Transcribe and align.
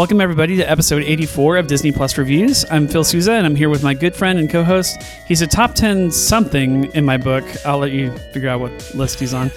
Welcome, 0.00 0.22
everybody, 0.22 0.56
to 0.56 0.62
episode 0.62 1.02
84 1.02 1.58
of 1.58 1.66
Disney 1.66 1.92
Plus 1.92 2.16
Reviews. 2.16 2.64
I'm 2.70 2.88
Phil 2.88 3.04
Souza, 3.04 3.32
and 3.32 3.44
I'm 3.44 3.54
here 3.54 3.68
with 3.68 3.82
my 3.82 3.92
good 3.92 4.16
friend 4.16 4.38
and 4.38 4.48
co 4.48 4.64
host. 4.64 5.02
He's 5.28 5.42
a 5.42 5.46
top 5.46 5.74
10 5.74 6.10
something 6.10 6.90
in 6.92 7.04
my 7.04 7.18
book. 7.18 7.44
I'll 7.66 7.76
let 7.76 7.92
you 7.92 8.16
figure 8.32 8.48
out 8.48 8.60
what 8.60 8.94
list 8.94 9.20
he's 9.20 9.34
on. 9.34 9.50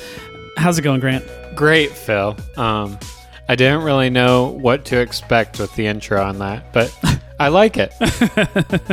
How's 0.57 0.77
it 0.77 0.81
going, 0.81 0.99
Grant? 0.99 1.23
Great, 1.55 1.91
Phil. 1.91 2.35
Um, 2.57 2.99
I 3.47 3.55
didn't 3.55 3.83
really 3.83 4.09
know 4.09 4.47
what 4.49 4.83
to 4.87 4.99
expect 4.99 5.59
with 5.59 5.73
the 5.77 5.87
intro 5.87 6.21
on 6.21 6.39
that, 6.39 6.73
but 6.73 6.93
I 7.39 7.47
like 7.47 7.77
it. 7.77 7.93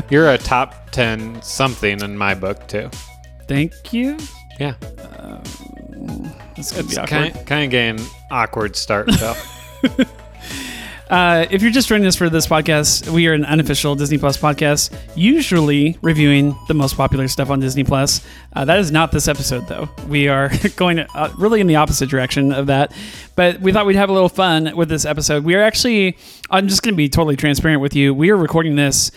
You're 0.09 0.31
a 0.31 0.39
top 0.39 0.93
10 0.93 1.43
something 1.43 2.01
in 2.01 2.17
my 2.17 2.33
book, 2.33 2.69
too. 2.69 2.89
Thank 3.49 3.93
you. 3.93 4.19
Yeah. 4.61 4.75
Could 4.75 6.31
It's 6.57 6.97
kind, 6.97 7.35
kind 7.45 7.65
of 7.65 7.71
getting 7.71 8.07
awkward 8.31 8.77
start, 8.77 9.13
Phil. 9.13 10.07
Uh, 11.11 11.45
if 11.51 11.61
you're 11.61 11.73
just 11.73 11.89
joining 11.89 12.07
us 12.07 12.15
for 12.15 12.31
this 12.31 12.47
podcast, 12.47 13.09
we 13.09 13.27
are 13.27 13.33
an 13.33 13.45
unofficial 13.45 13.97
Disney 13.97 14.17
Plus 14.17 14.37
podcast, 14.39 14.97
usually 15.17 15.99
reviewing 16.03 16.57
the 16.69 16.75
most 16.75 16.97
popular 16.97 17.27
stuff 17.27 17.51
on 17.51 17.59
Disney 17.59 17.83
Plus. 17.83 18.25
Uh, 18.53 18.65
that 18.65 18.79
is 18.79 18.93
not 18.93 19.11
this 19.11 19.27
episode, 19.27 19.67
though. 19.67 19.89
We 20.07 20.29
are 20.29 20.53
going 20.77 21.01
uh, 21.01 21.33
really 21.37 21.61
in 21.61 21.67
the 21.67 21.75
opposite 21.75 22.09
direction 22.09 22.53
of 22.53 22.69
that. 22.69 22.93
But 23.35 23.61
we 23.61 23.73
thought 23.73 23.87
we'd 23.87 23.97
have 23.97 24.09
a 24.09 24.13
little 24.13 24.29
fun 24.29 24.77
with 24.77 24.89
this 24.89 25.05
episode. 25.05 25.43
We 25.43 25.57
are 25.57 25.63
actually, 25.63 26.17
I'm 26.49 26.69
just 26.69 26.85
going 26.85 26.95
to 26.95 26.97
be 26.97 27.09
totally 27.09 27.35
transparent 27.35 27.81
with 27.81 27.97
you. 27.97 28.15
We 28.15 28.31
are 28.31 28.37
recording 28.37 28.77
this 28.77 29.11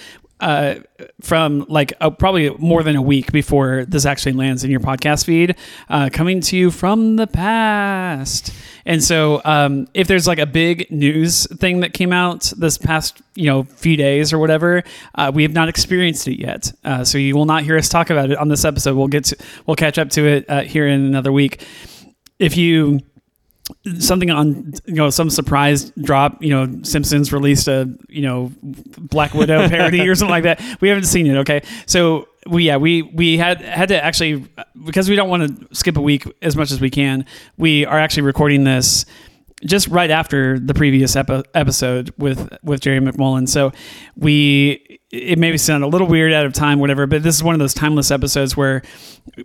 uh, 0.44 0.76
from 1.22 1.66
like 1.70 1.94
probably 2.20 2.50
more 2.58 2.84
than 2.84 2.98
a 2.98 3.02
week 3.02 3.32
before 3.32 3.86
this 3.86 4.06
actually 4.06 4.34
lands 4.34 4.66
in 4.66 4.70
your 4.70 4.82
podcast 4.82 5.24
feed, 5.24 5.56
uh, 5.88 6.10
coming 6.12 6.42
to 6.42 6.58
you 6.58 6.70
from 6.70 7.16
the 7.16 7.28
past. 7.28 8.54
And 8.86 9.02
so, 9.02 9.42
um, 9.46 9.88
if 9.94 10.10
there's 10.10 10.28
like 10.28 10.40
a 10.40 10.46
big 10.46 10.92
news 10.92 11.48
thing 11.60 11.80
that 11.80 11.94
came 11.94 12.12
out 12.12 12.52
this 12.58 12.78
past, 12.78 13.22
you 13.36 13.46
know, 13.46 13.64
few 13.64 13.96
days 13.96 14.34
or 14.34 14.38
whatever, 14.38 14.84
uh, 15.16 15.32
we 15.34 15.44
have 15.44 15.54
not 15.54 15.70
experienced 15.70 16.28
it 16.28 16.38
yet. 16.42 16.74
Uh, 16.84 17.06
so 17.06 17.18
you 17.18 17.38
will 17.38 17.46
not 17.46 17.64
hear 17.64 17.78
us 17.78 17.88
talk 17.88 18.10
about 18.10 18.30
it 18.30 18.38
on 18.38 18.50
this 18.50 18.66
episode. 18.66 18.98
We'll 18.98 19.08
get 19.08 19.24
to, 19.26 19.38
we'll 19.66 19.78
catch 19.78 19.98
up 19.98 20.10
to 20.10 20.28
it 20.28 20.50
uh, 20.50 20.62
here 20.64 20.88
in 20.88 21.06
another 21.06 21.32
week. 21.32 21.66
If 22.38 22.58
you 22.58 23.00
something 24.00 24.30
on 24.30 24.74
you 24.86 24.94
know 24.94 25.10
some 25.10 25.30
surprise 25.30 25.92
drop 26.02 26.42
you 26.42 26.50
know 26.50 26.82
simpsons 26.84 27.34
released 27.34 27.68
a 27.68 27.94
you 28.08 28.22
know 28.22 28.52
black 28.62 29.34
widow 29.34 29.68
parody 29.70 30.08
or 30.08 30.16
something 30.16 30.32
like 30.32 30.44
that. 30.44 30.62
We 30.82 30.90
haven't 30.90 31.06
seen 31.06 31.28
it 31.28 31.38
okay? 31.38 31.62
So 31.86 32.28
we 32.48 32.66
yeah 32.66 32.78
we 32.78 33.02
we 33.02 33.38
had 33.38 33.62
had 33.62 33.90
to 33.90 34.04
actually 34.04 34.46
because 34.86 35.10
we 35.10 35.16
don't 35.16 35.30
want 35.30 35.70
to 35.70 35.76
skip 35.76 35.98
a 35.98 36.02
week 36.02 36.26
as 36.42 36.56
much 36.56 36.72
as 36.72 36.82
we 36.82 36.90
can 36.90 37.26
we 37.58 37.86
are 37.86 38.00
actually 38.00 38.24
recording 38.24 38.64
this 38.64 39.06
just 39.66 39.88
right 39.88 40.10
after 40.10 40.60
the 40.60 40.74
previous 40.74 41.16
epi- 41.16 41.44
episode 41.54 42.14
with 42.18 42.56
with 42.64 42.82
Jerry 42.82 43.00
McMullen. 43.00 43.48
So 43.48 43.72
we 44.16 45.00
it 45.12 45.38
maybe 45.38 45.58
sound 45.58 45.84
a 45.84 45.88
little 45.88 46.08
weird 46.08 46.34
out 46.34 46.46
of 46.46 46.54
time, 46.54 46.80
whatever. 46.80 47.06
But 47.06 47.24
this 47.24 47.36
is 47.36 47.44
one 47.44 47.54
of 47.54 47.60
those 47.60 47.74
timeless 47.74 48.10
episodes 48.10 48.58
where 48.58 48.82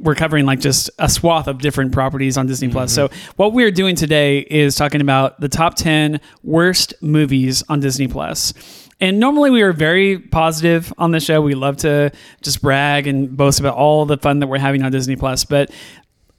we're 0.01 0.15
covering 0.15 0.47
like 0.47 0.61
just 0.61 0.91
a 0.99 1.09
swath 1.09 1.47
of 1.47 1.59
different 1.59 1.93
properties 1.93 2.37
on 2.37 2.47
Disney 2.47 2.69
Plus. 2.69 2.93
So 2.93 3.09
mm-hmm. 3.09 3.31
what 3.37 3.53
we're 3.53 3.71
doing 3.71 3.95
today 3.95 4.39
is 4.39 4.77
talking 4.77 5.01
about 5.01 5.41
the 5.41 5.49
top 5.49 5.75
ten 5.75 6.21
worst 6.43 6.95
movies 7.03 7.63
on 7.69 7.81
Disney 7.81 8.09
Plus. 8.09 8.55
And 9.01 9.21
normally 9.21 9.51
we 9.51 9.63
are 9.63 9.73
very 9.73 10.19
positive 10.19 10.93
on 10.99 11.13
the 11.13 11.21
show. 11.21 11.41
We 11.41 11.55
love 11.55 11.77
to 11.79 12.11
just 12.43 12.61
brag 12.63 13.07
and 13.07 13.37
boast 13.37 13.61
about 13.61 13.77
all 13.77 14.07
the 14.07 14.17
fun 14.17 14.41
that 14.41 14.49
we're 14.49 14.59
having 14.59 14.83
on 14.83 14.91
Disney 14.91 15.15
Plus. 15.15 15.45
But 15.45 15.71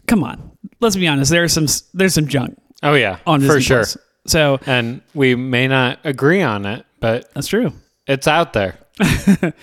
come 0.08 0.24
on, 0.24 0.52
let's 0.82 0.96
be 0.96 1.08
honest. 1.08 1.32
There's 1.32 1.54
some 1.54 1.68
there's 1.94 2.16
some 2.16 2.28
junk 2.28 2.60
Oh, 2.84 2.94
yeah. 2.94 3.18
on 3.28 3.40
Disney 3.42 3.56
for 3.56 3.62
sure. 3.62 3.78
Plus. 3.80 3.98
So 4.28 4.60
And 4.66 5.02
we 5.14 5.36
may 5.36 5.68
not 5.68 6.00
agree 6.04 6.42
on 6.42 6.66
it, 6.66 6.86
but 7.00 7.34
that's 7.34 7.48
true. 7.48 7.74
it's 8.08 8.28
out 8.28 8.54
there 8.54 8.78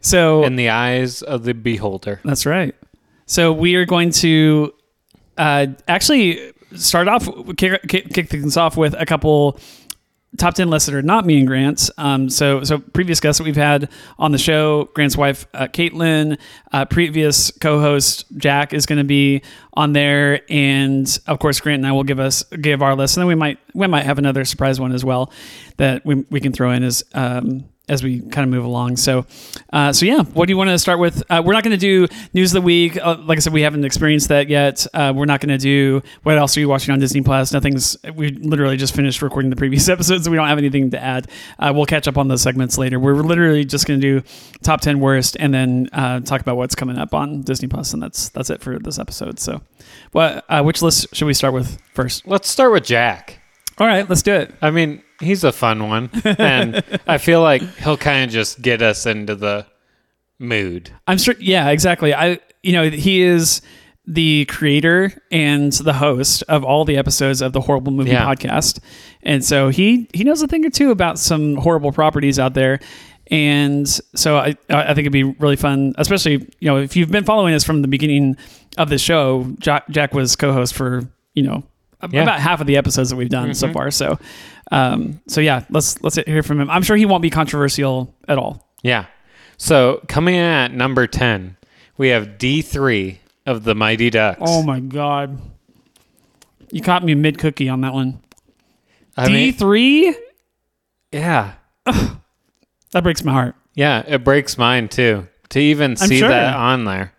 So 0.00 0.44
in 0.44 0.56
the 0.56 0.68
eyes 0.70 1.22
of 1.22 1.44
the 1.44 1.54
beholder. 1.54 2.20
that's 2.24 2.46
right. 2.46 2.74
So 3.26 3.52
we 3.52 3.74
are 3.76 3.84
going 3.86 4.10
to 4.10 4.72
uh, 5.38 5.66
actually 5.88 6.52
start 6.74 7.08
off 7.08 7.28
kick, 7.56 7.82
kick, 7.88 8.12
kick 8.12 8.28
things 8.28 8.56
off 8.56 8.76
with 8.76 8.94
a 8.98 9.06
couple 9.06 9.58
top 10.38 10.54
10 10.54 10.70
lists 10.70 10.88
that 10.88 10.94
are 10.94 11.02
not 11.02 11.26
me 11.26 11.38
and 11.38 11.46
Grant's. 11.46 11.90
Um, 11.98 12.30
so, 12.30 12.64
so 12.64 12.78
previous 12.78 13.20
guests 13.20 13.38
that 13.38 13.44
we've 13.44 13.56
had 13.56 13.90
on 14.18 14.32
the 14.32 14.38
show, 14.38 14.84
Grant's 14.94 15.16
wife, 15.16 15.46
uh, 15.52 15.66
Caitlin, 15.66 16.38
uh, 16.72 16.84
previous 16.86 17.50
co-host 17.50 18.24
Jack 18.36 18.72
is 18.72 18.86
going 18.86 18.98
to 18.98 19.04
be 19.04 19.42
on 19.74 19.92
there. 19.92 20.40
And 20.50 21.06
of 21.26 21.38
course, 21.38 21.60
Grant 21.60 21.80
and 21.80 21.86
I 21.86 21.92
will 21.92 22.04
give 22.04 22.18
us, 22.18 22.44
give 22.44 22.82
our 22.82 22.96
list. 22.96 23.16
And 23.16 23.22
then 23.22 23.28
we 23.28 23.34
might, 23.34 23.58
we 23.74 23.86
might 23.86 24.04
have 24.04 24.18
another 24.18 24.44
surprise 24.44 24.80
one 24.80 24.92
as 24.92 25.04
well 25.04 25.30
that 25.76 26.04
we, 26.06 26.24
we 26.30 26.40
can 26.40 26.52
throw 26.52 26.72
in 26.72 26.82
as, 26.82 27.04
um, 27.14 27.64
as 27.92 28.02
we 28.02 28.20
kind 28.20 28.44
of 28.44 28.48
move 28.48 28.64
along. 28.64 28.96
So, 28.96 29.26
uh, 29.72 29.92
so 29.92 30.06
yeah, 30.06 30.22
what 30.22 30.46
do 30.46 30.52
you 30.52 30.56
want 30.56 30.70
to 30.70 30.78
start 30.78 30.98
with? 30.98 31.22
Uh, 31.30 31.42
we're 31.44 31.52
not 31.52 31.62
going 31.62 31.78
to 31.78 32.06
do 32.08 32.12
news 32.32 32.52
of 32.54 32.62
the 32.62 32.64
week. 32.66 32.96
Uh, 32.96 33.18
like 33.24 33.36
I 33.36 33.40
said, 33.40 33.52
we 33.52 33.60
haven't 33.60 33.84
experienced 33.84 34.28
that 34.28 34.48
yet. 34.48 34.86
Uh, 34.94 35.12
we're 35.14 35.26
not 35.26 35.40
going 35.40 35.50
to 35.50 35.58
do 35.58 36.02
what 36.22 36.38
else 36.38 36.56
are 36.56 36.60
you 36.60 36.68
watching 36.68 36.92
on 36.92 36.98
Disney 36.98 37.20
Plus? 37.20 37.52
Nothing's. 37.52 37.96
We 38.14 38.30
literally 38.30 38.76
just 38.76 38.96
finished 38.96 39.20
recording 39.20 39.50
the 39.50 39.56
previous 39.56 39.88
episodes, 39.90 40.24
so 40.24 40.30
we 40.30 40.36
don't 40.36 40.48
have 40.48 40.58
anything 40.58 40.90
to 40.90 41.02
add. 41.02 41.28
Uh, 41.58 41.72
we'll 41.74 41.86
catch 41.86 42.08
up 42.08 42.16
on 42.16 42.28
those 42.28 42.42
segments 42.42 42.78
later. 42.78 42.98
We're 42.98 43.14
literally 43.14 43.64
just 43.64 43.86
going 43.86 44.00
to 44.00 44.20
do 44.20 44.26
top 44.62 44.80
ten 44.80 44.98
worst, 44.98 45.36
and 45.38 45.52
then 45.52 45.88
uh, 45.92 46.20
talk 46.20 46.40
about 46.40 46.56
what's 46.56 46.74
coming 46.74 46.96
up 46.96 47.12
on 47.12 47.42
Disney 47.42 47.68
Plus, 47.68 47.92
and 47.92 48.02
that's 48.02 48.30
that's 48.30 48.48
it 48.48 48.62
for 48.62 48.78
this 48.78 48.98
episode. 48.98 49.38
So, 49.38 49.60
what? 50.12 50.44
Uh, 50.48 50.62
which 50.62 50.80
list 50.80 51.14
should 51.14 51.26
we 51.26 51.34
start 51.34 51.52
with 51.52 51.78
first? 51.92 52.26
Let's 52.26 52.48
start 52.48 52.72
with 52.72 52.84
Jack. 52.84 53.41
All 53.78 53.86
right, 53.86 54.08
let's 54.08 54.22
do 54.22 54.32
it. 54.34 54.54
I 54.62 54.70
mean, 54.70 55.02
he's 55.20 55.44
a 55.44 55.52
fun 55.52 55.88
one. 55.88 56.10
And 56.24 56.82
I 57.06 57.18
feel 57.18 57.40
like 57.42 57.62
he'll 57.78 57.96
kind 57.96 58.24
of 58.24 58.30
just 58.30 58.60
get 58.62 58.82
us 58.82 59.06
into 59.06 59.34
the 59.34 59.66
mood. 60.38 60.90
I'm 61.06 61.18
sure. 61.18 61.34
Yeah, 61.40 61.70
exactly. 61.70 62.14
I, 62.14 62.38
you 62.62 62.72
know, 62.72 62.88
he 62.90 63.22
is 63.22 63.62
the 64.06 64.44
creator 64.46 65.12
and 65.30 65.72
the 65.72 65.92
host 65.92 66.42
of 66.48 66.64
all 66.64 66.84
the 66.84 66.96
episodes 66.96 67.40
of 67.40 67.52
the 67.52 67.60
Horrible 67.60 67.92
Movie 67.92 68.10
Yeah. 68.10 68.26
podcast, 68.26 68.80
and 69.22 69.44
so 69.44 69.68
he 69.68 70.08
he 70.12 70.24
knows 70.24 70.42
a 70.42 70.48
thing 70.48 70.66
or 70.66 70.70
two 70.70 70.90
about 70.90 71.18
some 71.20 71.54
horrible 71.56 71.92
properties 71.92 72.38
out 72.38 72.54
there. 72.54 72.80
And 73.28 73.88
so 74.16 74.36
I 74.36 74.56
I 74.68 74.86
think 74.94 75.00
it'd 75.06 75.12
be 75.12 75.22
really 75.22 75.54
fun, 75.56 75.94
especially 75.98 76.32
you 76.58 76.66
know 76.68 76.78
if 76.78 76.96
you've 76.96 77.12
been 77.12 77.24
following 77.24 77.54
us 77.54 77.62
from 77.62 77.80
the 77.82 77.88
beginning 77.88 78.36
of 78.76 78.88
the 78.88 78.98
show. 78.98 79.46
Jack, 79.60 79.88
Jack 79.88 80.12
was 80.14 80.34
co-host 80.34 80.74
for 80.74 81.08
you 81.34 81.44
know 81.44 81.62
Yeah. 82.10 82.22
about 82.22 82.40
half 82.40 82.60
of 82.60 82.66
the 82.66 82.76
episodes 82.76 83.10
that 83.10 83.16
we've 83.16 83.28
done 83.28 83.54
so 83.54 83.72
far. 83.72 83.90
So, 83.90 84.18
um, 84.70 85.20
so 85.28 85.40
yeah, 85.40 85.64
let's 85.70 86.02
let's 86.02 86.16
hear 86.16 86.42
from 86.42 86.60
him. 86.60 86.70
I'm 86.70 86.82
sure 86.82 86.96
he 86.96 87.06
won't 87.06 87.22
be 87.22 87.30
controversial 87.30 88.14
at 88.28 88.38
all. 88.38 88.68
Yeah. 88.82 89.06
So 89.56 90.02
coming 90.08 90.34
in 90.34 90.44
at 90.44 90.72
number 90.72 91.06
10, 91.06 91.56
we 91.96 92.08
have 92.08 92.38
D3 92.38 93.18
of 93.46 93.64
the 93.64 93.74
Mighty 93.74 94.10
Ducks. 94.10 94.40
Oh 94.42 94.62
my 94.62 94.80
god. 94.80 95.40
You 96.70 96.80
caught 96.80 97.04
me 97.04 97.14
mid 97.14 97.38
cookie 97.38 97.68
on 97.68 97.82
that 97.82 97.92
one. 97.92 98.20
D 99.26 99.52
three. 99.52 100.16
yeah. 101.12 101.54
That 102.92 103.02
breaks 103.02 103.24
my 103.24 103.32
heart. 103.32 103.54
Yeah, 103.74 104.02
it 104.06 104.22
breaks 104.22 104.58
mine 104.58 104.88
too 104.88 105.26
to 105.50 105.58
even 105.58 105.96
see 105.96 106.18
sure. 106.18 106.28
that 106.28 106.54
on 106.54 106.84
there. 106.84 107.12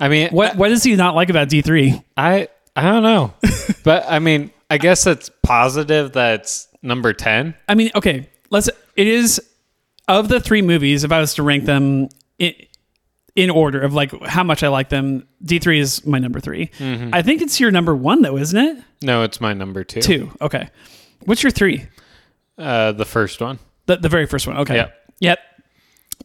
I 0.00 0.08
mean, 0.08 0.30
What 0.30 0.56
what 0.56 0.68
does 0.68 0.82
he 0.82 0.96
not 0.96 1.14
like 1.14 1.28
about 1.30 1.48
D 1.48 1.60
three? 1.62 2.02
I 2.16 2.48
I 2.74 2.82
don't 2.82 3.02
know, 3.02 3.34
but 3.84 4.04
I 4.08 4.18
mean, 4.18 4.50
I 4.70 4.78
guess 4.78 5.06
it's 5.06 5.30
positive 5.42 6.12
that 6.12 6.40
it's 6.40 6.68
number 6.82 7.12
10. 7.12 7.54
I 7.68 7.74
mean, 7.74 7.90
okay, 7.94 8.28
let's. 8.50 8.70
It 8.96 9.06
is 9.06 9.40
of 10.08 10.28
the 10.28 10.40
three 10.40 10.62
movies. 10.62 11.04
If 11.04 11.12
I 11.12 11.20
was 11.20 11.34
to 11.34 11.42
rank 11.42 11.64
them 11.66 12.08
in, 12.38 12.54
in 13.36 13.50
order 13.50 13.80
of 13.80 13.92
like 13.94 14.12
how 14.24 14.42
much 14.42 14.62
I 14.62 14.68
like 14.68 14.88
them, 14.88 15.26
D 15.44 15.58
three 15.58 15.80
is 15.80 16.06
my 16.06 16.18
number 16.18 16.40
3 16.40 16.66
Mm-hmm. 16.78 17.10
I 17.14 17.22
think 17.22 17.42
it's 17.42 17.60
your 17.60 17.70
number 17.70 17.94
one 17.94 18.22
though, 18.22 18.36
isn't 18.38 18.58
it? 18.58 18.82
No, 19.02 19.22
it's 19.22 19.40
my 19.40 19.52
number 19.52 19.84
two. 19.84 20.00
Two. 20.00 20.30
Okay. 20.40 20.68
What's 21.26 21.42
your 21.42 21.50
three? 21.52 21.86
Uh, 22.56 22.92
the 22.92 23.04
first 23.04 23.40
one. 23.40 23.58
The 23.86 23.96
the 23.96 24.08
very 24.08 24.26
first 24.26 24.46
one. 24.46 24.56
Okay. 24.58 24.76
Yep. 24.76 24.94
Yep. 25.20 25.38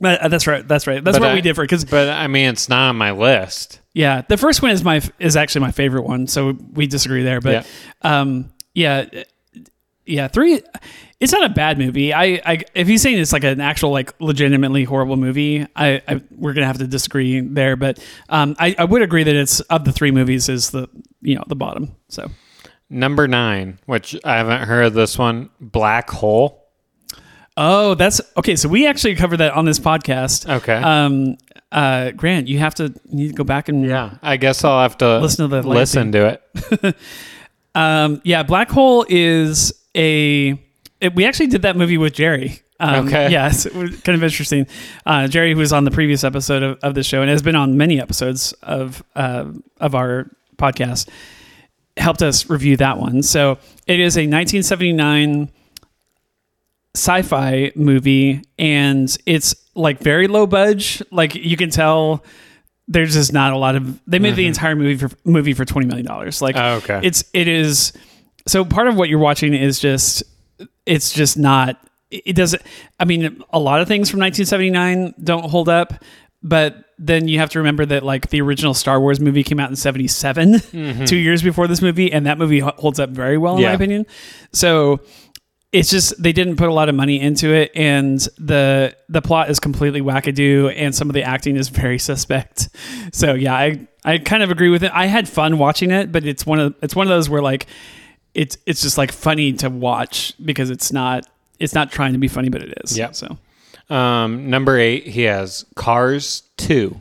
Uh, 0.04 0.28
that's 0.28 0.48
right. 0.48 0.68
That's 0.68 0.88
right. 0.88 1.04
That's 1.04 1.18
But 1.18 1.24
what 1.24 1.32
I- 1.32 1.36
we 1.36 1.42
differ 1.42 1.64
because 1.64 1.86
But 1.86 2.10
I 2.10 2.28
mean, 2.28 2.50
it's 2.50 2.70
not 2.70 2.90
on 2.90 2.96
my 2.98 3.12
list. 3.12 3.80
Yeah, 3.94 4.24
the 4.28 4.38
first 4.38 4.62
one 4.62 4.72
is 4.72 4.84
my 4.84 5.02
is 5.20 5.38
actually 5.38 5.62
my 5.62 5.72
favorite 5.72 6.04
one, 6.04 6.28
so 6.28 6.58
we 6.74 6.86
disagree 6.86 7.24
there. 7.24 7.40
But 7.40 7.66
um, 8.02 8.52
yeah, 8.74 9.06
yeah, 10.06 10.28
three. 10.28 10.62
It's 11.22 11.32
not 11.32 11.46
a 11.50 11.54
bad 11.54 11.80
movie. 11.80 12.14
I, 12.14 12.42
I 12.46 12.64
if 12.74 12.88
he's 12.88 13.02
saying 13.02 13.18
it's 13.18 13.32
like 13.32 13.46
an 13.46 13.62
actual 13.62 13.92
like 13.92 14.14
legitimately 14.20 14.84
horrible 14.84 15.16
movie, 15.16 15.66
I, 15.76 16.02
I 16.08 16.22
we're 16.32 16.54
gonna 16.54 16.68
have 16.68 16.80
to 16.80 16.88
disagree 16.88 17.40
there. 17.40 17.78
But 17.78 18.06
um, 18.28 18.56
I, 18.60 18.76
I 18.78 18.84
would 18.84 19.02
agree 19.02 19.24
that 19.24 19.36
it's 19.36 19.62
of 19.62 19.86
the 19.86 19.94
three 19.94 20.12
movies 20.12 20.50
is 20.50 20.72
the 20.72 20.90
you 21.22 21.36
know 21.36 21.44
the 21.48 21.56
bottom. 21.56 21.96
So 22.10 22.30
Number 22.90 23.28
nine, 23.28 23.80
which 23.86 24.16
I 24.24 24.38
haven't 24.38 24.68
heard 24.68 24.86
of 24.88 24.94
this 24.94 25.18
one, 25.18 25.50
Black 25.60 26.10
Hole. 26.10 26.65
Oh, 27.58 27.96
that's 27.96 28.22
okay. 28.38 28.56
So 28.56 28.70
we 28.70 28.88
actually 28.88 29.16
covered 29.16 29.38
that 29.38 29.54
on 29.54 29.66
this 29.66 29.80
podcast. 29.80 30.48
Okay. 30.58 30.76
Um, 30.76 31.38
uh, 31.72 32.12
Grant, 32.12 32.48
you 32.48 32.60
have 32.60 32.76
to 32.76 32.84
you 33.10 33.16
need 33.16 33.28
to 33.30 33.34
go 33.34 33.44
back 33.44 33.70
and 33.70 33.86
yeah, 33.86 34.18
I 34.22 34.38
guess 34.38 34.64
I'll 34.64 34.82
have 34.82 34.98
to 35.00 35.20
Listen 35.20 35.50
to 35.50 35.62
the 35.62 35.68
listen 35.68 36.12
to 36.14 36.40
it. 36.84 36.96
Um, 37.76 38.22
yeah, 38.24 38.42
Black 38.44 38.70
Hole 38.70 39.06
is 39.10 39.74
a. 39.96 40.58
It, 41.02 41.14
we 41.14 41.26
actually 41.26 41.48
did 41.48 41.64
that 41.64 41.76
movie 41.76 41.98
with 41.98 42.14
Jerry. 42.14 42.62
Um, 42.80 43.08
Okay. 43.08 43.34
Was 43.36 44.02
kind 44.02 44.16
of 44.16 44.24
interesting. 44.24 44.66
Uh, 45.06 45.28
Jerry, 45.28 45.54
who 45.54 45.60
was 45.60 45.74
on 45.74 45.84
the 45.84 45.92
previous 45.92 46.24
episode 46.24 46.64
of, 46.64 46.80
of 46.82 46.96
this 46.96 47.06
show 47.06 47.22
and 47.22 47.30
has 47.30 47.42
been 47.42 47.56
on 47.56 47.78
many 47.78 48.00
episodes 48.00 48.54
of 48.64 49.04
uh, 49.16 49.46
of 49.82 49.94
our 49.94 50.32
podcast, 50.58 51.10
helped 51.98 52.22
us 52.22 52.50
review 52.50 52.78
that 52.78 52.98
one. 52.98 53.24
So 53.24 53.58
it 53.88 54.00
is 54.00 54.16
a 54.16 54.22
1979 54.22 55.52
sci-fi 56.96 57.72
movie, 57.76 58.42
and 58.58 59.16
it's 59.26 59.56
like 59.76 60.00
very 60.00 60.28
low 60.28 60.48
budge. 60.48 61.04
Like 61.12 61.36
you 61.36 61.58
can 61.58 61.70
tell. 61.70 62.24
There's 62.88 63.14
just 63.14 63.34
not 63.34 63.52
a 63.52 63.58
lot 63.58 63.76
of. 63.76 64.00
They 64.06 64.20
made 64.20 64.36
the 64.36 64.44
mm-hmm. 64.44 64.50
entire 64.50 64.76
movie 64.76 64.96
for 64.96 65.10
movie 65.24 65.54
for 65.54 65.66
twenty 65.66 65.88
million 65.88 66.06
dollars. 66.06 66.42
Like 66.42 66.56
Oh, 66.56 66.76
okay. 66.76 67.00
it's 67.04 67.24
it 67.34 67.48
is 67.48 67.94
so 68.48 68.64
part 68.64 68.88
of 68.88 68.96
what 68.96 69.10
you're 69.10 69.20
watching 69.20 69.54
is 69.54 69.80
just 69.80 70.24
it's 70.86 71.12
just 71.12 71.38
not 71.38 71.80
it 72.12 72.36
doesn't 72.36 72.62
i 73.00 73.06
mean 73.06 73.44
a 73.52 73.60
lot 73.60 73.82
of 73.82 73.88
things 73.88 74.10
from 74.10 74.20
1979 74.20 75.14
don't 75.24 75.50
hold 75.50 75.70
up 75.70 75.94
but 76.44 76.86
then 76.98 77.28
you 77.28 77.40
have 77.40 77.50
to 77.50 77.60
remember 77.60 77.86
that 77.86 78.04
like 78.04 78.30
the 78.30 78.40
original 78.42 78.74
star 78.74 79.00
wars 79.00 79.20
movie 79.20 79.44
came 79.44 79.60
out 79.60 79.70
in 79.70 79.76
77 79.76 80.54
mm-hmm. 80.54 81.06
two 81.06 81.18
years 81.18 81.42
before 81.42 81.68
this 81.68 81.82
movie 81.82 82.12
and 82.12 82.26
that 82.26 82.38
movie 82.38 82.60
holds 82.60 83.00
up 83.00 83.10
very 83.10 83.38
well 83.38 83.58
in 83.58 83.64
my 83.64 83.72
opinion 83.72 84.06
so 84.54 85.00
it's 85.72 85.90
just 85.90 86.22
they 86.22 86.32
didn't 86.32 86.56
put 86.56 86.70
a 86.70 86.74
lot 86.74 86.88
of 86.90 86.96
money 86.96 87.20
into 87.20 87.54
it 87.54 87.72
and 87.76 88.20
the 88.38 88.96
the 89.10 89.22
plot 89.22 89.50
is 89.50 89.60
completely 89.60 90.02
wackadoo 90.02 90.74
and 90.76 90.96
some 90.96 91.10
of 91.10 91.14
the 91.14 91.24
acting 91.24 91.56
is 91.58 91.70
very 91.70 92.00
suspect. 92.00 92.70
So 93.12 93.34
yeah 93.34 93.54
i 93.56 93.88
i 94.06 94.18
kind 94.20 94.42
of 94.44 94.52
agree 94.52 94.70
with 94.70 94.84
it. 94.84 94.92
I 94.94 95.08
had 95.08 95.28
fun 95.28 95.58
watching 95.58 95.92
it 95.92 96.12
but 96.12 96.26
it's 96.26 96.46
one 96.46 96.60
of 96.60 96.76
it's 96.82 96.96
one 96.96 97.08
of 97.08 97.10
those 97.10 97.30
where 97.30 97.42
like 97.42 97.68
it's 98.34 98.58
it's 98.66 98.82
just 98.82 98.98
like 98.98 99.12
funny 99.12 99.54
to 99.54 99.70
watch 99.70 100.34
because 100.44 100.70
it's 100.70 100.92
not 100.94 101.26
it's 101.60 101.74
not 101.74 101.92
trying 101.92 102.14
to 102.14 102.20
be 102.20 102.28
funny 102.28 102.50
but 102.50 102.62
it 102.62 102.74
is 102.84 102.98
Yeah. 102.98 103.12
so. 103.12 103.38
Um, 103.88 104.50
number 104.50 104.80
eight, 104.80 105.06
he 105.06 105.24
has 105.24 105.64
Cars 105.76 106.42
2, 106.58 106.98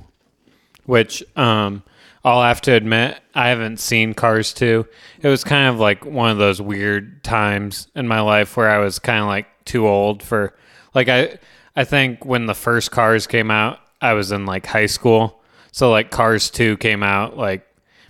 which 0.85 1.23
um, 1.35 1.83
I'll 2.25 2.43
have 2.43 2.61
to 2.62 2.73
admit, 2.73 3.19
I 3.35 3.49
haven't 3.49 3.81
seen 3.81 4.15
Cars 4.15 4.55
2. 4.55 4.87
It 5.21 5.29
was 5.29 5.44
kind 5.44 5.69
of 5.69 5.79
like 5.79 6.05
one 6.06 6.31
of 6.31 6.38
those 6.38 6.61
weird 6.61 7.23
times 7.23 7.88
in 7.94 8.09
my 8.09 8.21
life 8.21 8.56
where 8.56 8.71
I 8.71 8.79
was 8.79 8.99
kind 8.99 9.21
of 9.21 9.26
like 9.26 9.47
too 9.65 9.87
old 9.87 10.23
for, 10.23 10.55
like, 10.94 11.09
I, 11.09 11.38
I 11.76 11.85
think 11.85 12.25
when 12.25 12.47
the 12.47 12.55
first 12.55 12.91
Cars 12.91 13.26
came 13.26 13.50
out, 13.50 13.79
I 14.00 14.15
was 14.15 14.32
in 14.32 14.47
like 14.47 14.65
high 14.67 14.87
school. 14.87 15.43
So, 15.73 15.91
like, 15.91 16.11
Cars 16.11 16.50
2 16.50 16.76
came 16.79 17.03
out 17.03 17.37
like 17.37 17.67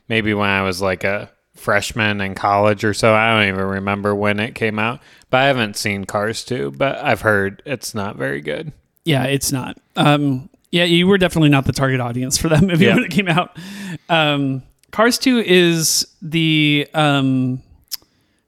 maybe 0.09 0.33
when 0.35 0.49
I 0.49 0.63
was 0.63 0.81
like 0.83 1.03
a 1.03 1.31
freshman 1.55 2.21
in 2.21 2.35
college 2.35 2.85
or 2.85 2.95
so. 2.95 3.15
I 3.15 3.33
don't 3.35 3.49
even 3.49 3.65
remember 3.65 4.15
when 4.15 4.39
it 4.39 4.55
came 4.55 4.79
out, 4.79 5.01
but 5.31 5.41
I 5.41 5.47
haven't 5.47 5.77
seen 5.77 6.05
Cars 6.05 6.45
2, 6.45 6.73
but 6.73 6.99
I've 6.99 7.23
heard 7.23 7.63
it's 7.65 7.95
not 7.95 8.17
very 8.17 8.41
good. 8.41 8.73
yeah 9.05 9.25
it's 9.25 9.51
not 9.53 9.77
um 9.97 10.49
yeah 10.75 10.85
you 10.85 11.07
were 11.07 11.17
definitely 11.19 11.49
not 11.49 11.65
the 11.65 11.73
target 11.73 12.01
audience 12.01 12.37
for 12.37 12.49
that 12.49 12.63
movie 12.69 12.85
Yeah. 12.87 12.95
when 12.97 13.05
it 13.05 13.11
came 13.11 13.29
out 13.29 13.57
um 14.09 14.63
cars 14.91 15.19
2 15.19 15.39
is 15.39 16.07
the 16.21 16.87
um 16.95 17.63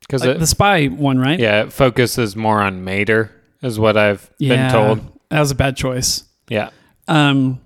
Because 0.00 0.24
like 0.24 0.38
the 0.38 0.46
spy 0.46 0.86
one 0.86 1.18
right 1.18 1.38
yeah, 1.38 1.62
it 1.64 1.72
focuses 1.72 2.34
more 2.36 2.60
on 2.60 2.84
Mater, 2.84 3.30
is 3.62 3.78
what 3.78 3.96
I've 3.96 4.30
been 4.38 4.70
told. 4.70 5.00
that 5.30 5.40
was 5.40 5.50
a 5.50 5.54
bad 5.54 5.76
choice 5.76 6.24
Yeah. 6.48 6.70
Um, 7.08 7.60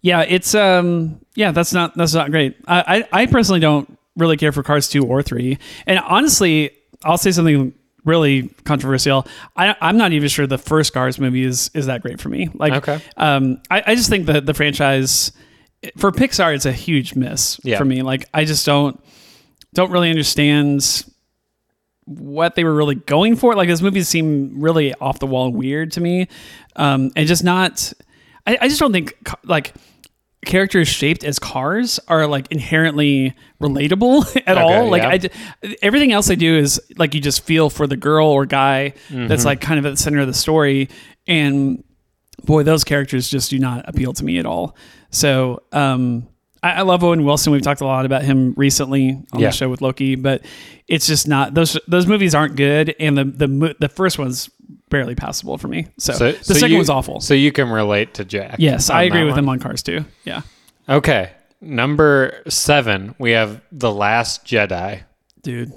yeah, 0.00 0.22
it's 0.22 0.54
um, 0.54 1.20
yeah, 1.36 1.52
that's 1.52 1.72
not 1.72 1.94
that's 1.96 2.12
not 2.14 2.30
great. 2.30 2.56
I 2.66 3.04
I, 3.12 3.22
I 3.22 3.26
personally 3.26 3.60
don't 3.60 3.86
really 4.16 4.36
care 4.36 4.50
for 4.50 4.62
Cars 4.64 4.88
two 4.88 5.06
or 5.06 5.22
three, 5.22 5.58
and 5.86 5.98
honestly, 6.00 6.70
I'll 7.04 7.18
say 7.18 7.30
something 7.30 7.72
really 8.04 8.48
controversial. 8.64 9.26
I 9.56 9.74
I'm 9.80 9.96
not 9.96 10.12
even 10.12 10.28
sure 10.28 10.46
the 10.46 10.58
first 10.58 10.92
Cars 10.92 11.18
movie 11.18 11.44
is 11.44 11.70
is 11.74 11.86
that 11.86 12.02
great 12.02 12.20
for 12.20 12.28
me. 12.28 12.48
Like, 12.54 12.72
Okay. 12.74 13.00
um, 13.16 13.60
I 13.70 13.82
I 13.86 13.94
just 13.94 14.08
think 14.10 14.26
that 14.26 14.46
the 14.46 14.54
franchise 14.54 15.32
for 15.96 16.10
Pixar 16.12 16.54
it's 16.54 16.66
a 16.66 16.72
huge 16.72 17.14
miss 17.14 17.58
Yeah. 17.64 17.78
for 17.78 17.84
me. 17.84 18.02
Like, 18.02 18.28
I 18.34 18.44
just 18.44 18.64
don't 18.66 19.02
don't 19.74 19.90
really 19.90 20.10
understand 20.10 21.04
what 22.04 22.56
they 22.56 22.64
were 22.64 22.74
really 22.74 22.96
going 22.96 23.36
for. 23.36 23.54
Like 23.54 23.68
those 23.68 23.82
movies 23.82 24.08
seem 24.08 24.60
really 24.60 24.92
off 24.94 25.18
the 25.20 25.26
wall 25.26 25.50
weird 25.52 25.92
to 25.92 26.00
me, 26.00 26.28
um, 26.76 27.10
and 27.16 27.26
just 27.28 27.44
not. 27.44 27.92
I, 28.46 28.58
I 28.62 28.68
just 28.68 28.80
don't 28.80 28.92
think 28.92 29.14
like 29.44 29.72
characters 30.44 30.88
shaped 30.88 31.22
as 31.24 31.38
cars 31.38 32.00
are 32.08 32.26
like 32.26 32.50
inherently 32.50 33.34
relatable 33.60 34.24
at 34.46 34.58
all. 34.58 34.88
Like 34.88 35.02
yeah. 35.02 35.08
I, 35.08 35.16
d- 35.18 35.76
everything 35.82 36.12
else 36.12 36.26
they 36.26 36.36
do 36.36 36.56
is 36.56 36.80
like 36.98 37.14
you 37.14 37.20
just 37.20 37.44
feel 37.44 37.70
for 37.70 37.86
the 37.86 37.96
girl 37.96 38.26
or 38.26 38.44
guy 38.46 38.94
that's 39.10 39.44
like 39.44 39.60
kind 39.60 39.78
of 39.78 39.86
at 39.86 39.90
the 39.90 39.96
center 39.96 40.20
of 40.20 40.26
the 40.26 40.34
story, 40.34 40.88
and 41.26 41.84
boy, 42.44 42.62
those 42.64 42.82
characters 42.84 43.28
just 43.28 43.50
do 43.50 43.58
not 43.58 43.88
appeal 43.88 44.12
to 44.14 44.24
me 44.24 44.38
at 44.38 44.46
all. 44.46 44.76
So, 45.10 45.62
um, 45.72 46.26
I, 46.62 46.72
I 46.72 46.82
love 46.82 47.04
Owen 47.04 47.24
Wilson. 47.24 47.52
We've 47.52 47.62
talked 47.62 47.80
a 47.80 47.86
lot 47.86 48.04
about 48.06 48.22
him 48.22 48.54
recently 48.56 49.10
on 49.32 49.40
Yeah. 49.40 49.48
the 49.48 49.52
show 49.52 49.68
with 49.68 49.80
Loki, 49.82 50.14
but 50.16 50.42
it's 50.88 51.06
just 51.06 51.28
not 51.28 51.54
those 51.54 51.78
those 51.86 52.06
movies 52.06 52.34
aren't 52.34 52.56
good, 52.56 52.94
and 52.98 53.16
the 53.16 53.24
the 53.24 53.76
the 53.78 53.88
first 53.88 54.18
one's 54.18 54.50
barely 54.92 55.14
passable 55.16 55.58
for 55.58 55.66
me. 55.68 55.86
So, 55.98 56.12
So, 56.12 56.32
the 56.32 56.44
so 56.44 56.54
second 56.54 56.70
you- 56.70 56.76
one's 56.76 56.88
awful. 56.90 57.20
So 57.20 57.34
you 57.34 57.50
can 57.50 57.68
relate 57.70 58.14
to 58.14 58.24
Jack. 58.24 58.56
yes, 58.58 58.90
I 58.90 59.02
agree 59.02 59.24
with 59.24 59.32
one. 59.32 59.38
him 59.40 59.48
on 59.48 59.58
Cars 59.58 59.82
too. 59.82 60.04
Yeah, 60.24 60.42
Okay. 60.88 61.30
Number 61.60 62.42
seven, 62.48 63.14
we 63.18 63.30
have 63.32 63.60
The 63.72 63.90
Last 63.92 64.44
Jedi. 64.44 65.02
dude. 65.42 65.72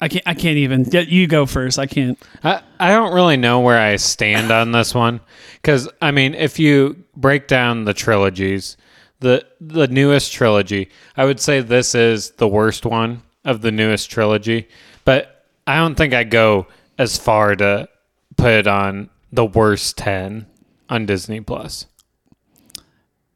I 0.00 0.08
can't. 0.08 0.26
I 0.26 0.32
can't 0.34 0.56
even. 0.56 0.86
You 0.90 1.26
go 1.26 1.44
first. 1.46 1.78
I 1.78 1.86
can't. 1.86 2.18
I, 2.42 2.62
I 2.78 2.90
don't 2.92 3.12
really 3.12 3.36
know 3.36 3.60
where 3.60 3.78
I 3.78 3.96
stand 3.96 4.50
on 4.50 4.72
this 4.72 4.94
one 4.94 5.20
because 5.60 5.88
I 6.00 6.10
mean, 6.10 6.34
if 6.34 6.58
you 6.58 7.04
break 7.16 7.48
down 7.48 7.84
the 7.84 7.92
trilogies, 7.92 8.76
the 9.18 9.44
the 9.60 9.88
newest 9.88 10.32
trilogy, 10.32 10.88
I 11.18 11.24
would 11.26 11.38
say 11.40 11.60
this 11.60 11.94
is 11.94 12.30
the 12.38 12.48
worst 12.48 12.86
one 12.86 13.20
of 13.44 13.60
the 13.60 13.70
newest 13.70 14.10
trilogy. 14.10 14.68
But 15.04 15.44
I 15.66 15.76
don't 15.76 15.96
think 15.96 16.14
I 16.14 16.24
go 16.24 16.66
as 17.00 17.16
far 17.16 17.56
to 17.56 17.88
put 18.36 18.50
it 18.50 18.66
on 18.66 19.08
the 19.32 19.44
worst 19.44 19.96
ten 19.96 20.46
on 20.90 21.06
Disney 21.06 21.40
Plus. 21.40 21.86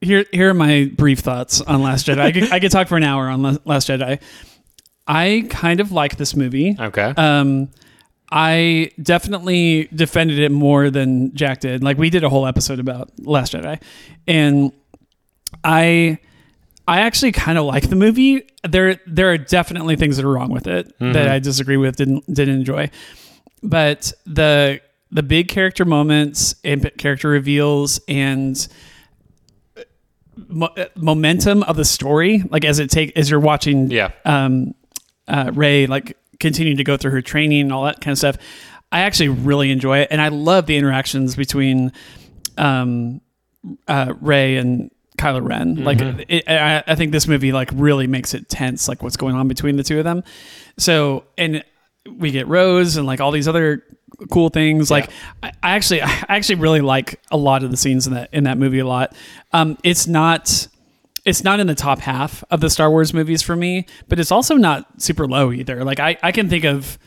Here, 0.02 0.26
here 0.32 0.50
are 0.50 0.54
my 0.54 0.92
brief 0.94 1.20
thoughts 1.20 1.62
on 1.62 1.82
Last 1.82 2.06
Jedi. 2.06 2.18
I 2.20 2.30
could, 2.30 2.52
I 2.52 2.60
could 2.60 2.70
talk 2.70 2.88
for 2.88 2.98
an 2.98 3.04
hour 3.04 3.26
on 3.30 3.58
Last 3.64 3.88
Jedi. 3.88 4.20
I 5.06 5.46
kind 5.48 5.80
of 5.80 5.92
like 5.92 6.16
this 6.16 6.36
movie. 6.36 6.76
Okay. 6.78 7.14
Um, 7.16 7.70
I 8.30 8.90
definitely 9.02 9.88
defended 9.94 10.40
it 10.40 10.50
more 10.52 10.90
than 10.90 11.34
Jack 11.34 11.60
did. 11.60 11.82
Like 11.82 11.96
we 11.96 12.10
did 12.10 12.22
a 12.22 12.28
whole 12.28 12.46
episode 12.46 12.80
about 12.80 13.12
Last 13.18 13.54
Jedi, 13.54 13.80
and 14.26 14.72
I, 15.62 16.18
I 16.86 17.00
actually 17.00 17.32
kind 17.32 17.56
of 17.56 17.64
like 17.64 17.88
the 17.88 17.96
movie. 17.96 18.46
There, 18.62 19.00
there 19.06 19.30
are 19.30 19.38
definitely 19.38 19.96
things 19.96 20.16
that 20.18 20.26
are 20.26 20.32
wrong 20.32 20.50
with 20.50 20.66
it 20.66 20.92
that 20.98 21.28
I 21.28 21.38
disagree 21.38 21.78
with. 21.78 21.96
Didn't 21.96 22.26
didn't 22.26 22.56
enjoy, 22.56 22.90
but 23.64 24.12
the 24.26 24.80
the 25.10 25.22
big 25.22 25.48
character 25.48 25.84
moments 25.84 26.54
and 26.64 26.90
character 26.98 27.28
reveals 27.28 28.00
and 28.08 28.66
mo- 30.48 30.70
uh, 30.76 30.86
momentum 30.96 31.62
of 31.64 31.76
the 31.76 31.84
story, 31.84 32.42
like 32.50 32.64
as 32.64 32.78
it 32.78 32.90
take 32.90 33.16
as 33.16 33.30
you're 33.30 33.40
watching, 33.40 33.90
Yeah. 33.90 34.10
um, 34.24 34.74
uh, 35.28 35.50
Rey 35.54 35.86
like 35.86 36.16
continuing 36.40 36.76
to 36.78 36.84
go 36.84 36.96
through 36.96 37.12
her 37.12 37.22
training 37.22 37.60
and 37.62 37.72
all 37.72 37.84
that 37.84 38.00
kind 38.00 38.12
of 38.12 38.18
stuff. 38.18 38.36
I 38.92 39.00
actually 39.00 39.28
really 39.30 39.70
enjoy 39.70 39.98
it, 39.98 40.08
and 40.10 40.20
I 40.20 40.28
love 40.28 40.66
the 40.66 40.76
interactions 40.76 41.34
between 41.36 41.92
um, 42.58 43.20
uh, 43.88 44.14
Rey 44.20 44.56
and 44.56 44.90
Kylo 45.18 45.46
Ren. 45.48 45.76
Like, 45.84 45.98
it, 46.00 46.44
I, 46.48 46.82
I 46.86 46.94
think 46.94 47.10
this 47.12 47.26
movie 47.26 47.50
like 47.52 47.70
really 47.72 48.06
makes 48.06 48.34
it 48.34 48.48
tense, 48.48 48.88
like 48.88 49.02
what's 49.02 49.16
going 49.16 49.34
on 49.36 49.48
between 49.48 49.76
the 49.76 49.82
two 49.82 49.98
of 49.98 50.04
them. 50.04 50.22
So, 50.76 51.24
and 51.38 51.64
we 52.10 52.30
get 52.30 52.46
Rose 52.48 52.96
and 52.96 53.06
like 53.06 53.20
all 53.20 53.30
these 53.30 53.48
other 53.48 53.82
cool 54.30 54.48
things. 54.48 54.90
Like, 54.90 55.10
I, 55.42 55.48
I 55.62 55.70
actually, 55.72 56.02
I 56.02 56.24
actually 56.28 56.56
really 56.56 56.80
like 56.80 57.20
a 57.30 57.36
lot 57.36 57.62
of 57.64 57.70
the 57.70 57.76
scenes 57.76 58.06
in 58.06 58.14
that 58.14 58.28
in 58.32 58.44
that 58.44 58.58
movie 58.58 58.78
a 58.80 58.86
lot. 58.86 59.14
Um, 59.52 59.78
it's 59.82 60.06
not. 60.06 60.68
It's 61.24 61.42
not 61.42 61.58
in 61.58 61.66
the 61.66 61.74
top 61.74 62.00
half 62.00 62.44
of 62.50 62.60
the 62.60 62.68
Star 62.68 62.90
Wars 62.90 63.14
movies 63.14 63.40
for 63.40 63.56
me, 63.56 63.86
but 64.08 64.20
it's 64.20 64.30
also 64.30 64.56
not 64.56 65.00
super 65.00 65.26
low 65.26 65.52
either. 65.52 65.82
Like 65.82 65.98
I, 65.98 66.18
I 66.22 66.32
can 66.32 66.50
think 66.50 66.64
of 66.66 66.98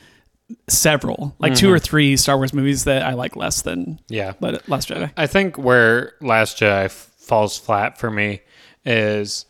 several, 0.68 1.36
like 1.40 1.54
two 1.56 1.72
or 1.72 1.80
three 1.80 2.18
Star 2.18 2.36
Wars 2.38 2.54
movies 2.54 2.86
that 2.86 3.04
I 3.04 3.14
like 3.14 3.36
less 3.36 3.62
than 3.62 4.00
Yeah. 4.10 4.34
Last 4.40 4.90
Jedi. 4.90 5.12
I 5.18 5.28
think 5.28 5.58
where 5.58 6.14
Last 6.22 6.58
Jedi 6.58 6.86
f- 6.86 7.12
falls 7.18 7.58
flat 7.60 7.98
for 8.00 8.10
me 8.10 8.42
is 8.86 9.46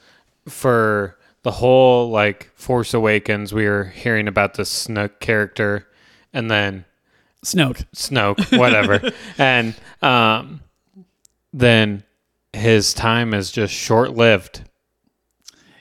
for 0.50 1.17
the 1.44 1.52
whole 1.52 2.10
like 2.10 2.52
Force 2.56 2.94
Awakens. 2.94 3.54
We 3.54 3.68
were 3.68 3.86
hearing 3.86 4.28
about 4.28 4.56
the 4.56 4.64
Snoke 4.64 5.20
character, 5.20 5.88
and 6.34 6.50
then 6.52 6.86
Snoke. 7.46 7.86
Snoke, 7.96 8.58
whatever, 8.60 9.12
and 9.38 9.76
um, 10.02 10.62
then 11.54 12.04
his 12.54 12.94
time 12.94 13.34
is 13.34 13.52
just 13.52 13.74
short 13.74 14.16
lived. 14.16 14.62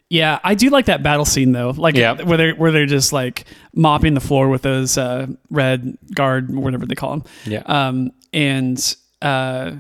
Yeah, 0.09 0.39
I 0.45 0.55
do 0.55 0.71
like 0.71 0.87
that 0.87 1.03
battle 1.03 1.25
scene 1.25 1.51
though. 1.51 1.71
Like 1.71 1.97
Yeah. 1.97 2.23
where 2.23 2.37
they're 2.39 2.55
where 2.55 2.71
they're 2.71 2.87
just 2.87 3.13
like 3.13 3.45
mopping 3.75 4.15
the 4.15 4.21
floor 4.21 4.49
with 4.49 4.63
those 4.63 4.97
uh, 4.97 5.27
red 5.51 5.99
guard, 6.15 6.55
whatever 6.55 6.87
they 6.87 6.95
call 6.95 7.11
them. 7.11 7.25
Yeah. 7.45 7.63
Um, 7.67 8.13
and 8.33 8.97
uh, 9.21 9.73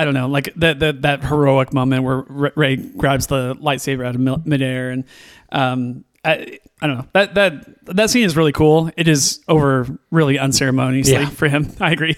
I 0.00 0.04
don't 0.04 0.14
know, 0.14 0.28
like 0.28 0.52
that 0.56 0.78
that 0.80 1.02
that 1.02 1.24
heroic 1.24 1.72
moment 1.72 2.04
where 2.04 2.24
Rey- 2.28 2.76
grabs 2.76 3.26
the 3.26 3.54
lightsaber 3.56 4.06
out 4.06 4.14
of 4.14 4.46
midair, 4.46 4.90
and 4.90 5.04
um, 5.50 6.04
I 6.24 6.58
I 6.80 6.86
don't 6.86 6.96
know 6.98 7.06
that 7.12 7.34
that 7.34 7.86
that 7.96 8.10
scene 8.10 8.24
is 8.24 8.36
really 8.36 8.52
cool. 8.52 8.90
It 8.96 9.08
is 9.08 9.40
over 9.48 9.86
really 10.10 10.38
unceremoniously 10.38 11.14
Yeah. 11.14 11.28
for 11.30 11.48
him. 11.48 11.70
I 11.80 11.92
agree. 11.92 12.16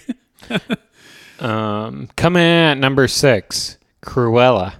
Um, 1.39 2.07
coming 2.15 2.43
in 2.43 2.47
at 2.47 2.77
number 2.77 3.07
six, 3.07 3.77
Cruella. 4.03 4.73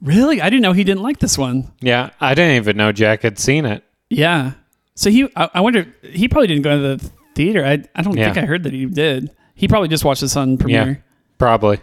really, 0.00 0.40
I 0.40 0.48
didn't 0.48 0.62
know 0.62 0.72
he 0.72 0.84
didn't 0.84 1.02
like 1.02 1.18
this 1.18 1.36
one. 1.36 1.72
Yeah, 1.80 2.10
I 2.20 2.34
didn't 2.34 2.56
even 2.56 2.76
know 2.76 2.92
Jack 2.92 3.22
had 3.22 3.40
seen 3.40 3.64
it. 3.64 3.82
Yeah. 4.08 4.52
So 4.94 5.10
he, 5.10 5.28
I, 5.34 5.50
I 5.54 5.60
wonder, 5.62 5.92
he 6.02 6.28
probably 6.28 6.46
didn't 6.46 6.62
go 6.62 6.76
to 6.80 6.96
the 6.96 7.10
theater. 7.34 7.64
I, 7.64 7.82
I 7.96 8.02
don't 8.02 8.16
Yeah. 8.16 8.26
think 8.32 8.38
I 8.44 8.46
heard 8.46 8.62
that 8.62 8.72
he 8.72 8.86
did. 8.86 9.30
He 9.56 9.66
probably 9.66 9.88
just 9.88 10.04
watched 10.04 10.20
this 10.20 10.36
on 10.36 10.58
premiere. 10.58 10.86
Yeah, 10.86 10.94
probably. 11.38 11.80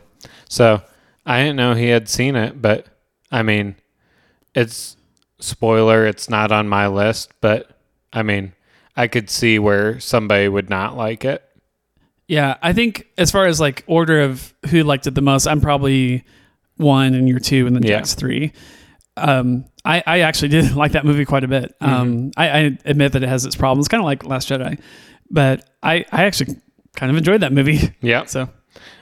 So 0.49 0.81
I 1.25 1.39
didn't 1.41 1.55
know 1.57 1.73
he 1.73 1.87
had 1.87 2.09
seen 2.09 2.35
it, 2.35 2.61
but 2.61 2.87
I 3.31 3.43
mean, 3.43 3.75
it's 4.53 4.97
spoiler. 5.39 6.05
It's 6.05 6.29
not 6.29 6.51
on 6.51 6.67
my 6.67 6.87
list, 6.87 7.31
but 7.41 7.77
I 8.13 8.23
mean, 8.23 8.53
I 8.95 9.07
could 9.07 9.29
see 9.29 9.59
where 9.59 9.99
somebody 9.99 10.47
would 10.47 10.69
not 10.69 10.97
like 10.97 11.23
it. 11.25 11.43
Yeah, 12.27 12.57
I 12.61 12.73
think 12.73 13.07
as 13.17 13.31
far 13.31 13.45
as 13.45 13.59
like 13.59 13.83
order 13.87 14.21
of 14.21 14.53
who 14.69 14.83
liked 14.83 15.07
it 15.07 15.15
the 15.15 15.21
most, 15.21 15.47
I'm 15.47 15.61
probably 15.61 16.23
one 16.77 17.13
and 17.13 17.27
you're 17.27 17.39
two, 17.39 17.67
and 17.67 17.75
then 17.75 17.83
Yeah. 17.83 17.97
Jack's 17.97 18.13
three. 18.13 18.53
Um, 19.17 19.65
I, 19.83 20.01
I 20.05 20.19
actually 20.21 20.49
did 20.49 20.71
like 20.75 20.93
that 20.93 21.05
movie 21.05 21.25
quite 21.25 21.43
a 21.43 21.47
bit. 21.47 21.75
Mm-hmm. 21.81 21.93
Um, 21.93 22.31
I, 22.37 22.49
I 22.49 22.77
admit 22.85 23.13
that 23.13 23.23
it 23.23 23.29
has 23.29 23.45
its 23.45 23.55
problems, 23.55 23.87
kind 23.87 23.99
of 24.01 24.05
like 24.05 24.23
Last 24.25 24.49
Jedi, 24.49 24.79
but 25.29 25.69
I, 25.83 26.05
I 26.11 26.23
actually 26.23 26.55
kind 26.95 27.09
of 27.09 27.17
enjoyed 27.17 27.41
that 27.41 27.53
movie. 27.53 27.93
Yeah. 28.01 28.25
So 28.27 28.49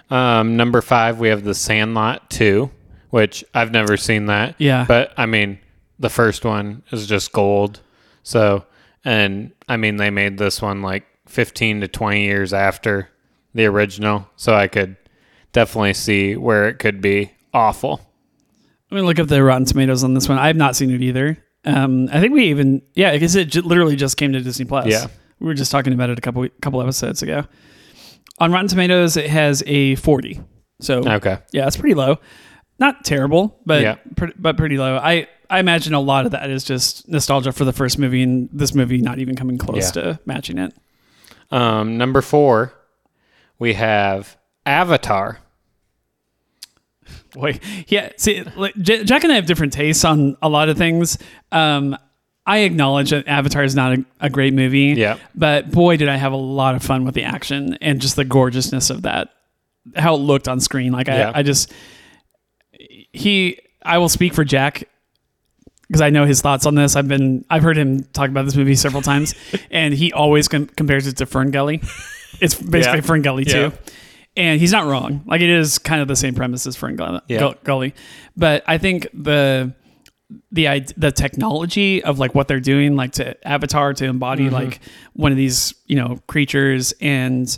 Um, 0.09 0.57
number 0.57 0.81
five, 0.81 1.19
we 1.19 1.29
have 1.29 1.43
The 1.43 1.53
Sandlot 1.53 2.29
two, 2.29 2.71
which 3.09 3.43
I've 3.53 3.71
never 3.71 3.97
seen 3.97 4.25
that. 4.27 4.55
Yeah. 4.57 4.85
But 4.87 5.13
I 5.17 5.25
mean, 5.25 5.59
the 5.99 6.09
first 6.09 6.45
one 6.45 6.83
is 6.91 7.07
just 7.07 7.31
gold. 7.31 7.81
So, 8.23 8.65
and 9.05 9.51
I 9.67 9.77
mean, 9.77 9.97
they 9.97 10.09
made 10.09 10.37
this 10.37 10.61
one 10.61 10.81
like 10.81 11.05
15 11.27 11.81
to 11.81 11.87
20 11.87 12.23
years 12.23 12.53
after 12.53 13.09
the 13.53 13.65
original. 13.65 14.27
So 14.35 14.53
I 14.55 14.67
could 14.67 14.95
definitely 15.51 15.93
see 15.93 16.35
where 16.35 16.67
it 16.67 16.79
could 16.79 17.01
be 17.01 17.31
awful. 17.53 18.01
I'm 18.91 18.97
gonna 18.97 19.07
look 19.07 19.19
up 19.19 19.27
the 19.27 19.43
Rotten 19.43 19.65
Tomatoes 19.65 20.03
on 20.03 20.13
this 20.15 20.27
one. 20.27 20.39
I 20.39 20.47
have 20.47 20.55
not 20.55 20.75
seen 20.75 20.89
it 20.89 21.01
either. 21.01 21.37
Um, 21.65 22.07
I 22.11 22.19
think 22.19 22.33
we 22.33 22.45
even 22.45 22.81
yeah, 22.95 23.11
because 23.11 23.35
it 23.35 23.45
j- 23.49 23.61
literally 23.61 23.95
just 23.95 24.17
came 24.17 24.33
to 24.33 24.41
Disney 24.41 24.65
Plus. 24.65 24.87
Yeah. 24.87 25.07
we 25.39 25.45
were 25.47 25.53
just 25.53 25.71
talking 25.71 25.93
about 25.93 26.09
it 26.09 26.17
a 26.17 26.21
couple 26.21 26.47
couple 26.61 26.81
episodes 26.81 27.21
ago. 27.21 27.45
On 28.39 28.51
Rotten 28.51 28.67
Tomatoes, 28.67 29.17
it 29.17 29.29
has 29.29 29.63
a 29.67 29.95
40. 29.95 30.39
So 30.81 30.99
Okay. 31.05 31.37
yeah, 31.51 31.67
it's 31.67 31.77
pretty 31.77 31.95
low. 31.95 32.17
Not 32.79 33.03
terrible, 33.03 33.59
but 33.65 33.81
Yeah. 33.81 33.95
pre- 34.15 34.31
but 34.37 34.55
pretty 34.57 34.77
low. 34.77 34.97
I 34.97 35.27
I 35.51 35.59
imagine 35.59 35.93
a 35.95 35.99
lot 35.99 36.25
of 36.25 36.31
that 36.31 36.49
is 36.51 36.63
just 36.63 37.07
nostalgia 37.09 37.51
for 37.51 37.65
the 37.65 37.73
first 37.73 37.97
movie, 37.97 38.21
and 38.21 38.47
this 38.53 38.73
movie 38.75 38.99
not 38.99 39.17
even 39.19 39.35
coming 39.35 39.57
close 39.57 39.95
Yeah. 39.95 40.01
to 40.03 40.19
matching 40.25 40.57
it. 40.59 40.73
Um, 41.51 41.97
number 41.97 42.21
four, 42.21 42.71
we 43.57 43.73
have 43.73 44.37
Avatar. 44.65 45.39
Boy, 47.33 47.59
yeah. 47.87 48.09
See, 48.17 48.43
like, 48.55 48.75
J- 48.77 49.03
Jack 49.03 49.23
and 49.23 49.31
I 49.33 49.35
have 49.35 49.45
different 49.47 49.73
tastes 49.73 50.05
on 50.05 50.37
a 50.41 50.49
lot 50.49 50.69
of 50.69 50.77
things. 50.77 51.17
Um, 51.51 51.97
I 52.49 52.57
acknowledge 52.59 53.11
that 53.11 53.27
Avatar 53.27 53.63
is 53.63 53.75
not 53.75 53.97
a, 53.99 54.05
a 54.21 54.29
great 54.29 54.53
movie. 54.53 54.95
Yeah. 54.97 55.17
But 55.35 55.69
boy, 55.71 55.97
did 55.97 56.09
I 56.09 56.15
have 56.17 56.31
a 56.33 56.37
lot 56.37 56.73
of 56.75 56.81
fun 56.83 57.05
with 57.05 57.13
the 57.13 57.23
action 57.23 57.77
and 57.81 58.01
just 58.01 58.15
the 58.15 58.25
gorgeousness 58.25 58.89
of 58.89 59.03
that, 59.03 59.29
how 59.95 60.15
it 60.15 60.17
looked 60.19 60.47
on 60.47 60.59
screen. 60.59 60.91
Like 60.91 61.07
Yeah. 61.07 61.31
I, 61.35 61.39
I 61.39 61.43
just 61.43 61.71
he. 63.13 63.59
I 63.83 63.97
will 63.97 64.09
speak 64.09 64.33
for 64.33 64.43
Jack 64.43 64.83
because 65.87 66.01
I 66.01 66.09
know 66.09 66.25
his 66.25 66.41
thoughts 66.41 66.65
on 66.65 66.75
this. 66.75 66.95
I've 66.95 67.07
been 67.07 67.45
I've 67.49 67.63
heard 67.63 67.77
him 67.77 68.03
talk 68.13 68.29
about 68.29 68.45
this 68.45 68.55
movie 68.55 68.75
several 68.75 69.01
times, 69.01 69.35
and 69.71 69.93
he 69.93 70.11
always 70.13 70.47
com- 70.47 70.67
compares 70.67 71.07
it 71.07 71.17
to 71.17 71.25
FernGully. 71.25 71.81
It's 72.41 72.55
basically 72.55 72.99
Yeah. 72.99 73.05
FernGully 73.05 73.45
Yeah. 73.47 73.69
too. 73.69 73.77
And 74.37 74.59
he's 74.61 74.71
not 74.71 74.85
wrong. 74.85 75.23
Like 75.25 75.41
it 75.41 75.49
is 75.49 75.79
kind 75.79 76.01
of 76.01 76.07
the 76.07 76.15
same 76.15 76.35
premise 76.35 76.65
as 76.67 76.77
FernGully, 76.77 77.21
Yeah. 77.27 77.53
Gully. 77.63 77.93
But 78.37 78.63
I 78.67 78.77
think 78.77 79.07
the 79.13 79.73
the 80.51 80.85
the 80.97 81.11
technology 81.11 82.03
of 82.03 82.19
like 82.19 82.35
what 82.35 82.47
they're 82.47 82.59
doing, 82.59 82.95
like 82.95 83.13
to 83.13 83.47
Avatar 83.47 83.93
to 83.93 84.05
embody 84.05 84.45
Mm-hmm. 84.45 84.53
like 84.53 84.79
one 85.13 85.31
of 85.31 85.37
these 85.37 85.73
you 85.85 85.95
know 85.95 86.19
creatures, 86.27 86.93
and 87.01 87.57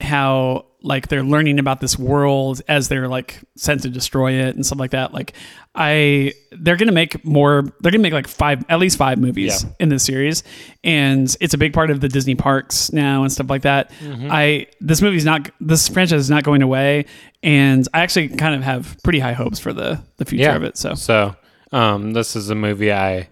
how 0.00 0.66
like 0.84 1.06
they're 1.06 1.22
learning 1.22 1.60
about 1.60 1.80
this 1.80 1.96
world 1.96 2.60
as 2.66 2.88
they're 2.88 3.06
like 3.06 3.38
sent 3.56 3.82
to 3.82 3.88
destroy 3.88 4.32
it 4.32 4.56
and 4.56 4.66
stuff 4.66 4.80
like 4.80 4.90
that. 4.90 5.14
Like 5.14 5.32
I, 5.76 6.32
they're 6.50 6.76
gonna 6.76 6.90
make 6.92 7.24
more. 7.24 7.62
They're 7.80 7.92
gonna 7.92 8.02
make 8.02 8.12
like 8.12 8.26
five, 8.28 8.64
at 8.68 8.78
least 8.80 8.98
five 8.98 9.18
movies 9.18 9.62
Yeah. 9.64 9.70
in 9.80 9.88
this 9.90 10.02
series, 10.04 10.42
and 10.82 11.34
it's 11.40 11.54
a 11.54 11.58
big 11.58 11.72
part 11.72 11.90
of 11.90 12.00
the 12.00 12.08
Disney 12.08 12.34
parks 12.34 12.92
now 12.92 13.22
and 13.22 13.32
stuff 13.32 13.48
like 13.48 13.62
that. 13.62 13.90
Mm-hmm. 14.00 14.28
I 14.30 14.66
this 14.80 15.00
movie's 15.00 15.24
not 15.24 15.48
this 15.60 15.88
franchise 15.88 16.20
is 16.20 16.30
not 16.30 16.42
going 16.42 16.62
away, 16.62 17.06
and 17.44 17.86
I 17.94 18.00
actually 18.00 18.28
kind 18.30 18.54
of 18.56 18.62
have 18.62 18.96
pretty 19.04 19.20
high 19.20 19.32
hopes 19.34 19.58
for 19.60 19.72
the 19.72 20.00
the 20.16 20.24
future 20.24 20.44
Yeah. 20.44 20.56
of 20.56 20.62
it. 20.64 20.76
So 20.76 20.94
So, 20.94 21.36
um, 21.72 22.12
this 22.12 22.36
is 22.36 22.50
a 22.50 22.54
movie 22.54 22.92
I 22.92 23.28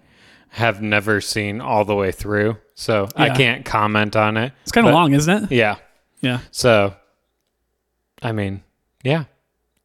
have 0.51 0.83
never 0.83 1.21
seen 1.21 1.61
all 1.61 1.85
the 1.85 1.95
way 1.95 2.11
through, 2.13 2.57
so 2.75 3.09
I 3.17 3.31
can't 3.31 3.65
comment 3.65 4.17
on 4.17 4.37
it. 4.37 4.53
it's 4.63 4.73
kind 4.73 4.87
of 4.87 4.95
long, 4.95 5.13
isn't 5.13 5.45
it? 5.45 5.53
Yeah. 5.53 5.77
Yeah. 6.21 6.41
So, 6.51 6.95
I 8.23 8.33
mean, 8.33 8.63
yeah. 9.03 9.25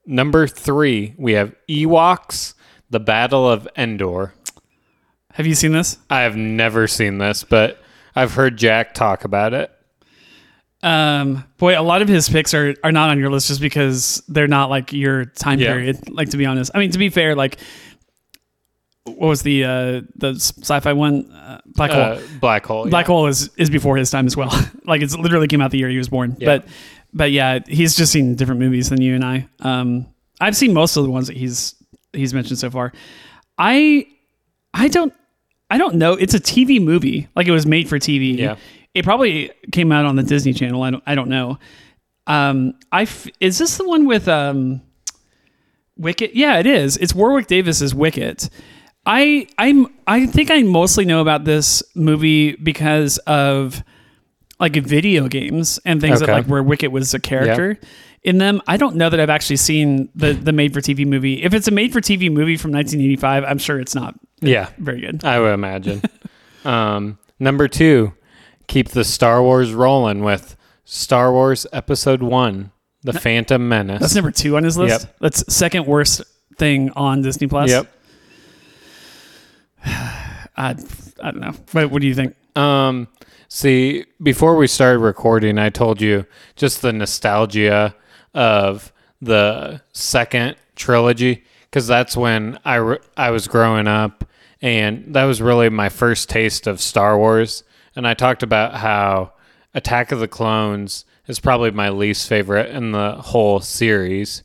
Number 0.06 0.48
three, 0.48 1.14
we 1.18 1.34
have 1.34 1.54
Ewoks: 1.70 2.54
The 2.90 3.00
Battle 3.00 3.50
of 3.50 3.68
Endor. 3.78 4.34
Have 5.34 5.46
you 5.48 5.56
seen 5.56 5.72
this? 5.72 5.98
I 6.10 6.22
have 6.22 6.36
never 6.36 6.88
seen 6.88 7.18
this, 7.18 7.44
but 7.44 7.82
I've 8.16 8.34
heard 8.34 8.58
Jack 8.58 8.94
talk 8.94 9.24
about 9.26 9.54
it. 9.54 9.72
Um, 10.84 11.44
boy, 11.58 11.80
a 11.80 11.82
lot 11.82 12.02
of 12.04 12.08
his 12.08 12.30
picks 12.30 12.54
are, 12.54 12.76
are 12.84 12.92
not 12.92 13.10
on 13.10 13.18
your 13.20 13.30
list 13.32 13.48
just 13.48 13.60
because 13.60 14.22
they're 14.28 14.48
not 14.48 14.70
like 14.70 14.94
your 14.94 15.26
time 15.26 15.60
Yeah. 15.60 15.74
period. 15.74 16.10
Like 16.10 16.30
to 16.30 16.38
be 16.38 16.46
honest, 16.46 16.72
I 16.76 16.80
mean 16.80 16.92
to 16.92 17.00
be 17.00 17.10
fair, 17.10 17.34
like 17.36 17.58
what 19.06 19.30
was 19.30 19.44
the 19.44 19.64
uh 19.64 20.02
the 20.16 20.34
sci-fi 20.36 20.94
one? 20.94 21.32
Uh, 21.32 21.62
Black 21.66 21.92
Hole. 21.92 22.02
Uh, 22.02 22.22
Black 22.40 22.66
Hole. 22.66 22.90
Black 22.90 23.06
yeah. 23.06 23.14
Hole 23.14 23.28
is 23.28 23.50
is 23.56 23.70
before 23.70 23.98
his 23.98 24.10
time 24.10 24.26
as 24.26 24.36
well. 24.36 24.52
like 24.86 25.02
it's 25.02 25.16
literally 25.16 25.48
came 25.48 25.62
out 25.62 25.72
the 25.72 25.78
year 25.78 25.90
he 25.90 25.98
was 25.98 26.10
born. 26.10 26.36
Yeah. 26.40 26.58
But 26.58 26.68
but 27.14 27.32
yeah, 27.32 27.60
he's 27.68 27.96
just 27.96 28.12
seen 28.12 28.36
different 28.36 28.60
movies 28.60 28.90
than 28.90 29.02
you 29.02 29.16
and 29.16 29.24
I. 29.24 29.48
Um, 29.60 30.08
I've 30.42 30.56
seen 30.56 30.74
most 30.74 30.98
of 30.98 31.04
the 31.04 31.12
ones 31.12 31.28
that 31.28 31.38
he's 31.38 31.76
he's 32.14 32.34
mentioned 32.34 32.60
so 32.60 32.70
far. 32.72 32.92
I 33.58 34.08
I 34.74 34.88
don't 34.88 35.14
I 35.70 35.78
don't 35.78 35.96
know. 35.96 36.14
It's 36.14 36.34
a 36.34 36.40
TV 36.40 36.82
movie. 36.84 37.28
Like 37.36 37.48
it 37.48 37.52
was 37.52 37.66
made 37.66 37.88
for 37.88 38.00
TV. 38.00 38.38
Yeah. 38.38 38.58
It 38.96 39.04
probably 39.04 39.52
came 39.72 39.92
out 39.92 40.06
on 40.06 40.16
the 40.16 40.24
Disney 40.24 40.54
Channel. 40.54 40.82
I 40.82 40.92
don't 40.92 41.04
I 41.06 41.16
don't 41.16 41.30
know. 41.30 41.60
Um, 42.28 42.74
I 42.92 43.04
f- 43.04 43.28
is 43.40 43.60
this 43.60 43.78
the 43.78 43.88
one 43.88 44.08
with 44.08 44.28
um, 44.28 44.82
Wicket? 45.96 46.36
Yeah, 46.36 46.58
it 46.58 46.66
is. 46.66 46.98
It's 46.98 47.14
Warwick 47.14 47.46
Davis's 47.46 47.94
Wicket. 47.94 48.50
I 49.06 49.48
I'm 49.58 49.88
I 50.08 50.26
think 50.26 50.52
I 50.52 50.62
mostly 50.64 51.06
know 51.06 51.22
about 51.22 51.44
this 51.44 51.84
movie 51.96 52.56
because 52.56 53.18
of 53.20 53.84
like 54.60 54.74
video 54.76 55.28
games 55.28 55.80
and 55.86 56.02
things 56.02 56.20
that 56.22 56.30
like 56.30 56.46
where 56.48 56.64
Wicket 56.64 56.92
was 56.92 57.14
a 57.14 57.20
character 57.20 57.78
in 58.24 58.38
them. 58.40 58.62
I 58.68 58.78
don't 58.78 58.96
know 58.96 59.10
that 59.10 59.20
I've 59.20 59.30
actually 59.30 59.58
seen 59.58 60.10
the 60.16 60.34
the 60.34 60.52
made 60.52 60.74
for 60.74 60.82
TV 60.82 61.06
movie. 61.06 61.44
If 61.44 61.54
it's 61.54 61.68
a 61.68 61.72
made 61.72 61.94
for 61.94 62.02
TV 62.02 62.32
movie 62.32 62.58
from 62.58 62.72
1985, 62.72 63.44
I'm 63.44 63.58
sure 63.58 63.80
it's 63.80 63.96
not 63.96 64.16
Yeah, 64.42 64.70
very 64.78 65.02
good. 65.02 65.24
I 65.24 65.40
would 65.40 65.54
imagine. 65.54 66.02
um, 66.66 67.20
number 67.40 67.68
two, 67.68 68.14
keep 68.68 68.90
the 68.90 69.04
Star 69.04 69.42
Wars 69.44 69.74
rolling 69.74 70.24
with 70.24 70.56
Star 70.86 71.32
Wars 71.32 71.68
Episode 71.72 72.24
One: 72.24 72.72
The 73.04 73.14
Phantom 73.14 73.68
Menace. 73.68 74.00
That's 74.02 74.16
number 74.16 74.32
two 74.32 74.58
on 74.58 74.64
his 74.64 74.78
list. 74.78 75.04
Yep. 75.04 75.16
That's 75.20 75.54
second 75.54 75.86
worst 75.86 76.24
thing 76.58 76.92
on 76.96 77.22
Disney 77.22 77.48
Plus. 77.48 77.70
Yep. 77.70 77.92
I, 80.58 80.76
I 81.22 81.32
don't 81.32 81.40
know. 81.40 81.54
What, 81.72 81.92
what 81.92 82.02
do 82.02 82.08
you 82.08 82.16
think? 82.16 82.36
Um, 82.58 83.08
see, 83.48 84.06
before 84.22 84.56
we 84.56 84.68
started 84.68 85.00
recording, 85.00 85.58
I 85.58 85.70
told 85.70 86.02
you 86.02 86.26
just 86.56 86.82
the 86.82 86.94
nostalgia 86.94 87.96
of 88.34 88.92
the 89.22 89.82
second 89.94 90.56
trilogy 90.76 91.44
because 91.70 91.88
that's 91.88 92.16
when 92.16 92.58
I, 92.64 92.76
re- 92.76 93.00
I 93.18 93.32
was 93.32 93.48
growing 93.48 93.88
up, 93.88 94.24
and 94.62 95.14
that 95.14 95.26
was 95.26 95.42
really 95.42 95.70
my 95.70 95.90
first 95.90 96.30
taste 96.30 96.68
of 96.68 96.80
Star 96.80 97.18
Wars. 97.18 97.64
And 97.96 98.08
I 98.08 98.14
talked 98.14 98.44
about 98.44 98.76
how 98.76 99.34
Attack 99.74 100.12
of 100.12 100.20
the 100.20 100.28
Clones 100.28 101.06
is 101.28 101.40
probably 101.40 101.72
my 101.72 101.90
least 101.90 102.30
favorite 102.30 102.70
in 102.70 102.92
the 102.92 103.14
whole 103.16 103.60
series. 103.60 104.44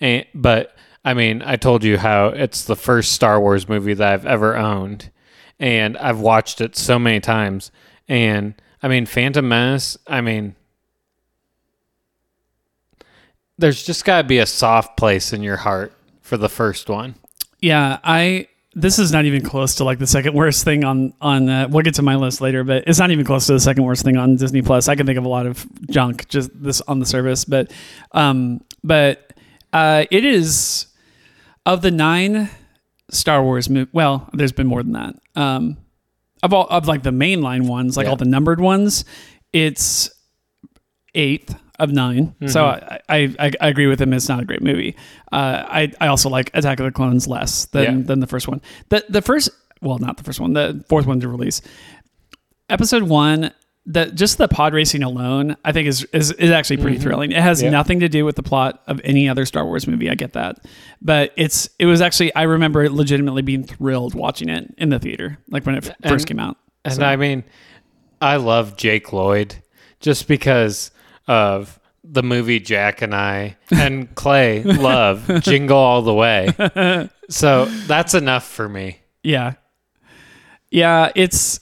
And, 0.00 0.24
but 0.34 0.74
I 1.04 1.14
mean, 1.14 1.42
I 1.44 1.56
told 1.56 1.82
you 1.82 1.98
how 1.98 2.28
it's 2.28 2.64
the 2.64 2.76
first 2.76 3.12
Star 3.12 3.40
Wars 3.40 3.68
movie 3.68 3.94
that 3.94 4.12
I've 4.12 4.26
ever 4.26 4.56
owned, 4.56 5.10
and 5.58 5.96
I've 5.96 6.20
watched 6.20 6.60
it 6.60 6.76
so 6.76 6.98
many 6.98 7.20
times. 7.20 7.70
And 8.08 8.54
I 8.82 8.88
mean, 8.88 9.06
Phantom 9.06 9.46
Menace. 9.46 9.96
I 10.06 10.20
mean, 10.20 10.56
there's 13.56 13.82
just 13.82 14.04
got 14.04 14.22
to 14.22 14.28
be 14.28 14.38
a 14.38 14.46
soft 14.46 14.96
place 14.96 15.32
in 15.32 15.42
your 15.42 15.56
heart 15.56 15.92
for 16.20 16.36
the 16.36 16.48
first 16.48 16.88
one. 16.88 17.14
Yeah, 17.60 17.98
I. 18.04 18.48
This 18.72 19.00
is 19.00 19.10
not 19.10 19.24
even 19.24 19.42
close 19.42 19.74
to 19.76 19.84
like 19.84 19.98
the 19.98 20.06
second 20.06 20.34
worst 20.34 20.64
thing 20.64 20.84
on 20.84 21.12
on. 21.20 21.48
Uh, 21.48 21.66
we'll 21.68 21.82
get 21.82 21.94
to 21.94 22.02
my 22.02 22.14
list 22.14 22.40
later, 22.40 22.62
but 22.62 22.84
it's 22.86 23.00
not 23.00 23.10
even 23.10 23.24
close 23.24 23.46
to 23.46 23.54
the 23.54 23.60
second 23.60 23.82
worst 23.84 24.04
thing 24.04 24.16
on 24.16 24.36
Disney 24.36 24.62
Plus. 24.62 24.86
I 24.86 24.94
can 24.94 25.06
think 25.06 25.18
of 25.18 25.24
a 25.24 25.28
lot 25.28 25.46
of 25.46 25.66
junk 25.88 26.28
just 26.28 26.50
this 26.54 26.80
on 26.82 27.00
the 27.00 27.06
service, 27.06 27.44
but 27.44 27.72
um, 28.12 28.60
but 28.84 29.32
uh, 29.72 30.04
it 30.10 30.24
is 30.24 30.86
of 31.66 31.82
the 31.82 31.90
nine 31.90 32.48
Star 33.10 33.42
Wars 33.42 33.68
movies. 33.68 33.92
Well, 33.92 34.28
there's 34.32 34.52
been 34.52 34.66
more 34.66 34.82
than 34.82 34.92
that. 34.92 35.14
Um, 35.36 35.76
of 36.42 36.52
all 36.52 36.66
of 36.68 36.86
like 36.88 37.02
the 37.02 37.10
mainline 37.10 37.66
ones, 37.68 37.96
like 37.96 38.04
Yeah. 38.04 38.10
all 38.10 38.16
the 38.16 38.24
numbered 38.24 38.60
ones, 38.60 39.04
it's 39.52 40.10
eighth 41.14 41.54
of 41.78 41.90
9 41.90 42.34
So 42.46 42.66
I, 42.66 43.00
I 43.08 43.34
I 43.38 43.50
I 43.60 43.68
agree 43.68 43.86
with 43.86 44.00
him. 44.00 44.12
It's 44.12 44.28
not 44.28 44.40
a 44.40 44.44
great 44.44 44.62
movie. 44.62 44.96
Uh, 45.32 45.64
I 45.66 45.92
I 46.00 46.06
also 46.08 46.28
like 46.28 46.50
Attack 46.54 46.78
of 46.80 46.84
the 46.84 46.92
Clones 46.92 47.26
less 47.26 47.64
than 47.66 47.82
Yeah. 48.00 48.04
than 48.06 48.20
the 48.20 48.26
first 48.26 48.46
one. 48.48 48.60
The 48.90 49.04
the 49.08 49.22
first 49.22 49.48
well 49.80 49.98
not 49.98 50.16
the 50.18 50.22
first 50.24 50.40
one 50.40 50.52
the 50.52 50.84
fourth 50.88 51.06
one 51.06 51.20
to 51.20 51.28
release. 51.28 51.62
Episode 52.68 53.04
one. 53.04 53.50
The, 53.86 54.06
just 54.06 54.38
the 54.38 54.46
pod 54.46 54.74
racing 54.74 55.02
alone, 55.02 55.56
I 55.64 55.72
think 55.72 55.88
is 55.88 56.04
is, 56.12 56.32
is 56.32 56.50
actually 56.50 56.76
pretty 56.76 56.96
mm-hmm. 56.96 57.02
thrilling. 57.02 57.32
It 57.32 57.42
has 57.42 57.62
Yeah. 57.62 57.70
nothing 57.70 58.00
to 58.00 58.08
do 58.08 58.24
with 58.24 58.36
the 58.36 58.42
plot 58.42 58.82
of 58.86 59.00
any 59.04 59.28
other 59.28 59.46
Star 59.46 59.64
Wars 59.64 59.86
movie. 59.86 60.10
I 60.10 60.14
get 60.14 60.34
that, 60.34 60.64
but 61.00 61.32
it's 61.36 61.68
it 61.78 61.86
was 61.86 62.00
actually 62.00 62.34
I 62.34 62.42
remember 62.42 62.88
legitimately 62.90 63.42
being 63.42 63.64
thrilled 63.64 64.14
watching 64.14 64.48
it 64.48 64.72
in 64.78 64.90
the 64.90 64.98
theater, 64.98 65.38
like 65.48 65.64
when 65.66 65.76
it 65.76 65.88
f- 65.88 65.96
first 66.08 66.26
came 66.26 66.38
out. 66.38 66.56
And 66.84 66.94
So- 66.94 67.02
I 67.04 67.16
mean, 67.16 67.42
I 68.20 68.36
love 68.36 68.76
Jake 68.76 69.12
Lloyd 69.12 69.56
just 69.98 70.28
because 70.28 70.90
of 71.26 71.80
the 72.04 72.22
movie 72.22 72.60
Jack 72.60 73.02
and 73.02 73.14
I 73.14 73.56
and 73.70 74.14
Clay 74.14 74.62
love 74.62 75.30
Jingle 75.42 75.78
All 75.78 76.02
the 76.02 76.14
Way. 76.14 77.08
So 77.30 77.66
that's 77.86 78.14
enough 78.14 78.44
for 78.44 78.68
me. 78.68 78.98
Yeah. 79.22 79.52
Yeah, 80.72 81.12
it's 81.14 81.60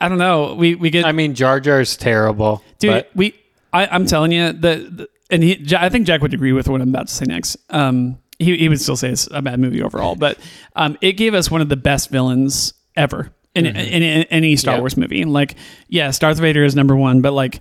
I 0.00 0.08
don't 0.08 0.18
know. 0.18 0.54
We 0.54 0.74
we 0.74 0.90
get 0.90 1.04
I 1.04 1.12
mean, 1.12 1.34
Jar 1.34 1.60
Jar's 1.60 1.96
terrible. 1.96 2.62
dude, 2.78 2.90
but 2.90 3.10
we 3.14 3.34
I 3.72 3.86
I'm 3.86 4.06
telling 4.06 4.32
you 4.32 4.52
the, 4.52 4.88
the 4.90 5.08
and 5.30 5.42
he 5.42 5.64
I 5.76 5.88
think 5.88 6.06
Jack 6.06 6.22
would 6.22 6.34
agree 6.34 6.52
with 6.52 6.68
what 6.68 6.80
I'm 6.80 6.88
about 6.88 7.08
to 7.08 7.14
say 7.14 7.24
next. 7.26 7.56
Um 7.70 8.18
he 8.38 8.56
he 8.56 8.68
would 8.68 8.80
still 8.80 8.96
say 8.96 9.10
it's 9.10 9.28
a 9.30 9.42
bad 9.42 9.60
movie 9.60 9.82
overall, 9.82 10.16
but 10.16 10.38
um 10.76 10.96
it 11.00 11.12
gave 11.12 11.34
us 11.34 11.50
one 11.50 11.60
of 11.60 11.68
the 11.68 11.76
best 11.76 12.10
villains 12.10 12.74
ever 12.96 13.32
in 13.54 13.66
in, 13.66 13.76
in, 13.76 14.22
any 14.24 14.56
Star 14.56 14.74
Yep. 14.74 14.80
Wars 14.80 14.96
movie. 14.96 15.24
Like 15.24 15.56
yes, 15.88 16.18
Darth 16.18 16.38
Vader 16.38 16.64
is 16.64 16.74
number 16.74 16.96
1, 16.96 17.20
but 17.20 17.32
like 17.32 17.60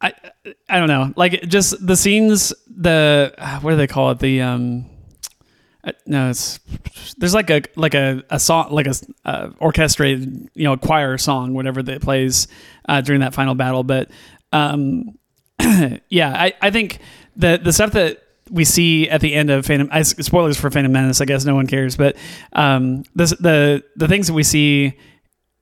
I 0.00 0.12
I 0.68 0.78
don't 0.78 0.88
know. 0.88 1.12
Like 1.16 1.42
just 1.42 1.84
the 1.86 1.96
scenes 1.96 2.52
the 2.66 3.32
what 3.62 3.70
do 3.72 3.76
they 3.76 3.86
call 3.86 4.10
it? 4.10 4.18
The 4.18 4.40
um 4.42 4.86
uh, 5.84 5.92
no, 6.06 6.30
it's 6.30 6.60
there's 7.18 7.34
like 7.34 7.50
a 7.50 7.62
like 7.76 7.94
a, 7.94 8.22
a 8.30 8.38
song 8.38 8.72
like 8.72 8.86
a 8.86 8.94
uh, 9.24 9.50
orchestrated 9.58 10.48
you 10.54 10.64
know 10.64 10.76
choir 10.76 11.18
song 11.18 11.54
whatever 11.54 11.82
that 11.82 12.00
plays 12.00 12.48
uh, 12.88 13.00
during 13.00 13.20
that 13.20 13.34
final 13.34 13.54
battle. 13.54 13.84
But 13.84 14.10
um, 14.52 15.18
yeah, 16.08 16.32
I, 16.32 16.54
I 16.60 16.70
think 16.70 16.98
the 17.36 17.60
the 17.62 17.72
stuff 17.72 17.92
that 17.92 18.22
we 18.50 18.64
see 18.64 19.08
at 19.08 19.20
the 19.20 19.34
end 19.34 19.50
of 19.50 19.66
Phantom 19.66 19.88
I, 19.90 20.02
spoilers 20.02 20.58
for 20.58 20.70
Phantom 20.70 20.92
Menace. 20.92 21.20
I 21.20 21.24
guess 21.24 21.44
no 21.44 21.54
one 21.54 21.66
cares, 21.66 21.96
but 21.96 22.16
um, 22.52 23.04
the 23.14 23.82
the 23.96 24.08
things 24.08 24.28
that 24.28 24.34
we 24.34 24.42
see 24.42 24.98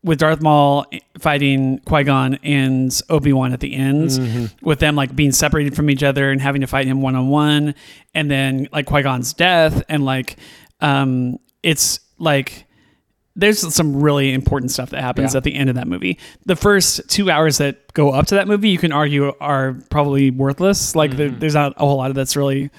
with 0.04 0.18
Darth 0.18 0.40
Maul 0.42 0.84
fighting 1.18 1.78
Qui 1.86 2.02
Gon 2.04 2.34
and 2.42 3.00
Obi 3.08 3.32
Wan 3.32 3.52
at 3.52 3.60
the 3.60 3.74
end, 3.74 4.52
with 4.60 4.80
them 4.80 4.96
like 4.96 5.14
being 5.14 5.32
separated 5.32 5.76
from 5.76 5.88
each 5.90 6.02
other 6.02 6.30
and 6.30 6.40
having 6.40 6.60
to 6.62 6.66
fight 6.66 6.86
him 6.86 7.00
one 7.02 7.14
on 7.14 7.28
one, 7.28 7.74
and 8.14 8.30
then 8.30 8.68
like 8.72 8.86
Qui 8.86 9.02
Gon's 9.02 9.32
death, 9.32 9.82
and 9.88 10.04
like 10.04 10.36
um, 10.80 11.38
it's 11.62 12.00
like 12.18 12.66
there's 13.36 13.74
some 13.74 14.02
really 14.02 14.34
important 14.34 14.70
stuff 14.70 14.90
that 14.90 15.00
happens 15.00 15.32
Yeah. 15.32 15.38
at 15.38 15.44
the 15.44 15.54
end 15.54 15.70
of 15.70 15.76
that 15.76 15.86
movie. 15.88 16.18
The 16.44 16.56
first 16.56 17.00
two 17.08 17.30
hours 17.30 17.56
that 17.58 17.92
go 17.94 18.10
up 18.10 18.26
to 18.26 18.34
that 18.34 18.46
movie, 18.46 18.68
you 18.68 18.76
can 18.78 18.92
argue 18.92 19.32
are 19.40 19.74
probably 19.88 20.30
worthless. 20.30 20.94
Like 20.94 21.16
there, 21.16 21.30
there's 21.30 21.54
not 21.54 21.72
a 21.78 21.86
whole 21.86 21.96
lot 21.96 22.10
of 22.10 22.16
that's 22.16 22.36
really 22.36 22.70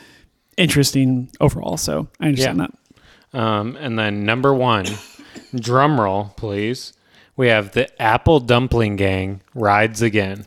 interesting 0.57 1.29
overall. 1.39 1.77
So 1.77 2.07
I 2.19 2.27
understand 2.27 2.59
Yeah. 2.59 2.67
that. 3.31 3.39
Um, 3.39 3.75
and 3.77 3.97
then 3.97 4.25
number 4.25 4.53
one, 4.53 4.85
drum 5.55 5.99
roll, 5.99 6.33
please. 6.37 6.93
We 7.35 7.47
have 7.47 7.71
the 7.71 8.01
Apple 8.01 8.39
Dumpling 8.39 8.95
Gang 8.95 9.41
rides 9.55 10.01
again, 10.01 10.45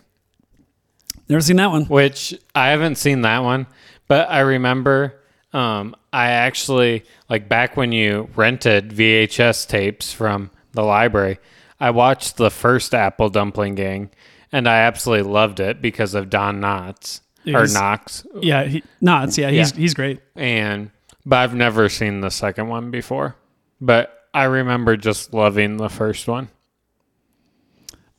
Never 1.28 1.40
seen 1.40 1.56
that 1.56 1.70
one. 1.72 1.84
which 1.86 2.38
I 2.54 2.68
haven't 2.68 2.94
seen 2.96 3.22
that 3.22 3.40
one, 3.40 3.66
but 4.06 4.30
I 4.30 4.40
remember 4.40 5.20
um, 5.52 5.96
I 6.12 6.28
actually 6.30 7.04
like 7.28 7.48
back 7.48 7.76
when 7.76 7.90
you 7.92 8.28
rented 8.36 8.90
VHS 8.90 9.66
tapes 9.66 10.12
from 10.12 10.50
the 10.72 10.82
library. 10.82 11.38
I 11.80 11.90
watched 11.90 12.36
the 12.36 12.50
first 12.50 12.94
Apple 12.94 13.30
Dumpling 13.30 13.74
Gang, 13.74 14.10
and 14.52 14.68
I 14.68 14.78
absolutely 14.82 15.30
loved 15.30 15.58
it 15.60 15.82
because 15.82 16.14
of 16.14 16.30
Don 16.30 16.60
Knotts 16.60 17.20
or 17.46 17.66
Knox, 17.66 18.24
Yeah, 18.40 18.64
he, 18.64 18.82
Knots. 19.00 19.36
Yeah, 19.38 19.50
he's 19.50 19.72
Yeah. 19.72 19.76
he's 19.78 19.94
great. 19.94 20.20
and 20.36 20.90
but 21.24 21.38
I've 21.38 21.54
never 21.54 21.88
seen 21.88 22.20
the 22.20 22.30
second 22.30 22.68
one 22.68 22.90
before. 22.92 23.34
But 23.80 24.28
I 24.32 24.44
remember 24.44 24.96
just 24.96 25.34
loving 25.34 25.76
the 25.76 25.88
first 25.88 26.28
one. 26.28 26.48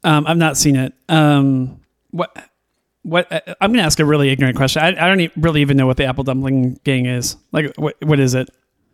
Um, 0.08 0.26
I've 0.26 0.38
not 0.38 0.56
seen 0.56 0.78
it. 0.78 0.94
Um, 1.10 1.82
what? 2.12 2.36
What? 3.04 3.32
uh, 3.32 3.56
I'm 3.60 3.72
going 3.72 3.82
to 3.82 3.86
ask 3.86 4.00
a 4.00 4.06
really 4.06 4.30
ignorant 4.30 4.56
question. 4.56 4.82
I, 4.82 4.88
I 4.88 5.14
don't 5.14 5.32
really 5.36 5.62
even 5.62 5.76
know 5.76 5.86
what 5.86 5.98
the 5.98 6.06
Apple 6.06 6.24
Dumpling 6.24 6.80
Gang 6.84 7.06
is. 7.06 7.36
Like, 7.52 7.74
what? 7.76 7.96
What 8.02 8.20
is 8.20 8.34
it? 8.34 8.50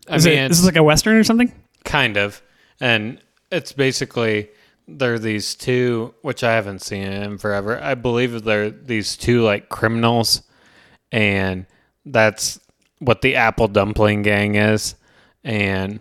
I 0.09 0.15
Is 0.15 0.25
mean, 0.25 0.37
it? 0.37 0.51
Is 0.51 0.57
this 0.57 0.65
like 0.65 0.75
a 0.75 0.83
western 0.83 1.15
or 1.15 1.23
something? 1.23 1.51
kind 1.83 2.17
of, 2.17 2.41
and 2.79 3.19
it's 3.51 3.73
basically 3.73 4.49
there 4.87 5.13
are 5.13 5.19
these 5.19 5.55
two, 5.55 6.13
which 6.21 6.43
I 6.43 6.53
haven't 6.53 6.79
seen 6.79 7.03
in 7.03 7.37
forever. 7.37 7.79
I 7.81 7.95
believe 7.95 8.43
they're 8.43 8.69
these 8.71 9.15
two 9.15 9.43
like 9.43 9.69
criminals, 9.69 10.41
and 11.11 11.65
that's 12.05 12.59
what 12.99 13.21
the 13.21 13.35
Apple 13.35 13.67
Dumpling 13.67 14.23
Gang 14.23 14.55
is. 14.55 14.95
And 15.43 15.99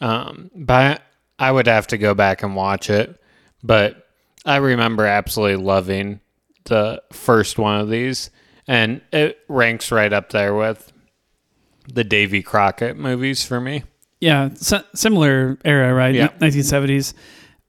um, 0.00 0.50
but 0.54 1.02
I 1.38 1.50
would 1.50 1.66
have 1.66 1.88
to 1.88 1.98
go 1.98 2.14
back 2.14 2.42
and 2.42 2.54
watch 2.54 2.90
it, 2.90 3.20
but 3.62 4.01
I 4.44 4.56
remember 4.56 5.06
absolutely 5.06 5.62
loving 5.64 6.20
the 6.64 7.02
first 7.12 7.58
one 7.58 7.80
of 7.80 7.88
these, 7.88 8.30
and 8.66 9.00
it 9.12 9.38
ranks 9.48 9.90
right 9.92 10.12
up 10.12 10.30
there 10.30 10.54
with 10.54 10.92
the 11.92 12.04
Davy 12.04 12.42
Crockett 12.42 12.96
movies 12.96 13.44
for 13.44 13.60
me. 13.60 13.84
Yeah, 14.20 14.50
si- 14.54 14.84
similar 14.94 15.58
era, 15.64 15.92
right? 15.94 16.14
Yeah. 16.14 16.28
1970s. 16.38 17.14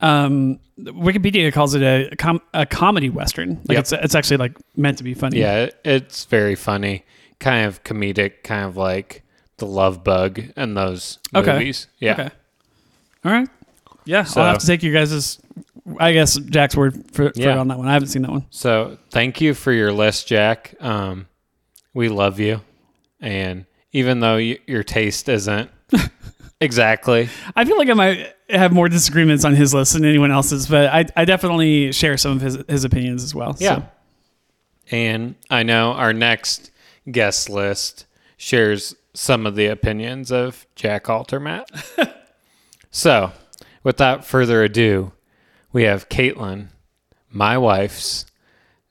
Um, 0.00 0.60
Wikipedia 0.78 1.52
calls 1.52 1.74
it 1.74 1.82
a, 1.82 2.14
com- 2.16 2.42
a 2.52 2.66
comedy 2.66 3.08
western. 3.10 3.56
Like 3.68 3.76
Yep. 3.76 3.78
it's 3.80 3.92
it's 3.92 4.14
actually 4.14 4.36
like 4.38 4.56
meant 4.76 4.98
to 4.98 5.04
be 5.04 5.14
funny. 5.14 5.38
Yeah, 5.40 5.70
it's 5.84 6.24
very 6.26 6.54
funny, 6.56 7.04
kind 7.40 7.66
of 7.66 7.82
comedic, 7.84 8.42
kind 8.42 8.64
of 8.66 8.76
like 8.76 9.22
the 9.58 9.66
Love 9.66 10.02
Bug 10.04 10.42
and 10.56 10.76
those 10.76 11.18
Okay. 11.34 11.52
movies. 11.52 11.86
Yeah, 11.98 12.12
Okay. 12.14 12.30
All 13.24 13.32
right. 13.32 13.48
Yeah, 14.04 14.24
So- 14.24 14.40
I'll 14.42 14.48
have 14.52 14.58
to 14.58 14.66
take 14.66 14.82
you 14.82 14.92
guys' 14.92 15.38
I 15.98 16.12
guess 16.12 16.36
Jack's 16.38 16.76
word 16.76 16.94
for, 17.12 17.30
for 17.30 17.32
Yeah. 17.34 17.58
on 17.58 17.68
that 17.68 17.78
one. 17.78 17.86
I 17.88 17.92
haven't 17.92 18.08
seen 18.08 18.22
that 18.22 18.30
one. 18.30 18.46
So 18.50 18.96
thank 19.10 19.40
you 19.40 19.52
for 19.54 19.72
your 19.72 19.92
list, 19.92 20.26
Jack. 20.26 20.74
Um, 20.80 21.26
we 21.92 22.08
love 22.08 22.40
you, 22.40 22.60
and 23.20 23.66
even 23.92 24.20
though 24.20 24.36
y- 24.36 24.58
your 24.66 24.82
taste 24.82 25.28
isn't 25.28 25.70
exactly, 26.60 27.28
I 27.54 27.64
feel 27.64 27.76
like 27.78 27.88
I 27.90 27.94
might 27.94 28.32
have 28.50 28.72
more 28.72 28.88
disagreements 28.88 29.44
on 29.44 29.54
his 29.54 29.72
list 29.74 29.92
than 29.92 30.04
anyone 30.04 30.30
else's, 30.30 30.66
but 30.66 30.86
I, 30.92 31.04
I 31.16 31.24
definitely 31.24 31.92
share 31.92 32.16
some 32.16 32.32
of 32.32 32.40
his 32.40 32.58
his 32.68 32.84
opinions 32.84 33.22
as 33.22 33.34
well. 33.34 33.54
yeah. 33.58 33.76
So, 33.76 33.84
And 34.90 35.34
I 35.50 35.62
know 35.62 35.92
our 35.92 36.12
next 36.12 36.70
guest 37.10 37.48
list 37.50 38.06
shares 38.36 38.94
some 39.14 39.46
of 39.46 39.54
the 39.54 39.66
opinions 39.66 40.32
of 40.32 40.66
Jack 40.74 41.04
Altermat. 41.04 41.66
so, 42.90 43.32
without 43.82 44.24
further 44.24 44.62
ado, 44.64 45.12
we 45.74 45.82
have 45.82 46.08
Caitlin, 46.08 46.68
my 47.30 47.58
wife's 47.58 48.24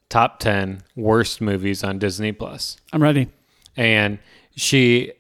top 0.10 0.38
10 0.40 0.84
worst 0.96 1.42
movies 1.42 1.84
on 1.84 1.98
Disney 1.98 2.34
Plus. 2.34 2.78
I'm 2.92 3.02
ready. 3.02 3.30
and 3.76 4.20
she 4.56 5.14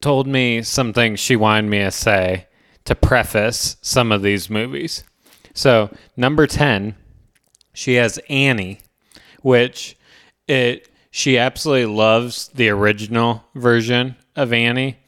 told 0.00 0.26
me 0.26 0.62
something 0.62 1.16
she 1.16 1.36
wanted 1.36 1.68
me 1.68 1.80
to 1.80 1.90
say 1.90 2.46
to 2.86 2.94
preface 2.94 3.76
some 3.82 4.12
of 4.12 4.22
these 4.22 4.48
movies. 4.48 5.04
So, 5.52 5.94
number 6.16 6.46
10, 6.46 6.94
she 7.74 7.94
has 7.94 8.18
Annie, 8.30 8.80
which 9.42 9.98
it 10.48 10.88
she 11.10 11.36
absolutely 11.36 11.92
loves 11.92 12.48
the 12.54 12.70
original 12.70 13.44
version 13.54 14.16
of 14.36 14.52
Annie, 14.54 14.99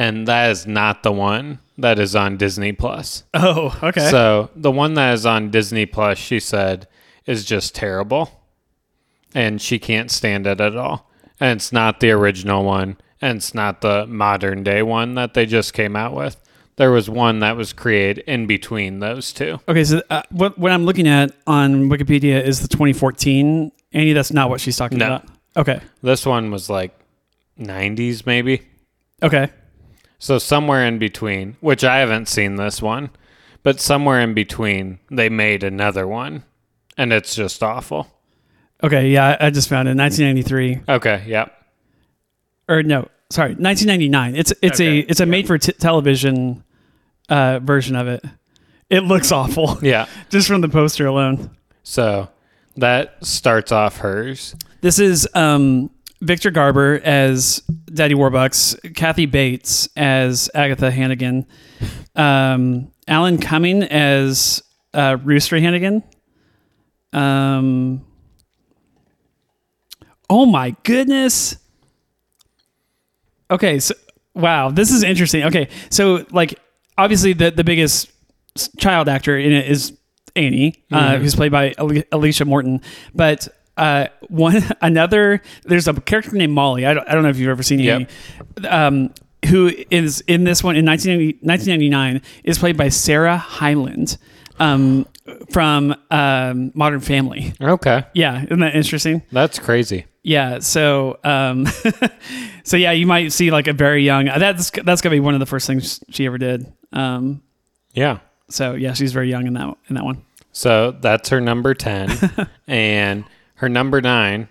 and 0.00 0.26
that 0.26 0.50
is 0.50 0.66
not 0.66 1.02
the 1.02 1.12
one 1.12 1.58
that 1.76 1.98
is 1.98 2.16
on 2.16 2.36
Disney 2.38 2.72
Plus. 2.72 3.24
Oh, 3.34 3.78
okay. 3.82 4.08
So 4.10 4.48
the 4.56 4.70
one 4.70 4.94
that 4.94 5.12
is 5.12 5.26
on 5.26 5.50
Disney 5.50 5.84
Plus, 5.84 6.16
she 6.16 6.40
said, 6.40 6.88
is 7.26 7.44
just 7.44 7.74
terrible, 7.74 8.30
and 9.34 9.60
she 9.60 9.78
can't 9.78 10.10
stand 10.10 10.46
it 10.46 10.60
at 10.60 10.74
all. 10.76 11.10
And 11.38 11.58
it's 11.58 11.72
not 11.72 12.00
the 12.00 12.10
original 12.12 12.64
one, 12.64 12.96
and 13.20 13.36
it's 13.36 13.54
not 13.54 13.80
the 13.82 14.06
modern 14.06 14.62
day 14.62 14.82
one 14.82 15.14
that 15.16 15.34
they 15.34 15.44
just 15.46 15.72
came 15.74 15.96
out 15.96 16.14
with. 16.14 16.36
There 16.76 16.90
was 16.90 17.10
one 17.10 17.40
that 17.40 17.56
was 17.58 17.74
created 17.74 18.24
in 18.26 18.46
between 18.46 19.00
those 19.00 19.32
two. 19.34 19.60
okay, 19.68 19.84
so 19.84 20.02
uh, 20.08 20.22
what 20.30 20.58
what 20.58 20.72
I'm 20.72 20.84
looking 20.86 21.06
at 21.08 21.32
on 21.46 21.90
Wikipedia 21.90 22.42
is 22.42 22.60
the 22.60 22.68
2014 22.68 23.70
Annie. 23.92 24.12
That's 24.14 24.32
not 24.32 24.48
what 24.48 24.60
she's 24.62 24.78
talking 24.78 24.96
No. 24.98 25.06
about. 25.06 25.26
Okay. 25.56 25.80
This 26.02 26.24
one 26.24 26.50
was 26.50 26.70
like 26.70 26.98
90s, 27.58 28.24
maybe. 28.24 28.62
Okay. 29.22 29.50
So 30.20 30.38
somewhere 30.38 30.86
in 30.86 30.98
between, 30.98 31.56
which 31.60 31.82
I 31.82 31.98
haven't 31.98 32.28
seen 32.28 32.56
this 32.56 32.80
one, 32.82 33.08
but 33.62 33.80
somewhere 33.80 34.20
in 34.20 34.34
between, 34.34 34.98
they 35.10 35.30
made 35.30 35.64
another 35.64 36.06
one, 36.06 36.44
and 36.98 37.10
it's 37.12 37.34
just 37.34 37.62
awful. 37.62 38.06
Okay. 38.84 39.08
Yeah, 39.08 39.36
I 39.40 39.46
I 39.46 39.50
just 39.50 39.68
found 39.68 39.88
it. 39.88 39.96
1993. 39.96 40.94
Okay, 40.94 41.24
yep. 41.26 41.52
or 42.68 42.82
no, 42.82 43.08
sorry, 43.30 43.54
1999. 43.54 44.36
It's 44.36 44.52
it's 44.62 44.78
a 44.78 44.98
it's 44.98 45.20
a 45.20 45.26
made 45.26 45.46
for 45.46 45.56
t- 45.58 45.72
television 45.72 46.64
uh, 47.30 47.58
version 47.60 47.96
of 47.96 48.06
it. 48.06 48.22
It 48.90 49.04
looks 49.04 49.32
awful 49.32 49.78
Yeah. 49.82 50.06
just 50.30 50.48
from 50.48 50.60
the 50.60 50.68
poster 50.68 51.06
alone. 51.06 51.56
So 51.82 52.28
that 52.76 53.24
starts 53.24 53.72
off 53.72 53.98
hers. 53.98 54.54
This 54.82 54.98
is 54.98 55.26
um, 55.34 55.90
Victor 56.20 56.50
Garber 56.50 57.00
as 57.02 57.62
Daddy 57.92 58.14
Warbucks, 58.14 58.94
Kathy 58.94 59.26
Bates 59.26 59.88
as 59.96 60.50
Agatha 60.54 60.90
Hannigan, 60.90 61.46
um, 62.14 62.92
Alan 63.08 63.38
Cumming 63.38 63.82
as 63.84 64.62
uh, 64.92 65.16
Rooster 65.22 65.58
Hannigan. 65.58 66.02
Um, 67.12 68.04
oh 70.28 70.46
my 70.46 70.76
goodness. 70.82 71.56
Okay, 73.50 73.80
so 73.80 73.94
wow, 74.34 74.70
this 74.70 74.90
is 74.90 75.02
interesting. 75.02 75.44
Okay, 75.44 75.68
so 75.88 76.24
like 76.30 76.58
obviously 76.98 77.32
the 77.32 77.50
the 77.50 77.64
biggest 77.64 78.10
child 78.78 79.08
actor 79.08 79.38
in 79.38 79.52
it 79.52 79.68
is 79.68 79.96
Annie, 80.36 80.84
uh, 80.92 81.16
who's 81.18 81.34
played 81.34 81.50
by 81.50 81.74
Alicia 82.12 82.44
Morton, 82.44 82.80
but 83.14 83.48
uh, 83.80 84.06
one 84.28 84.62
another 84.82 85.42
there's 85.64 85.88
a 85.88 85.94
character 85.94 86.32
named 86.36 86.52
Molly. 86.52 86.86
I 86.86 86.94
don't, 86.94 87.08
I 87.08 87.14
don't 87.14 87.22
know 87.24 87.30
if 87.30 87.38
you've 87.38 87.48
ever 87.50 87.62
seen 87.62 87.80
Yep. 87.80 88.10
Annie. 88.58 88.68
Um, 88.68 89.14
who 89.48 89.72
is 89.90 90.20
in 90.26 90.44
this 90.44 90.62
one 90.62 90.76
in 90.76 90.84
1990 90.84 91.46
1999 91.46 92.22
is 92.44 92.58
played 92.58 92.76
by 92.76 92.90
Sarah 92.90 93.38
Hyland 93.38 94.18
um, 94.58 95.06
from 95.50 95.94
um, 96.10 96.72
Modern 96.74 97.00
Family. 97.00 97.54
Okay. 97.60 98.04
Yeah, 98.12 98.44
isn't 98.44 98.60
that 98.60 98.74
interesting? 98.76 99.22
That's 99.32 99.58
crazy. 99.58 100.04
Yeah. 100.22 100.58
So, 100.58 101.18
um, 101.24 101.66
so 102.64 102.76
yeah, 102.76 102.92
you 102.92 103.06
might 103.06 103.32
see 103.32 103.50
like 103.50 103.66
a 103.66 103.72
very 103.72 104.04
young. 104.04 104.26
That's 104.26 104.70
that's 104.84 105.00
gonna 105.00 105.16
be 105.16 105.20
one 105.20 105.32
of 105.34 105.40
the 105.40 105.46
first 105.46 105.66
things 105.66 106.00
she 106.10 106.26
ever 106.26 106.36
did. 106.36 106.70
Um, 106.92 107.42
Yeah. 107.94 108.18
so 108.50 108.74
yeah, 108.74 108.92
she's 108.92 109.12
very 109.14 109.30
young 109.30 109.46
in 109.46 109.54
that 109.54 109.74
in 109.88 109.94
that 109.94 110.04
one. 110.04 110.22
So 110.52 110.90
that's 111.00 111.28
her 111.30 111.40
number 111.40 111.72
10. 111.74 112.10
and 112.66 113.24
her 113.60 113.68
number 113.68 114.00
nine, 114.00 114.48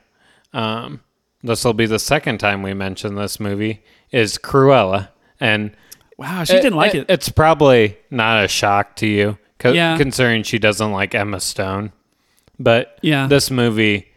um, 0.53 1.01
this 1.43 1.65
will 1.65 1.73
be 1.73 1.85
the 1.87 1.97
second 1.99 2.37
time 2.37 2.61
we 2.61 2.73
mention 2.75 3.15
this 3.15 3.39
movie, 3.39 3.81
is 4.11 4.37
Cruella. 4.37 5.09
And 5.39 5.71
Wow, 6.17 6.43
she 6.43 6.53
didn't 6.53 6.75
like 6.75 6.93
it. 6.95 7.05
It's 7.09 7.29
probably 7.29 7.97
not 8.11 8.43
a 8.43 8.47
shock 8.47 8.95
to 8.97 9.07
you, 9.07 9.37
co- 9.57 9.71
Yeah. 9.71 9.97
considering 9.97 10.43
she 10.43 10.59
doesn't 10.59 10.91
like 10.91 11.15
Emma 11.15 11.39
Stone. 11.39 11.91
But 12.59 12.97
Yeah. 13.01 13.25
this 13.27 13.49
movie, 13.49 14.09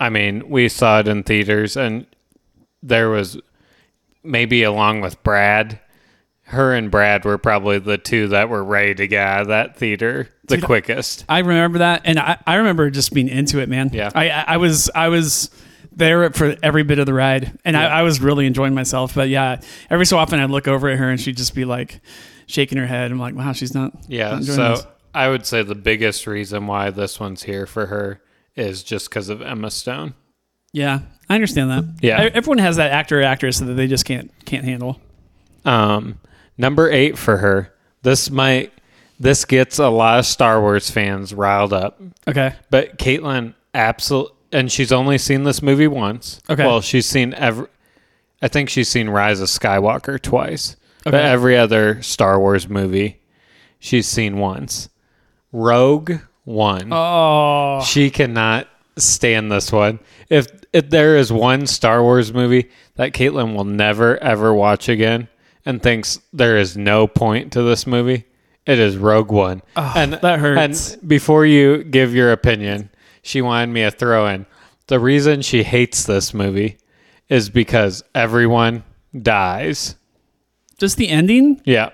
I 0.00 0.08
mean, 0.08 0.48
we 0.48 0.68
saw 0.68 1.00
it 1.00 1.06
in 1.08 1.22
theaters, 1.22 1.76
and 1.76 2.06
there 2.82 3.10
was 3.10 3.38
maybe 4.24 4.62
along 4.62 5.00
with 5.02 5.22
Brad, 5.22 5.78
her 6.48 6.74
and 6.74 6.90
Brad 6.90 7.24
were 7.24 7.38
probably 7.38 7.78
the 7.78 7.98
two 7.98 8.26
that 8.28 8.48
were 8.48 8.64
ready 8.64 8.94
to 8.94 9.06
get 9.06 9.26
out 9.26 9.40
of 9.42 9.48
that 9.48 9.76
theater 9.76 10.28
the 10.46 10.56
Dude, 10.56 10.64
quickest. 10.64 11.24
I 11.28 11.38
remember 11.40 11.78
that, 11.78 12.02
and 12.04 12.18
I, 12.18 12.38
I 12.46 12.56
remember 12.56 12.90
just 12.90 13.12
being 13.14 13.28
into 13.28 13.60
it, 13.60 13.68
man. 13.68 13.90
Yeah. 13.92 14.10
I, 14.14 14.28
I 14.30 14.56
was 14.58 14.90
I 14.94 15.08
was 15.08 15.50
there 15.96 16.28
for 16.30 16.56
every 16.62 16.82
bit 16.82 16.98
of 16.98 17.06
the 17.06 17.14
ride, 17.14 17.58
and 17.64 17.76
I, 17.76 18.00
I 18.00 18.02
was 18.02 18.20
really 18.20 18.46
enjoying 18.46 18.74
myself. 18.74 19.14
But 19.14 19.28
yeah, 19.28 19.60
every 19.90 20.06
so 20.06 20.18
often 20.18 20.40
I'd 20.40 20.50
look 20.50 20.68
over 20.68 20.88
at 20.88 20.98
her, 20.98 21.08
and 21.08 21.20
she'd 21.20 21.36
just 21.36 21.54
be 21.54 21.64
like 21.64 22.00
shaking 22.46 22.78
her 22.78 22.86
head. 22.86 23.10
I'm 23.10 23.18
like, 23.18 23.34
wow, 23.34 23.52
she's 23.52 23.74
not. 23.74 23.92
Yeah, 24.08 24.32
not 24.32 24.44
so 24.44 24.68
this. 24.70 24.86
I 25.14 25.28
would 25.28 25.46
say 25.46 25.62
the 25.62 25.74
biggest 25.76 26.26
reason 26.26 26.66
why 26.66 26.90
this 26.90 27.20
one's 27.20 27.44
here 27.44 27.66
for 27.66 27.86
her 27.86 28.20
is 28.56 28.82
just 28.82 29.08
because 29.08 29.28
of 29.28 29.40
Emma 29.40 29.70
Stone. 29.70 30.14
yeah, 30.72 31.00
I 31.30 31.36
understand 31.36 31.70
that. 31.70 31.84
Yeah. 32.02 32.20
I- 32.20 32.26
everyone 32.26 32.58
has 32.58 32.76
that 32.76 32.90
actor 32.92 33.20
or 33.20 33.22
actress 33.22 33.60
that 33.60 33.72
they 33.74 33.86
just 33.86 34.04
can't 34.04 34.30
can't 34.44 34.64
handle. 34.64 35.00
Um, 35.64 36.18
number 36.58 36.90
eight 36.90 37.16
for 37.16 37.38
her. 37.38 37.72
This 38.02 38.30
might 38.30 38.72
this 39.18 39.44
gets 39.44 39.78
a 39.78 39.88
lot 39.88 40.18
of 40.18 40.26
Star 40.26 40.60
Wars 40.60 40.90
fans 40.90 41.32
riled 41.34 41.72
up. 41.72 42.00
Okay. 42.28 42.54
But 42.70 42.98
Caitlin 42.98 43.54
absolutely, 43.72 44.34
and 44.52 44.70
she's 44.70 44.92
only 44.92 45.18
seen 45.18 45.44
this 45.44 45.62
movie 45.62 45.88
once. 45.88 46.40
Okay. 46.48 46.64
Well, 46.64 46.80
she's 46.80 47.06
seen 47.06 47.34
every. 47.34 47.66
I 48.42 48.48
think 48.48 48.68
she's 48.68 48.88
seen 48.88 49.08
Rise 49.08 49.40
of 49.40 49.48
Skywalker 49.48 50.20
twice. 50.20 50.76
But 51.04 51.14
Okay. 51.14 51.22
every 51.24 51.56
other 51.56 52.00
Star 52.02 52.38
Wars 52.40 52.68
movie, 52.68 53.20
she's 53.78 54.06
seen 54.08 54.38
once. 54.38 54.88
Rogue 55.52 56.12
One. 56.44 56.88
Oh, 56.92 57.82
She 57.86 58.10
cannot 58.10 58.68
stand 58.96 59.50
this 59.52 59.70
one. 59.72 59.98
If 60.28 60.48
if 60.72 60.90
there 60.90 61.16
is 61.16 61.32
one 61.32 61.66
Star 61.66 62.02
Wars 62.02 62.32
movie 62.32 62.70
that 62.96 63.12
Caitlin 63.12 63.54
will 63.54 63.64
never 63.64 64.16
ever 64.22 64.52
watch 64.52 64.88
again 64.88 65.28
and 65.64 65.82
thinks 65.82 66.18
there 66.32 66.56
is 66.56 66.76
no 66.76 67.06
point 67.06 67.52
to 67.52 67.62
this 67.62 67.86
movie, 67.86 68.24
it 68.66 68.78
is 68.78 68.96
Rogue 68.96 69.30
One. 69.30 69.62
and 69.76 70.14
that 70.14 70.38
hurts. 70.38 70.94
And 70.94 71.08
before 71.08 71.44
you 71.46 71.84
give 71.84 72.14
your 72.14 72.32
opinion, 72.32 72.90
she 73.22 73.42
wanted 73.42 73.68
me 73.72 73.82
to 73.82 73.90
throw 73.90 74.26
in 74.26 74.46
the 74.86 74.98
reason 75.00 75.40
she 75.42 75.62
hates 75.62 76.04
this 76.04 76.34
movie 76.34 76.76
is 77.28 77.48
because 77.50 78.02
everyone 78.14 78.84
dies. 79.22 79.96
just 80.78 80.96
the 80.98 81.08
ending. 81.08 81.60
Yeah. 81.64 81.90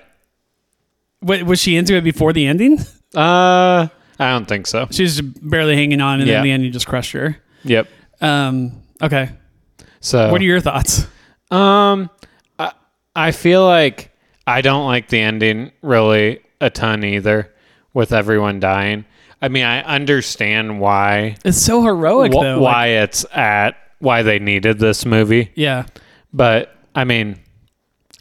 Wa- 1.23 1.45
was 1.45 1.61
she 1.61 1.77
into 1.77 1.95
it 1.95 2.03
before 2.03 2.33
the 2.33 2.47
ending? 2.47 2.79
Uh 3.15 3.89
I 4.19 4.31
don't 4.33 4.47
think 4.47 4.67
so. 4.67 4.87
She's 4.91 5.21
barely 5.21 5.77
hanging 5.77 6.01
on, 6.03 6.21
and 6.21 6.29
then 6.29 6.35
Yeah. 6.35 6.39
in 6.41 6.45
the 6.45 6.51
end, 6.51 6.63
you 6.65 6.71
just 6.71 6.87
crushed 6.87 7.13
her. 7.13 7.37
Yep. 7.65 7.89
Um. 8.21 8.83
Okay. 9.03 9.31
So 10.01 10.31
What 10.31 10.41
are 10.43 10.45
your 10.45 10.61
thoughts? 10.61 11.07
Um, 11.51 12.11
I, 12.59 12.73
I 13.17 13.33
feel 13.33 13.65
like 13.65 14.11
I 14.47 14.61
don't 14.61 14.87
like 14.87 15.09
the 15.09 15.21
ending 15.21 15.73
really 15.83 16.41
a 16.61 16.71
ton 16.71 17.05
either, 17.05 17.53
with 17.95 18.13
everyone 18.13 18.61
dying. 18.61 19.05
I 19.43 19.49
mean, 19.49 19.65
I 19.65 19.83
understand 19.83 20.81
why 20.81 21.37
It's 21.45 21.61
so 21.61 21.83
heroic, 21.83 22.33
wh- 22.33 22.41
though. 22.43 22.61
like- 22.61 22.75
why 22.75 22.87
it's 22.89 23.25
at 23.35 23.77
why 23.99 24.23
they 24.23 24.39
needed 24.39 24.79
this 24.79 25.05
movie, 25.07 25.51
yeah. 25.55 25.85
but 26.33 26.75
I 26.95 27.05
mean, 27.05 27.39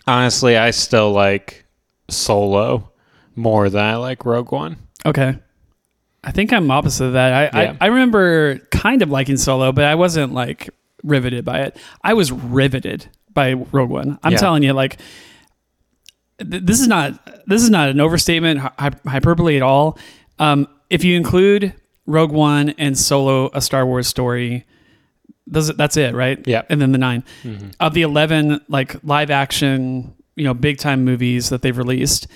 honestly, 0.07 0.57
I 0.57 0.71
still 0.71 1.11
like 1.11 1.65
Solo 2.09 2.91
more 3.35 3.69
than 3.69 3.83
I 3.83 3.95
like 3.95 4.25
Rogue 4.25 4.51
One. 4.51 4.77
Okay. 5.05 5.37
I 6.23 6.31
think 6.31 6.51
I'm 6.51 6.69
opposite 6.69 7.05
of 7.05 7.13
that. 7.13 7.53
I, 7.55 7.61
Yeah. 7.63 7.75
I, 7.79 7.85
I 7.85 7.87
remember 7.87 8.57
kind 8.71 9.01
of 9.01 9.09
liking 9.09 9.37
Solo, 9.37 9.71
but 9.71 9.85
I 9.85 9.95
wasn't 9.95 10.33
like 10.33 10.69
riveted 11.03 11.45
by 11.45 11.61
it. 11.61 11.77
I 12.03 12.13
was 12.13 12.31
riveted 12.31 13.07
by 13.33 13.53
Rogue 13.53 13.89
One. 13.89 14.19
I'm 14.23 14.33
Yeah. 14.33 14.37
telling 14.37 14.63
you, 14.63 14.73
like, 14.73 14.99
th- 16.39 16.63
this 16.63 16.79
is 16.79 16.87
not 16.87 17.13
this 17.47 17.61
is 17.63 17.69
not 17.69 17.89
an 17.89 17.99
overstatement, 17.99 18.59
hy- 18.59 18.91
hyperbole 19.07 19.55
at 19.55 19.61
all. 19.61 19.97
Um, 20.39 20.67
if 20.89 21.03
you 21.03 21.15
include 21.17 21.73
Rogue 22.05 22.31
One 22.31 22.69
and 22.77 22.97
Solo, 22.97 23.49
a 23.53 23.61
Star 23.61 23.85
Wars 23.85 24.07
story, 24.07 24.65
those, 25.47 25.75
that's 25.75 25.97
it, 25.97 26.13
right? 26.15 26.39
Yeah. 26.47 26.63
And 26.69 26.81
then 26.81 26.91
the 26.91 26.97
9 26.97 27.23
of 27.79 27.93
the 27.93 28.01
eleven 28.03 28.61
like 28.67 29.03
live 29.03 29.29
action, 29.31 30.13
you 30.35 30.43
know, 30.43 30.53
big 30.53 30.77
time 30.77 31.03
movies 31.03 31.49
that 31.49 31.61
they've 31.61 31.77
released. 31.77 32.27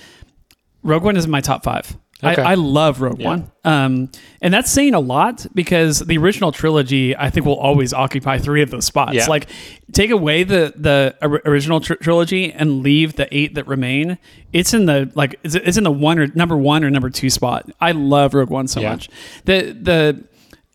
Rogue 0.84 1.04
One 1.04 1.16
is 1.16 1.26
in 1.26 1.32
my 1.32 1.42
top 1.42 1.64
five. 1.64 1.96
Okay. 2.24 2.42
I, 2.42 2.52
I 2.52 2.56
love 2.56 3.02
Rogue 3.02 3.20
Yeah. 3.20 3.28
One, 3.28 3.52
um, 3.64 4.10
and 4.42 4.54
that's 4.54 4.72
saying 4.72 4.94
a 4.94 5.00
lot 5.00 5.46
because 5.54 6.00
the 6.00 6.18
original 6.18 6.52
trilogy, 6.52 7.16
I 7.16 7.30
think, 7.30 7.46
will 7.46 7.58
always 7.60 7.94
occupy 7.94 8.38
three 8.38 8.62
of 8.62 8.72
those 8.72 8.86
spots. 8.86 9.14
Yeah. 9.16 9.28
Like, 9.28 9.50
take 9.92 10.10
away 10.12 10.44
the 10.44 10.74
the 10.76 11.16
original 11.46 11.80
tr- 11.80 11.96
trilogy 11.96 12.52
and 12.52 12.82
leave 12.82 13.16
the 13.16 13.28
eight 13.36 13.56
that 13.56 13.68
remain. 13.68 14.18
It's 14.52 14.74
in 14.74 14.86
the 14.86 15.12
like 15.16 15.40
it's, 15.44 15.56
it's 15.56 15.78
in 15.78 15.84
the 15.84 15.92
one 15.92 16.20
or 16.20 16.28
number 16.28 16.56
one 16.58 16.84
or 16.84 16.90
number 16.90 17.10
two 17.10 17.30
spot. 17.30 17.70
I 17.82 17.92
love 17.92 18.34
Rogue 18.34 18.50
One 18.50 18.68
so 18.68 18.82
Yeah. 18.82 18.92
much. 18.92 19.10
The 19.46 19.72
the 19.80 20.24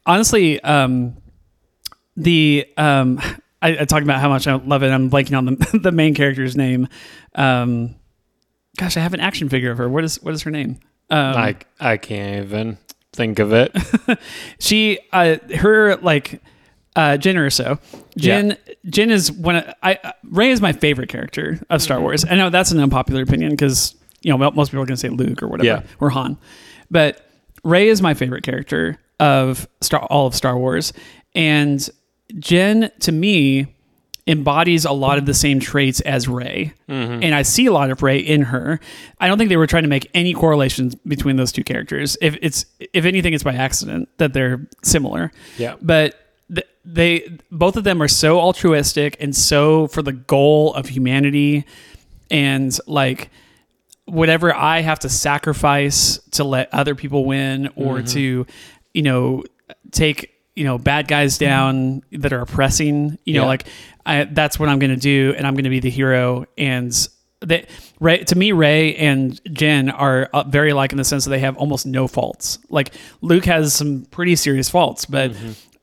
honestly, 0.06 0.60
um, 0.62 1.16
the 2.16 2.66
um, 2.76 3.20
I, 3.62 3.70
I 3.80 3.84
talked 3.86 4.04
about 4.04 4.20
how 4.20 4.28
much 4.28 4.46
I 4.46 4.54
love 4.54 4.82
it. 4.82 4.90
I'm 4.90 5.10
blanking 5.10 5.36
on 5.36 5.44
the 5.46 5.78
the 5.82 5.92
main 5.92 6.14
character's 6.14 6.56
name. 6.56 6.88
Um, 7.34 7.96
gosh, 8.76 8.96
I 8.96 9.00
have 9.00 9.14
an 9.14 9.20
action 9.20 9.48
figure 9.48 9.70
of 9.70 9.78
her. 9.78 9.88
What 9.88 10.04
is 10.04 10.22
what 10.22 10.32
is 10.34 10.42
her 10.42 10.50
name? 10.50 10.78
Um, 11.10 11.36
I 11.36 11.56
I 11.80 11.96
can't 11.96 12.44
even 12.46 12.78
think 13.12 13.38
of 13.38 13.52
it. 13.52 13.74
she 14.58 14.98
uh 15.12 15.36
her 15.56 15.96
like 15.96 16.40
uh 16.96 17.16
Jyn 17.18 17.34
Erso. 17.36 17.80
Jyn 18.18 18.56
Jin 18.90 19.10
is 19.10 19.30
one 19.32 19.56
of 19.56 19.74
I 19.82 20.12
Rey 20.24 20.50
is 20.50 20.60
my 20.60 20.72
favorite 20.72 21.08
character 21.08 21.60
of 21.70 21.80
Star 21.82 22.00
Wars. 22.00 22.24
I 22.28 22.34
know 22.34 22.50
that's 22.50 22.70
an 22.72 22.80
unpopular 22.80 23.22
opinion 23.22 23.50
because 23.52 23.94
you 24.22 24.30
know 24.30 24.38
most 24.50 24.70
people 24.70 24.82
are 24.82 24.86
going 24.86 24.96
to 24.96 25.00
say 25.00 25.08
Luke 25.08 25.42
or 25.42 25.48
whatever 25.48 25.66
Yeah. 25.66 25.82
or 26.00 26.10
Han, 26.10 26.36
but 26.90 27.24
Rey 27.64 27.88
is 27.88 28.02
my 28.02 28.14
favorite 28.14 28.42
character 28.44 28.98
of 29.20 29.68
Star 29.80 30.00
all 30.10 30.26
of 30.26 30.34
Star 30.34 30.58
Wars, 30.58 30.92
and 31.34 31.88
Jyn 32.34 32.90
to 33.00 33.12
me 33.12 33.66
embodies 34.28 34.84
a 34.84 34.92
lot 34.92 35.18
of 35.18 35.26
the 35.26 35.34
same 35.34 35.58
traits 35.58 36.00
as 36.02 36.28
Rey, 36.28 36.74
mm-hmm. 36.88 37.22
and 37.22 37.34
I 37.34 37.42
see 37.42 37.66
a 37.66 37.72
lot 37.72 37.90
of 37.90 38.02
Rey 38.02 38.18
in 38.18 38.42
her. 38.42 38.78
I 39.18 39.26
don't 39.26 39.38
think 39.38 39.48
they 39.48 39.56
were 39.56 39.66
trying 39.66 39.84
to 39.84 39.88
make 39.88 40.08
any 40.14 40.34
correlations 40.34 40.94
between 40.94 41.36
those 41.36 41.50
two 41.50 41.64
characters. 41.64 42.16
If 42.20 42.36
it's 42.42 42.66
if 42.78 43.04
anything, 43.04 43.34
it's 43.34 43.42
by 43.42 43.54
accident 43.54 44.08
that 44.18 44.34
they're 44.34 44.68
similar. 44.82 45.32
Yeah. 45.56 45.74
but 45.80 46.14
th- 46.54 46.68
they 46.84 47.38
both 47.50 47.76
of 47.76 47.84
them 47.84 48.00
are 48.00 48.08
so 48.08 48.38
altruistic 48.38 49.16
and 49.18 49.34
so 49.34 49.88
for 49.88 50.02
the 50.02 50.12
goal 50.12 50.74
of 50.74 50.88
humanity, 50.88 51.64
and 52.30 52.78
like 52.86 53.30
whatever 54.04 54.54
I 54.54 54.80
have 54.80 54.98
to 55.00 55.08
sacrifice 55.08 56.18
to 56.32 56.44
let 56.44 56.72
other 56.72 56.94
people 56.94 57.24
win 57.24 57.68
or 57.76 57.96
mm-hmm. 57.96 58.06
to, 58.06 58.46
you 58.94 59.02
know, 59.02 59.44
take, 59.90 60.32
you 60.56 60.64
know, 60.64 60.78
bad 60.78 61.08
guys 61.08 61.36
down 61.36 62.02
that 62.12 62.32
are 62.32 62.40
oppressing, 62.40 63.18
you 63.24 63.34
know, 63.34 63.42
Yeah. 63.42 63.46
like 63.48 63.66
I, 64.08 64.24
that's 64.24 64.58
what 64.58 64.68
I'm 64.68 64.78
going 64.78 64.90
to 64.90 64.96
do. 64.96 65.34
And 65.36 65.46
I'm 65.46 65.54
going 65.54 65.64
to 65.64 65.70
be 65.70 65.80
the 65.80 65.90
hero. 65.90 66.46
And 66.56 66.92
they, 67.40 67.66
Rey, 68.00 68.24
to 68.24 68.36
me, 68.36 68.52
Rey 68.52 68.96
and 68.96 69.40
Jyn 69.44 69.92
are 69.94 70.28
uh, 70.32 70.42
very 70.44 70.70
alike 70.70 70.90
in 70.92 70.98
the 70.98 71.04
sense 71.04 71.24
that 71.24 71.30
they 71.30 71.38
have 71.40 71.56
almost 71.56 71.86
no 71.86 72.08
faults. 72.08 72.58
Like 72.70 72.94
Luke 73.20 73.44
has 73.44 73.74
some 73.74 74.06
pretty 74.10 74.34
serious 74.34 74.68
faults, 74.68 75.04
but 75.04 75.32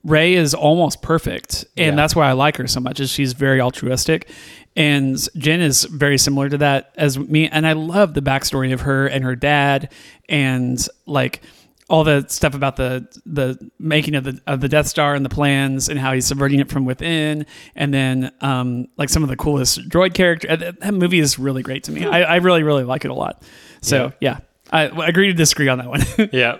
Rey 0.04 0.34
is 0.34 0.52
almost 0.54 1.00
perfect. 1.02 1.64
And 1.76 1.86
Yeah. 1.86 1.96
that's 1.96 2.14
why 2.14 2.28
I 2.28 2.32
like 2.32 2.56
her 2.58 2.66
so 2.66 2.80
much 2.80 3.00
is 3.00 3.10
she's 3.10 3.32
very 3.32 3.60
altruistic. 3.60 4.28
And 4.76 5.16
Jyn 5.16 5.60
is 5.60 5.84
very 5.84 6.18
similar 6.18 6.50
to 6.50 6.58
that 6.58 6.92
as 6.96 7.18
me. 7.18 7.48
And 7.48 7.66
I 7.66 7.72
love 7.72 8.12
the 8.12 8.20
backstory 8.20 8.74
of 8.74 8.82
her 8.82 9.06
and 9.06 9.24
her 9.24 9.34
dad 9.34 9.90
and 10.28 10.86
like 11.06 11.40
all 11.88 12.02
the 12.04 12.24
stuff 12.28 12.54
about 12.54 12.76
the 12.76 13.06
the 13.24 13.70
making 13.78 14.14
of 14.14 14.24
the 14.24 14.40
of 14.46 14.60
the 14.60 14.68
Death 14.68 14.86
Star 14.88 15.14
and 15.14 15.24
the 15.24 15.28
plans 15.28 15.88
and 15.88 15.98
how 15.98 16.12
he's 16.12 16.26
subverting 16.26 16.58
it 16.60 16.68
from 16.68 16.84
within. 16.84 17.46
And 17.74 17.94
then 17.94 18.32
um 18.40 18.88
like 18.96 19.08
some 19.08 19.22
of 19.22 19.28
the 19.28 19.36
coolest 19.36 19.88
droid 19.88 20.14
character. 20.14 20.50
uh, 20.50 20.56
That, 20.56 20.94
movie 20.94 21.20
is 21.20 21.38
really 21.38 21.62
great 21.62 21.84
to 21.84 21.92
me. 21.92 22.04
I, 22.04 22.22
I 22.22 22.36
really, 22.36 22.62
really 22.62 22.84
like 22.84 23.04
it 23.04 23.10
a 23.10 23.14
lot. 23.14 23.42
So 23.82 24.12
yeah. 24.20 24.38
I, 24.72 24.88
I 24.88 25.06
agree 25.08 25.28
to 25.28 25.32
disagree 25.32 25.68
on 25.68 25.78
that 25.78 25.88
one. 25.88 26.02
yeah. 26.32 26.58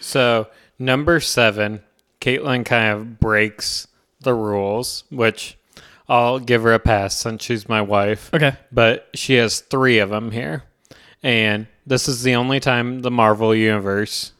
So 0.00 0.48
number 0.78 1.20
seven, 1.20 1.82
Caitlin 2.20 2.64
kind 2.64 2.92
of 2.92 3.20
breaks 3.20 3.86
the 4.20 4.34
rules, 4.34 5.04
which 5.10 5.56
I'll 6.08 6.40
give 6.40 6.64
her 6.64 6.74
a 6.74 6.78
pass 6.80 7.16
since 7.16 7.44
she's 7.44 7.68
my 7.68 7.80
wife. 7.80 8.28
okay. 8.34 8.56
But 8.72 9.08
she 9.14 9.34
has 9.34 9.60
three 9.60 9.98
of 9.98 10.10
them 10.10 10.32
here. 10.32 10.64
And 11.22 11.68
this 11.86 12.08
is 12.08 12.22
the 12.22 12.34
only 12.34 12.60
time 12.60 13.00
the 13.00 13.10
Marvel 13.10 13.54
Universe 13.54 14.32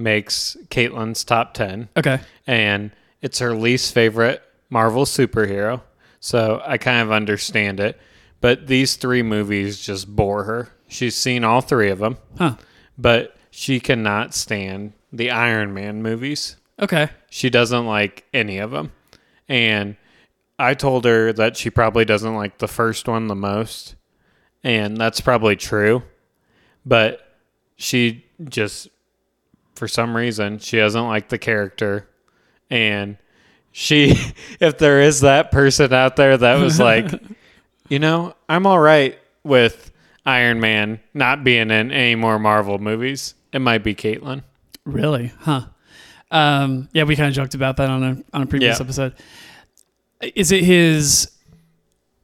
makes 0.00 0.56
Caitlin's 0.70 1.22
top 1.24 1.54
10. 1.54 1.88
Okay. 1.96 2.20
And 2.46 2.90
it's 3.22 3.38
her 3.38 3.54
least 3.54 3.94
favorite 3.94 4.42
Marvel 4.70 5.04
superhero. 5.04 5.82
So 6.20 6.62
I 6.64 6.78
kind 6.78 7.00
of 7.02 7.12
understand 7.12 7.80
it. 7.80 7.98
But 8.40 8.66
these 8.66 8.96
three 8.96 9.22
movies 9.22 9.80
just 9.80 10.08
bore 10.14 10.44
her. 10.44 10.70
She's 10.88 11.14
seen 11.14 11.44
all 11.44 11.60
three 11.60 11.90
of 11.90 11.98
them, 11.98 12.16
Huh. 12.38 12.56
but 12.98 13.36
she 13.50 13.78
cannot 13.80 14.34
stand 14.34 14.92
the 15.12 15.30
Iron 15.30 15.74
Man 15.74 16.02
movies. 16.02 16.56
Okay. 16.80 17.10
She 17.28 17.50
doesn't 17.50 17.84
like 17.86 18.24
any 18.32 18.58
of 18.58 18.70
them. 18.70 18.92
And 19.48 19.96
I 20.58 20.74
told 20.74 21.04
her 21.04 21.32
that 21.34 21.56
she 21.56 21.68
probably 21.70 22.04
doesn't 22.04 22.34
like 22.34 22.58
the 22.58 22.68
first 22.68 23.06
one 23.06 23.26
the 23.28 23.34
most. 23.34 23.94
And 24.64 24.96
that's 24.96 25.20
probably 25.20 25.56
true. 25.56 26.02
But 26.86 27.36
she 27.76 28.24
just, 28.48 28.88
for 29.80 29.88
some 29.88 30.14
reason, 30.14 30.58
she 30.58 30.76
doesn't 30.76 31.06
like 31.08 31.30
the 31.30 31.38
character. 31.38 32.06
And 32.68 33.16
she, 33.72 34.14
if 34.60 34.76
there 34.76 35.00
is 35.00 35.22
that 35.22 35.50
person 35.50 35.92
out 35.94 36.16
there 36.16 36.36
that 36.36 36.60
was 36.60 36.78
like, 36.78 37.10
you 37.88 37.98
know, 37.98 38.34
I'm 38.46 38.66
all 38.66 38.78
right 38.78 39.18
with 39.42 39.90
Iron 40.26 40.60
Man 40.60 41.00
not 41.14 41.44
being 41.44 41.70
in 41.70 41.90
any 41.90 42.14
more 42.14 42.38
Marvel 42.38 42.78
movies, 42.78 43.32
it 43.54 43.60
might 43.60 43.82
be 43.82 43.94
Caitlin. 43.94 44.42
Really? 44.84 45.32
Huh. 45.40 45.62
Um, 46.30 46.90
yeah, 46.92 47.04
we 47.04 47.16
kind 47.16 47.28
of 47.28 47.34
joked 47.34 47.54
about 47.54 47.78
that 47.78 47.88
on 47.88 48.02
a 48.04 48.22
on 48.36 48.42
a 48.42 48.46
previous 48.46 48.78
Yeah. 48.78 48.84
episode. 48.84 49.14
Is 50.20 50.52
it 50.52 50.62
his 50.62 51.32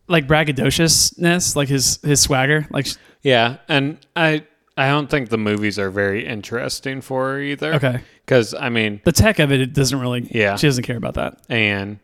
like 0.09 0.27
braggadociousness, 0.29 1.57
like 1.57 1.69
his 1.69 1.99
his 2.03 2.21
swagger? 2.21 2.67
Like 2.71 2.87
Yeah, 3.23 3.57
and 3.67 3.99
I 4.15 4.45
I 4.77 4.89
don't 4.89 5.09
think 5.09 5.31
the 5.31 5.39
movies 5.39 5.79
are 5.79 5.91
very 5.91 6.27
interesting 6.27 7.01
for 7.01 7.31
her 7.33 7.41
either. 7.41 7.75
okay, 7.75 8.01
Because 8.25 8.53
I 8.55 8.69
mean, 8.69 9.01
the 9.05 9.13
tech 9.13 9.39
of 9.39 9.51
it, 9.53 9.61
it 9.61 9.73
doesn't 9.73 9.99
really. 10.01 10.29
Yeah. 10.31 10.57
she 10.57 10.67
doesn't 10.67 10.85
care 10.85 10.97
about 10.99 11.15
that. 11.15 11.41
and 11.49 11.99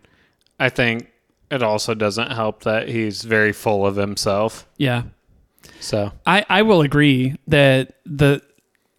I 0.59 0.69
think 0.69 1.09
it 1.51 1.63
also 1.63 1.93
doesn't 1.95 2.31
help 2.33 2.63
that 2.63 2.89
he's 2.89 3.23
very 3.25 3.53
full 3.53 3.85
of 3.87 3.97
himself. 3.97 4.67
Yeah, 4.79 5.03
So 5.81 6.13
I 6.25 6.45
I 6.49 6.63
will 6.63 6.81
agree 6.83 7.37
that 7.49 7.95
the. 8.07 8.41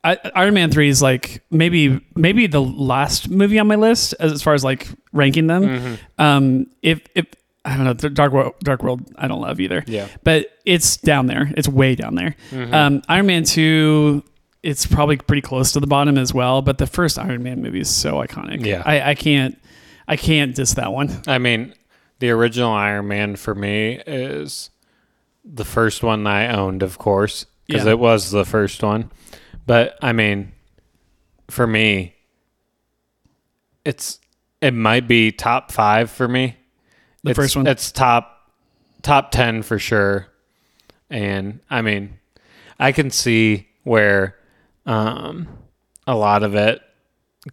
I, 0.05 0.17
Iron 0.35 0.53
Man 0.53 0.69
three 0.69 0.89
is 0.89 1.01
like 1.01 1.41
maybe 1.49 2.01
maybe 2.13 2.45
the 2.47 2.61
last 2.61 3.29
movie 3.29 3.57
on 3.57 3.67
my 3.67 3.75
list 3.75 4.13
as, 4.19 4.33
as 4.33 4.43
far 4.43 4.53
as 4.53 4.61
like 4.61 4.85
ranking 5.13 5.47
them. 5.47 5.63
Mm-hmm. 5.63 5.95
Um, 6.21 6.67
if 6.81 6.99
if 7.15 7.25
I 7.65 7.75
don't 7.77 7.85
know, 7.85 7.93
the 7.93 8.09
Dark 8.09 8.33
World, 8.33 8.53
Dark 8.61 8.83
World, 8.83 9.01
I 9.15 9.27
don't 9.27 9.39
love 9.41 9.59
either. 9.61 9.83
Yeah. 9.87 10.07
but 10.23 10.47
it's 10.65 10.97
down 10.97 11.27
there. 11.27 11.51
It's 11.55 11.67
way 11.67 11.95
down 11.95 12.15
there. 12.15 12.35
Mm-hmm. 12.51 12.73
Um, 12.73 13.01
Iron 13.07 13.25
Man 13.25 13.43
two, 13.45 14.23
it's 14.63 14.85
probably 14.85 15.15
pretty 15.17 15.41
close 15.41 15.71
to 15.73 15.79
the 15.79 15.87
bottom 15.87 16.17
as 16.17 16.33
well. 16.33 16.61
But 16.61 16.77
the 16.77 16.87
first 16.87 17.17
Iron 17.17 17.41
Man 17.43 17.61
movie 17.61 17.79
is 17.79 17.89
so 17.89 18.15
iconic. 18.15 18.65
Yeah. 18.65 18.83
I, 18.85 19.11
I 19.11 19.15
can't, 19.15 19.57
I 20.07 20.17
can't 20.17 20.53
diss 20.53 20.73
that 20.73 20.91
one. 20.91 21.21
I 21.27 21.37
mean, 21.37 21.73
the 22.19 22.31
original 22.31 22.71
Iron 22.71 23.07
Man 23.07 23.35
for 23.37 23.55
me 23.55 24.01
is 24.05 24.69
the 25.45 25.65
first 25.65 26.03
one 26.03 26.27
I 26.27 26.47
owned, 26.53 26.83
of 26.83 26.97
course, 26.97 27.45
because 27.67 27.85
Yeah. 27.85 27.91
it 27.91 27.99
was 27.99 28.31
the 28.31 28.43
first 28.45 28.83
one. 28.83 29.09
But 29.65 29.97
I 30.01 30.11
mean, 30.11 30.51
for 31.49 31.65
me, 31.65 32.15
it's 33.85 34.19
it 34.61 34.73
might 34.73 35.07
be 35.07 35.31
top 35.31 35.71
five 35.71 36.09
for 36.11 36.27
me. 36.27 36.57
The 37.23 37.31
It's- 37.31 37.35
first 37.43 37.55
one? 37.55 37.67
It's 37.67 37.91
top 37.91 38.29
top 39.01 39.31
ten 39.31 39.61
for 39.63 39.77
sure. 39.79 40.27
And 41.09 41.59
I 41.69 41.81
mean, 41.81 42.19
I 42.79 42.91
can 42.91 43.11
see 43.11 43.67
where 43.83 44.35
um, 44.85 45.47
a 46.07 46.15
lot 46.15 46.43
of 46.43 46.55
it 46.55 46.81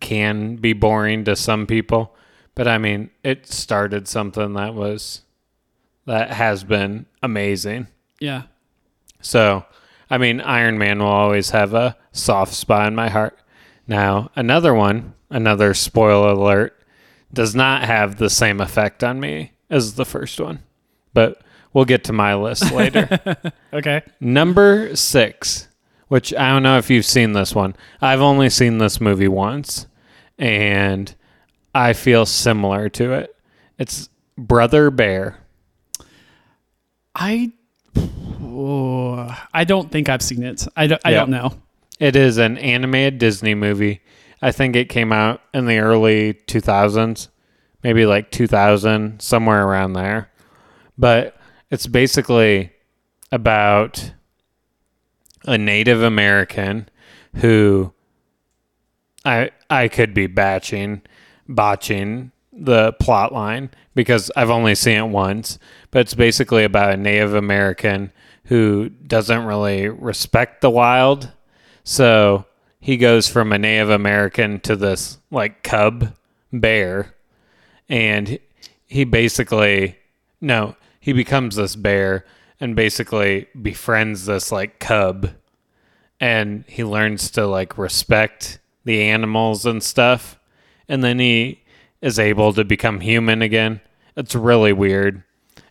can 0.00 0.56
be 0.56 0.72
boring 0.72 1.24
to 1.24 1.35
some 1.37 1.66
people, 1.66 2.14
but 2.54 2.66
I 2.68 2.78
mean, 2.78 3.11
it 3.24 3.46
started 3.46 4.06
something 4.09 4.52
that 4.54 4.74
was 4.74 5.22
that 6.06 6.30
has 6.30 6.64
been 6.64 7.06
amazing. 7.22 7.87
Yeah, 8.20 8.42
So 9.20 9.64
I 10.11 10.18
mean, 10.18 10.40
Iron 10.40 10.78
Man 10.78 10.98
will 10.98 11.06
always 11.06 11.50
have 11.50 11.72
a 11.74 11.96
soft 12.12 12.52
spot 12.54 12.88
in 12.88 12.94
my 12.94 13.09
heart. 13.09 13.38
Now, 13.87 14.30
another 14.37 14.74
one, 14.74 15.14
another 15.30 15.72
spoiler 15.74 16.30
alert, 16.30 16.76
does 17.33 17.54
not 17.54 17.85
have 17.85 18.16
the 18.16 18.30
same 18.30 18.61
effect 18.61 19.02
on 19.04 19.20
me 19.20 19.52
as 19.70 19.94
the 19.94 20.04
first 20.04 20.40
one, 20.40 20.61
but 21.14 21.42
we'll 21.72 21.85
get 21.85 22.04
to 22.04 22.12
my 22.12 22.35
list 22.35 22.70
later. 22.72 23.09
Okay. 23.72 24.02
Number 24.18 24.96
six, 24.96 25.68
which 26.09 26.35
I 26.35 26.48
don't 26.50 26.64
know 26.64 26.76
if 26.78 26.90
you've 26.90 27.06
seen 27.06 27.35
this 27.35 27.54
one. 27.54 27.76
I've 28.00 28.20
only 28.20 28.50
seen 28.50 28.78
this 28.78 29.00
movie 29.00 29.28
once, 29.28 29.87
and 30.37 31.14
I 31.72 31.92
feel 31.92 32.26
similar 32.26 32.88
to 32.88 33.12
it. 33.12 33.37
It's 33.78 34.09
Brother 34.37 34.90
Bear. 34.90 35.38
I 37.14 37.52
oh, 38.42 39.33
I 39.54 39.62
don't 39.62 39.92
think 39.92 40.09
I've 40.09 40.22
seen 40.22 40.42
it. 40.42 40.66
I 40.76 40.88
don't, 40.88 41.00
I 41.04 41.12
don't 41.12 41.30
know. 41.30 41.52
It 42.00 42.16
is 42.16 42.38
an 42.38 42.59
animated 42.59 43.18
Disney 43.18 43.54
movie. 43.54 44.00
I 44.42 44.52
think 44.52 44.74
it 44.74 44.88
came 44.88 45.12
out 45.12 45.42
in 45.52 45.66
the 45.66 45.78
early 45.78 46.35
2000s, 46.35 47.28
maybe 47.83 48.07
like 48.07 48.31
2000, 48.31 49.21
somewhere 49.21 49.66
around 49.66 49.95
there. 49.95 50.31
But 50.99 51.37
it's 51.71 51.87
basically 51.87 52.73
about 53.33 54.12
a 55.47 55.57
Native 55.57 56.03
American 56.03 56.88
who 57.37 57.93
I 59.25 59.51
I 59.69 59.88
could 59.88 60.14
be 60.14 60.27
batching 60.27 61.03
botching 61.49 62.33
the 62.53 62.93
plot 62.95 63.33
line 63.33 63.71
because 63.95 64.31
I've 64.37 64.51
only 64.51 64.75
seen 64.75 64.99
it 64.99 65.09
once, 65.09 65.59
but 65.90 66.01
it's 66.01 66.14
basically 66.14 66.64
about 66.64 66.93
a 66.93 66.97
Native 66.97 67.35
American 67.35 68.12
who 68.45 68.88
doesn't 68.88 69.45
really 69.45 69.88
respect 69.88 70.61
the 70.61 70.71
wild. 70.71 71.31
So 71.85 72.47
he 72.81 72.97
goes 72.97 73.29
from 73.29 73.53
a 73.53 73.59
Native 73.59 73.90
American 73.90 74.61
to 74.61 74.77
this 74.77 75.19
like 75.31 75.62
cub 75.62 76.14
bear 76.53 77.14
and 77.90 78.38
he 78.87 79.05
basically 79.05 79.96
no, 80.40 80.74
he 81.00 81.12
becomes 81.12 81.57
this 81.57 81.76
bear 81.76 82.24
and 82.59 82.74
basically 82.74 83.46
befriends 83.61 84.24
this 84.24 84.50
like 84.50 84.79
cub 84.79 85.31
and 86.20 86.64
he 86.66 86.85
learns 86.85 87.31
to 87.33 87.46
like 87.46 87.76
respect 87.76 88.59
the 88.85 89.03
animals 89.03 89.66
and 89.66 89.83
stuff 89.83 90.38
and 90.88 91.05
then 91.05 91.18
he 91.18 91.62
is 92.00 92.18
able 92.18 92.53
to 92.55 92.64
become 92.64 93.00
human 93.00 93.42
again 93.42 93.81
it's 94.16 94.35
really 94.35 94.72
weird 94.72 95.22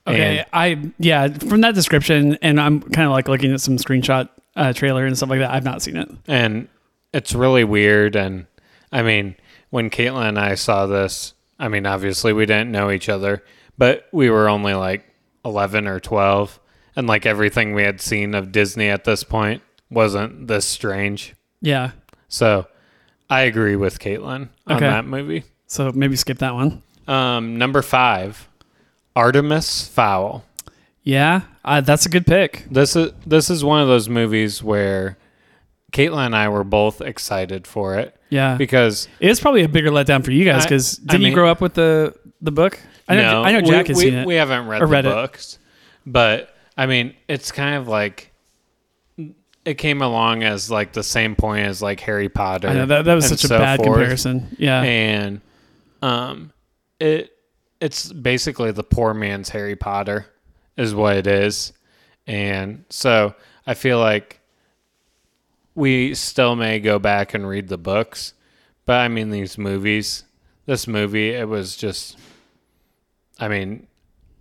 Okay, 0.08 0.40
And- 0.40 0.46
I 0.54 0.92
yeah, 0.98 1.28
from 1.28 1.62
that 1.62 1.76
description, 1.76 2.36
and 2.42 2.60
I'm 2.60 2.82
kind 2.82 3.06
of 3.06 3.12
like 3.12 3.28
looking 3.28 3.54
at 3.54 3.62
some 3.62 3.76
screenshot 3.78 4.28
uh, 4.56 4.74
trailer 4.74 5.06
and 5.06 5.16
stuff 5.16 5.30
like 5.30 5.40
that. 5.40 5.52
I've 5.52 5.64
not 5.66 5.84
seen 5.84 5.98
it. 5.98 6.10
and 6.28 6.68
it's 7.14 7.34
really 7.36 7.64
weird 7.64 8.16
and 8.16 8.46
i 8.92 9.02
mean 9.04 9.36
when 9.72 9.90
caitlin 9.90 10.30
and 10.30 10.40
i 10.40 10.54
saw 10.56 10.86
this 10.88 11.34
i 11.60 11.68
mean 11.68 11.86
obviously 11.86 12.34
we 12.34 12.46
didn't 12.46 12.72
know 12.72 12.90
each 12.92 13.10
other 13.10 13.44
but 13.78 14.08
we 14.12 14.30
were 14.30 14.50
only 14.50 14.74
like 14.74 15.04
11 15.46 15.88
or 15.88 16.00
12 16.00 16.60
and 16.96 17.08
like 17.08 17.26
everything 17.26 17.74
we 17.74 17.84
had 17.84 18.02
seen 18.02 18.34
of 18.36 18.52
disney 18.52 18.90
at 18.90 19.04
this 19.04 19.24
point 19.24 19.62
wasn't 19.90 20.48
this 20.48 20.66
strange 20.66 21.34
Yeah, 21.62 21.92
so 22.28 22.68
i 23.30 23.42
agree 23.42 23.76
with 23.76 24.00
caitlin 24.00 24.50
on 24.68 24.78
Okay. 24.78 24.88
that 24.88 25.06
movie 25.06 25.44
so 25.68 25.92
maybe 25.94 26.16
skip 26.16 26.40
that 26.40 26.54
one. 26.56 26.82
um, 27.08 27.58
number 27.58 27.82
five 27.82 28.48
artemis 29.16 29.88
fowl 29.88 30.46
Yeah, 31.04 31.42
uh, 31.66 31.82
that's 31.82 32.06
a 32.06 32.10
good 32.10 32.26
pick. 32.28 32.66
This 32.70 32.96
is 32.96 33.12
this 33.26 33.50
is 33.50 33.64
one 33.64 33.82
of 33.82 33.88
those 33.88 34.08
movies 34.10 34.62
where 34.62 35.18
Caitlin 35.92 36.28
and 36.28 36.36
I 36.36 36.50
were 36.50 36.64
both 36.64 37.02
excited 37.02 37.66
for 37.66 37.96
it 37.98 38.16
Yeah, 38.30 38.56
because 38.58 39.08
it 39.20 39.30
is 39.30 39.40
probably 39.40 39.64
a 39.64 39.70
bigger 39.70 39.90
letdown 39.90 40.24
for 40.24 40.32
you 40.32 40.46
guys 40.46 40.64
because 40.64 40.98
didn't 40.98 41.22
mean- 41.22 41.30
you 41.30 41.36
grow 41.36 41.50
up 41.50 41.62
with 41.62 41.74
the 41.74 42.16
the 42.42 42.52
book? 42.52 42.80
I 43.08 43.16
know. 43.16 43.22
no, 43.22 43.44
I 43.44 43.52
know 43.54 43.62
Jack 43.62 43.86
we, 43.86 43.90
has 43.90 43.98
we, 43.98 44.04
seen 44.04 44.14
it. 44.14 44.28
We 44.28 44.36
haven't 44.36 44.68
read 44.68 44.82
the 44.82 44.86
read 44.86 45.06
it. 45.06 45.10
books, 45.10 45.58
but 46.06 46.56
I 46.78 46.86
mean, 46.86 47.16
it's 47.28 47.52
kind 47.52 47.76
of 47.76 47.88
like 47.88 48.32
it 49.66 49.78
came 49.78 50.02
along 50.02 50.44
as 50.44 50.70
like 50.72 50.94
the 50.94 51.04
same 51.04 51.36
point 51.36 51.66
as 51.68 51.82
like 51.82 52.00
Harry 52.02 52.30
Potter. 52.30 52.68
I 52.70 52.74
know 52.74 52.86
that 52.86 53.06
that 53.06 53.14
was 53.14 53.28
such 53.28 53.44
a 53.44 53.48
so 53.48 53.58
bad 53.58 53.78
forth. 53.78 53.98
comparison. 53.98 54.56
Yeah, 54.58 54.82
and 54.82 55.42
um, 56.02 56.52
it 57.00 57.36
it's 57.82 58.12
basically 58.12 58.72
the 58.72 58.84
poor 58.84 59.14
man's 59.14 59.50
Harry 59.50 59.76
Potter 59.76 60.26
is 60.78 60.94
what 60.94 61.18
it 61.18 61.28
is, 61.28 61.74
and 62.28 62.86
so 62.90 63.34
I 63.66 63.74
feel 63.74 64.00
like 64.00 64.39
we 65.80 66.14
still 66.14 66.56
may 66.56 66.80
go 66.80 67.00
back 67.00 67.34
and 67.34 67.48
read 67.48 67.68
the 67.70 67.78
books, 67.78 68.34
but 68.86 68.98
I 68.98 69.08
mean 69.08 69.30
these 69.30 69.58
movies. 69.58 70.24
This 70.66 70.88
movie, 70.88 71.30
it 71.32 71.48
was 71.48 71.76
just, 71.76 72.18
I 73.40 73.48
mean, 73.48 73.88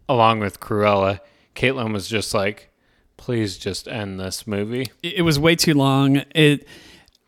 along 0.09 0.41
with 0.41 0.61
Cruella, 0.61 1.21
Caitlin 1.55 1.93
was 1.93 2.07
just 2.09 2.35
like, 2.35 2.69
please 3.17 3.57
just 3.57 3.89
end 3.89 4.21
this 4.21 4.47
movie. 4.47 4.91
it, 5.03 5.23
was 5.23 5.39
way 5.39 5.57
too 5.57 5.75
long. 5.75 6.23
It 6.35 6.67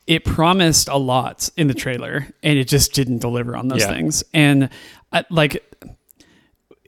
it 0.06 0.24
promised 0.24 0.88
a 0.88 0.96
lot 0.96 1.48
in 1.56 1.68
the 1.68 1.74
trailer, 1.74 2.26
and 2.42 2.58
it 2.58 2.68
just 2.68 2.92
didn't 2.92 3.18
deliver 3.18 3.56
on 3.56 3.68
those 3.68 3.80
Yeah. 3.82 3.88
things. 3.92 4.24
And 4.34 4.68
I, 5.12 5.24
like, 5.30 5.62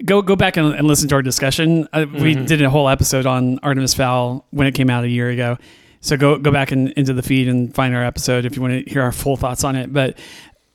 go 0.04 0.22
go 0.22 0.34
back 0.36 0.56
and, 0.56 0.74
and 0.74 0.86
listen 0.86 1.08
to 1.08 1.14
our 1.14 1.22
discussion. 1.22 1.88
Uh, 1.92 2.06
We 2.12 2.34
Mm-hmm. 2.34 2.44
did 2.46 2.62
a 2.62 2.70
whole 2.70 2.88
episode 2.88 3.24
on 3.26 3.58
Artemis 3.62 3.94
Fowl 3.94 4.44
when 4.50 4.66
it 4.66 4.74
came 4.74 4.90
out 4.90 5.04
a 5.04 5.08
year 5.08 5.30
ago. 5.30 5.56
So 6.02 6.16
go 6.18 6.36
go 6.38 6.50
back 6.50 6.70
and 6.72 6.90
into 6.90 7.14
the 7.14 7.22
feed 7.22 7.48
and 7.48 7.74
find 7.74 7.94
our 7.94 8.04
episode 8.04 8.44
if 8.44 8.54
you 8.56 8.60
want 8.62 8.84
to 8.84 8.90
hear 8.92 9.00
our 9.02 9.12
full 9.12 9.36
thoughts 9.36 9.64
on 9.64 9.74
it. 9.76 9.92
But 9.92 10.18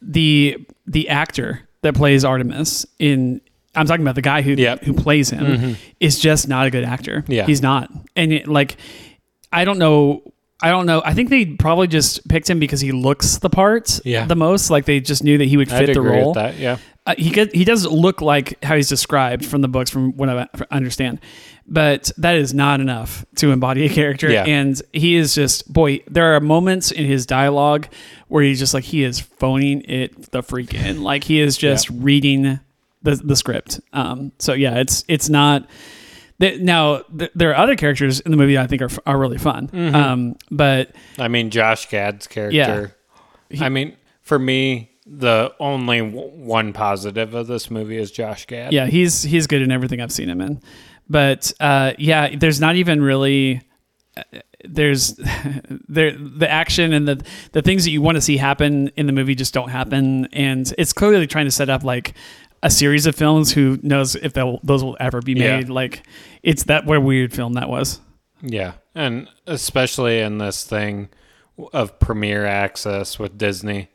the 0.02 0.58
the 0.88 1.10
actor 1.10 1.68
that 1.82 1.94
plays 1.96 2.26
Artemis 2.26 2.86
in 3.00 3.42
I'm 3.76 3.86
talking 3.86 4.02
about 4.04 4.16
the 4.16 4.22
guy 4.24 4.42
who 4.42 4.54
Yep. 4.54 4.84
who 4.86 4.94
plays 4.94 5.30
him 5.30 5.76
is 6.00 6.18
just 6.20 6.48
not 6.48 6.66
a 6.66 6.72
good 6.72 6.84
actor. 6.84 7.24
Yeah. 7.28 7.46
he's 7.46 7.62
not, 7.62 7.92
and 8.16 8.34
it, 8.34 8.48
like 8.48 8.78
I 9.54 9.66
don't 9.66 9.78
know. 9.78 10.24
I 10.60 10.70
don't 10.72 10.88
know. 10.88 11.04
I 11.06 11.14
think 11.14 11.30
they 11.30 11.46
probably 11.46 11.86
just 11.86 12.28
picked 12.28 12.50
him 12.50 12.58
because 12.60 12.82
he 12.82 12.92
looks 12.92 13.38
the 13.38 13.50
part 13.50 14.00
Yeah. 14.04 14.26
the 14.26 14.36
most. 14.36 14.72
Like 14.72 14.86
they 14.86 15.00
just 15.00 15.24
knew 15.24 15.38
that 15.38 15.46
he 15.46 15.56
would 15.56 15.70
fit 15.70 15.82
I'd 15.90 15.96
the 15.96 16.00
agree 16.00 16.18
role. 16.18 16.30
with 16.30 16.36
that. 16.36 16.58
Yeah. 16.58 16.78
Uh, 17.06 17.14
he 17.16 17.30
get, 17.30 17.54
he 17.56 17.64
does 17.64 17.86
look 17.86 18.22
like 18.22 18.62
how 18.66 18.76
he's 18.76 18.90
described 18.90 19.46
from 19.46 19.62
the 19.62 19.68
books, 19.68 19.92
from 19.92 20.18
what 20.18 20.28
I 20.30 20.48
understand, 20.72 21.20
but 21.68 22.12
that 22.18 22.36
is 22.36 22.54
not 22.54 22.80
enough 22.80 23.26
to 23.36 23.52
embody 23.52 23.86
a 23.86 23.90
character. 23.90 24.30
Yeah. 24.32 24.46
And 24.46 24.82
he 24.94 25.16
is 25.16 25.36
just 25.36 25.72
boy. 25.72 26.02
There 26.08 26.36
are 26.36 26.40
moments 26.40 26.92
in 26.92 27.06
his 27.06 27.26
dialogue 27.26 27.88
where 28.30 28.44
he's 28.44 28.60
just 28.60 28.74
like 28.74 28.86
he 28.86 29.04
is 29.04 29.20
phoning 29.20 29.82
it 29.82 30.32
the 30.32 30.42
freak 30.42 30.74
in, 30.74 31.04
like 31.04 31.24
he 31.24 31.40
is 31.40 31.58
just 31.58 31.90
reading 31.90 32.60
the 33.04 33.16
the 33.16 33.36
script. 33.36 33.80
Um. 33.94 34.32
So 34.40 34.54
yeah, 34.54 34.76
it's 34.76 35.04
it's 35.08 35.30
not. 35.30 35.68
Now 36.40 37.02
th- 37.18 37.32
there 37.34 37.50
are 37.52 37.56
other 37.56 37.76
characters 37.76 38.20
in 38.20 38.32
the 38.32 38.38
movie 38.38 38.56
that 38.56 38.64
I 38.64 38.68
think 38.68 38.82
are 38.82 38.90
are 39.06 39.18
really 39.18 39.38
fun. 39.38 39.68
Mm-hmm. 39.68 39.96
Um. 39.96 40.36
But 40.52 40.96
I 41.20 41.28
mean, 41.28 41.50
Josh 41.50 41.90
Gad's 41.90 42.28
character. 42.28 42.96
Yeah. 43.50 43.66
I 43.66 43.70
mean, 43.70 43.96
for 44.22 44.38
me, 44.38 44.92
the 45.06 45.54
only 45.60 46.00
w- 46.00 46.30
one 46.30 46.74
positive 46.74 47.34
of 47.34 47.48
this 47.48 47.72
movie 47.72 47.98
is 47.98 48.12
Josh 48.12 48.46
Gad. 48.46 48.74
Yeah, 48.74 48.88
he's 48.88 49.24
he's 49.24 49.48
good 49.48 49.62
in 49.62 49.72
everything 49.72 50.02
I've 50.02 50.12
seen 50.12 50.30
him 50.30 50.42
in. 50.42 50.62
But 51.10 51.52
uh, 51.60 51.94
yeah, 51.98 52.36
there's 52.36 52.60
not 52.60 52.76
even 52.76 53.02
really 53.02 53.62
uh, 54.16 54.24
there's 54.66 55.16
there 55.88 56.12
the 56.18 56.50
action 56.50 56.94
and 56.94 57.08
the 57.08 57.26
the 57.54 57.62
things 57.62 57.84
that 57.86 57.92
you 57.92 58.02
want 58.02 58.16
to 58.16 58.22
see 58.22 58.38
happen 58.38 58.90
in 58.98 59.06
the 59.06 59.14
movie 59.14 59.36
just 59.36 59.54
don't 59.54 59.70
happen, 59.70 60.26
and 60.34 60.74
it's 60.78 60.94
clearly 60.94 61.28
trying 61.28 61.46
to 61.46 61.52
set 61.52 61.70
up 61.70 61.84
like 61.84 62.14
a 62.64 62.70
series 62.70 63.06
of 63.06 63.16
films. 63.16 63.52
Who 63.54 63.78
knows 63.84 64.16
if 64.16 64.34
those 64.34 64.84
will 64.84 64.98
ever 65.00 65.22
be 65.22 65.34
Yeah. 65.34 65.58
made? 65.58 65.70
Like 65.70 66.04
it's 66.44 66.64
that 66.66 66.86
what 66.86 66.98
a 66.98 67.02
weird 67.02 67.34
film 67.34 67.54
that 67.54 67.70
was. 67.70 68.02
Yeah. 68.42 68.74
And 68.94 69.28
especially 69.46 70.20
in 70.20 70.38
this 70.40 70.64
thing 70.64 71.10
of 71.74 72.00
premiere 72.00 72.46
access 72.46 73.18
with 73.20 73.38
Disney. 73.38 73.90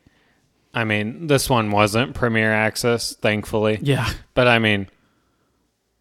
I 0.74 0.84
mean, 0.84 1.26
this 1.26 1.50
one 1.50 1.70
wasn't 1.70 2.14
premiere 2.14 2.52
access, 2.52 3.14
thankfully. 3.14 3.78
Yeah, 3.82 4.08
But 4.34 4.48
I 4.48 4.58
mean, 4.58 4.88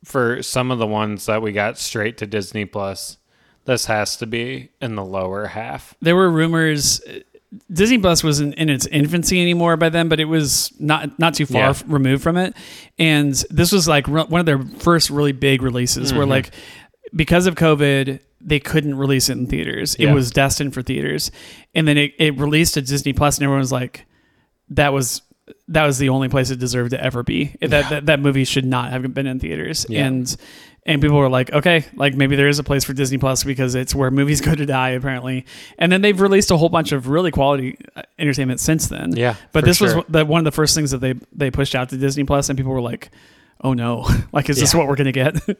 for 0.03 0.41
some 0.41 0.71
of 0.71 0.79
the 0.79 0.87
ones 0.87 1.25
that 1.27 1.41
we 1.41 1.51
got 1.51 1.77
straight 1.77 2.17
to 2.17 2.25
Disney 2.27 2.65
Plus, 2.65 3.17
this 3.65 3.85
has 3.85 4.17
to 4.17 4.25
be 4.25 4.69
in 4.81 4.95
the 4.95 5.05
lower 5.05 5.47
half. 5.47 5.93
there 6.01 6.15
were 6.15 6.29
rumors. 6.29 7.01
Disney 7.71 7.97
Plus 7.97 8.23
wasn't 8.23 8.55
in 8.55 8.69
its 8.69 8.85
infancy 8.87 9.41
anymore 9.41 9.75
by 9.75 9.89
then, 9.89 10.07
but 10.07 10.19
it 10.21 10.25
was 10.25 10.71
not 10.79 11.19
not 11.19 11.33
too 11.33 11.45
far 11.45 11.61
Yeah. 11.61 11.69
f- 11.71 11.83
removed 11.85 12.23
from 12.23 12.37
it. 12.37 12.55
And 12.97 13.33
this 13.49 13.71
was 13.73 13.87
like 13.89 14.07
re- 14.07 14.23
one 14.23 14.39
of 14.39 14.45
their 14.45 14.59
first 14.79 15.09
really 15.09 15.33
big 15.33 15.61
releases, 15.61 16.09
Mm-hmm. 16.09 16.17
where 16.17 16.25
like 16.25 16.51
because 17.13 17.47
of 17.47 17.55
COVID, 17.55 18.21
they 18.39 18.59
couldn't 18.61 18.95
release 18.95 19.27
it 19.29 19.33
in 19.37 19.47
theaters. 19.47 19.95
It 19.95 20.05
Yeah. 20.05 20.13
was 20.13 20.31
destined 20.31 20.73
for 20.73 20.81
theaters, 20.81 21.29
and 21.75 21.85
then 21.87 21.97
it, 21.97 22.13
it 22.17 22.39
released 22.39 22.75
to 22.75 22.81
Disney 22.81 23.11
Plus, 23.13 23.37
and 23.37 23.43
everyone 23.43 23.59
was 23.59 23.71
like, 23.71 24.05
"That 24.69 24.93
was." 24.93 25.21
That 25.67 25.85
was 25.85 25.97
the 25.97 26.09
only 26.09 26.29
place 26.29 26.49
it 26.51 26.59
deserved 26.59 26.91
to 26.91 27.03
ever 27.03 27.23
be. 27.23 27.55
That, 27.61 27.89
that 27.89 28.05
that 28.05 28.19
movie 28.19 28.43
should 28.45 28.65
not 28.65 28.91
have 28.91 29.13
been 29.13 29.27
in 29.27 29.39
theaters, 29.39 29.85
Yeah. 29.89 30.05
and 30.05 30.35
and 30.85 31.01
people 31.01 31.17
were 31.17 31.29
like, 31.29 31.51
okay, 31.51 31.85
like 31.95 32.15
maybe 32.15 32.35
there 32.35 32.47
is 32.47 32.57
a 32.59 32.63
place 32.63 32.83
for 32.83 32.93
Disney 32.93 33.17
Plus 33.17 33.43
because 33.43 33.75
it's 33.75 33.93
where 33.93 34.09
movies 34.11 34.41
go 34.49 34.55
to 34.55 34.65
die, 34.65 34.89
apparently. 34.89 35.45
And 35.77 35.91
then 35.91 36.01
they've 36.01 36.19
released 36.19 36.49
a 36.51 36.57
whole 36.57 36.69
bunch 36.69 36.91
of 36.91 37.07
really 37.07 37.31
quality 37.31 37.77
uh, 37.95 38.01
entertainment 38.17 38.59
since 38.59 38.87
then. 38.87 39.15
Yeah, 39.15 39.35
but 39.51 39.65
this 39.65 39.77
sure. 39.77 39.97
was 39.97 40.05
the, 40.09 40.25
one 40.25 40.39
of 40.39 40.45
the 40.45 40.51
first 40.51 40.73
things 40.75 40.91
that 40.91 40.99
they 40.99 41.15
they 41.33 41.51
pushed 41.51 41.75
out 41.75 41.89
to 41.89 41.97
Disney 41.97 42.23
Plus, 42.23 42.49
and 42.49 42.57
people 42.57 42.71
were 42.73 42.81
like, 42.81 43.09
oh 43.61 43.73
no, 43.73 44.07
like 44.31 44.49
is 44.49 44.59
this 44.59 44.73
what 44.75 44.87
we're 44.87 44.95
gonna 44.95 45.11
get? 45.11 45.35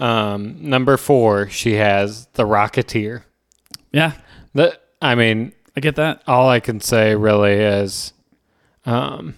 Um, 0.00 0.68
number 0.68 0.96
four, 0.96 1.48
she 1.48 1.74
has 1.74 2.26
The 2.32 2.44
Rocketeer. 2.44 3.22
yeah, 3.92 4.14
The, 4.52 4.76
I 5.00 5.14
mean, 5.14 5.52
I 5.76 5.80
get 5.80 5.94
that. 5.96 6.22
all 6.26 6.48
I 6.48 6.58
can 6.58 6.80
say 6.80 7.14
really 7.14 7.52
is, 7.52 8.12
um, 8.84 9.34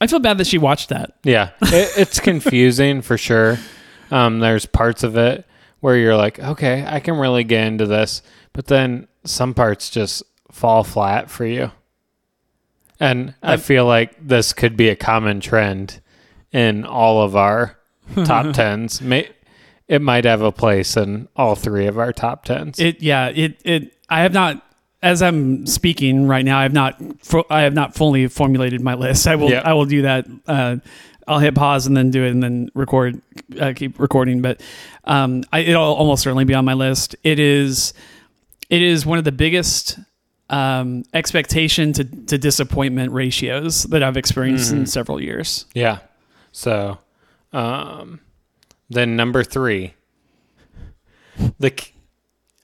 I 0.00 0.06
feel 0.06 0.18
bad 0.18 0.38
that 0.38 0.46
she 0.46 0.58
watched 0.58 0.88
that. 0.90 1.12
yeah, 1.22 1.50
it, 1.62 1.92
it's 1.96 2.20
confusing 2.20 3.00
for 3.02 3.16
sure. 3.16 3.58
Um, 4.10 4.40
there's 4.40 4.66
parts 4.66 5.02
of 5.02 5.16
it 5.16 5.46
where 5.80 5.96
you're 5.96 6.16
like, 6.16 6.38
okay, 6.38 6.84
I 6.86 7.00
can 7.00 7.16
really 7.16 7.44
get 7.44 7.66
into 7.66 7.86
this, 7.86 8.22
but 8.52 8.66
then 8.66 9.06
some 9.24 9.54
parts 9.54 9.90
just 9.90 10.22
fall 10.50 10.84
flat 10.84 11.30
for 11.30 11.44
you. 11.46 11.70
And 13.00 13.34
I 13.42 13.54
Um, 13.54 13.60
feel 13.60 13.86
like 13.86 14.14
this 14.20 14.52
could 14.52 14.76
be 14.76 14.88
a 14.88 14.96
common 14.96 15.40
trend 15.40 16.00
in 16.52 16.84
all 16.84 17.22
of 17.22 17.34
our 17.36 17.76
top 18.24 18.52
tens. 18.54 19.00
May, 19.00 19.28
it 19.88 20.00
might 20.02 20.24
have 20.24 20.42
a 20.42 20.52
place 20.52 20.96
in 20.96 21.28
all 21.36 21.54
three 21.54 21.86
of 21.86 21.98
our 21.98 22.12
top 22.12 22.44
tens. 22.44 22.78
It 22.78 23.02
yeah 23.02 23.26
it 23.28 23.60
it 23.64 23.94
I 24.08 24.20
have 24.22 24.32
not 24.32 24.64
as 25.04 25.20
I'm 25.22 25.66
speaking 25.66 26.26
right 26.26 26.44
now 26.44 26.58
I 26.58 26.62
have 26.62 26.72
not 26.72 27.00
I 27.50 27.60
have 27.60 27.74
not 27.74 27.94
fully 27.94 28.26
formulated 28.26 28.80
my 28.80 28.94
list. 28.94 29.26
I 29.26 29.36
will 29.36 29.50
Yeah. 29.50 29.62
I 29.64 29.74
will 29.74 29.84
do 29.84 30.02
that. 30.02 30.26
Uh, 30.46 30.76
I'll 31.28 31.38
hit 31.38 31.54
pause 31.54 31.86
and 31.86 31.96
then 31.96 32.10
do 32.10 32.24
it 32.24 32.30
and 32.30 32.42
then 32.42 32.70
record 32.74 33.20
uh, 33.60 33.72
keep 33.76 33.98
recording. 33.98 34.42
But 34.42 34.60
um, 35.04 35.44
I, 35.52 35.60
it'll 35.60 35.82
almost 35.82 36.22
certainly 36.22 36.44
be 36.44 36.54
on 36.54 36.64
my 36.64 36.74
list. 36.74 37.14
It 37.22 37.38
is 37.38 37.92
it 38.70 38.82
is 38.82 39.04
one 39.06 39.18
of 39.18 39.24
the 39.24 39.32
biggest 39.32 39.98
um, 40.50 41.04
expectation 41.12 41.92
to, 41.94 42.04
to 42.04 42.38
disappointment 42.38 43.12
ratios 43.12 43.84
that 43.84 44.02
I've 44.02 44.16
experienced 44.16 44.72
in 44.72 44.86
several 44.86 45.20
years. 45.20 45.66
Yeah. 45.74 45.98
So, 46.52 46.98
um, 47.52 48.20
then 48.90 49.16
number 49.16 49.42
three, 49.42 49.94
the 51.58 51.72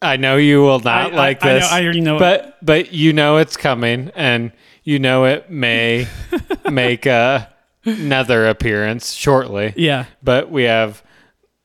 I 0.02 0.16
know 0.16 0.36
you 0.36 0.62
will 0.62 0.80
not 0.80 1.12
I- 1.12 1.16
like 1.16 1.44
I- 1.44 1.48
I 1.48 1.52
know- 1.52 1.58
this. 1.60 1.72
I 1.72 1.82
already 1.84 2.00
know 2.00 2.16
it. 2.16 2.20
but 2.20 2.56
but 2.62 2.92
you 2.92 3.12
know 3.12 3.36
it's 3.38 3.56
coming, 3.56 4.10
and 4.14 4.52
you 4.84 4.98
know 4.98 5.24
it 5.24 5.50
may 5.50 6.06
make 6.70 7.06
a, 7.06 7.48
another 7.84 8.46
appearance 8.48 9.12
shortly. 9.12 9.72
Yeah. 9.76 10.06
But 10.22 10.50
we 10.50 10.64
have 10.64 11.02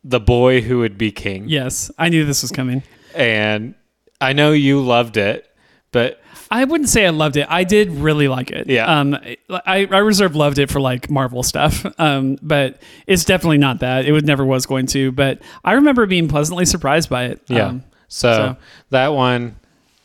the 0.03 0.19
boy 0.19 0.61
who 0.61 0.79
would 0.79 0.97
be 0.97 1.11
king, 1.11 1.45
Yes. 1.49 1.89
I 1.97 2.09
knew 2.09 2.25
this 2.25 2.41
was 2.43 2.51
coming. 2.51 2.83
and 3.15 3.73
I 4.21 4.33
know 4.33 4.51
you 4.51 4.79
loved 4.81 5.17
it, 5.17 5.47
but 5.91 6.21
I 6.51 6.63
wouldn't 6.63 6.89
say 6.89 7.05
I 7.07 7.09
loved 7.09 7.37
it. 7.37 7.47
I 7.49 7.63
did 7.63 7.89
really 7.89 8.27
like 8.27 8.51
it. 8.51 8.67
Yeah. 8.69 8.85
Um, 8.99 9.17
I, 9.49 9.87
I 9.89 9.97
reserve 9.97 10.35
loved 10.35 10.59
it 10.59 10.69
for 10.69 10.79
like 10.79 11.09
Marvel 11.09 11.41
stuff. 11.43 11.85
Um, 11.99 12.37
but 12.41 12.81
it's 13.07 13.25
definitely 13.25 13.57
not 13.57 13.79
that. 13.79 14.05
It 14.05 14.11
would 14.11 14.25
never 14.25 14.45
was 14.45 14.65
going 14.67 14.85
to. 14.87 15.11
But 15.11 15.41
I 15.63 15.73
remember 15.73 16.05
being 16.05 16.27
pleasantly 16.27 16.65
surprised 16.65 17.09
by 17.09 17.25
it. 17.25 17.41
Yeah. 17.47 17.67
Um, 17.67 17.83
so, 18.07 18.33
so- 18.33 18.57
that 18.91 19.09
one 19.09 19.55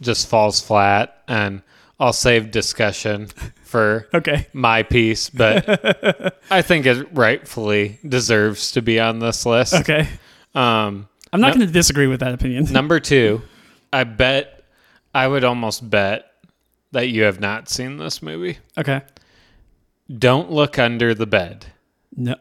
just 0.00 0.28
falls 0.28 0.60
flat, 0.60 1.22
and 1.28 1.62
I'll 1.98 2.12
save 2.12 2.50
discussion 2.50 3.26
for 3.64 4.08
okay. 4.14 4.46
my 4.52 4.82
piece, 4.82 5.28
but 5.30 6.34
I 6.50 6.62
think 6.62 6.86
it 6.86 7.06
rightfully 7.12 7.98
deserves 8.08 8.72
to 8.72 8.82
be 8.82 8.98
on 8.98 9.18
this 9.18 9.44
list. 9.44 9.74
Okay. 9.74 10.08
Um, 10.54 11.08
I'm 11.32 11.40
not 11.40 11.48
No- 11.48 11.54
going 11.56 11.66
to 11.66 11.72
disagree 11.72 12.06
with 12.06 12.20
that 12.20 12.32
opinion. 12.34 12.64
number 12.72 12.98
two, 13.00 13.42
I 13.92 14.04
bet, 14.04 14.64
I 15.14 15.28
would 15.28 15.44
almost 15.44 15.88
bet 15.88 16.26
that 16.92 17.08
you 17.08 17.22
have 17.24 17.38
not 17.38 17.68
seen 17.68 17.98
this 17.98 18.22
movie. 18.22 18.58
Okay. 18.78 19.02
Don't 20.18 20.50
look 20.50 20.78
under 20.78 21.14
the 21.14 21.26
bed. 21.26 21.66
No, 22.16 22.34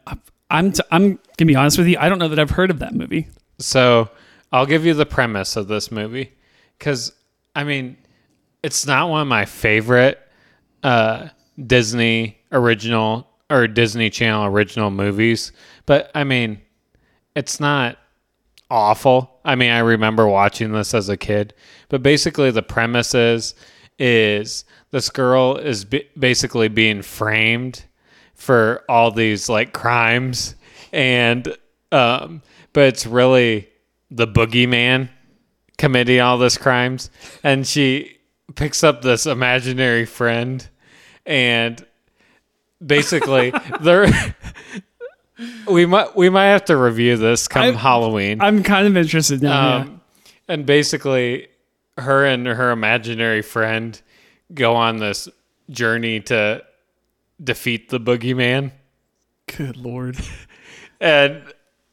I'm 0.50 0.72
t- 0.72 0.82
I'm 0.90 1.20
gonna 1.36 1.46
be 1.46 1.54
honest 1.54 1.78
with 1.78 1.86
you. 1.86 1.96
I 2.00 2.08
don't 2.08 2.18
know 2.18 2.26
that 2.28 2.38
I've 2.40 2.50
heard 2.50 2.70
of 2.72 2.80
that 2.80 2.94
movie. 2.94 3.28
So 3.60 4.10
I'll 4.52 4.66
give 4.66 4.84
you 4.84 4.94
the 4.94 5.06
premise 5.06 5.56
of 5.56 5.68
this 5.68 5.90
movie 5.90 6.32
because 6.78 7.12
I 7.54 7.64
mean, 7.64 7.96
it's 8.62 8.86
not 8.86 9.08
one 9.08 9.22
of 9.22 9.28
my 9.28 9.44
favorite 9.44 10.18
uh, 10.82 11.28
Disney 11.66 12.38
original 12.52 13.28
or 13.48 13.66
Disney 13.66 14.10
Channel 14.10 14.46
original 14.46 14.90
movies, 14.90 15.52
but 15.86 16.10
I 16.14 16.24
mean, 16.24 16.60
it's 17.34 17.60
not 17.60 17.98
awful. 18.70 19.40
I 19.44 19.54
mean, 19.56 19.70
I 19.70 19.80
remember 19.80 20.26
watching 20.26 20.72
this 20.72 20.94
as 20.94 21.08
a 21.08 21.16
kid, 21.16 21.54
but 21.88 22.02
basically 22.02 22.50
the 22.50 22.62
premise 22.62 23.14
is 23.14 23.54
is 23.98 24.64
this 24.92 25.10
girl 25.10 25.56
is 25.56 25.84
b- 25.84 26.08
basically 26.18 26.68
being 26.68 27.02
framed 27.02 27.84
for 28.34 28.82
all 28.88 29.10
these 29.10 29.48
like 29.50 29.74
crimes 29.74 30.54
and 30.92 31.54
um 31.92 32.40
but 32.72 32.84
it's 32.84 33.06
really 33.06 33.68
the 34.10 34.26
boogeyman 34.26 35.08
committing 35.78 36.20
all 36.20 36.36
these 36.38 36.58
crimes 36.58 37.10
and 37.42 37.66
she 37.66 38.18
picks 38.54 38.82
up 38.84 39.02
this 39.02 39.26
imaginary 39.26 40.04
friend 40.04 40.68
and 41.24 41.86
basically 42.84 43.52
they're 43.80 44.06
we 45.66 45.86
might 45.86 46.14
we 46.16 46.28
might 46.28 46.46
have 46.48 46.64
to 46.66 46.76
review 46.76 47.16
this 47.16 47.48
come 47.48 47.62
I- 47.62 47.78
Halloween. 47.78 48.40
I'm 48.40 48.62
kind 48.62 48.86
of 48.86 48.96
interested 48.96 49.42
now. 49.42 49.68
yeah. 49.68 49.82
Um, 49.82 50.00
and 50.48 50.66
basically, 50.66 51.46
her 51.96 52.26
and 52.26 52.46
her 52.46 52.70
imaginary 52.72 53.40
friend 53.42 54.00
go 54.52 54.74
on 54.74 54.98
this 54.98 55.28
journey 55.70 56.20
to 56.20 56.62
defeat 57.42 57.88
the 57.88 58.00
boogeyman. 58.00 58.72
Good 59.56 59.76
lord. 59.76 60.18
And 61.02 61.42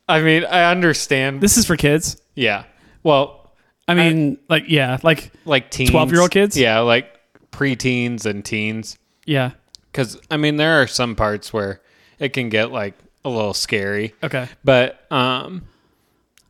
I 0.07 0.21
mean, 0.21 0.45
I 0.45 0.69
understand. 0.71 1.41
This 1.41 1.57
is 1.57 1.65
for 1.65 1.75
kids. 1.77 2.21
yeah. 2.35 2.63
Well, 3.03 3.51
I 3.87 3.93
mean, 3.93 4.37
like 4.49 4.65
yeah, 4.67 4.97
like 5.01 5.31
like 5.45 5.71
teens, 5.71 5.91
12-year-old 5.91 6.31
kids? 6.31 6.57
Yeah, 6.57 6.79
like 6.79 7.19
preteens 7.51 8.25
and 8.25 8.43
teens. 8.43 8.97
yeah. 9.25 9.51
Because 9.91 10.19
I 10.29 10.37
mean, 10.37 10.57
there 10.57 10.81
are 10.81 10.87
some 10.87 11.15
parts 11.15 11.51
where 11.53 11.81
it 12.19 12.29
can 12.33 12.49
get 12.49 12.71
like 12.71 12.93
a 13.25 13.29
little 13.29 13.53
scary. 13.53 14.13
Okay. 14.21 14.47
But 14.63 15.09
um, 15.11 15.63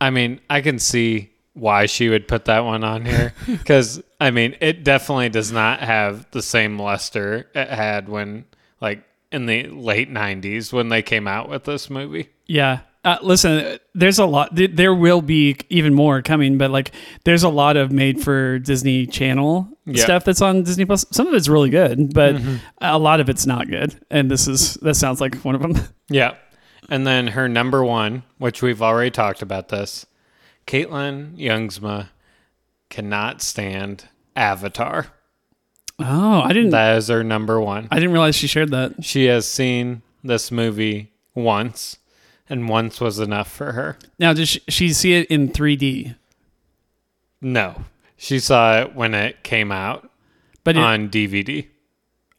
I 0.00 0.10
mean, 0.10 0.40
I 0.50 0.60
can 0.60 0.78
see 0.78 1.30
why 1.54 1.86
she 1.86 2.08
would 2.08 2.28
put 2.28 2.44
that 2.46 2.60
one 2.64 2.84
on 2.84 3.04
here 3.06 3.32
because 3.46 4.02
I 4.20 4.30
mean, 4.32 4.56
it 4.60 4.84
definitely 4.84 5.28
does 5.28 5.50
not 5.52 5.80
have 5.80 6.28
the 6.32 6.42
same 6.42 6.78
luster 6.78 7.48
it 7.54 7.68
had 7.68 8.08
when 8.08 8.44
like 8.80 9.02
in 9.32 9.46
the 9.46 9.68
late 9.68 10.10
'90s 10.12 10.72
when 10.72 10.88
they 10.88 11.02
came 11.02 11.26
out 11.28 11.48
with 11.48 11.64
this 11.64 11.88
movie. 11.88 12.30
Yeah. 12.46 12.80
Uh, 13.04 13.16
listen, 13.22 13.78
there's 13.94 14.18
a 14.18 14.26
lot. 14.26 14.54
th- 14.56 14.72
There 14.74 14.94
will 14.94 15.22
be 15.22 15.56
even 15.70 15.94
more 15.94 16.20
coming, 16.20 16.58
but 16.58 16.70
like, 16.70 16.90
there's 17.24 17.42
a 17.44 17.48
lot 17.48 17.76
of 17.76 17.92
made 17.92 18.20
for 18.22 18.58
Disney 18.58 19.06
Channel 19.06 19.68
Yeah. 19.86 20.02
stuff 20.02 20.24
that's 20.24 20.42
on 20.42 20.64
Disney 20.64 20.84
Plus. 20.84 21.06
Some 21.12 21.26
of 21.28 21.34
it's 21.34 21.48
really 21.48 21.70
good, 21.70 22.12
but 22.12 22.36
a 22.80 22.98
lot 22.98 23.20
of 23.20 23.28
it's 23.28 23.46
not 23.46 23.68
good. 23.68 23.98
And 24.10 24.30
this 24.30 24.48
is 24.48 24.74
that 24.82 24.94
sounds 24.94 25.20
like 25.20 25.36
one 25.36 25.54
of 25.54 25.62
them. 25.62 25.74
Yeah, 26.10 26.34
and 26.88 27.06
then 27.06 27.28
her 27.28 27.48
number 27.48 27.84
one, 27.84 28.22
which 28.38 28.62
we've 28.62 28.80
already 28.82 29.10
talked 29.10 29.42
about 29.42 29.68
this, 29.68 30.06
Caitlin 30.66 31.36
Youngsma 31.38 32.08
cannot 32.88 33.42
stand 33.42 34.04
Avatar. 34.34 35.08
Oh, 35.98 36.40
I 36.42 36.52
didn't. 36.52 36.70
That 36.70 36.96
is 36.96 37.08
her 37.08 37.22
number 37.24 37.60
one. 37.60 37.88
I 37.90 37.96
didn't 37.96 38.12
realize 38.12 38.36
she 38.36 38.46
shared 38.46 38.70
that. 38.70 39.04
She 39.04 39.26
has 39.26 39.46
seen 39.46 40.02
this 40.24 40.50
movie 40.50 41.12
once, 41.34 41.98
and 42.50 42.68
once 42.68 43.00
was 43.00 43.18
enough 43.18 43.50
for 43.50 43.72
her. 43.72 43.98
Now, 44.18 44.32
does 44.32 44.48
she, 44.48 44.60
she 44.68 44.92
see 44.92 45.14
it 45.14 45.26
in 45.28 45.48
3D? 45.50 46.14
No, 47.40 47.84
she 48.16 48.38
saw 48.40 48.80
it 48.80 48.94
when 48.94 49.14
it 49.14 49.42
came 49.42 49.70
out 49.70 50.10
But 50.64 50.76
it, 50.76 50.82
on 50.82 51.08
DVD. 51.08 51.66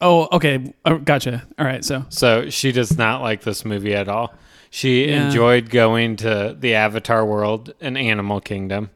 oh, 0.02 0.28
okay, 0.32 0.74
oh, 0.86 0.98
gotcha. 0.98 1.44
All 1.58 1.66
right, 1.66 1.84
so 1.86 2.06
So 2.10 2.50
she 2.50 2.72
does 2.72 2.98
not 2.98 3.22
like 3.22 3.42
this 3.44 3.64
movie 3.66 3.96
at 3.96 4.08
all. 4.10 4.34
She 4.70 5.08
Yeah. 5.10 5.26
enjoyed 5.28 5.70
going 5.70 6.16
to 6.18 6.56
the 6.60 6.76
Avatar 6.76 7.26
world 7.26 7.74
and 7.82 7.98
Animal 7.98 8.40
Kingdom, 8.42 8.90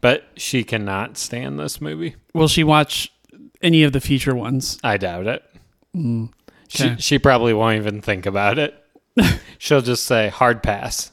but 0.00 0.24
she 0.36 0.64
cannot 0.64 1.18
stand 1.18 1.58
this 1.58 1.80
movie. 1.80 2.14
will 2.34 2.48
she 2.48 2.62
watch 2.64 3.12
any 3.60 3.82
of 3.82 3.92
the 3.92 4.00
future 4.00 4.34
ones? 4.36 4.78
I 4.84 4.96
doubt 4.96 5.26
it. 5.26 5.42
Mm. 5.96 6.28
okay. 6.72 6.94
She 6.96 7.02
she 7.02 7.18
probably 7.18 7.52
won't 7.52 7.76
even 7.76 8.00
think 8.00 8.24
about 8.26 8.58
it. 8.58 8.74
She'll 9.58 9.80
just 9.82 10.04
say 10.04 10.28
hard 10.28 10.62
pass. 10.62 11.10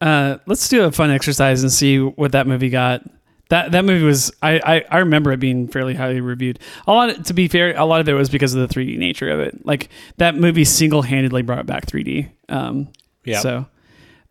Uh, 0.00 0.38
let's 0.46 0.68
do 0.68 0.82
a 0.84 0.90
fun 0.92 1.10
exercise 1.10 1.62
and 1.62 1.72
see 1.72 1.98
what 1.98 2.32
that 2.32 2.46
movie 2.46 2.70
got. 2.70 3.02
That 3.50 3.72
that 3.72 3.84
movie 3.84 4.04
was 4.04 4.32
I, 4.42 4.58
I, 4.64 4.84
I 4.90 4.98
remember 4.98 5.30
it 5.30 5.38
being 5.40 5.68
fairly 5.68 5.94
highly 5.94 6.20
reviewed. 6.20 6.58
A 6.86 6.92
lot 6.92 7.10
of, 7.10 7.22
to 7.24 7.34
be 7.34 7.48
fair, 7.48 7.76
a 7.76 7.84
lot 7.84 8.00
of 8.00 8.08
it 8.08 8.14
was 8.14 8.30
because 8.30 8.54
of 8.54 8.66
the 8.68 8.74
3D 8.74 8.96
nature 8.98 9.28
of 9.28 9.40
it. 9.40 9.64
Like 9.66 9.90
that 10.16 10.34
movie 10.36 10.64
single 10.64 11.02
handedly 11.02 11.42
brought 11.42 11.66
back 11.66 11.86
3D. 11.86 12.30
Um, 12.48 12.88
Yeah. 13.24 13.40
So 13.40 13.66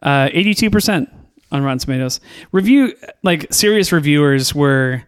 Uh, 0.02 0.28
82% 0.30 1.08
on 1.52 1.64
Rotten 1.64 1.78
Tomatoes. 1.78 2.20
Review 2.52 2.96
like 3.24 3.54
serious 3.54 3.92
reviewers 3.92 4.56
were 4.56 5.04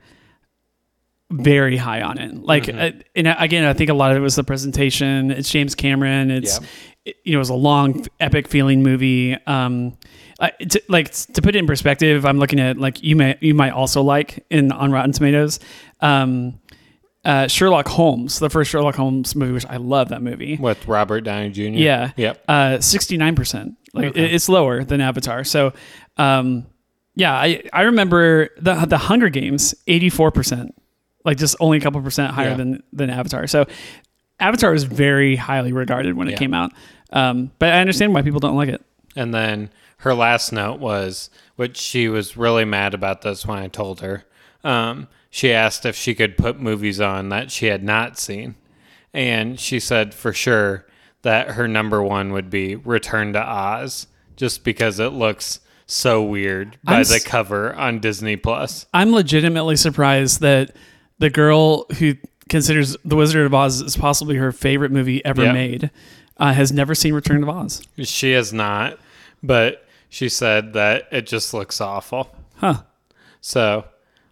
very 1.31 1.77
high 1.77 2.01
on 2.03 2.19
it. 2.19 2.35
Like, 2.35 2.69
uh, 2.69 2.91
and 3.15 3.27
again, 3.39 3.65
I 3.65 3.73
think 3.73 3.89
a 3.89 3.93
lot 3.95 4.11
of 4.11 4.17
it 4.17 4.19
was 4.21 4.35
the 4.35 4.43
presentation. 4.43 5.31
It's 5.31 5.49
James 5.49 5.73
Cameron. 5.73 6.29
It's 6.29 6.59
it, 7.05 7.15
you 7.23 7.33
know, 7.33 7.37
it 7.37 7.39
was 7.39 7.49
a 7.49 7.53
long, 7.55 8.05
epic 8.19 8.47
feeling 8.47 8.83
movie. 8.83 9.35
Um, 9.47 9.97
uh, 10.39 10.49
to, 10.69 10.81
like 10.89 11.11
to 11.11 11.41
put 11.41 11.55
it 11.55 11.59
in 11.59 11.67
perspective, 11.67 12.25
I'm 12.25 12.37
looking 12.39 12.59
at 12.59 12.77
like 12.77 13.03
you 13.03 13.15
may 13.15 13.37
you 13.41 13.53
might 13.53 13.71
also 13.71 14.01
like 14.01 14.45
in 14.49 14.71
on 14.71 14.91
Rotten 14.91 15.11
Tomatoes. 15.11 15.59
Um, 16.01 16.59
uh, 17.25 17.47
Sherlock 17.47 17.87
Holmes, 17.87 18.39
the 18.39 18.49
first 18.49 18.69
Sherlock 18.69 18.95
Holmes 18.95 19.33
movie, 19.35 19.53
which 19.53 19.65
I 19.65 19.77
love 19.77 20.09
that 20.09 20.21
movie. 20.21 20.57
With 20.57 20.85
Robert 20.89 21.21
Downey 21.21 21.51
Jr. 21.51 21.61
Yeah. 21.79 22.11
Yep. 22.17 22.43
Uh, 22.49 22.77
69%. 22.79 23.75
Like 23.93 24.07
it- 24.17 24.33
it's 24.33 24.49
lower 24.49 24.83
than 24.83 24.99
Avatar. 24.99 25.45
So, 25.45 25.71
um, 26.17 26.65
yeah, 27.15 27.33
I, 27.33 27.63
I 27.71 27.83
remember 27.83 28.49
the, 28.59 28.73
the 28.85 28.97
Hunger 28.97 29.29
Games, 29.29 29.73
84%, 29.87 30.71
like 31.23 31.37
just 31.37 31.55
only 31.61 31.77
a 31.77 31.79
couple 31.79 32.01
percent 32.01 32.33
higher 32.33 32.49
Yeah. 32.49 32.55
than, 32.55 32.83
than 32.91 33.09
Avatar. 33.09 33.47
So 33.47 33.67
Avatar 34.39 34.71
was 34.71 34.83
very 34.83 35.35
highly 35.35 35.71
regarded 35.73 36.15
when 36.15 36.27
it 36.27 36.31
Yeah. 36.31 36.37
came 36.37 36.53
out. 36.53 36.71
Um, 37.11 37.51
but 37.59 37.71
I 37.73 37.79
understand 37.79 38.13
why 38.13 38.21
people 38.21 38.39
don't 38.39 38.55
like 38.55 38.69
it. 38.69 38.81
And 39.15 39.33
then 39.33 39.69
her 39.97 40.13
last 40.13 40.51
note 40.51 40.79
was, 40.79 41.29
which 41.55 41.77
she 41.77 42.09
was 42.09 42.35
really 42.35 42.65
mad 42.65 42.93
about 42.93 43.21
this 43.21 43.45
when 43.45 43.59
I 43.59 43.67
told 43.67 44.01
her. 44.01 44.25
Um, 44.63 45.07
she 45.29 45.53
asked 45.53 45.85
if 45.85 45.95
she 45.95 46.15
could 46.15 46.37
put 46.37 46.59
movies 46.59 46.99
on 46.99 47.29
that 47.29 47.51
she 47.51 47.67
had 47.67 47.83
not 47.83 48.17
seen. 48.17 48.55
And 49.13 49.59
she 49.59 49.79
said 49.79 50.13
for 50.13 50.33
sure 50.33 50.85
that 51.21 51.49
her 51.51 51.67
number 51.67 52.01
one 52.01 52.33
would 52.33 52.49
be 52.49 52.75
Return 52.75 53.33
to 53.33 53.41
Oz, 53.41 54.07
just 54.35 54.63
because 54.63 54.99
it 54.99 55.13
looks 55.13 55.59
so 55.85 56.23
weird 56.23 56.77
by 56.83 56.95
I'm 56.99 57.03
the 57.03 57.21
cover 57.23 57.73
on 57.75 57.99
Disney 57.99 58.35
Plus. 58.35 58.87
I'm 58.93 59.11
legitimately 59.11 59.75
surprised 59.75 60.41
that 60.41 60.75
the 61.19 61.29
girl 61.29 61.85
who 61.99 62.15
considers 62.49 62.95
The 63.05 63.15
Wizard 63.15 63.45
of 63.45 63.53
Oz 63.53 63.81
as 63.81 63.95
possibly 63.97 64.35
her 64.37 64.51
favorite 64.51 64.91
movie 64.91 65.23
ever 65.25 65.43
Yeah. 65.43 65.53
made 65.53 65.91
uh, 66.37 66.53
has 66.53 66.71
never 66.71 66.95
seen 66.95 67.13
Return 67.13 67.43
of 67.43 67.49
Oz. 67.49 67.85
She 67.99 68.31
has 68.33 68.51
not, 68.53 68.97
but 69.41 69.85
she 70.09 70.29
said 70.29 70.73
that 70.73 71.07
it 71.11 71.25
just 71.27 71.53
looks 71.53 71.79
awful. 71.81 72.35
Huh. 72.55 72.81
So, 73.41 73.85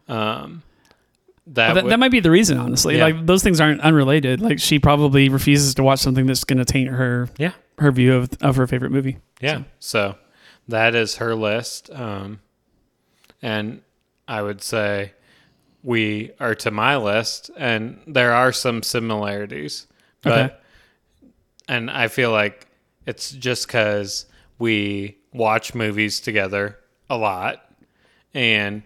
um, 0.07 0.63
that, 1.47 1.73
that, 1.73 1.83
would- 1.83 1.91
that 1.91 1.99
might 1.99 2.11
be 2.11 2.19
the 2.19 2.31
reason, 2.31 2.57
honestly. 2.57 2.97
Yeah. 2.97 3.05
Like 3.05 3.25
those 3.25 3.43
things 3.43 3.59
aren't 3.59 3.81
unrelated. 3.81 4.41
Like 4.41 4.59
she 4.59 4.79
probably 4.79 5.27
refuses 5.29 5.73
to 5.75 5.83
watch 5.83 5.99
something 5.99 6.25
that's 6.25 6.43
going 6.43 6.59
to 6.59 6.65
taint 6.65 6.89
her 6.89 7.29
yeah. 7.37 7.51
her 7.79 7.91
view 7.91 8.13
of 8.15 8.29
of 8.41 8.55
her 8.55 8.67
favorite 8.67 8.91
movie. 8.91 9.17
Yeah. 9.41 9.63
So 9.79 10.15
that 10.67 10.95
is 10.95 11.15
her 11.15 11.35
list. 11.35 11.89
Um, 11.91 12.39
and 13.41 13.81
I 14.27 14.41
would 14.43 14.61
say 14.61 15.13
we 15.83 16.31
are 16.39 16.55
to 16.55 16.71
my 16.71 16.95
list, 16.97 17.49
and 17.57 17.99
there 18.07 18.33
are 18.33 18.51
some 18.51 18.83
similarities. 18.83 19.87
But, 20.21 20.31
Okay. 20.51 20.55
and 21.67 21.89
I 21.89 22.07
feel 22.07 22.31
like 22.31 22.67
it's 23.05 23.31
just 23.31 23.67
because 23.67 24.25
we 24.59 25.17
watch 25.33 25.73
movies 25.73 26.19
together 26.19 26.77
a 27.09 27.17
lot 27.17 27.65
and 28.33 28.83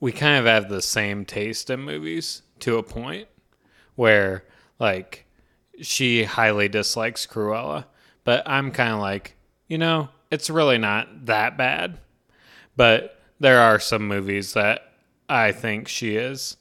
we 0.00 0.12
kind 0.12 0.38
of 0.38 0.44
have 0.44 0.68
the 0.68 0.82
same 0.82 1.24
taste 1.24 1.70
in 1.70 1.80
movies 1.80 2.42
to 2.60 2.76
a 2.76 2.82
point 2.82 3.28
where, 3.96 4.44
like, 4.78 5.24
she 5.80 6.24
highly 6.24 6.68
dislikes 6.68 7.26
Cruella, 7.26 7.86
but 8.24 8.42
I'm 8.46 8.70
kind 8.70 8.92
of 8.92 9.00
like, 9.00 9.34
you 9.66 9.78
know, 9.78 10.08
it's 10.30 10.50
really 10.50 10.78
not 10.78 11.26
that 11.26 11.56
bad. 11.56 11.98
But 12.76 13.18
there 13.40 13.60
are 13.60 13.80
some 13.80 14.06
movies 14.06 14.52
that 14.52 14.87
I 15.28 15.52
think 15.52 15.88
she 15.88 16.16
is 16.16 16.56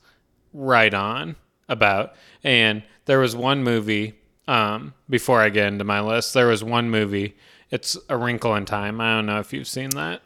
right 0.53 0.93
on 0.93 1.35
about. 1.69 2.15
And 2.43 2.83
there 3.05 3.19
was 3.19 3.35
one 3.35 3.63
movie, 3.63 4.15
um, 4.47 4.93
before 5.09 5.41
I 5.41 5.49
get 5.49 5.67
into 5.67 5.83
my 5.83 6.01
list, 6.01 6.33
there 6.33 6.47
was 6.47 6.63
one 6.63 6.89
movie. 6.89 7.35
It's 7.69 7.97
A 8.09 8.17
Wrinkle 8.17 8.55
in 8.55 8.65
Time. 8.65 9.01
I 9.01 9.15
don't 9.15 9.25
know 9.25 9.39
if 9.39 9.51
you've 9.53 9.67
seen 9.67 9.89
that. 9.91 10.21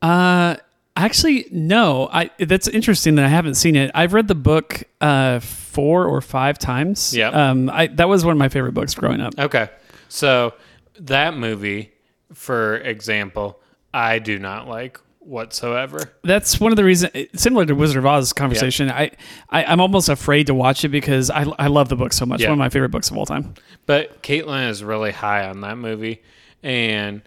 Uh, 0.00 0.56
actually, 0.96 1.46
no. 1.50 2.08
I 2.12 2.30
that's 2.38 2.68
interesting 2.68 3.16
that 3.16 3.24
I 3.24 3.28
haven't 3.28 3.54
seen 3.54 3.74
it. 3.74 3.90
I've 3.94 4.12
read 4.14 4.28
the 4.28 4.34
book 4.36 4.84
uh 5.00 5.40
four 5.40 6.06
or 6.06 6.20
five 6.20 6.58
times. 6.58 7.14
Yep. 7.16 7.34
Um, 7.34 7.70
I 7.70 7.88
that 7.88 8.08
was 8.08 8.24
one 8.24 8.32
of 8.32 8.38
my 8.38 8.48
favorite 8.48 8.74
books 8.74 8.94
growing 8.94 9.20
up. 9.20 9.34
Okay. 9.38 9.68
So 10.08 10.54
that 11.00 11.36
movie, 11.36 11.92
for 12.32 12.76
example, 12.78 13.60
I 13.92 14.18
do 14.20 14.38
not 14.38 14.68
like 14.68 15.00
whatsoever. 15.28 16.12
That's 16.24 16.58
one 16.58 16.72
of 16.72 16.76
the 16.76 16.84
reasons. 16.84 17.12
Similar 17.34 17.66
to 17.66 17.74
Wizard 17.74 17.98
of 17.98 18.06
Oz 18.06 18.32
conversation, 18.32 18.90
I, 18.90 19.10
I 19.50 19.64
I'm 19.64 19.80
almost 19.80 20.08
afraid 20.08 20.46
to 20.48 20.54
watch 20.54 20.84
it 20.84 20.88
because 20.88 21.30
I 21.30 21.42
I 21.58 21.66
love 21.68 21.88
the 21.88 21.96
book 21.96 22.12
so 22.12 22.26
much. 22.26 22.40
Yeah. 22.40 22.48
One 22.48 22.54
of 22.54 22.58
my 22.58 22.68
favorite 22.68 22.90
books 22.90 23.10
of 23.10 23.16
all 23.16 23.26
time. 23.26 23.54
But 23.86 24.22
Caitlin 24.22 24.68
is 24.70 24.82
really 24.82 25.12
high 25.12 25.48
on 25.48 25.60
that 25.60 25.76
movie. 25.76 26.22
And 26.62 27.22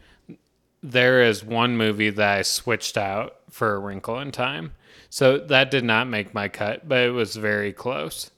there 0.83 1.21
is 1.23 1.43
one 1.43 1.77
movie 1.77 2.09
that 2.09 2.37
I 2.39 2.41
switched 2.41 2.97
out 2.97 3.37
for 3.49 3.75
A 3.75 3.79
Wrinkle 3.79 4.19
in 4.19 4.31
Time. 4.31 4.73
So 5.09 5.37
that 5.37 5.71
did 5.71 5.83
not 5.83 6.07
make 6.07 6.33
my 6.33 6.47
cut, 6.47 6.87
but 6.87 6.99
it 6.99 7.11
was 7.11 7.35
very 7.35 7.73
close 7.73 8.31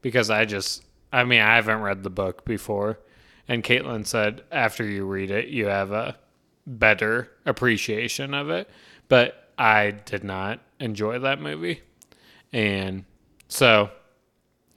because 0.00 0.30
I 0.30 0.44
just, 0.44 0.84
I 1.12 1.24
mean, 1.24 1.40
I 1.40 1.56
haven't 1.56 1.80
read 1.80 2.02
the 2.02 2.10
book 2.10 2.44
before. 2.44 3.00
And 3.48 3.64
Caitlin 3.64 4.06
said 4.06 4.42
after 4.52 4.84
you 4.84 5.04
read 5.04 5.30
it, 5.30 5.48
you 5.48 5.66
have 5.66 5.90
a 5.90 6.16
better 6.66 7.30
appreciation 7.46 8.32
of 8.32 8.48
it. 8.48 8.70
But 9.10 9.50
I 9.58 9.90
did 9.90 10.24
not 10.24 10.60
enjoy 10.78 11.18
that 11.18 11.38
movie. 11.42 11.82
And 12.54 13.04
so 13.48 13.90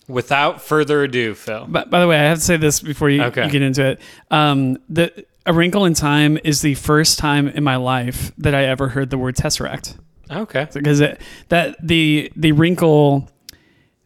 without 0.09 0.61
further 0.61 1.03
ado, 1.03 1.34
Phil. 1.34 1.65
But 1.69 1.89
by 1.89 2.01
the 2.01 2.07
way, 2.07 2.17
I 2.19 2.23
have 2.23 2.39
to 2.39 2.43
say 2.43 2.57
this 2.57 2.81
before 2.81 3.09
you, 3.09 3.23
Okay. 3.23 3.45
you 3.45 3.49
get 3.51 3.61
into 3.61 3.86
it. 3.86 4.01
Um, 4.29 4.77
the 4.89 5.25
A 5.45 5.53
Wrinkle 5.53 5.86
in 5.86 5.93
Time 5.93 6.38
is 6.43 6.61
the 6.61 6.73
first 6.75 7.17
time 7.17 7.47
in 7.47 7.63
my 7.63 7.77
life 7.77 8.34
that 8.38 8.53
I 8.53 8.65
ever 8.65 8.89
heard 8.89 9.09
the 9.09 9.17
word 9.17 9.36
tesseract 9.38 9.97
Okay. 10.29 10.67
because 10.73 10.99
it, 10.99 11.21
that 11.49 11.77
the 11.81 12.31
the 12.36 12.51
wrinkle 12.51 13.29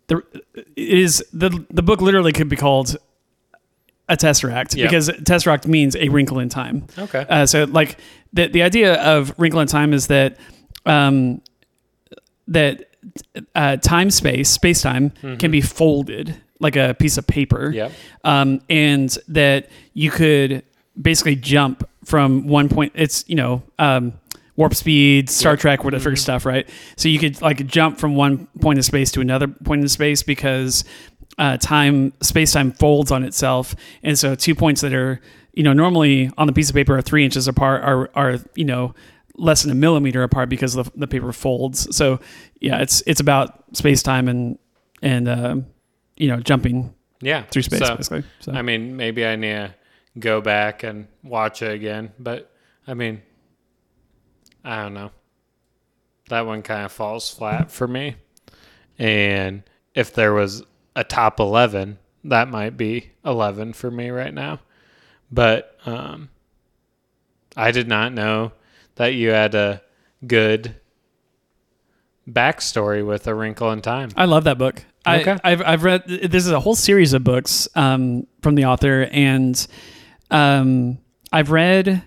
the 0.07 0.21
it 0.53 0.67
is 0.99 1.23
the 1.33 1.65
the 1.69 1.81
book 1.83 2.01
literally 2.01 2.31
could 2.31 2.49
be 2.49 2.55
called 2.55 2.95
a 4.09 4.15
tesseract 4.17 4.75
Yeah. 4.75 4.85
because 4.85 5.09
tesseract 5.09 5.67
means 5.67 5.95
a 5.95 6.09
wrinkle 6.09 6.39
in 6.39 6.49
time. 6.49 6.87
Okay. 6.97 7.25
Uh, 7.29 7.45
so 7.45 7.65
like 7.65 7.97
the 8.33 8.47
the 8.47 8.61
idea 8.63 8.95
of 9.01 9.33
wrinkle 9.37 9.59
in 9.59 9.67
time 9.67 9.93
is 9.93 10.07
that 10.07 10.37
um, 10.85 11.41
that 12.47 12.85
uh, 13.55 13.77
time 13.77 14.09
space 14.11 14.49
space 14.49 14.81
time 14.81 15.11
can 15.39 15.51
be 15.51 15.61
folded 15.61 16.35
like 16.59 16.75
a 16.75 16.95
piece 16.97 17.17
of 17.17 17.27
paper. 17.27 17.71
Yep. 17.73 17.91
Um, 18.23 18.61
and 18.69 19.15
that 19.27 19.69
you 19.93 20.09
could 20.11 20.63
basically 20.99 21.35
jump 21.35 21.87
from 22.05 22.47
one 22.47 22.69
point. 22.69 22.93
It's 22.95 23.23
you 23.27 23.35
know 23.35 23.63
um, 23.79 24.13
warp 24.55 24.73
speed, 24.73 25.29
Star 25.29 25.55
Trek, 25.57 25.83
whatever 25.83 26.15
stuff, 26.15 26.45
right? 26.45 26.67
So 26.95 27.09
you 27.09 27.19
could 27.19 27.41
like 27.41 27.65
jump 27.67 27.97
from 27.99 28.15
one 28.15 28.47
point 28.61 28.79
of 28.79 28.85
space 28.85 29.11
to 29.11 29.21
another 29.21 29.47
point 29.47 29.83
of 29.83 29.91
space 29.91 30.23
because 30.23 30.83
uh, 31.37 31.57
time 31.57 32.13
space 32.21 32.51
time 32.53 32.71
folds 32.71 33.11
on 33.11 33.23
itself, 33.23 33.75
and 34.03 34.17
so 34.17 34.35
two 34.35 34.55
points 34.55 34.81
that 34.81 34.93
are 34.93 35.19
you 35.53 35.63
know 35.63 35.73
normally 35.73 36.29
on 36.37 36.47
the 36.47 36.53
piece 36.53 36.69
of 36.69 36.75
paper 36.75 36.97
are 36.97 37.01
three 37.01 37.23
inches 37.25 37.47
apart 37.47 37.83
are 37.83 38.09
are 38.15 38.39
you 38.55 38.65
know 38.65 38.93
less 39.35 39.61
than 39.61 39.71
a 39.71 39.75
millimeter 39.75 40.23
apart 40.23 40.49
because 40.49 40.73
the, 40.73 40.83
the 40.95 41.07
paper 41.07 41.31
folds. 41.31 41.95
So 41.95 42.19
yeah, 42.59 42.81
it's 42.81 43.03
it's 43.05 43.19
about 43.19 43.63
space 43.77 44.01
time 44.01 44.27
and 44.27 44.57
and 45.01 45.27
uh, 45.27 45.55
you 46.15 46.27
know 46.27 46.39
jumping 46.39 46.93
Yeah. 47.21 47.43
through 47.43 47.61
space 47.63 47.79
So, 47.79 47.95
basically. 47.95 48.23
So 48.39 48.51
I 48.53 48.61
mean, 48.63 48.95
maybe 48.97 49.25
I 49.25 49.35
need 49.35 49.53
to 49.53 49.75
go 50.17 50.41
back 50.41 50.81
and 50.81 51.07
watch 51.23 51.61
it 51.61 51.71
again, 51.71 52.11
but 52.17 52.51
I 52.87 52.95
mean, 52.95 53.21
I 54.63 54.83
don't 54.83 54.93
know. 54.95 55.11
That 56.29 56.45
one 56.45 56.61
kind 56.63 56.83
of 56.85 56.91
falls 56.91 57.29
flat 57.29 57.71
for 57.71 57.87
me. 57.87 58.15
And 58.97 59.63
if 59.93 60.13
there 60.13 60.33
was 60.33 60.63
a 60.97 61.03
top 61.03 61.39
11, 61.39 61.99
that 62.23 62.49
might 62.49 62.75
be 62.75 63.11
11 63.23 63.73
for 63.73 63.91
me 63.91 64.09
right 64.09 64.33
now. 64.33 64.59
But 65.31 65.77
um, 65.85 66.29
I 67.55 67.71
did 67.71 67.87
not 67.87 68.13
know 68.13 68.51
that 68.95 69.13
you 69.13 69.29
had 69.29 69.53
a 69.53 69.83
good 70.25 70.75
backstory 72.27 73.05
with 73.05 73.27
A 73.27 73.35
Wrinkle 73.35 73.71
in 73.71 73.81
Time. 73.81 74.09
I 74.17 74.25
love 74.25 74.45
that 74.45 74.57
book. 74.57 74.83
Okay. 75.07 75.37
I, 75.43 75.51
I've 75.51 75.61
I've 75.61 75.83
read 75.83 76.03
this 76.07 76.45
is 76.45 76.51
a 76.51 76.59
whole 76.59 76.75
series 76.75 77.13
of 77.13 77.23
books 77.23 77.67
um, 77.75 78.25
from 78.41 78.55
the 78.55 78.65
author, 78.65 79.07
and 79.11 79.67
um, 80.31 80.97
I've 81.31 81.51
read 81.51 82.03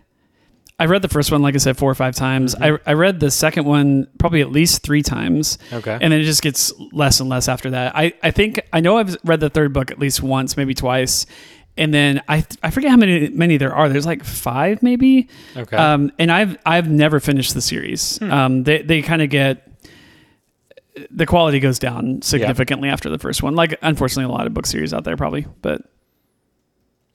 I 0.80 0.86
read 0.86 1.02
the 1.02 1.08
first 1.08 1.30
one 1.30 1.42
like 1.42 1.54
I 1.54 1.58
said 1.58 1.76
four 1.76 1.90
or 1.90 1.94
five 1.94 2.14
times. 2.14 2.54
I 2.54 2.78
I 2.86 2.94
read 2.94 3.20
the 3.20 3.30
second 3.30 3.66
one 3.66 4.08
probably 4.18 4.40
at 4.40 4.50
least 4.50 4.82
three 4.82 5.02
times. 5.02 5.58
Okay. 5.72 5.92
and 5.92 6.12
then 6.12 6.20
it 6.20 6.24
just 6.24 6.42
gets 6.42 6.72
less 6.92 7.20
and 7.20 7.28
less 7.28 7.48
after 7.48 7.70
that. 7.70 7.94
I 7.94 8.14
I 8.22 8.30
think 8.30 8.60
I 8.72 8.80
know 8.80 8.96
I've 8.96 9.16
read 9.22 9.40
the 9.40 9.50
third 9.50 9.72
book 9.74 9.90
at 9.90 9.98
least 9.98 10.22
once, 10.22 10.56
maybe 10.56 10.72
twice, 10.72 11.26
and 11.76 11.92
then 11.92 12.22
I 12.28 12.44
I 12.62 12.70
forget 12.70 12.90
how 12.90 12.96
many 12.96 13.28
many 13.28 13.58
there 13.58 13.74
are. 13.74 13.90
There's 13.90 14.06
like 14.06 14.24
five 14.24 14.82
maybe. 14.82 15.28
Okay. 15.56 15.76
Um, 15.76 16.12
and 16.18 16.32
I've 16.32 16.56
I've 16.64 16.90
never 16.90 17.20
finished 17.20 17.52
the 17.54 17.60
series. 17.60 18.20
Um, 18.22 18.64
they 18.64 18.80
they 18.82 19.02
kind 19.02 19.20
of 19.20 19.28
get 19.28 19.66
the 21.10 21.26
quality 21.26 21.60
goes 21.60 21.78
down 21.78 22.22
significantly 22.22 22.88
after 22.88 23.10
the 23.10 23.18
first 23.18 23.42
one. 23.42 23.54
Like 23.54 23.78
unfortunately, 23.82 24.32
a 24.32 24.34
lot 24.34 24.46
of 24.46 24.54
book 24.54 24.66
series 24.66 24.92
out 24.94 25.04
there 25.04 25.16
probably, 25.16 25.46
but 25.62 25.82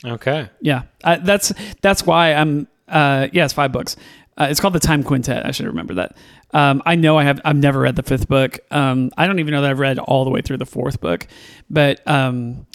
okay. 0.04 0.50
yeah, 0.62 0.84
I, 1.04 1.18
that's 1.18 1.52
that's 1.82 2.06
why 2.06 2.34
I'm. 2.34 2.68
Uh, 2.88 3.28
yeah, 3.34 3.46
it's 3.46 3.54
five 3.54 3.72
books. 3.72 3.96
Uh, 4.38 4.48
it's 4.50 4.60
called 4.60 4.74
the 4.74 4.80
Time 4.80 5.02
Quintet. 5.04 5.46
I 5.46 5.52
should 5.52 5.66
remember 5.66 5.94
that. 5.96 6.18
Um, 6.54 6.82
I 6.86 6.96
know 6.96 7.18
I 7.18 7.24
have. 7.24 7.40
I've 7.46 7.56
never 7.56 7.80
read 7.80 7.96
the 7.96 8.04
fifth 8.04 8.28
book. 8.28 8.60
Um, 8.72 9.12
I 9.18 9.28
don't 9.28 9.40
even 9.40 9.52
know 9.54 9.62
that 9.62 9.72
I've 9.72 9.80
read 9.80 9.98
all 10.00 10.26
the 10.26 10.32
way 10.32 10.42
through 10.42 10.58
the 10.58 10.66
fourth 10.66 11.00
book, 11.02 11.26
but 11.70 12.06
um, 12.08 12.68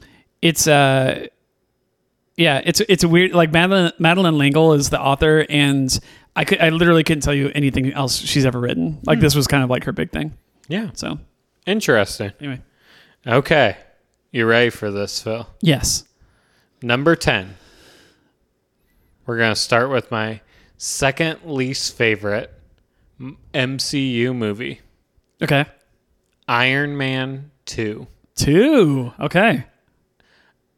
it's 0.43 0.67
uh, 0.67 1.27
yeah, 2.37 2.63
it's 2.65 2.81
it's 2.81 3.05
a 3.05 3.09
weird. 3.09 3.33
Like 3.33 3.53
Madeleine 3.53 3.93
Madeleine 3.99 4.37
L'Engle 4.39 4.73
is 4.73 4.89
the 4.91 5.01
author, 5.01 5.45
and 5.51 5.99
I 6.35 6.45
could 6.45 6.61
I 6.61 6.71
literally 6.71 7.05
couldn't 7.05 7.23
tell 7.23 7.35
you 7.35 7.51
anything 7.55 7.93
else 7.93 8.19
she's 8.19 8.47
ever 8.47 8.59
written. 8.59 8.99
Like 9.05 9.21
this 9.21 9.35
was 9.35 9.47
kind 9.47 9.63
of 9.63 9.69
like 9.71 9.85
her 9.85 9.93
big 9.93 10.11
thing. 10.13 10.37
Yeah. 10.69 10.91
So 10.95 11.19
Interesting. 11.67 12.33
anyway, 12.41 12.61
Okay. 13.27 13.77
You 14.33 14.47
ready 14.47 14.71
for 14.71 14.91
this, 14.91 15.21
Phil? 15.21 15.47
yes, 15.61 16.05
Number 16.83 17.17
10. 17.17 17.57
We're 19.31 19.37
going 19.37 19.55
to 19.55 19.61
start 19.61 19.91
with 19.91 20.11
my 20.11 20.41
second 20.77 21.45
least 21.45 21.97
favorite 21.97 22.53
MCU 23.55 24.35
movie 24.35 24.81
okay, 25.41 25.67
Iron 26.49 26.97
Man 26.97 27.53
2. 27.67 28.09
two, 28.35 29.13
okay, 29.21 29.67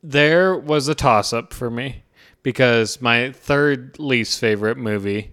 There 0.02 0.54
was 0.54 0.86
a 0.88 0.94
toss 0.94 1.32
up 1.32 1.54
for 1.54 1.70
me 1.70 2.02
because 2.42 3.00
my 3.00 3.32
third 3.32 3.98
least 3.98 4.38
favorite 4.38 4.76
movie 4.76 5.32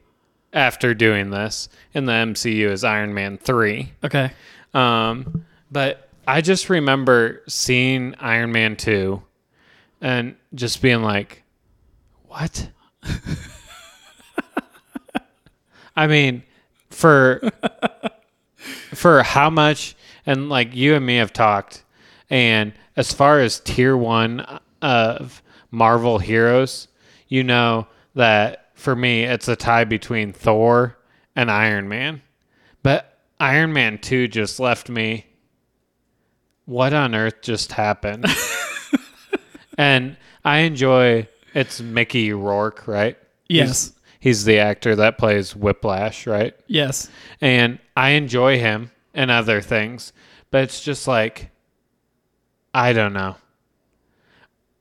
after 0.53 0.93
doing 0.93 1.29
this 1.29 1.67
in 1.93 2.05
the 2.05 2.13
MCU 2.13 2.69
is 2.69 2.85
Iron 2.85 3.13
Man 3.13 3.37
3. 3.37 3.91
okay, 4.05 4.31
Um, 4.73 5.43
but 5.69 6.07
I 6.25 6.39
just 6.39 6.69
remember 6.69 7.41
seeing 7.49 8.15
Iron 8.21 8.53
Man 8.53 8.77
2 8.77 9.21
and 9.99 10.37
just 10.55 10.81
being 10.81 11.01
like, 11.03 11.43
what? 12.29 12.69
I 15.95 16.07
mean, 16.07 16.43
for 16.89 17.41
for 18.93 19.23
how 19.23 19.49
much 19.49 19.95
and 20.25 20.49
like 20.49 20.75
you 20.75 20.95
and 20.95 21.05
me 21.05 21.15
have 21.17 21.33
talked 21.33 21.83
and 22.29 22.73
as 22.95 23.13
far 23.13 23.39
as 23.39 23.59
tier 23.59 23.95
1 23.97 24.59
of 24.81 25.41
Marvel 25.71 26.19
heroes, 26.19 26.87
you 27.27 27.43
know 27.43 27.87
that 28.15 28.69
for 28.75 28.95
me 28.95 29.23
it's 29.23 29.47
a 29.47 29.55
tie 29.55 29.83
between 29.83 30.33
Thor 30.33 30.97
and 31.35 31.49
Iron 31.49 31.87
Man. 31.87 32.21
But 32.83 33.19
Iron 33.39 33.73
Man 33.73 33.97
2 33.97 34.27
just 34.27 34.59
left 34.59 34.89
me. 34.89 35.25
What 36.65 36.93
on 36.93 37.15
earth 37.15 37.41
just 37.41 37.71
happened? 37.71 38.25
and 39.77 40.17
I 40.45 40.59
enjoy 40.59 41.27
it's 41.53 41.81
Mickey 41.81 42.33
Rourke, 42.33 42.87
right? 42.87 43.17
yes, 43.47 43.67
He's, 43.87 43.93
he's 44.19 44.45
the 44.45 44.59
actor 44.59 44.95
that 44.97 45.17
plays 45.17 45.55
Whiplash, 45.55 46.27
right? 46.27 46.53
yes, 46.67 47.09
And 47.41 47.79
I 47.97 48.11
enjoy 48.11 48.59
him 48.59 48.91
and 49.13 49.31
other 49.31 49.61
things, 49.61 50.13
but 50.51 50.63
it's 50.63 50.81
just 50.81 51.07
like 51.07 51.49
I 52.73 52.93
don't 52.93 53.13
know. 53.13 53.35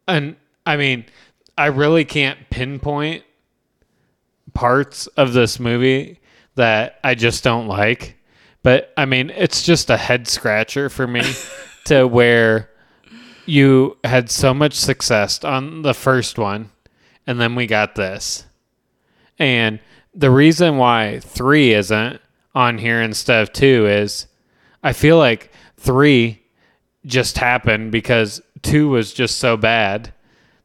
And 0.07 0.37
I 0.67 0.77
mean, 0.77 1.07
I 1.57 1.67
really 1.67 2.05
can't 2.05 2.39
pinpoint 2.51 3.25
parts 4.55 5.07
of 5.09 5.33
this 5.33 5.59
movie 5.59 6.21
that 6.55 6.99
I 7.05 7.15
just 7.15 7.43
don't 7.45 7.67
like. 7.69 8.17
But 8.63 8.93
I 8.97 9.07
mean, 9.07 9.31
it's 9.31 9.63
just 9.63 9.89
a 9.91 9.97
head 9.97 10.29
scratcher 10.29 10.89
for 10.91 11.07
me 11.07 11.23
to 11.85 12.07
where 12.07 12.68
you 13.49 13.97
had 14.05 14.31
so 14.31 14.53
much 14.53 14.75
success 14.75 15.43
on 15.43 15.81
the 15.81 15.95
first 15.95 16.39
one 16.39 16.71
and 17.27 17.41
then 17.41 17.55
we 17.55 17.67
got 17.67 17.95
this. 17.95 18.45
And 19.39 19.81
the 20.15 20.31
reason 20.31 20.77
why 20.77 21.21
3 21.21 21.73
isn't 21.73 22.21
on 22.55 22.77
here 22.77 23.01
instead 23.01 23.41
of 23.41 23.53
2 23.55 23.87
is 23.87 24.27
I 24.83 24.93
feel 24.93 25.17
like 25.17 25.51
3 25.79 26.43
just 27.07 27.39
happened 27.39 27.91
because 27.91 28.43
2 28.63 28.91
was 28.91 29.15
just 29.15 29.39
so 29.39 29.57
bad 29.57 30.13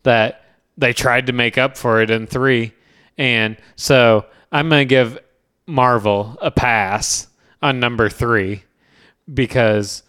that 0.04 0.44
they 0.78 0.92
tried 0.92 1.28
to 1.28 1.34
make 1.34 1.58
up 1.58 1.78
for 1.78 2.02
it 2.02 2.10
in 2.10 2.28
3 2.28 2.74
and 3.18 3.56
so 3.78 4.26
I'm 4.52 4.68
going 4.68 4.82
to 4.82 4.94
give 4.94 5.20
Marvel 5.68 6.38
a 6.42 6.52
pass 6.52 7.28
on 7.62 7.80
number 7.80 8.10
3 8.10 8.62
because 9.34 10.04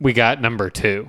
we 0.00 0.14
got 0.14 0.40
number 0.40 0.70
2. 0.70 1.08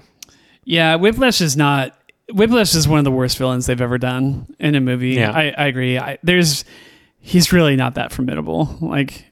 Yeah. 0.66 0.96
Whiplash 0.96 1.40
is 1.40 1.56
not. 1.56 1.98
Whiplash 2.34 2.74
is 2.76 2.88
one 2.88 2.98
of 2.98 3.06
the 3.06 3.12
worst 3.12 3.38
villains 3.38 3.68
they've 3.68 3.80
ever 3.80 3.98
done 3.98 4.54
in 4.60 4.76
a 4.76 4.82
movie. 4.82 5.12
Yeah. 5.12 5.32
I, 5.32 5.54
I 5.56 5.68
agree. 5.68 6.00
I, 6.00 6.18
there's, 6.24 6.66
he's 7.20 7.54
really 7.54 7.76
not 7.76 7.94
that 7.96 8.12
formidable. 8.12 8.76
Like, 8.82 9.26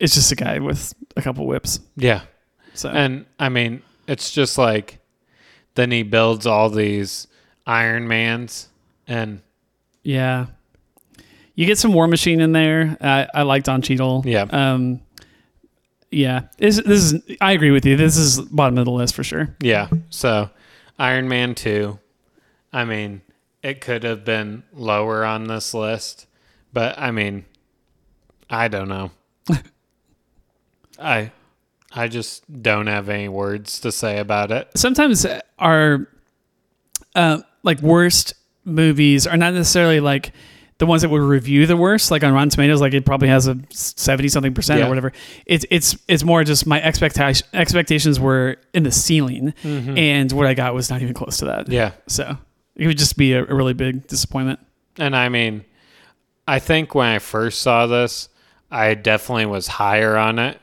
it's 0.00 0.14
just 0.14 0.32
a 0.32 0.34
guy 0.34 0.58
with 0.58 0.92
a 1.16 1.22
couple 1.22 1.46
whips. 1.46 1.78
Yeah. 1.96 2.22
So 2.74 2.88
And 2.88 3.26
I 3.38 3.48
mean, 3.48 3.82
it's 4.08 4.32
just 4.32 4.58
like 4.58 4.98
then 5.76 5.92
he 5.92 6.02
builds 6.02 6.44
all 6.44 6.68
these 6.68 7.28
Iron 7.64 8.08
Mans 8.08 8.68
and 9.06 9.40
yeah, 10.02 10.46
you 11.54 11.66
get 11.66 11.78
some 11.78 11.92
War 11.92 12.08
Machine 12.08 12.40
in 12.40 12.50
there. 12.50 12.96
I, 13.00 13.28
I 13.32 13.42
like 13.42 13.62
Don 13.62 13.82
Cheadle. 13.82 14.22
Yeah. 14.26 14.46
Um, 14.50 15.00
yeah. 16.10 16.48
This, 16.58 16.82
this 16.84 17.12
is. 17.12 17.22
I 17.40 17.52
agree 17.52 17.70
with 17.70 17.86
you. 17.86 17.96
This 17.96 18.16
is 18.16 18.40
bottom 18.40 18.78
of 18.78 18.84
the 18.84 18.90
list 18.90 19.14
for 19.14 19.22
sure. 19.22 19.54
yeah. 19.60 19.88
So 20.10 20.50
Iron 20.98 21.28
Man 21.28 21.54
2. 21.54 21.98
I 22.72 22.84
mean, 22.84 23.22
it 23.62 23.80
could 23.80 24.02
have 24.02 24.24
been 24.24 24.64
lower 24.72 25.24
on 25.24 25.44
this 25.44 25.74
list, 25.74 26.26
but 26.72 26.98
I 26.98 27.10
mean, 27.10 27.44
I 28.50 28.68
don't 28.68 28.88
know. 28.88 29.10
I 30.98 31.32
I 31.94 32.08
just 32.08 32.62
don't 32.62 32.86
have 32.86 33.08
any 33.08 33.28
words 33.28 33.80
to 33.80 33.92
say 33.92 34.18
about 34.18 34.50
it. 34.50 34.70
sometimes 34.76 35.26
our 35.58 36.08
uh, 37.14 37.42
like 37.62 37.80
worst 37.82 38.34
movies 38.64 39.26
are 39.26 39.36
not 39.36 39.52
necessarily 39.52 40.00
like 40.00 40.32
the 40.78 40.86
ones 40.86 41.02
that 41.02 41.08
would 41.08 41.20
review 41.20 41.66
the 41.66 41.76
worst. 41.76 42.10
Like 42.10 42.24
on 42.24 42.32
Rotten 42.32 42.48
Tomatoes, 42.48 42.80
like 42.80 42.94
it 42.94 43.04
probably 43.04 43.28
has 43.28 43.46
a 43.46 43.58
seventy 43.70 44.28
something 44.28 44.54
percent 44.54 44.80
Yeah. 44.80 44.86
or 44.86 44.88
whatever. 44.88 45.12
It's 45.46 45.64
it's 45.70 45.96
it's 46.08 46.24
more 46.24 46.44
just 46.44 46.66
my 46.66 46.82
expectation 46.82 47.46
expectations 47.52 48.18
were 48.18 48.56
in 48.74 48.82
the 48.82 48.92
ceiling, 48.92 49.54
mm-hmm. 49.62 49.96
and 49.96 50.32
what 50.32 50.46
I 50.46 50.54
got 50.54 50.74
was 50.74 50.90
not 50.90 51.02
even 51.02 51.14
close 51.14 51.38
to 51.38 51.46
that. 51.46 51.68
Yeah. 51.68 51.92
So 52.06 52.36
it 52.76 52.86
would 52.86 52.98
just 52.98 53.16
be 53.16 53.32
a, 53.34 53.42
a 53.44 53.54
really 53.54 53.74
big 53.74 54.06
disappointment. 54.06 54.60
And 54.98 55.16
I 55.16 55.28
mean, 55.28 55.64
I 56.46 56.58
think 56.58 56.94
when 56.94 57.06
I 57.06 57.18
first 57.18 57.62
saw 57.62 57.86
this, 57.86 58.28
I 58.70 58.94
definitely 58.94 59.46
was 59.46 59.66
higher 59.66 60.16
on 60.16 60.38
it. 60.38 60.58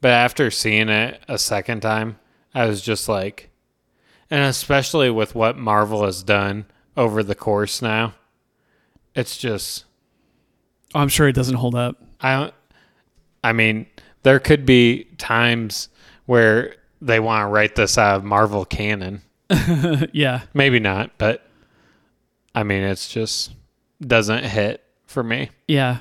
But 0.00 0.10
after 0.10 0.50
seeing 0.50 0.90
it 0.90 1.22
a 1.28 1.38
second 1.38 1.80
time, 1.80 2.18
I 2.54 2.66
was 2.66 2.82
just 2.82 3.08
like, 3.08 3.50
and 4.30 4.42
especially 4.42 5.10
with 5.10 5.34
what 5.34 5.56
Marvel 5.56 6.04
has 6.04 6.22
done 6.22 6.66
over 6.96 7.22
the 7.22 7.34
course 7.34 7.80
now, 7.80 8.14
it's 9.14 9.36
just, 9.36 9.84
Oh, 10.94 11.00
I'm 11.00 11.08
sure 11.08 11.26
it 11.26 11.34
doesn't 11.34 11.56
hold 11.56 11.74
up. 11.74 12.00
I 12.20 12.52
I 13.42 13.52
mean, 13.52 13.86
there 14.22 14.38
could 14.38 14.64
be 14.64 15.04
times 15.18 15.88
where 16.26 16.76
they 17.00 17.20
want 17.20 17.42
to 17.42 17.46
write 17.48 17.74
this 17.74 17.98
out 17.98 18.16
of 18.16 18.24
Marvel 18.24 18.64
canon. 18.64 19.22
yeah. 20.12 20.42
Maybe 20.54 20.80
not, 20.80 21.18
but 21.18 21.46
I 22.54 22.62
mean, 22.62 22.82
it's 22.82 23.08
just 23.08 23.52
doesn't 24.00 24.44
hit 24.44 24.82
for 25.06 25.22
me. 25.22 25.50
Yeah. 25.68 25.98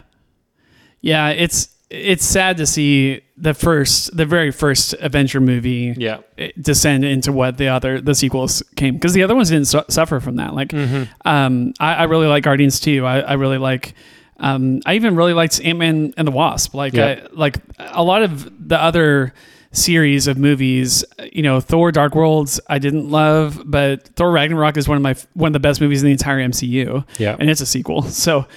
Yeah, 1.02 1.30
it's 1.30 1.73
it's 1.96 2.26
sad 2.26 2.58
to 2.58 2.66
see 2.66 3.22
the 3.38 3.54
first 3.54 4.16
the 4.18 4.26
very 4.26 4.52
first 4.52 4.94
Avenger 5.00 5.40
movie 5.40 5.94
Yeah. 5.98 6.18
descend 6.60 7.06
into 7.06 7.32
what 7.32 7.58
the 7.58 7.68
other 7.68 8.02
the 8.02 8.16
sequels 8.16 8.64
came 8.76 8.96
because 8.96 9.14
the 9.14 9.22
other 9.24 9.36
ones 9.36 9.50
didn't 9.50 9.68
su- 9.68 9.84
suffer 9.90 10.20
from 10.20 10.38
that. 10.38 10.54
Like, 10.56 10.70
Mm-hmm. 10.70 11.04
um, 11.28 11.74
I, 11.80 11.94
I 11.96 12.04
really 12.04 12.28
like 12.28 12.44
Guardians 12.44 12.80
too. 12.80 13.06
I, 13.06 13.20
I 13.20 13.34
really 13.34 13.58
like. 13.60 13.94
Um, 14.40 14.82
I 14.86 14.96
even 14.96 15.16
really 15.16 15.34
liked 15.34 15.62
Ant 15.64 15.78
Man 15.80 16.14
and 16.18 16.28
the 16.28 16.32
Wasp. 16.32 16.74
Like, 16.74 16.94
Yeah. 16.94 17.22
I, 17.24 17.28
like 17.32 17.58
a 17.78 18.04
lot 18.04 18.24
of 18.24 18.68
the 18.68 18.82
other 18.82 19.34
series 19.72 20.28
of 20.28 20.38
movies. 20.38 21.06
You 21.32 21.44
know, 21.44 21.60
Thor: 21.62 21.92
Dark 21.92 22.16
Worlds. 22.16 22.60
I 22.68 22.80
didn't 22.80 23.10
love, 23.12 23.62
but 23.66 24.08
Thor: 24.16 24.32
Ragnarok 24.32 24.78
is 24.78 24.88
one 24.88 24.98
of 24.98 25.04
my 25.04 25.16
one 25.34 25.50
of 25.50 25.54
the 25.54 25.60
best 25.60 25.80
movies 25.80 26.02
in 26.02 26.08
the 26.08 26.12
entire 26.12 26.40
MCU. 26.40 27.06
Yeah. 27.20 27.36
and 27.40 27.50
it's 27.50 27.62
a 27.62 27.66
sequel. 27.68 28.02
So. 28.10 28.48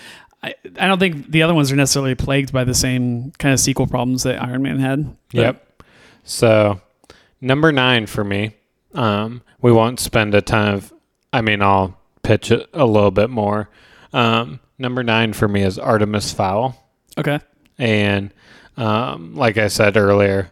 I, 0.43 0.55
I 0.79 0.87
don't 0.87 0.99
think 0.99 1.31
the 1.31 1.43
other 1.43 1.55
ones 1.55 1.73
are 1.73 1.77
necessarily 1.77 2.15
plagued 2.15 2.53
by 2.53 2.65
the 2.65 2.75
same 2.75 3.33
kind 3.33 3.53
of 3.53 3.61
sequel 3.61 3.87
problems 3.87 4.23
that 4.25 4.41
Iron 4.43 4.63
Man 4.63 4.79
had. 4.79 5.17
Yep. 5.33 5.83
So 6.25 6.81
number 7.41 7.73
nine 7.73 8.07
for 8.07 8.25
me. 8.25 8.55
Um, 8.95 9.43
we 9.61 9.73
won't 9.73 10.01
spend 10.01 10.35
a 10.35 10.43
ton 10.43 10.75
of. 10.75 10.93
I 11.33 11.41
mean, 11.41 11.63
I'll 11.63 11.99
pitch 12.23 12.51
it 12.51 12.69
a 12.73 12.87
little 12.87 13.11
bit 13.11 13.31
more. 13.31 13.69
Um, 14.13 14.61
number 14.79 15.03
nine 15.03 15.33
for 15.33 15.49
me 15.49 15.63
is 15.63 15.79
Artemis 15.79 16.33
Fowl. 16.33 16.91
Okay. 17.19 17.41
And 17.79 18.33
um, 18.77 19.35
like 19.35 19.57
I 19.59 19.69
said 19.69 19.97
earlier, 19.97 20.51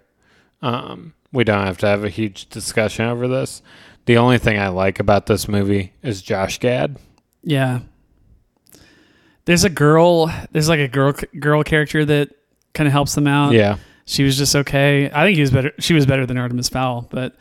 um, 0.62 1.14
we 1.32 1.44
don't 1.44 1.64
have 1.64 1.78
to 1.78 1.86
have 1.86 2.04
a 2.04 2.08
huge 2.10 2.48
discussion 2.48 3.06
over 3.06 3.28
this. 3.28 3.62
The 4.06 4.18
only 4.18 4.38
thing 4.38 4.58
I 4.58 4.68
like 4.68 5.00
about 5.00 5.26
this 5.26 5.48
movie 5.48 5.92
is 6.02 6.22
Josh 6.22 6.58
Gad. 6.58 6.96
Yeah. 7.42 7.80
There's 9.46 9.64
a 9.64 9.70
girl. 9.70 10.26
There's 10.52 10.68
like 10.68 10.80
a 10.80 10.88
girl 10.88 11.12
girl 11.38 11.62
character 11.62 12.04
that 12.04 12.30
kind 12.72 12.86
of 12.86 12.92
helps 12.92 13.14
them 13.14 13.26
out. 13.26 13.52
Yeah. 13.52 13.76
She 14.06 14.22
was 14.22 14.36
just 14.36 14.54
okay. 14.54 15.10
I 15.12 15.24
think 15.24 15.36
he 15.36 15.40
was 15.40 15.50
better. 15.50 15.72
She 15.78 15.94
was 15.94 16.06
better 16.06 16.26
than 16.26 16.36
Artemis 16.36 16.68
Fowl, 16.68 17.06
but 17.10 17.34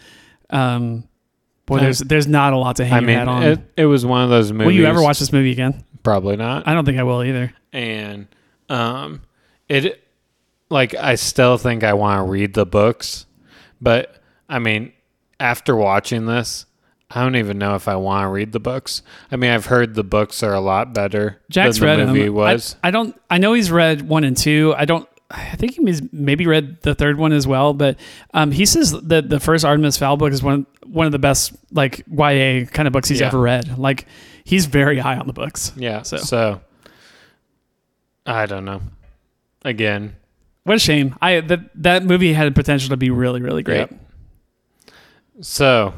um, 0.50 1.08
boy, 1.66 1.80
there's 1.80 2.00
there's 2.00 2.28
not 2.28 2.54
a 2.54 2.58
lot 2.58 2.78
to 2.78 2.86
hang 2.86 2.94
I 2.94 3.00
your 3.00 3.08
mean, 3.08 3.18
hat 3.18 3.28
on. 3.28 3.44
it, 3.44 3.60
it 3.78 3.86
was 3.86 4.06
one 4.06 4.24
of 4.24 4.30
those 4.30 4.52
movies. 4.52 4.66
will 4.68 4.74
you 4.74 4.86
ever 4.86 5.02
watch 5.02 5.20
this 5.20 5.34
movie 5.34 5.52
again? 5.52 5.84
Probably 6.04 6.36
not. 6.38 6.68
I 6.68 6.74
don't 6.74 6.86
think 6.86 7.00
I 7.00 7.04
will 7.04 7.24
either. 7.24 7.54
and 7.74 8.28
um 8.70 9.22
it 9.68 10.02
like 10.70 10.96
I 10.96 11.16
still 11.16 11.58
think 11.58 11.84
I 11.84 11.94
want 11.94 12.20
to 12.20 12.32
read 12.32 12.54
the 12.54 12.66
books, 12.66 13.26
but 13.82 14.22
I 14.48 14.60
mean 14.60 14.94
after 15.40 15.76
watching 15.76 16.26
this, 16.26 16.66
I 17.16 17.22
don't 17.22 17.36
even 17.36 17.58
know 17.58 17.76
if 17.76 17.88
I 17.88 17.96
want 17.96 18.24
to 18.24 18.28
read 18.30 18.52
the 18.54 18.60
books. 18.60 19.02
I 19.32 19.36
mean, 19.36 19.52
I've 19.52 19.68
heard 19.68 19.94
the 19.94 20.04
books 20.04 20.42
are 20.44 20.54
a 20.54 20.60
lot 20.60 20.94
better 20.94 21.42
Jack's 21.50 21.78
than 21.80 21.86
read 22.00 22.08
movie 22.08 22.26
them. 22.26 22.34
was. 22.34 22.76
I, 22.84 22.88
I 22.88 22.92
don't. 22.92 23.20
I 23.30 23.38
know 23.38 23.54
he's 23.54 23.70
read 23.72 24.02
one 24.08 24.24
and 24.24 24.36
two. 24.36 24.74
I 24.78 24.86
don't. 24.86 25.08
I 25.30 25.56
think 25.56 25.74
he's 25.74 26.02
maybe 26.14 26.46
read 26.46 26.82
the 26.82 26.94
third 26.94 27.18
one 27.18 27.32
as 27.34 27.48
well. 27.48 27.74
But 27.74 27.98
um, 28.34 28.52
he 28.52 28.66
says 28.66 28.92
that 29.04 29.30
the 29.30 29.40
first 29.40 29.66
Artemis 29.66 29.98
Fowl 29.98 30.18
book 30.18 30.32
is 30.32 30.44
one 30.44 30.66
one 30.86 31.06
of 31.06 31.12
the 31.12 31.20
best 31.20 31.54
like 31.72 32.04
YA 32.08 32.66
kind 32.66 32.88
of 32.88 32.92
books 32.94 33.10
he's 33.10 33.20
Yeah. 33.20 33.28
ever 33.28 33.40
read. 33.40 33.78
Like 33.78 34.06
he's 34.44 34.66
very 34.68 34.98
high 35.00 35.18
on 35.18 35.26
the 35.28 35.34
books. 35.34 35.72
yeah, 35.76 36.02
So. 36.04 36.18
so. 36.18 36.62
I 38.26 38.46
don't 38.46 38.64
know. 38.66 38.82
Again, 39.66 40.16
What 40.64 40.76
a 40.76 40.80
shame. 40.80 41.16
I 41.22 41.42
that 41.42 41.60
that 41.82 42.06
movie 42.06 42.34
had 42.34 42.54
potential 42.56 42.90
to 42.90 42.98
be 42.98 43.10
really 43.10 43.42
really 43.42 43.64
great. 43.64 43.90
Yep. 43.92 43.94
So, 45.42 45.94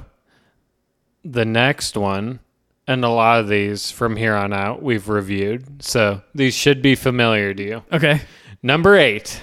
the 1.25 1.45
next 1.45 1.97
one, 1.97 2.39
and 2.87 3.03
a 3.03 3.09
lot 3.09 3.39
of 3.39 3.49
these 3.49 3.91
from 3.91 4.15
here 4.15 4.35
on 4.35 4.53
out, 4.53 4.81
we've 4.81 5.09
reviewed. 5.09 5.83
So, 5.83 6.21
these 6.33 6.53
should 6.53 6.81
be 6.81 6.95
familiar 6.95 7.53
to 7.53 7.63
you. 7.63 7.83
Okay. 7.91 8.21
Number 8.61 8.95
eight. 8.95 9.41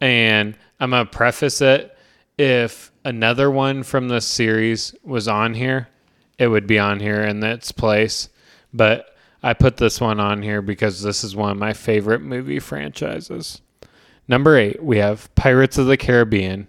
And 0.00 0.56
I'm 0.78 0.90
to 0.90 1.06
preface 1.06 1.62
it 1.62 1.96
if 2.38 2.92
another 3.04 3.50
one 3.50 3.82
from 3.82 4.08
this 4.08 4.26
series 4.26 4.94
was 5.02 5.28
on 5.28 5.54
here, 5.54 5.88
it 6.38 6.48
would 6.48 6.66
be 6.66 6.78
on 6.78 7.00
here 7.00 7.22
in 7.22 7.42
its 7.42 7.72
place. 7.72 8.28
But 8.72 9.16
I 9.42 9.54
put 9.54 9.78
this 9.78 10.00
one 10.00 10.20
on 10.20 10.42
here 10.42 10.60
because 10.60 11.02
this 11.02 11.24
is 11.24 11.34
one 11.34 11.52
of 11.52 11.56
my 11.56 11.72
favorite 11.72 12.20
movie 12.20 12.58
franchises. 12.58 13.62
Number 14.28 14.56
eight, 14.56 14.82
we 14.82 14.98
have 14.98 15.34
Pirates 15.34 15.78
of 15.78 15.86
the 15.86 15.96
Caribbean, 15.96 16.66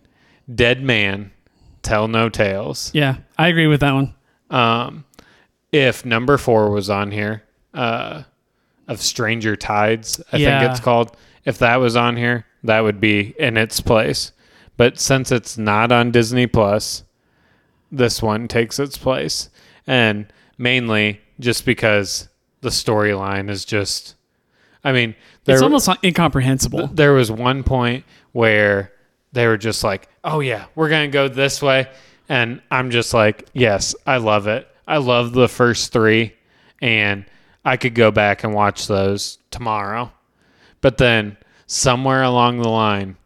Dead 0.54 0.82
Man, 0.82 1.32
Tell 1.88 2.08
No 2.10 2.28
Tales. 2.30 2.92
Yeah, 2.94 3.16
I 3.38 3.48
agree 3.48 3.68
with 3.68 3.80
that 3.80 3.94
one. 3.94 4.14
Um, 4.50 5.06
if 5.72 6.06
number 6.06 6.38
four 6.38 6.70
was 6.70 6.90
on 6.90 7.12
here, 7.12 7.44
uh, 7.74 8.24
of 8.88 9.02
Stranger 9.02 9.56
Tides, 9.56 10.22
I 10.32 10.38
Yeah. 10.38 10.60
think 10.60 10.72
it's 10.72 10.80
called. 10.82 11.16
If 11.46 11.58
that 11.60 11.78
was 11.78 11.96
on 11.96 12.18
here, 12.18 12.46
that 12.64 12.82
would 12.82 13.00
be 13.00 13.34
in 13.40 13.56
its 13.58 13.80
place. 13.82 14.32
But 14.76 15.00
since 15.00 15.32
it's 15.32 15.58
not 15.58 15.92
on 15.92 16.12
Disney 16.12 16.46
Plus, 16.48 17.04
this 17.92 18.22
one 18.22 18.48
takes 18.48 18.80
its 18.80 18.98
place, 18.98 19.50
and 19.86 20.26
mainly 20.58 21.22
just 21.40 21.66
because 21.66 22.28
the 22.62 22.70
storyline 22.70 23.50
is 23.50 23.64
just. 23.66 24.16
I 24.84 24.92
mean, 24.92 25.16
there, 25.46 25.56
it's 25.56 25.64
almost 25.64 25.90
incomprehensible. 26.04 26.88
there 26.88 27.14
was 27.14 27.32
one 27.32 27.64
point 27.64 28.04
where 28.34 28.92
they 29.34 29.48
were 29.48 29.58
just 29.58 29.84
like, 29.84 30.08
"Oh 30.28 30.42
yeah, 30.42 30.66
we're 30.76 30.90
gonna 30.90 31.08
go 31.08 31.28
this 31.28 31.62
way," 31.62 31.88
and 32.30 32.62
I'm 32.70 32.92
just 32.92 33.14
like, 33.14 33.48
"Yes, 33.54 33.96
I 34.06 34.18
love 34.18 34.48
it. 34.48 34.68
I 34.88 34.98
love 34.98 35.34
the 35.34 35.48
first 35.48 35.92
three, 35.92 36.34
and 36.82 37.26
I 37.66 37.78
could 37.78 37.96
go 37.96 38.12
back 38.12 38.44
and 38.44 38.54
watch 38.54 38.88
those 38.88 39.40
tomorrow." 39.50 40.12
But 40.82 40.98
then 40.98 41.38
somewhere 41.66 42.24
along 42.24 42.62
the 42.62 42.70
line, 42.70 43.18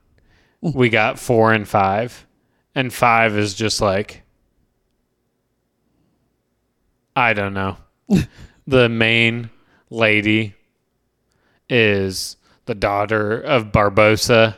we 0.61 0.89
got 0.89 1.19
four 1.19 1.51
and 1.51 1.67
five, 1.67 2.25
and 2.75 2.93
five 2.93 3.35
is 3.37 3.53
just 3.53 3.81
like, 3.81 4.23
I 7.15 7.33
don't 7.33 7.53
know. 7.53 7.77
the 8.67 8.89
main 8.89 9.49
lady 9.89 10.55
is 11.69 12.37
the 12.65 12.75
daughter 12.75 13.39
of 13.39 13.71
Barbossa, 13.71 14.57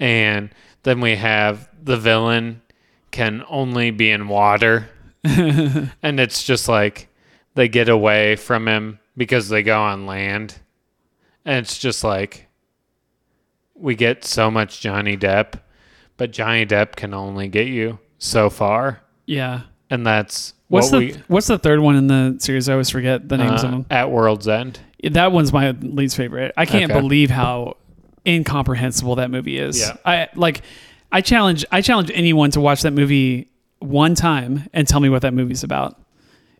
and 0.00 0.50
then 0.84 1.00
we 1.00 1.16
have 1.16 1.68
the 1.82 1.96
villain 1.96 2.62
can 3.10 3.44
only 3.48 3.90
be 3.90 4.10
in 4.10 4.28
water, 4.28 4.88
and 5.24 6.20
it's 6.20 6.42
just 6.44 6.68
like 6.68 7.08
they 7.54 7.68
get 7.68 7.88
away 7.88 8.36
from 8.36 8.66
him 8.68 8.98
because 9.16 9.48
they 9.48 9.62
go 9.62 9.80
on 9.82 10.06
land, 10.06 10.54
and 11.44 11.58
it's 11.58 11.78
just 11.78 12.04
like 12.04 12.48
we 13.74 13.94
get 13.94 14.24
so 14.24 14.50
much 14.50 14.80
Johnny 14.80 15.16
Depp, 15.16 15.54
but 16.16 16.30
Johnny 16.30 16.64
Depp 16.64 16.96
can 16.96 17.12
only 17.14 17.48
get 17.48 17.66
you 17.66 17.98
so 18.18 18.48
far, 18.48 19.00
yeah. 19.26 19.62
and 19.90 20.06
that's 20.06 20.54
What's 20.68 20.90
what 20.90 21.00
the 21.00 21.06
we 21.12 21.12
What's 21.28 21.48
the 21.48 21.58
third 21.58 21.80
one 21.80 21.96
in 21.96 22.06
the 22.06 22.36
series? 22.38 22.68
I 22.68 22.72
always 22.72 22.88
forget 22.88 23.28
the 23.28 23.36
names 23.36 23.62
of 23.62 23.68
uh, 23.68 23.72
them. 23.72 23.86
at 23.90 24.10
World's 24.10 24.48
End. 24.48 24.80
That 25.04 25.32
one's 25.32 25.52
my 25.52 25.72
least 25.72 26.16
favorite. 26.16 26.54
I 26.56 26.64
can't 26.64 26.90
Okay. 26.90 26.98
believe 27.00 27.28
how 27.28 27.76
incomprehensible 28.26 29.16
that 29.16 29.30
movie 29.30 29.58
is. 29.58 29.80
Yeah. 29.80 29.96
I 30.06 30.28
like 30.34 30.62
I 31.12 31.20
challenge 31.20 31.64
I 31.70 31.82
challenge 31.82 32.10
anyone 32.14 32.50
to 32.52 32.60
watch 32.60 32.82
that 32.82 32.92
movie 32.92 33.48
one 33.78 34.14
time 34.14 34.68
and 34.72 34.88
tell 34.88 35.00
me 35.00 35.08
what 35.08 35.22
that 35.22 35.34
movie's 35.34 35.62
about. 35.62 36.00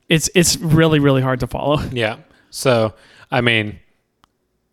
It's 0.08 0.28
it's 0.34 0.56
really 0.58 0.98
really 1.00 1.22
hard 1.22 1.40
to 1.40 1.46
follow. 1.46 1.78
Yeah. 1.92 2.18
So, 2.50 2.92
I 3.30 3.40
mean, 3.40 3.80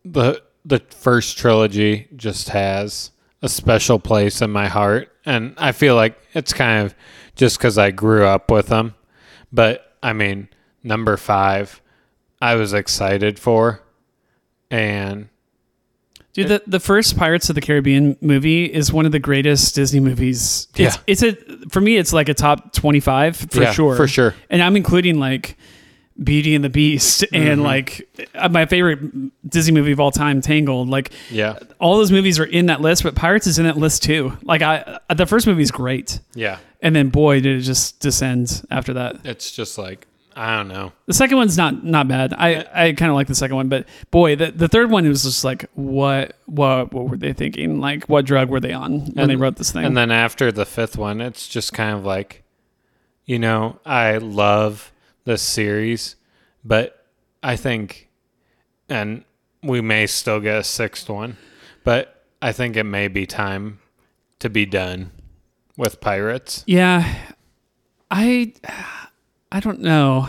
the 0.04 0.42
the 0.66 0.80
first 0.90 1.38
trilogy 1.38 2.08
just 2.14 2.50
has 2.50 3.10
a 3.40 3.48
special 3.48 3.98
place 3.98 4.42
in 4.42 4.50
my 4.50 4.68
heart, 4.68 5.10
and 5.24 5.54
I 5.56 5.72
feel 5.72 5.94
like 5.94 6.20
it's 6.34 6.52
kind 6.52 6.84
of 6.84 6.94
just 7.36 7.56
because 7.56 7.78
I 7.78 7.90
grew 7.90 8.26
up 8.26 8.50
with 8.50 8.66
them. 8.66 8.94
But 9.50 9.96
I 10.02 10.12
mean, 10.12 10.48
number 10.82 11.16
five, 11.16 11.80
I 12.42 12.54
was 12.56 12.74
excited 12.74 13.38
for, 13.38 13.82
and 14.70 15.30
Dude, 16.32 16.48
the, 16.48 16.62
the 16.66 16.80
first 16.80 17.16
Pirates 17.16 17.48
of 17.48 17.54
the 17.56 17.60
Caribbean 17.60 18.16
movie 18.20 18.64
is 18.66 18.92
one 18.92 19.04
of 19.06 19.12
the 19.12 19.18
greatest 19.18 19.74
Disney 19.74 19.98
movies. 20.00 20.68
It's, 20.76 20.96
Yeah. 20.96 21.02
it's 21.06 21.22
a 21.24 21.32
for 21.70 21.80
me 21.80 21.96
it's 21.96 22.12
like 22.12 22.28
a 22.28 22.34
top 22.34 22.72
25 22.72 23.36
for 23.36 23.62
Yeah, 23.62 23.72
sure. 23.72 23.96
for 23.96 24.06
sure. 24.06 24.34
And 24.48 24.62
I'm 24.62 24.76
including 24.76 25.18
like 25.18 25.56
Beauty 26.22 26.54
and 26.54 26.62
the 26.62 26.68
Beast 26.68 27.22
Mm-hmm. 27.22 27.34
and 27.48 27.62
like 27.62 28.08
uh, 28.34 28.48
my 28.48 28.66
favorite 28.66 29.00
Disney 29.48 29.72
movie 29.72 29.92
of 29.92 29.98
all 30.00 30.10
time, 30.10 30.40
Tangled. 30.40 30.88
Like 30.88 31.12
yeah, 31.30 31.58
all 31.80 31.96
those 31.96 32.12
movies 32.12 32.38
are 32.38 32.44
in 32.44 32.66
that 32.66 32.80
list, 32.80 33.02
but 33.02 33.14
Pirates 33.14 33.46
is 33.46 33.58
in 33.58 33.64
that 33.64 33.76
list 33.78 34.02
too. 34.02 34.36
Like 34.42 34.62
I, 34.62 34.98
the 35.14 35.26
first 35.26 35.46
movie 35.46 35.62
is 35.62 35.70
great, 35.70 36.20
yeah, 36.34 36.58
and 36.82 36.94
then 36.94 37.08
boy, 37.08 37.40
did 37.40 37.56
it 37.56 37.62
just 37.62 38.00
descend 38.00 38.62
after 38.70 38.92
that. 38.94 39.16
it's 39.24 39.50
just 39.50 39.78
like 39.78 40.06
I 40.40 40.56
don't 40.56 40.68
know. 40.68 40.92
The 41.04 41.12
second 41.12 41.36
one's 41.36 41.58
not 41.58 41.84
not 41.84 42.08
bad. 42.08 42.32
I, 42.32 42.64
I 42.72 42.92
kind 42.94 43.10
of 43.10 43.14
like 43.14 43.26
the 43.26 43.34
second 43.34 43.56
one, 43.56 43.68
but 43.68 43.86
boy, 44.10 44.36
the, 44.36 44.50
the 44.50 44.68
third 44.68 44.90
one 44.90 45.06
was 45.06 45.24
just 45.24 45.44
like 45.44 45.66
what 45.74 46.34
what 46.46 46.94
what 46.94 47.10
were 47.10 47.18
they 47.18 47.34
thinking? 47.34 47.78
Like 47.78 48.04
what 48.08 48.24
drug 48.24 48.48
were 48.48 48.58
they 48.58 48.72
on 48.72 49.00
when 49.12 49.28
they 49.28 49.36
wrote 49.36 49.56
this 49.56 49.70
thing? 49.70 49.84
And 49.84 49.94
then 49.94 50.10
after 50.10 50.50
the 50.50 50.64
fifth 50.64 50.96
one, 50.96 51.20
it's 51.20 51.46
just 51.46 51.74
kind 51.74 51.94
of 51.94 52.06
like, 52.06 52.42
you 53.26 53.38
know, 53.38 53.80
I 53.84 54.16
love 54.16 54.92
this 55.26 55.42
series, 55.42 56.16
but 56.64 57.04
I 57.42 57.56
think, 57.56 58.08
and 58.88 59.24
we 59.62 59.82
may 59.82 60.06
still 60.06 60.40
get 60.40 60.56
a 60.56 60.64
sixth 60.64 61.10
one, 61.10 61.36
but 61.84 62.24
I 62.40 62.52
think 62.52 62.76
it 62.76 62.84
may 62.84 63.08
be 63.08 63.26
time 63.26 63.80
to 64.38 64.48
be 64.48 64.64
done 64.64 65.10
with 65.76 66.00
Pirates. 66.00 66.64
yeah, 66.66 67.14
I 68.10 68.54
I 69.52 69.60
don't 69.60 69.80
know. 69.80 70.28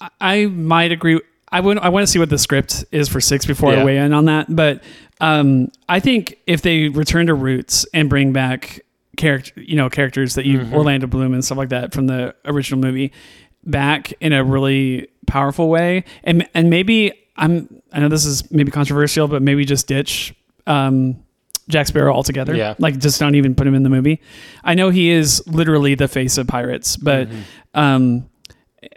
I, 0.00 0.08
I 0.20 0.46
might 0.46 0.92
agree. 0.92 1.20
I 1.50 1.60
would 1.60 1.78
I 1.78 1.88
want 1.88 2.02
to 2.02 2.06
see 2.06 2.18
what 2.18 2.28
the 2.28 2.38
script 2.38 2.84
is 2.92 3.08
for 3.08 3.20
six 3.20 3.46
before 3.46 3.72
I 3.72 3.84
weigh 3.84 3.96
in 3.98 4.12
on 4.12 4.26
that. 4.26 4.54
But 4.54 4.82
um, 5.20 5.70
I 5.88 6.00
think 6.00 6.38
if 6.46 6.62
they 6.62 6.88
return 6.88 7.26
to 7.28 7.34
roots 7.34 7.86
and 7.94 8.10
bring 8.10 8.32
back 8.32 8.80
character, 9.16 9.60
you 9.60 9.74
know, 9.76 9.88
characters 9.88 10.34
that 10.34 10.44
you 10.44 10.60
Orlando 10.72 11.06
Bloom 11.06 11.32
and 11.32 11.44
stuff 11.44 11.58
like 11.58 11.70
that 11.70 11.92
from 11.94 12.06
the 12.06 12.34
original 12.44 12.80
movie 12.80 13.12
back 13.64 14.12
in 14.20 14.32
a 14.32 14.44
really 14.44 15.08
powerful 15.26 15.70
way, 15.70 16.04
and 16.22 16.46
and 16.54 16.68
maybe 16.68 17.12
I'm 17.36 17.82
I 17.92 18.00
know 18.00 18.08
this 18.08 18.26
is 18.26 18.50
maybe 18.52 18.70
controversial, 18.70 19.26
but 19.26 19.40
maybe 19.40 19.64
just 19.64 19.86
ditch. 19.86 20.34
Um, 20.66 21.24
Jack 21.68 21.86
Sparrow 21.86 22.12
altogether. 22.14 22.54
Yeah. 22.54 22.74
Like 22.78 22.98
just 22.98 23.20
don't 23.20 23.34
even 23.34 23.54
put 23.54 23.66
him 23.66 23.74
in 23.74 23.82
the 23.82 23.90
movie. 23.90 24.20
I 24.64 24.74
know 24.74 24.90
he 24.90 25.10
is 25.10 25.46
literally 25.46 25.94
the 25.94 26.08
face 26.08 26.38
of 26.38 26.46
pirates, 26.46 26.96
but 26.96 27.28
um 27.74 28.28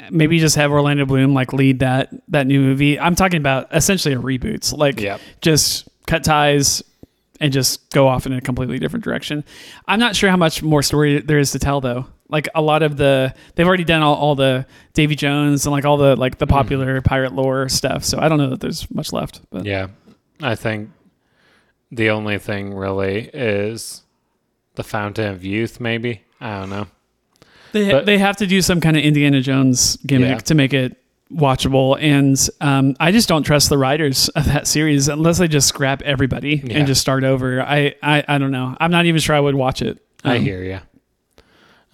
maybe 0.09 0.39
just 0.39 0.55
have 0.55 0.71
Orlando 0.71 1.05
Bloom 1.05 1.33
like 1.33 1.53
lead 1.53 1.79
that 1.79 2.09
that 2.29 2.47
new 2.47 2.61
movie. 2.61 2.99
I'm 2.99 3.15
talking 3.15 3.37
about 3.37 3.67
essentially 3.73 4.13
a 4.13 4.17
reboot. 4.17 4.75
Like 4.75 4.99
Yep. 4.99 5.21
just 5.41 5.87
cut 6.07 6.23
ties 6.23 6.83
and 7.39 7.51
just 7.51 7.89
go 7.91 8.07
off 8.07 8.25
in 8.25 8.33
a 8.33 8.41
completely 8.41 8.79
different 8.79 9.03
direction. 9.03 9.43
I'm 9.87 9.99
not 9.99 10.15
sure 10.15 10.29
how 10.29 10.37
much 10.37 10.61
more 10.61 10.83
story 10.83 11.19
there 11.19 11.39
is 11.39 11.51
to 11.51 11.59
tell 11.59 11.81
though. 11.81 12.05
Like 12.29 12.47
a 12.55 12.61
lot 12.61 12.83
of 12.83 12.97
the 12.97 13.33
they've 13.55 13.67
already 13.67 13.83
done 13.83 14.01
all, 14.01 14.15
all 14.15 14.35
the 14.35 14.65
Davy 14.93 15.15
Jones 15.15 15.65
and 15.65 15.71
like 15.71 15.85
all 15.85 15.97
the 15.97 16.15
like 16.15 16.37
the 16.37 16.45
mm-hmm. 16.45 16.53
popular 16.53 17.01
pirate 17.01 17.33
lore 17.33 17.67
stuff. 17.67 18.03
So 18.03 18.19
I 18.19 18.29
don't 18.29 18.37
know 18.37 18.49
that 18.49 18.61
there's 18.61 18.89
much 18.91 19.11
left. 19.11 19.41
But 19.49 19.65
Yeah. 19.65 19.87
I 20.41 20.55
think 20.55 20.89
the 21.91 22.09
only 22.09 22.39
thing 22.39 22.73
really 22.73 23.29
is 23.33 24.03
the 24.75 24.83
Fountain 24.83 25.33
of 25.33 25.43
Youth, 25.43 25.79
maybe. 25.79 26.21
I 26.39 26.59
don't 26.59 26.69
know. 26.69 26.87
They 27.73 27.91
But- 27.91 28.05
they 28.05 28.17
have 28.17 28.37
to 28.37 28.47
do 28.47 28.61
some 28.61 28.81
kind 28.81 28.97
of 28.97 29.03
Indiana 29.03 29.41
Jones 29.41 29.97
gimmick 30.05 30.29
Yeah. 30.29 30.37
to 30.39 30.55
make 30.55 30.73
it 30.73 30.97
watchable, 31.33 31.97
and 32.01 32.37
um, 32.59 32.95
I 32.99 33.11
just 33.13 33.29
don't 33.29 33.43
trust 33.43 33.69
the 33.69 33.77
writers 33.77 34.27
of 34.29 34.45
that 34.45 34.67
series 34.67 35.07
unless 35.07 35.37
they 35.37 35.47
just 35.47 35.67
scrap 35.69 36.01
everybody 36.01 36.61
Yeah. 36.65 36.77
and 36.79 36.87
just 36.87 36.99
start 36.99 37.23
over. 37.23 37.61
I, 37.61 37.95
I 38.03 38.23
I 38.27 38.37
don't 38.37 38.51
know. 38.51 38.75
I'm 38.79 38.91
not 38.91 39.05
even 39.05 39.21
sure 39.21 39.35
I 39.35 39.39
would 39.39 39.55
watch 39.55 39.81
it. 39.81 39.99
I 40.25 40.37
Um, 40.37 40.43
hear 40.43 40.63
you. 40.63 40.79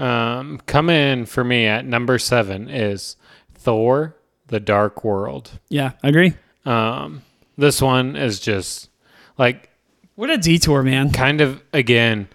Um, 0.04 0.60
coming 0.66 0.96
in 0.96 1.26
for 1.26 1.44
me 1.44 1.66
at 1.66 1.86
number 1.86 2.18
seven 2.20 2.70
is 2.70 3.16
Thor: 3.54 4.16
The 4.48 4.60
Dark 4.60 5.04
World. 5.04 5.52
Yeah, 5.70 5.92
I 6.04 6.10
agree. 6.10 6.34
Um, 6.66 7.22
this 7.58 7.82
one 7.82 8.16
is 8.16 8.40
just 8.40 8.90
like 9.38 9.70
What 10.16 10.30
a 10.30 10.38
detour, 10.38 10.84
man. 10.84 11.12
kind 11.12 11.42
of 11.42 11.62
again. 11.74 12.28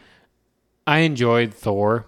I 0.86 1.00
enjoyed 1.00 1.54
Thor, 1.54 2.06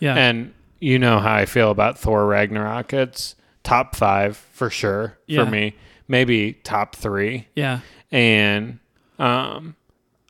Yeah, 0.00 0.14
and 0.16 0.52
you 0.80 0.98
know 0.98 1.18
how 1.18 1.34
I 1.34 1.44
feel 1.46 1.70
about 1.70 1.98
Thor 1.98 2.26
Ragnarok. 2.26 2.92
It's 2.92 3.34
top 3.64 3.94
five 3.96 4.36
for 4.36 4.70
sure 4.70 5.18
Yeah. 5.26 5.44
for 5.44 5.50
me, 5.50 5.74
maybe 6.06 6.54
top 6.54 6.94
three. 6.96 7.48
yeah, 7.54 7.80
and 8.10 8.78
um, 9.18 9.76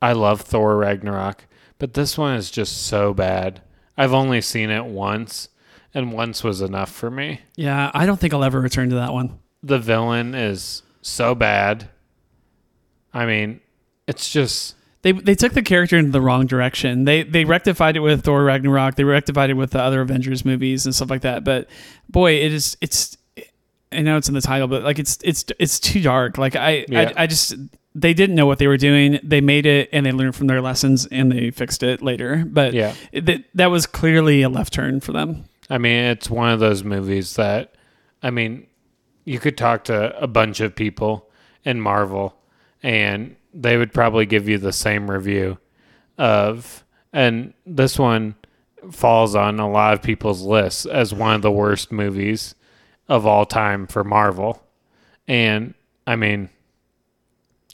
I 0.02 0.12
love 0.12 0.40
Thor 0.42 0.76
Ragnarok, 0.76 1.44
but 1.78 1.94
this 1.94 2.16
one 2.18 2.34
is 2.36 2.50
just 2.50 2.86
so 2.86 3.12
bad. 3.14 3.60
I've 3.96 4.14
only 4.14 4.40
seen 4.40 4.70
it 4.70 4.84
once, 4.84 5.48
and 5.94 6.12
once 6.12 6.42
was 6.44 6.60
enough 6.60 6.90
for 6.90 7.10
me. 7.10 7.40
yeah. 7.56 7.90
I 7.94 8.06
don't 8.06 8.18
think 8.18 8.32
I'll 8.32 8.44
ever 8.44 8.60
return 8.60 8.88
to 8.90 8.94
that 8.96 9.12
one. 9.12 9.38
The 9.62 9.78
villain 9.78 10.34
is 10.34 10.82
so 11.02 11.34
bad. 11.34 11.88
I 13.12 13.26
mean, 13.26 13.60
it's 14.06 14.30
just 14.30 14.76
They 15.02 15.12
they 15.12 15.34
took 15.34 15.52
the 15.52 15.62
character 15.62 15.96
in 15.96 16.10
the 16.10 16.20
wrong 16.20 16.46
direction. 16.46 17.04
They 17.04 17.22
they 17.22 17.44
rectified 17.44 17.96
it 17.96 18.00
with 18.00 18.24
Thor 18.24 18.42
Ragnarok. 18.44 18.96
They 18.96 19.04
rectified 19.04 19.50
it 19.50 19.54
with 19.54 19.70
the 19.70 19.80
other 19.80 20.00
Avengers 20.00 20.44
movies 20.44 20.86
and 20.86 20.94
stuff 20.94 21.08
like 21.10 21.22
that. 21.22 21.44
But 21.44 21.68
boy, 22.08 22.32
it 22.32 22.52
is 22.52 22.76
it's. 22.80 23.16
I 23.90 24.02
know 24.02 24.18
it's 24.18 24.28
in 24.28 24.34
the 24.34 24.42
title, 24.42 24.68
but 24.68 24.82
like 24.82 24.98
it's 24.98 25.18
it's 25.24 25.44
it's 25.58 25.80
too 25.80 26.02
dark. 26.02 26.36
Like 26.36 26.56
I 26.56 26.84
Yeah. 26.88 27.12
I, 27.16 27.22
I 27.22 27.26
just 27.26 27.54
they 27.94 28.12
didn't 28.12 28.36
know 28.36 28.44
what 28.46 28.58
they 28.58 28.66
were 28.66 28.76
doing. 28.76 29.18
They 29.22 29.40
made 29.40 29.64
it 29.66 29.88
and 29.92 30.04
they 30.04 30.12
learned 30.12 30.36
from 30.36 30.46
their 30.46 30.60
lessons 30.60 31.06
and 31.06 31.32
they 31.32 31.50
fixed 31.50 31.82
it 31.82 32.02
later. 32.02 32.44
But 32.46 32.74
Yeah. 32.74 32.94
that 33.14 33.44
that 33.54 33.66
was 33.70 33.86
clearly 33.86 34.42
a 34.42 34.48
left 34.48 34.72
turn 34.74 35.00
for 35.00 35.12
them. 35.12 35.44
I 35.70 35.78
mean, 35.78 36.04
it's 36.04 36.28
one 36.28 36.50
of 36.50 36.60
those 36.60 36.82
movies 36.84 37.36
that, 37.36 37.74
I 38.22 38.30
mean, 38.30 38.66
you 39.24 39.38
could 39.38 39.56
talk 39.56 39.84
to 39.84 40.18
a 40.20 40.26
bunch 40.26 40.60
of 40.60 40.74
people 40.74 41.30
in 41.64 41.80
Marvel 41.80 42.36
and 42.82 43.36
they 43.60 43.76
would 43.76 43.92
probably 43.92 44.24
give 44.24 44.48
you 44.48 44.56
the 44.56 44.72
same 44.72 45.10
review 45.10 45.58
of, 46.16 46.84
and 47.12 47.52
this 47.66 47.98
one 47.98 48.36
falls 48.92 49.34
on 49.34 49.58
a 49.58 49.68
lot 49.68 49.94
of 49.94 50.02
people's 50.02 50.42
lists 50.42 50.86
as 50.86 51.12
one 51.12 51.34
of 51.34 51.42
the 51.42 51.50
worst 51.50 51.90
movies 51.90 52.54
of 53.08 53.26
all 53.26 53.44
time 53.44 53.88
for 53.88 54.04
Marvel. 54.04 54.62
And 55.26 55.74
I 56.06 56.14
mean, 56.14 56.50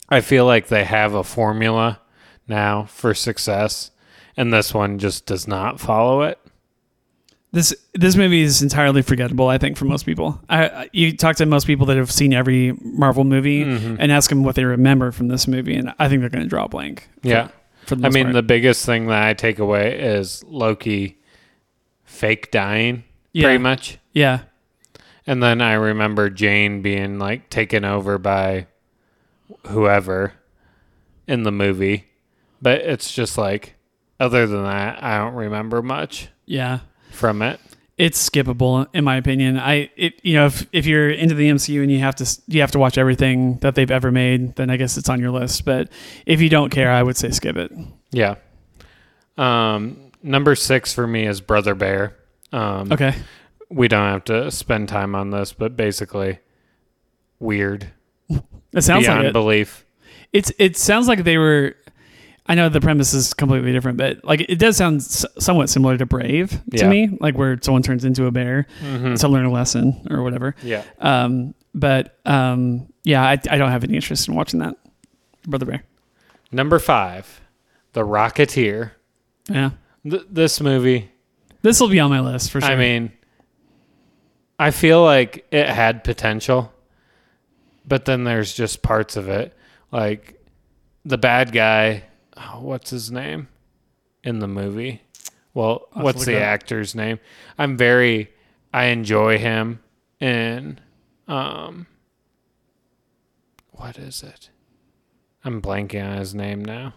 I 0.09 0.22
feel 0.22 0.47
like 0.47 0.68
they 0.68 0.85
have 0.85 1.12
a 1.12 1.22
formula 1.22 2.01
now 2.49 2.85
for 2.85 3.12
success, 3.12 3.91
and 4.37 4.53
this 4.53 4.72
one 4.72 4.99
just 4.99 5.26
does 5.26 5.47
not 5.47 5.80
follow 5.80 6.22
it. 6.22 6.39
This 7.55 7.74
this 7.94 8.16
movie 8.16 8.42
is 8.42 8.62
entirely 8.62 9.00
forgettable. 9.02 9.48
I 9.48 9.59
think 9.59 9.76
for 9.76 9.84
most 9.86 10.05
people. 10.05 10.40
I, 10.50 10.90
you 10.92 11.16
talk 11.16 11.36
to 11.36 11.46
most 11.46 11.66
people 11.66 11.86
that 11.86 11.96
have 11.96 12.11
seen 12.11 12.32
every 12.34 12.72
Marvel 12.82 13.24
movie 13.24 13.64
Mm-hmm. 13.64 13.96
and 14.00 14.11
ask 14.12 14.28
them 14.28 14.42
what 14.42 14.57
they 14.57 14.64
remember 14.64 15.12
from 15.12 15.28
this 15.28 15.46
movie, 15.48 15.74
and 15.76 15.94
I 15.98 16.09
think 16.09 16.20
they're 16.20 16.30
going 16.30 16.42
to 16.44 16.48
draw 16.48 16.64
a 16.64 16.68
blank. 16.68 17.09
for- 17.22 17.28
Yeah. 17.28 17.48
For 17.86 17.96
I 18.02 18.09
mean, 18.09 18.24
part. 18.24 18.34
the 18.34 18.42
biggest 18.42 18.84
thing 18.86 19.07
that 19.09 19.22
I 19.22 19.34
take 19.34 19.59
away 19.59 19.98
is 20.00 20.42
Loki 20.44 21.18
fake 22.05 22.50
dying, 22.50 23.05
Yeah. 23.32 23.44
pretty 23.44 23.59
much. 23.59 23.98
yeah. 24.12 24.40
And 25.26 25.42
then 25.42 25.61
I 25.62 25.74
remember 25.74 26.28
Jane 26.30 26.82
being 26.82 27.18
like 27.18 27.48
taken 27.50 27.84
over 27.84 28.18
by 28.18 28.66
whoever 29.68 30.32
in 31.26 31.42
the 31.44 31.52
movie. 31.52 32.07
But 32.61 32.80
it's 32.80 33.12
just 33.12 33.36
like, 33.38 33.74
other 34.20 34.46
than 34.46 34.62
that, 34.64 35.02
I 35.02 35.18
don't 35.18 35.34
remember 35.34 35.82
much 35.82 36.28
Yeah. 36.46 36.80
From 37.15 37.41
it. 37.43 37.61
It's 37.97 38.29
skippable 38.29 38.87
in 38.93 39.05
my 39.05 39.17
opinion. 39.17 39.57
I 39.59 39.89
it 39.97 40.15
you 40.25 40.35
know 40.35 40.47
if, 40.47 40.67
if 40.73 40.85
you're 40.85 41.11
into 41.11 41.35
the 41.37 41.49
MCU 41.49 41.81
and 41.81 41.93
you 41.93 42.01
have 42.01 42.17
to 42.17 42.39
you 42.49 42.61
have 42.61 42.73
to 42.73 42.79
watch 42.81 42.99
everything 42.99 43.59
that 43.59 43.77
they've 43.77 43.91
ever 43.91 44.11
made, 44.11 44.57
then 44.57 44.69
I 44.69 44.77
guess 44.77 44.97
it's 44.97 45.09
on 45.09 45.21
your 45.21 45.31
list. 45.31 45.65
But 45.65 45.91
if 46.27 46.41
you 46.41 46.49
don't 46.49 46.71
care, 46.71 46.91
I 46.91 47.03
would 47.03 47.17
say 47.17 47.31
skip 47.31 47.57
it. 47.57 47.71
Yeah. 48.11 48.35
Um, 49.37 50.11
number 50.23 50.55
six 50.55 50.93
for 50.93 51.07
me 51.07 51.27
is 51.27 51.41
Brother 51.41 51.75
Bear. 51.75 52.17
Um, 52.53 52.93
Okay. 52.93 53.15
We 53.71 53.89
don't 53.89 54.07
have 54.07 54.25
to 54.25 54.51
spend 54.51 54.89
time 54.89 55.15
on 55.15 55.31
this, 55.31 55.53
but 55.53 55.77
basically, 55.77 56.39
weird 57.41 57.89
It 58.29 58.83
sounds 58.83 59.05
beyond 59.07 59.21
like 59.21 59.29
it. 59.29 59.33
belief. 59.33 59.85
It's 60.33 60.53
it 60.59 60.77
sounds 60.77 61.09
like 61.09 61.25
they 61.25 61.39
were. 61.39 61.77
I 62.47 62.55
know 62.55 62.68
the 62.68 62.80
premise 62.80 63.14
is 63.14 63.32
completely 63.32 63.72
different, 63.72 63.97
but 63.97 64.22
like 64.24 64.40
it 64.42 64.59
does 64.59 64.76
sound 64.76 65.01
s- 65.01 65.24
somewhat 65.38 65.70
similar 65.70 65.97
to 65.97 66.05
Brave 66.05 66.51
to 66.51 66.61
Yeah. 66.78 66.88
me, 66.88 67.16
like 67.20 67.38
where 67.38 67.59
someone 67.62 67.82
turns 67.82 68.05
into 68.05 68.26
a 68.26 68.30
bear 68.30 68.66
Mhm. 68.82 69.18
to 69.20 69.28
learn 69.28 69.47
a 69.47 69.51
lesson 69.51 70.07
or 70.11 70.22
whatever. 70.22 70.55
Yeah. 70.62 70.82
Um, 71.01 71.55
but 71.74 72.18
um, 72.26 72.86
yeah, 73.03 73.22
I, 73.22 73.32
I 73.51 73.57
don't 73.59 73.70
have 73.70 73.82
any 73.84 73.95
interest 73.95 74.28
in 74.28 74.34
watching 74.34 74.61
that. 74.61 74.76
Brother 75.47 75.64
Bear. 75.66 75.82
Number 76.53 76.78
five, 76.78 77.40
The 77.95 78.03
Rocketeer. 78.03 78.90
Yeah, 79.51 79.70
Th- 80.09 80.22
this 80.30 80.61
movie, 80.61 81.11
this 81.62 81.80
will 81.80 81.88
be 81.88 82.01
on 82.01 82.11
my 82.11 82.20
list 82.20 82.51
for 82.51 82.61
sure. 82.61 82.70
I 82.70 82.76
mean, 82.76 83.11
I 84.59 84.70
feel 84.70 85.03
like 85.03 85.47
it 85.51 85.68
had 85.68 86.05
potential, 86.05 86.72
but 87.86 88.05
then 88.05 88.24
there's 88.24 88.53
just 88.55 88.82
parts 88.82 89.16
of 89.16 89.28
it. 89.28 89.55
Like 89.90 90.40
the 91.05 91.18
bad 91.18 91.53
guy, 91.53 92.05
oh, 92.37 92.61
what's 92.61 92.91
his 92.91 93.11
name 93.11 93.49
in 94.22 94.39
the 94.39 94.49
movie? 94.49 95.03
Well, 95.53 95.87
I'll 95.95 96.05
what's 96.05 96.24
the 96.24 96.39
actor's 96.39 96.95
name? 96.95 97.20
I'm 97.59 97.76
very, 97.76 98.32
I 98.72 98.87
enjoy 98.87 99.39
him 99.39 99.80
in, 100.20 100.80
um, 101.28 101.87
what 103.70 103.99
is 103.99 104.22
it? 104.22 104.51
I'm 105.45 105.61
blanking 105.61 106.05
on 106.05 106.18
his 106.18 106.35
name 106.35 106.64
now. 106.64 106.95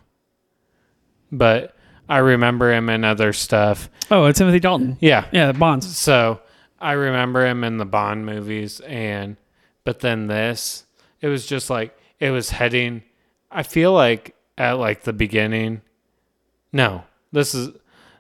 But 1.31 1.75
I 2.07 2.19
remember 2.19 2.71
him 2.71 2.89
in 2.89 3.03
other 3.03 3.33
stuff. 3.33 3.89
oh, 4.09 4.25
it's 4.25 4.39
Timothy 4.39 4.59
Dalton. 4.59 4.97
Yeah. 5.01 5.25
Yeah, 5.31 5.51
Bonds. 5.51 5.97
So 5.97 6.39
I 6.79 6.93
remember 6.93 7.45
him 7.45 7.63
in 7.63 7.77
the 7.77 7.85
Bond 7.85 8.25
movies, 8.25 8.79
and 8.81 9.35
but 9.83 9.99
then 9.99 10.27
this, 10.27 10.85
it 11.21 11.27
was 11.27 11.45
just 11.45 11.69
like 11.69 11.97
it 12.19 12.31
was 12.31 12.51
heading. 12.51 13.03
I 13.51 13.63
feel 13.63 13.91
like 13.91 14.35
at 14.57 14.73
like 14.73 15.03
the 15.03 15.13
beginning. 15.13 15.81
No, 16.73 17.03
this 17.31 17.53
is 17.55 17.69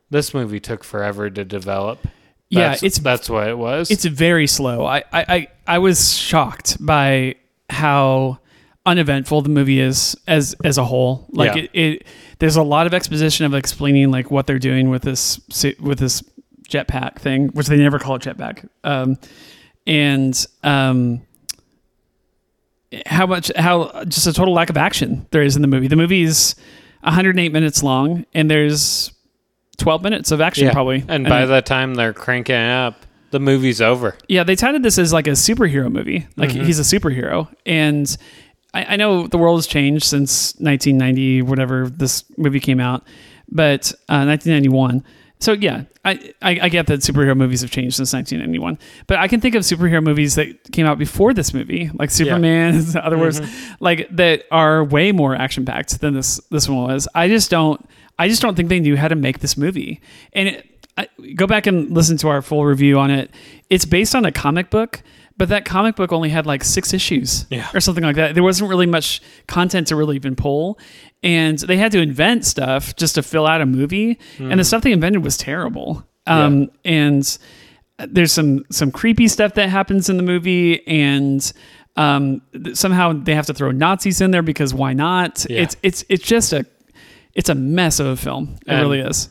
this 0.09 0.33
movie 0.33 0.59
took 0.59 0.83
forever 0.83 1.29
to 1.29 1.43
develop. 1.43 2.07
Yeah, 2.49 2.61
That's- 2.61 2.83
it's 2.83 2.99
that's 2.99 3.29
what 3.29 3.47
it 3.47 3.57
was. 3.57 3.91
It's 3.91 4.05
very 4.05 4.47
slow. 4.47 4.85
I, 4.85 4.99
I, 5.11 5.25
I, 5.27 5.47
I 5.67 5.79
was 5.79 6.13
shocked 6.13 6.77
by 6.79 7.35
how 7.69 8.39
uneventful 8.85 9.41
the 9.41 9.49
movie 9.49 9.81
is 9.81 10.15
as 10.27 10.55
as 10.63 10.77
a 10.77 10.85
whole. 10.85 11.25
Like 11.31 11.55
Yeah. 11.55 11.63
it, 11.63 11.69
it, 11.73 12.03
there's 12.39 12.55
a 12.55 12.63
lot 12.63 12.87
of 12.87 12.93
exposition 12.93 13.45
of 13.45 13.53
explaining 13.53 14.11
like 14.11 14.31
what 14.31 14.47
they're 14.47 14.59
doing 14.59 14.89
with 14.89 15.01
this 15.01 15.41
with 15.81 15.99
this 15.99 16.23
jetpack 16.69 17.19
thing, 17.19 17.49
which 17.49 17.67
they 17.67 17.75
never 17.77 17.99
call 17.99 18.15
it 18.15 18.21
jetpack. 18.21 18.67
Um, 18.85 19.17
and 19.85 20.45
um, 20.63 21.21
how 23.05 23.25
much 23.25 23.51
how 23.55 24.03
just 24.05 24.27
a 24.27 24.33
total 24.33 24.53
lack 24.53 24.69
of 24.69 24.77
action 24.77 25.25
there 25.31 25.41
is 25.41 25.55
in 25.55 25.61
the 25.61 25.67
movie. 25.67 25.87
The 25.87 25.95
movie 25.95 26.23
is 26.23 26.55
108 27.01 27.51
minutes 27.51 27.83
long, 27.83 28.25
and 28.33 28.49
there's 28.49 29.11
12 29.77 30.03
minutes 30.03 30.31
of 30.31 30.41
action 30.41 30.65
yeah. 30.65 30.73
probably. 30.73 31.03
And 31.07 31.25
by 31.27 31.45
the 31.45 31.61
time 31.61 31.95
they're 31.95 32.13
cranking 32.13 32.55
up, 32.55 33.05
the 33.31 33.39
movie's 33.39 33.81
over. 33.81 34.17
Yeah, 34.27 34.43
they 34.43 34.55
touted 34.55 34.83
this 34.83 34.97
as 34.97 35.11
like 35.13 35.27
a 35.27 35.31
superhero 35.31 35.91
movie. 35.91 36.27
Like 36.37 36.51
he's 36.51 36.79
a 36.79 36.83
superhero, 36.83 37.53
and 37.65 38.15
I, 38.73 38.85
I 38.85 38.95
know 38.95 39.27
the 39.27 39.37
world 39.37 39.57
has 39.57 39.67
changed 39.67 40.05
since 40.05 40.53
1990, 40.55 41.41
whatever 41.41 41.89
this 41.89 42.23
movie 42.37 42.59
came 42.59 42.79
out, 42.79 43.05
but 43.49 43.91
uh, 44.09 44.23
1991. 44.25 45.03
So 45.39 45.53
yeah, 45.53 45.83
I, 46.03 46.33
I 46.41 46.59
I 46.63 46.69
get 46.69 46.87
that 46.87 47.01
superhero 47.01 47.37
movies 47.37 47.61
have 47.61 47.69
changed 47.69 47.97
since 47.97 48.11
1991, 48.13 48.79
but 49.05 49.17
I 49.17 49.27
can 49.27 49.39
think 49.39 49.53
of 49.55 49.63
superhero 49.63 50.03
movies 50.03 50.35
that 50.35 50.71
came 50.71 50.85
out 50.85 50.97
before 50.97 51.33
this 51.33 51.53
movie, 51.53 51.91
like 51.93 52.09
Superman, 52.09 52.75
in 52.75 52.97
other 52.97 53.17
words, 53.17 53.39
mm-hmm. 53.39 53.73
like 53.79 54.07
that 54.15 54.43
are 54.51 54.83
way 54.83 55.11
more 55.11 55.35
action 55.35 55.63
packed 55.65 56.01
than 56.01 56.13
this 56.15 56.39
this 56.49 56.67
one 56.67 56.87
was. 56.87 57.07
I 57.13 57.27
just 57.27 57.51
don't 57.51 57.87
I 58.19 58.27
just 58.27 58.41
don't 58.41 58.55
think 58.55 58.69
they 58.69 58.79
knew 58.79 58.97
how 58.97 59.07
to 59.07 59.15
make 59.15 59.39
this 59.39 59.57
movie. 59.57 60.01
And 60.33 60.49
it, 60.49 60.87
I, 60.97 61.07
go 61.35 61.45
back 61.45 61.67
and 61.67 61.91
listen 61.91 62.17
to 62.17 62.29
our 62.29 62.41
full 62.41 62.65
review 62.65 62.97
on 62.97 63.11
it. 63.11 63.29
It's 63.69 63.85
based 63.85 64.15
on 64.15 64.25
a 64.25 64.31
comic 64.31 64.71
book, 64.71 65.03
but 65.37 65.49
that 65.49 65.65
comic 65.65 65.95
book 65.95 66.11
only 66.11 66.29
had 66.29 66.47
like 66.47 66.63
six 66.63 66.93
issues 66.93 67.45
Yeah. 67.51 67.69
or 67.73 67.79
something 67.79 68.03
like 68.03 68.15
that. 68.15 68.33
There 68.33 68.43
wasn't 68.43 68.69
really 68.69 68.87
much 68.87 69.21
content 69.45 69.87
to 69.87 69.95
really 69.95 70.15
even 70.15 70.35
pull. 70.35 70.79
And 71.27 71.57
they 71.59 71.77
had 71.77 71.91
to 71.91 71.99
invent 71.99 72.45
stuff 72.45 72.95
just 72.95 73.15
to 73.15 73.21
fill 73.23 73.45
out 73.45 73.59
a 73.61 73.65
movie. 73.65 74.17
And 74.39 74.59
the 74.59 74.63
stuff 74.63 74.81
they 74.83 74.91
invented 74.93 75.23
was 75.23 75.35
terrible. 75.37 76.07
Um, 76.25 76.69
And 76.85 77.37
there's 77.99 78.31
some 78.31 78.63
some 78.71 78.91
creepy 78.91 79.27
stuff 79.27 79.53
that 79.55 79.69
happens 79.69 80.09
in 80.09 80.17
the 80.17 80.23
movie. 80.23 80.87
And 80.87 81.51
um, 81.97 82.41
somehow 82.73 83.13
they 83.13 83.35
have 83.35 83.47
to 83.47 83.53
throw 83.53 83.71
Nazis 83.71 84.21
in 84.21 84.31
there 84.31 84.41
because 84.43 84.73
why 84.73 84.93
not? 84.93 85.45
Yeah. 85.49 85.61
It's 85.63 85.75
it's 85.83 86.05
it's 86.09 86.23
just 86.23 86.53
a 86.53 86.65
it's 87.33 87.49
a 87.49 87.55
mess 87.55 87.99
of 87.99 88.07
a 88.07 88.15
film. 88.15 88.55
It 88.65 88.71
And- 88.71 88.81
really 88.81 88.99
is. 89.01 89.29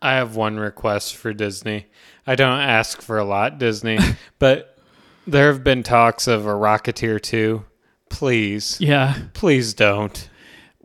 I 0.00 0.14
have 0.14 0.36
one 0.36 0.58
request 0.58 1.16
for 1.16 1.32
Disney. 1.32 1.86
I 2.26 2.34
don't 2.36 2.60
ask 2.60 3.02
for 3.02 3.18
a 3.18 3.24
lot, 3.24 3.58
Disney, 3.58 3.98
but 4.38 4.78
there 5.26 5.52
have 5.52 5.62
been 5.64 5.82
talks 5.82 6.26
of 6.28 6.46
a 6.46 6.50
Rocketeer 6.54 7.20
2. 7.20 7.64
Please, 8.08 8.76
Yeah. 8.80 9.14
please 9.34 9.74
don't. 9.74 10.28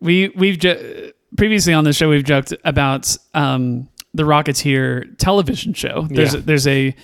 We 0.03 0.29
we've 0.35 0.59
ju- 0.59 1.11
previously 1.37 1.73
on 1.73 1.83
the 1.83 1.93
show 1.93 2.09
we've 2.09 2.23
joked 2.23 2.53
about 2.63 3.15
um, 3.33 3.87
the 4.13 4.23
Rocketeer 4.23 5.17
television 5.17 5.73
show. 5.73 6.07
There's 6.09 6.35
Yeah. 6.35 6.41
there's 6.43 6.67
a, 6.67 6.95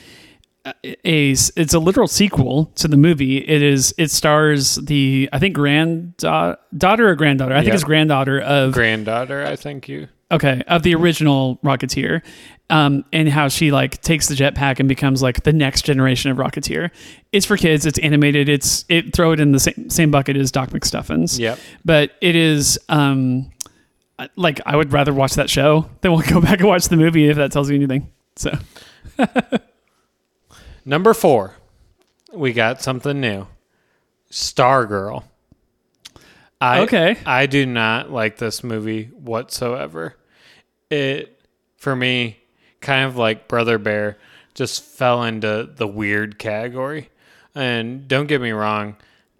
a 0.65 1.31
it's 1.31 1.73
a 1.73 1.79
literal 1.79 2.07
sequel 2.07 2.65
to 2.75 2.87
the 2.87 2.97
movie. 2.97 3.37
It 3.37 3.61
is 3.63 3.93
it 3.97 4.11
stars 4.11 4.75
the 4.75 5.29
I 5.33 5.39
think 5.39 5.55
granddaughter 5.55 6.59
daughter 6.77 7.09
or 7.09 7.15
granddaughter. 7.15 7.53
I 7.55 7.59
think 7.59 7.67
Yep. 7.67 7.75
it's 7.75 7.83
granddaughter 7.83 8.39
of 8.41 8.73
Granddaughter, 8.73 9.45
I 9.45 9.55
think 9.55 9.87
you. 9.87 10.07
okay 10.31 10.61
of 10.67 10.83
the 10.83 10.93
original 10.95 11.57
Rocketeer, 11.63 12.21
um, 12.69 13.03
and 13.11 13.27
how 13.29 13.47
she 13.47 13.71
like 13.71 14.01
takes 14.01 14.27
the 14.27 14.35
jetpack 14.35 14.79
and 14.79 14.87
becomes 14.87 15.21
like 15.21 15.43
the 15.43 15.53
next 15.53 15.83
generation 15.85 16.29
of 16.31 16.37
Rocketeer. 16.37 16.91
It's 17.31 17.45
for 17.45 17.57
kids. 17.57 17.85
It's 17.85 17.99
animated. 17.99 18.47
It's 18.49 18.85
it 18.89 19.13
throw 19.15 19.31
it 19.31 19.39
in 19.39 19.51
the 19.51 19.59
same 19.59 19.89
same 19.89 20.11
bucket 20.11 20.37
as 20.37 20.51
Doc 20.51 20.69
McStuffins 20.69 21.39
Yep. 21.39 21.59
but 21.85 22.11
it 22.21 22.35
is 22.35 22.77
um 22.89 23.49
like 24.35 24.59
I 24.65 24.75
would 24.75 24.91
rather 24.91 25.13
watch 25.13 25.33
that 25.35 25.49
show 25.49 25.89
than 26.01 26.11
we'll 26.11 26.21
go 26.27 26.41
back 26.41 26.59
and 26.59 26.67
watch 26.67 26.87
the 26.89 26.97
movie 26.97 27.27
if 27.29 27.37
that 27.37 27.51
tells 27.51 27.69
you 27.69 27.75
anything. 27.75 28.09
So 28.35 28.51
Number 30.85 31.13
four, 31.13 31.55
we 32.33 32.53
got 32.53 32.81
something 32.81 33.19
new. 33.19 33.47
Stargirl. 34.31 35.23
I, 36.61 36.81
Okay. 36.81 37.17
I 37.25 37.45
do 37.45 37.65
not 37.65 38.11
like 38.11 38.37
this 38.37 38.63
movie 38.63 39.05
whatsoever. 39.05 40.15
It, 40.89 41.39
for 41.77 41.95
me, 41.95 42.38
kind 42.81 43.05
of 43.05 43.15
like 43.17 43.47
Brother 43.47 43.77
Bear, 43.77 44.17
just 44.53 44.83
fell 44.83 45.23
into 45.23 45.69
the 45.75 45.87
weird 45.87 46.39
category. 46.39 47.09
And 47.55 48.07
don't 48.07 48.27
get 48.27 48.41
me 48.41 48.51
wrong, 48.51 48.95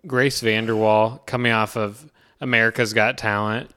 Grace 0.08 0.42
VanderWaal, 0.42 1.26
coming 1.26 1.52
off 1.52 1.76
of 1.78 2.12
America's 2.42 2.94
Got 2.94 3.18
Talent, 3.18 3.70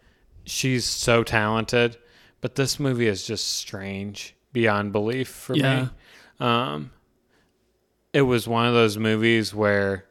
she's 0.45 0.85
so 0.85 1.23
talented. 1.23 1.97
But 2.41 2.55
this 2.57 2.81
movie 2.81 3.07
is 3.07 3.25
just 3.27 3.47
strange 3.57 4.35
beyond 4.53 4.93
belief 4.93 5.29
for 5.29 5.55
Yeah. 5.55 5.83
me. 5.85 5.89
Um, 6.41 6.91
it 8.13 8.23
was 8.23 8.49
one 8.49 8.67
of 8.67 8.75
those 8.75 8.99
movies 8.99 9.55
where 9.55 10.07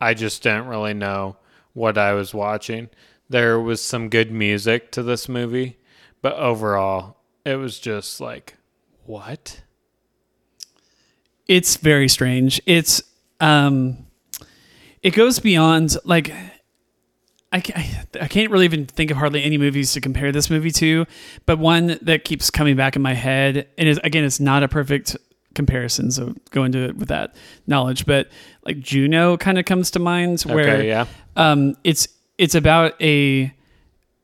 I 0.00 0.12
just 0.14 0.42
didn't 0.42 0.66
really 0.66 0.92
know 0.94 1.36
what 1.72 1.96
I 1.96 2.12
was 2.14 2.34
watching. 2.34 2.88
There 3.28 3.58
was 3.60 3.80
some 3.80 4.08
good 4.08 4.30
music 4.30 4.90
to 4.92 5.02
this 5.02 5.28
movie, 5.28 5.78
but 6.20 6.34
overall, 6.34 7.16
it 7.44 7.56
was 7.56 7.78
just 7.78 8.20
like, 8.20 8.55
what? 9.06 9.62
it's 11.48 11.76
very 11.76 12.08
strange. 12.08 12.60
It's 12.66 13.02
um 13.40 13.98
it 15.02 15.10
goes 15.14 15.38
beyond 15.38 15.96
like 16.04 16.32
I, 17.52 18.04
I 18.20 18.26
can't 18.28 18.50
really 18.50 18.64
even 18.64 18.86
think 18.86 19.10
of 19.12 19.16
hardly 19.16 19.42
any 19.44 19.56
movies 19.56 19.92
to 19.92 20.00
compare 20.00 20.32
this 20.32 20.50
movie 20.50 20.72
to, 20.72 21.06
but 21.46 21.58
one 21.58 21.98
that 22.02 22.24
keeps 22.24 22.50
coming 22.50 22.74
back 22.76 22.96
in 22.96 23.02
my 23.02 23.14
head, 23.14 23.68
and 23.78 23.88
is, 23.88 23.98
again, 24.02 24.24
it's 24.24 24.40
not 24.40 24.62
a 24.64 24.68
perfect 24.68 25.16
comparison, 25.54 26.10
so 26.10 26.34
go 26.50 26.64
into 26.64 26.80
it 26.80 26.96
with 26.96 27.08
that 27.08 27.34
knowledge. 27.66 28.04
But 28.04 28.28
like 28.64 28.80
Juno 28.80 29.36
kind 29.36 29.58
of 29.58 29.64
comes 29.64 29.92
to 29.92 30.00
mind, 30.00 30.42
where 30.42 30.68
Okay, 30.68 30.88
yeah. 30.88 31.06
um, 31.36 31.76
it's 31.84 32.08
it's 32.36 32.56
about 32.56 33.00
a 33.00 33.54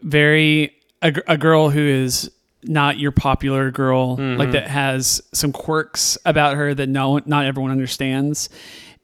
very 0.02 0.74
a, 1.00 1.14
a 1.28 1.38
girl 1.38 1.70
who 1.70 1.80
is 1.80 2.28
not 2.64 2.98
your 2.98 3.10
popular 3.12 3.70
girl, 3.70 4.16
like 4.16 4.52
that 4.52 4.68
has 4.68 5.20
some 5.32 5.52
quirks 5.52 6.16
about 6.24 6.56
her 6.56 6.74
that 6.74 6.88
no 6.88 7.20
not 7.26 7.44
everyone 7.46 7.70
understands, 7.72 8.48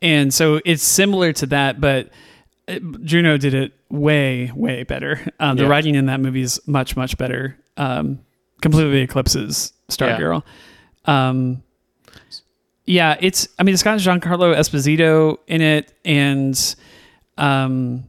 and 0.03 0.33
so 0.33 0.61
it's 0.65 0.83
similar 0.83 1.33
to 1.35 1.47
that, 1.47 1.81
but. 1.81 2.09
uh, 2.69 2.79
Juno 3.03 3.39
did 3.39 3.55
it 3.55 3.73
way, 3.89 4.53
way 4.55 4.83
better. 4.85 5.19
Um, 5.41 5.57
the 5.57 5.63
Yeah. 5.63 5.71
writing 5.71 5.95
in 5.95 6.05
that 6.07 6.21
movie 6.21 6.43
is 6.43 6.61
much, 6.67 6.97
much 6.97 7.17
better. 7.17 7.57
Um, 7.79 8.19
completely 8.61 9.01
eclipses 9.01 9.73
Stargirl. 9.89 10.43
Um, 11.07 11.63
yeah, 12.85 13.17
it's. 13.21 13.49
I 13.59 13.63
mean, 13.63 13.73
it's 13.73 13.83
got 13.83 13.99
Giancarlo 13.99 14.55
Esposito 14.55 15.39
in 15.47 15.63
it, 15.63 15.93
and 16.05 16.77
um, 17.39 18.05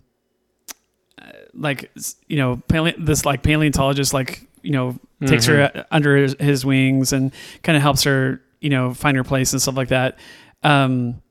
uh, 1.21 1.25
like 1.53 1.89
you 2.27 2.35
know, 2.37 2.61
paleo- 2.67 3.05
this 3.05 3.25
like 3.25 3.43
paleontologist, 3.43 4.13
like 4.13 4.45
you 4.61 4.71
know, 4.71 4.97
takes 5.25 5.45
her 5.47 5.71
uh, 5.73 5.83
under 5.91 6.15
his, 6.17 6.35
his 6.39 6.65
wings 6.65 7.11
and 7.13 7.33
kind 7.63 7.75
of 7.75 7.81
helps 7.81 8.03
her, 8.03 8.41
you 8.61 8.69
know, 8.69 8.93
find 8.93 9.17
her 9.17 9.23
place 9.23 9.51
and 9.53 9.61
stuff 9.61 9.75
like 9.75 9.89
that. 9.89 10.17
Um, 10.63 11.21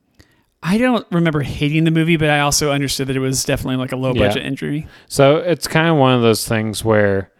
I 0.61 0.77
don't 0.77 1.07
remember 1.11 1.39
hating 1.41 1.85
the 1.85 1.91
movie, 1.91 2.17
but 2.17 2.29
I 2.29 2.41
also 2.41 2.71
understood 2.71 3.07
that 3.07 3.15
it 3.15 3.19
was 3.19 3.43
definitely 3.45 3.77
like 3.77 3.91
a 3.91 3.95
low 3.95 4.13
Yeah. 4.13 4.27
budget 4.27 4.45
injury. 4.45 4.87
So 5.07 5.37
it's 5.37 5.67
kind 5.67 5.87
of 5.87 5.95
one 5.97 6.13
of 6.13 6.21
those 6.21 6.47
things 6.47 6.83
where 6.83 7.31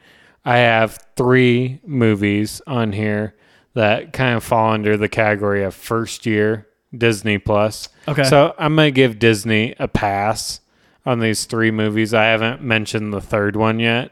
I 0.45 0.57
have 0.59 0.97
three 1.17 1.81
movies 1.85 2.61
on 2.65 2.93
here 2.93 3.35
that 3.73 4.13
kind 4.13 4.35
of 4.37 4.43
fall 4.43 4.71
under 4.71 4.95
the 4.97 5.09
category 5.09 5.63
of 5.63 5.75
first 5.75 6.25
year 6.25 6.67
Disney 6.97 7.37
Plus. 7.37 7.89
Okay. 8.07 8.23
So 8.23 8.55
I'm 8.57 8.75
going 8.75 8.87
to 8.87 8.91
give 8.91 9.19
Disney 9.19 9.75
a 9.79 9.87
pass 9.87 10.61
on 11.05 11.19
these 11.19 11.45
three 11.45 11.71
movies. 11.71 12.13
I 12.13 12.25
haven't 12.25 12.61
mentioned 12.63 13.13
the 13.13 13.21
third 13.21 13.55
one 13.55 13.79
yet, 13.79 14.11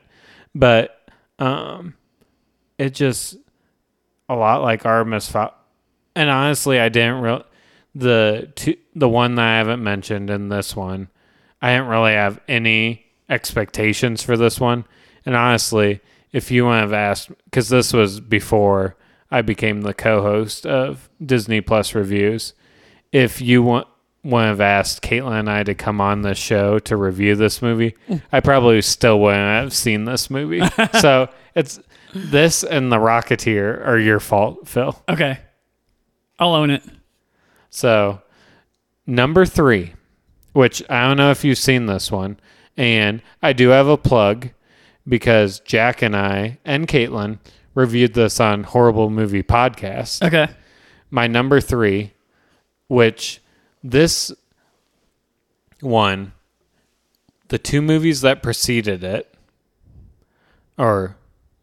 but 0.53 1.09
um, 1.39 1.95
it 2.77 2.93
just 2.93 3.37
a 4.29 4.35
lot 4.35 4.61
like 4.61 4.85
Artemis 4.85 5.29
Fowl. 5.29 5.53
And 6.15 6.29
honestly, 6.29 6.79
I 6.79 6.89
didn't 6.89 7.21
real 7.21 7.43
the 7.93 8.51
two, 8.55 8.75
the 8.95 9.09
one 9.09 9.35
that 9.35 9.45
I 9.45 9.57
haven't 9.57 9.83
mentioned 9.83 10.29
in 10.29 10.49
this 10.49 10.75
one. 10.75 11.09
I 11.61 11.73
didn't 11.73 11.87
really 11.87 12.13
have 12.13 12.39
any 12.47 13.05
expectations 13.29 14.21
for 14.23 14.37
this 14.37 14.59
one. 14.59 14.85
And 15.25 15.35
honestly, 15.35 16.01
if 16.31 16.51
you 16.51 16.65
would 16.65 16.73
have 16.73 16.93
asked, 16.93 17.29
because 17.45 17.69
this 17.69 17.93
was 17.93 18.19
before 18.19 18.95
I 19.31 19.41
became 19.41 19.81
the 19.81 19.93
co-host 19.93 20.65
of 20.65 21.09
Disney 21.23 21.61
Plus 21.61 21.95
reviews, 21.95 22.53
if 23.11 23.41
you 23.41 23.63
want 23.63 23.87
would 24.23 24.43
have 24.43 24.61
asked 24.61 25.01
Caitlin 25.01 25.39
and 25.39 25.49
I 25.49 25.63
to 25.63 25.73
come 25.73 26.01
on 26.01 26.21
this 26.21 26.37
show 26.37 26.79
to 26.79 26.97
review 26.97 27.35
this 27.35 27.61
movie, 27.61 27.95
I 28.31 28.41
probably 28.41 28.81
still 28.81 29.19
wouldn't 29.19 29.63
have 29.63 29.73
seen 29.73 30.05
this 30.05 30.29
movie. 30.29 30.61
so 30.99 31.29
it's 31.55 31.79
this 32.13 32.63
and 32.63 32.91
the 32.91 32.97
Rocketeer 32.97 33.85
are 33.85 33.99
your 33.99 34.19
fault, 34.19 34.67
Phil. 34.67 35.01
Okay. 35.09 35.39
I'll 36.39 36.53
own 36.53 36.69
it. 36.69 36.83
So, 37.69 38.21
number 39.05 39.45
three, 39.45 39.93
which 40.53 40.83
I 40.89 41.07
don't 41.07 41.17
know 41.17 41.31
if 41.31 41.43
you've 41.43 41.57
seen 41.57 41.85
this 41.85 42.11
one, 42.11 42.39
and 42.75 43.21
I 43.41 43.53
do 43.53 43.69
have 43.69 43.87
a 43.87 43.97
plug 43.97 44.49
because 45.07 45.59
Jack 45.61 46.01
and 46.01 46.15
I 46.15 46.59
and 46.65 46.87
Caitlin 46.87 47.39
reviewed 47.73 48.13
this 48.13 48.39
on 48.39 48.63
Horrible 48.63 49.09
Movie 49.09 49.43
Podcast. 49.43 50.25
Okay. 50.25 50.51
My 51.09 51.27
number 51.27 51.61
three, 51.61 52.13
which 52.87 53.41
this 53.83 54.31
one, 55.79 56.33
the 57.49 57.57
two 57.57 57.81
movies 57.81 58.21
that 58.21 58.43
preceded 58.43 59.03
it, 59.03 59.33
or 60.77 61.15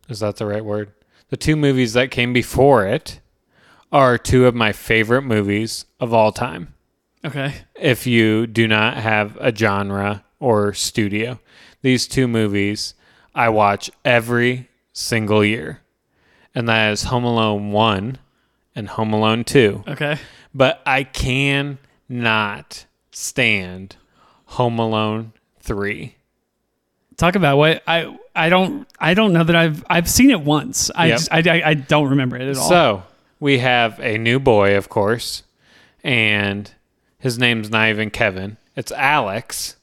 is 0.08 0.20
that 0.20 0.36
the 0.36 0.46
right 0.46 0.64
word? 0.64 0.92
The 1.28 1.36
two 1.36 1.56
movies 1.56 1.92
that 1.94 2.10
came 2.10 2.32
before 2.32 2.86
it 2.86 3.20
are 3.90 4.18
two 4.18 4.46
of 4.46 4.54
my 4.54 4.72
favorite 4.72 5.22
movies 5.22 5.86
of 6.00 6.12
all 6.12 6.32
time. 6.32 6.74
Okay. 7.24 7.54
If 7.74 8.06
you 8.06 8.46
do 8.46 8.68
not 8.68 8.96
have 8.98 9.36
a 9.40 9.54
genre 9.54 10.24
or 10.40 10.74
studio, 10.74 11.40
these 11.82 12.06
two 12.06 12.28
movies 12.28 12.94
I 13.34 13.48
watch 13.48 13.90
every 14.04 14.68
single 14.92 15.44
year. 15.44 15.80
and 16.54 16.68
that 16.68 16.92
is 16.92 17.04
Home 17.04 17.24
Alone 17.24 17.72
1 17.72 18.18
and 18.76 18.88
Home 18.90 19.12
Alone 19.12 19.42
2. 19.44 19.84
Okay. 19.88 20.18
But 20.54 20.80
I 20.86 21.02
can 21.04 21.78
not 22.08 22.86
stand 23.10 23.96
Home 24.46 24.78
Alone 24.78 25.32
3. 25.60 26.14
Talk 27.16 27.34
about 27.34 27.56
what 27.56 27.82
I 27.88 28.16
I 28.34 28.48
don't 28.48 28.88
I 28.98 29.14
don't 29.14 29.32
know 29.32 29.44
that 29.44 29.54
I've 29.56 29.84
I've 29.88 30.08
seen 30.10 30.30
it 30.30 30.40
once. 30.40 30.90
I 30.94 31.06
Yep. 31.06 31.18
just, 31.18 31.32
I, 31.32 31.38
I 31.38 31.68
I 31.70 31.74
don't 31.74 32.10
remember 32.10 32.36
it 32.36 32.42
at 32.42 32.56
all. 32.56 32.68
So 32.68 33.02
we 33.40 33.58
have 33.58 33.98
a 34.00 34.18
new 34.18 34.38
boy, 34.40 34.76
of 34.76 34.88
course, 34.88 35.42
and 36.02 36.70
his 37.18 37.38
name's 37.38 37.70
not 37.70 37.88
even 37.88 38.10
Kevin. 38.10 38.56
It's 38.76 38.90
Alex, 38.92 39.76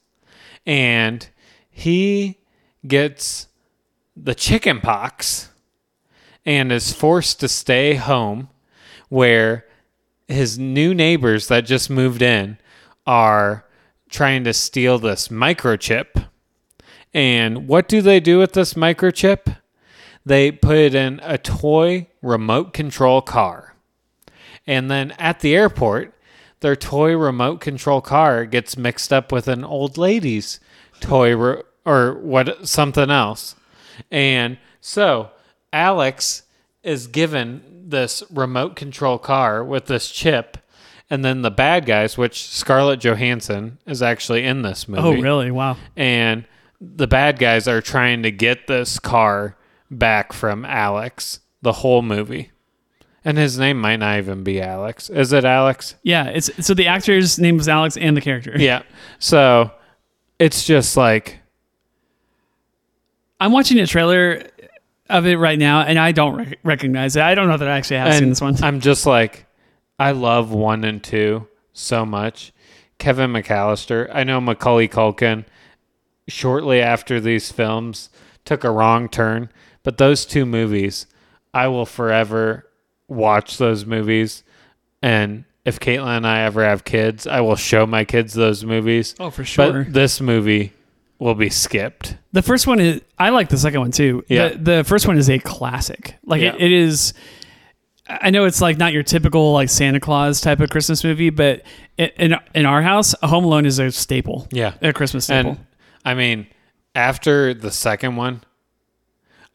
and 0.66 1.28
he 1.70 2.40
gets 2.86 3.48
the 4.16 4.36
chicken 4.36 4.82
pox 4.82 5.50
and 6.46 6.72
is 6.72 6.92
forced 6.92 7.40
to 7.40 7.48
stay 7.48 7.96
home 7.96 8.50
where 9.10 9.66
his 10.28 10.58
new 10.60 10.94
neighbors 10.94 11.48
that 11.48 11.66
just 11.66 11.90
moved 11.90 12.22
in 12.22 12.58
are 13.06 13.66
trying 14.10 14.44
to 14.44 14.54
steal 14.54 14.98
this 15.00 15.28
microchip. 15.30 16.28
And 17.14 17.68
what 17.68 17.88
do 17.88 18.02
they 18.02 18.20
do 18.20 18.40
with 18.40 18.54
this 18.54 18.74
microchip? 18.74 19.58
They 20.26 20.52
put 20.52 20.78
it 20.78 20.96
in 20.96 21.20
a 21.24 21.38
toy 21.38 22.08
remote 22.22 22.74
control 22.74 23.22
car. 23.22 23.76
And 24.68 24.90
then 24.90 25.12
at 25.12 25.40
the 25.40 25.56
airport, 25.56 26.14
their 26.60 26.76
toy 26.76 27.18
remote 27.18 27.60
control 27.60 28.02
car 28.02 28.46
gets 28.46 28.78
mixed 28.78 29.12
up 29.12 29.32
with 29.32 29.48
an 29.48 29.64
old 29.64 29.98
lady's 29.98 30.60
toy 31.00 31.36
re- 31.36 31.64
or 31.86 32.14
what 32.14 32.68
something 32.68 33.10
else. 33.10 33.56
And 34.12 34.58
so 34.80 35.32
Alex 35.74 36.44
is 36.84 37.08
given 37.08 37.64
this 37.88 38.24
remote 38.32 38.76
control 38.76 39.18
car 39.18 39.64
with 39.64 39.88
this 39.88 40.10
chip 40.10 40.58
and 41.10 41.26
then 41.26 41.42
the 41.42 41.52
bad 41.52 41.86
guys 41.86 42.18
which 42.18 42.48
Scarlett 42.48 43.02
Johansson 43.02 43.78
is 43.86 44.02
actually 44.02 44.46
in 44.46 44.62
this 44.62 44.86
oh, 44.88 44.94
movie 44.94 45.20
oh 45.20 45.22
really? 45.22 45.52
Wow. 45.52 45.78
and 45.96 46.46
the 46.82 47.08
bad 47.08 47.38
guys 47.38 47.68
are 47.68 47.80
trying 47.80 48.24
to 48.24 48.32
get 48.32 48.66
this 48.68 48.98
car 48.98 49.56
back 49.92 50.34
from 50.34 50.66
Alex 50.66 51.40
the 51.62 51.74
whole 51.74 52.02
movie. 52.02 52.52
And 53.24 53.38
his 53.38 53.60
name 53.60 53.80
might 53.80 53.98
not 53.98 54.18
even 54.18 54.44
be 54.44 54.60
Alex. 54.60 55.08
Is 55.12 55.32
it 55.32 55.46
Alex? 55.46 55.94
Yeah. 56.02 56.26
It's 56.26 56.66
so 56.66 56.74
the 56.74 56.88
actor's 56.88 57.38
name 57.38 57.58
was 57.58 57.70
Alex 57.70 57.96
and 57.96 58.18
the 58.18 58.22
character. 58.22 58.56
Yeah. 58.58 58.82
So 59.20 59.72
it's 60.40 60.66
just 60.66 60.98
like 60.98 61.40
I'm 63.40 63.52
watching 63.52 63.80
a 63.80 63.86
trailer 63.86 64.44
of 65.08 65.28
it 65.28 65.36
right 65.38 65.60
now, 65.60 65.82
and 65.82 66.00
I 66.00 66.14
don't 66.14 66.36
rec- 66.36 66.60
recognize 66.64 67.16
it. 67.16 67.22
I 67.22 67.36
don't 67.36 67.48
know 67.48 67.58
that 67.58 67.68
I 67.68 67.78
actually 67.78 67.98
have 67.98 68.16
seen 68.16 68.30
this 68.30 68.42
one. 68.42 68.56
I'm 68.64 68.80
just 68.80 69.06
like 69.06 69.46
I 70.00 70.12
love 70.12 70.52
1 70.52 70.84
and 70.84 71.04
2 71.04 71.48
so 71.74 72.06
much. 72.06 72.54
Kevin 72.98 73.32
McAllister, 73.32 74.10
I 74.12 74.24
know 74.24 74.42
Macaulay 74.42 74.88
Culkin 74.88 75.46
shortly 76.28 76.82
after 76.82 77.20
these 77.20 77.52
films 77.52 78.10
took 78.46 78.64
a 78.64 78.72
wrong 78.72 79.10
turn, 79.10 79.50
but 79.84 79.98
those 79.98 80.26
two 80.26 80.46
movies, 80.46 81.06
I 81.54 81.68
will 81.68 81.86
forever 81.86 82.68
watch 83.08 83.58
those 83.58 83.86
movies. 83.86 84.44
And 85.02 85.44
if 85.66 85.80
Caitlin 85.80 86.18
and 86.18 86.28
I 86.28 86.42
ever 86.42 86.64
have 86.64 86.84
kids, 86.84 87.28
I 87.28 87.42
will 87.42 87.56
show 87.56 87.86
my 87.86 88.06
kids 88.06 88.34
those 88.34 88.64
movies. 88.64 89.16
oh, 89.20 89.30
for 89.30 89.44
sure. 89.44 89.84
But 89.84 89.94
this 89.94 90.22
movie 90.22 90.74
will 91.20 91.36
be 91.36 91.50
skipped. 91.50 92.16
The 92.32 92.42
first 92.42 92.66
one 92.66 92.80
is 92.80 93.02
I 93.20 93.30
like 93.30 93.50
the 93.50 93.58
second 93.58 93.80
one 93.82 93.92
too. 93.92 94.24
Yeah. 94.28 94.50
The, 94.50 94.58
the 94.78 94.84
first 94.84 95.08
one 95.08 95.18
is 95.18 95.30
a 95.30 95.38
classic. 95.40 96.16
Like 96.26 96.42
Yeah. 96.42 96.56
it, 96.56 96.62
it 96.62 96.72
is 96.72 97.14
I 98.08 98.30
know 98.32 98.46
it's 98.46 98.60
like 98.60 98.78
not 98.78 98.92
your 98.92 99.04
typical 99.04 99.54
like 99.54 99.70
Santa 99.70 100.00
Claus 100.00 100.42
type 100.42 100.60
of 100.60 100.70
Christmas 100.70 101.04
movie, 101.04 101.30
but 101.30 101.62
in 101.98 102.36
in, 102.56 102.66
our 102.66 102.82
house, 102.82 103.14
Home 103.22 103.46
Alone 103.46 103.66
is 103.66 103.78
a 103.80 103.92
staple. 103.92 104.48
Yeah. 104.52 104.74
A 104.82 104.92
Christmas 104.94 105.26
staple. 105.26 105.52
And 105.52 105.60
I 106.04 106.14
mean, 106.14 106.48
after 106.96 107.54
the 107.54 107.72
second 107.72 108.16
one, 108.16 108.44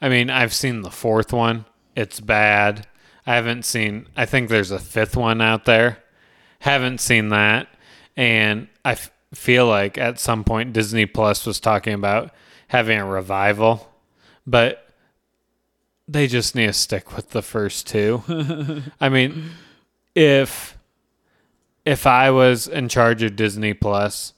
I 0.00 0.08
mean, 0.08 0.30
I've 0.30 0.54
seen 0.54 0.82
the 0.82 0.90
fourth 0.90 1.32
one. 1.32 1.64
It's 1.94 2.20
bad. 2.20 2.86
I 3.26 3.34
haven't 3.34 3.64
seen, 3.64 4.08
I 4.16 4.26
think 4.26 4.48
there's 4.48 4.70
a 4.70 4.78
fifth 4.78 5.16
one 5.16 5.40
out 5.40 5.64
there. 5.64 6.02
Haven't 6.60 7.00
seen 7.00 7.30
that. 7.30 7.68
And 8.16 8.68
I 8.84 8.92
f- 8.92 9.10
feel 9.34 9.66
like 9.66 9.98
at 9.98 10.20
some 10.20 10.44
point 10.44 10.72
Disney 10.72 11.06
Plus 11.06 11.44
was 11.46 11.60
talking 11.60 11.92
about 11.94 12.30
having 12.68 12.98
a 12.98 13.06
revival, 13.06 13.92
but 14.46 14.88
they 16.08 16.26
just 16.26 16.54
need 16.54 16.66
to 16.66 16.72
stick 16.72 17.16
with 17.16 17.30
the 17.30 17.42
first 17.42 17.86
two. 17.86 18.22
I 19.00 19.08
mean, 19.08 19.50
if 20.14 20.78
if 21.84 22.06
I 22.06 22.30
was 22.30 22.66
in 22.66 22.88
charge 22.88 23.22
of 23.22 23.36
Disney 23.36 23.74
Plus, 23.74 24.32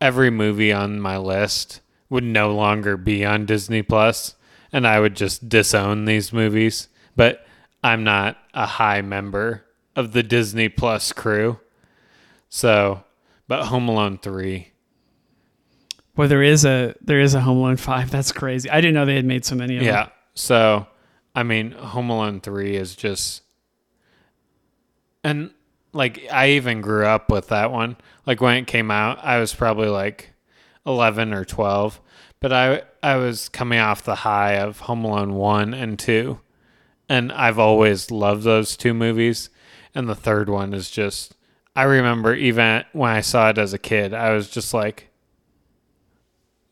every 0.00 0.30
movie 0.30 0.72
on 0.72 1.00
my 1.00 1.16
list 1.16 1.80
would 2.08 2.24
no 2.24 2.54
longer 2.54 2.96
be 2.96 3.24
on 3.24 3.46
Disney 3.46 3.82
Plus 3.82 4.34
and 4.72 4.86
I 4.86 5.00
would 5.00 5.16
just 5.16 5.48
disown 5.48 6.04
these 6.04 6.32
movies. 6.32 6.88
But 7.14 7.46
I'm 7.82 8.04
not 8.04 8.36
a 8.52 8.66
high 8.66 9.00
member 9.00 9.64
of 9.94 10.12
the 10.12 10.22
Disney 10.22 10.68
Plus 10.68 11.12
crew. 11.12 11.60
So, 12.48 13.04
but 13.48 13.66
Home 13.66 13.88
Alone 13.88 14.18
3. 14.18 14.72
Well, 16.16 16.28
there 16.28 16.42
is 16.42 16.64
a 16.64 16.94
there 17.00 17.20
is 17.20 17.34
a 17.34 17.40
Home 17.40 17.58
Alone 17.58 17.76
five. 17.76 18.10
That's 18.10 18.32
crazy. 18.32 18.70
I 18.70 18.80
didn't 18.80 18.94
know 18.94 19.04
they 19.04 19.16
had 19.16 19.26
made 19.26 19.44
so 19.44 19.54
many 19.54 19.76
of 19.76 19.84
them. 19.84 19.94
Yeah. 19.94 20.08
So, 20.34 20.86
I 21.34 21.42
mean, 21.42 21.72
Home 21.72 22.08
Alone 22.08 22.40
3 22.40 22.76
is 22.76 22.96
just 22.96 23.42
and 25.22 25.50
like 25.96 26.26
I 26.30 26.50
even 26.50 26.80
grew 26.80 27.06
up 27.06 27.30
with 27.30 27.48
that 27.48 27.72
one. 27.72 27.96
Like 28.26 28.40
when 28.40 28.56
it 28.58 28.66
came 28.66 28.90
out, 28.90 29.18
I 29.24 29.38
was 29.38 29.54
probably 29.54 29.88
like 29.88 30.32
11 30.86 31.32
or 31.32 31.44
12, 31.44 32.00
but 32.40 32.52
I 32.52 32.82
I 33.02 33.16
was 33.16 33.48
coming 33.48 33.78
off 33.78 34.04
the 34.04 34.16
high 34.16 34.54
of 34.54 34.80
Home 34.80 35.04
Alone 35.04 35.34
1 35.34 35.74
and 35.74 35.98
2. 35.98 36.38
And 37.08 37.32
I've 37.32 37.58
always 37.58 38.10
loved 38.10 38.42
those 38.42 38.76
two 38.76 38.92
movies. 38.92 39.48
And 39.94 40.08
the 40.08 40.14
third 40.14 40.48
one 40.48 40.74
is 40.74 40.90
just 40.90 41.34
I 41.74 41.84
remember 41.84 42.34
even 42.34 42.84
when 42.92 43.10
I 43.10 43.20
saw 43.20 43.50
it 43.50 43.58
as 43.58 43.72
a 43.72 43.78
kid, 43.78 44.12
I 44.12 44.32
was 44.32 44.50
just 44.50 44.74
like 44.74 45.08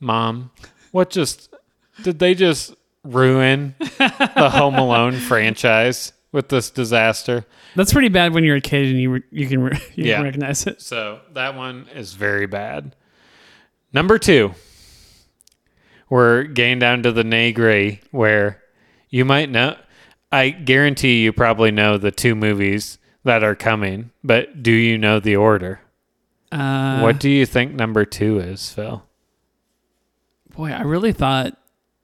Mom, 0.00 0.50
what 0.92 1.08
just 1.08 1.54
did 2.02 2.18
they 2.18 2.34
just 2.34 2.74
ruin 3.04 3.74
the 3.78 4.50
Home 4.52 4.74
Alone 4.74 5.14
franchise 5.14 6.12
with 6.34 6.48
this 6.48 6.68
disaster? 6.68 7.46
That's 7.76 7.92
pretty 7.92 8.08
bad 8.08 8.34
when 8.34 8.42
you're 8.42 8.56
a 8.56 8.60
kid 8.60 8.86
and 8.88 9.00
you 9.00 9.10
re- 9.12 9.22
you 9.30 9.46
can 9.48 9.62
re- 9.62 9.78
you 9.94 10.04
Yeah. 10.06 10.16
can 10.16 10.24
recognize 10.24 10.66
it. 10.66 10.82
So 10.82 11.20
that 11.32 11.54
one 11.54 11.86
is 11.94 12.14
very 12.14 12.46
bad. 12.46 12.94
Number 13.92 14.18
two, 14.18 14.52
we're 16.10 16.42
getting 16.42 16.80
down 16.80 17.02
to 17.04 17.12
the 17.12 17.24
negre 17.24 18.00
where 18.10 18.60
you 19.08 19.24
might 19.24 19.48
know. 19.48 19.76
I 20.32 20.50
guarantee 20.50 21.22
you 21.22 21.32
probably 21.32 21.70
know 21.70 21.96
the 21.96 22.10
two 22.10 22.34
movies 22.34 22.98
that 23.22 23.44
are 23.44 23.54
coming, 23.54 24.10
but 24.24 24.62
do 24.62 24.72
you 24.72 24.98
know 24.98 25.20
the 25.20 25.36
order? 25.36 25.80
Uh, 26.50 26.98
what 27.00 27.20
do 27.20 27.30
you 27.30 27.46
think 27.46 27.72
number 27.74 28.04
two 28.04 28.38
is, 28.40 28.70
Phil? 28.72 29.04
Boy, 30.56 30.70
I 30.72 30.82
really 30.82 31.12
thought 31.12 31.56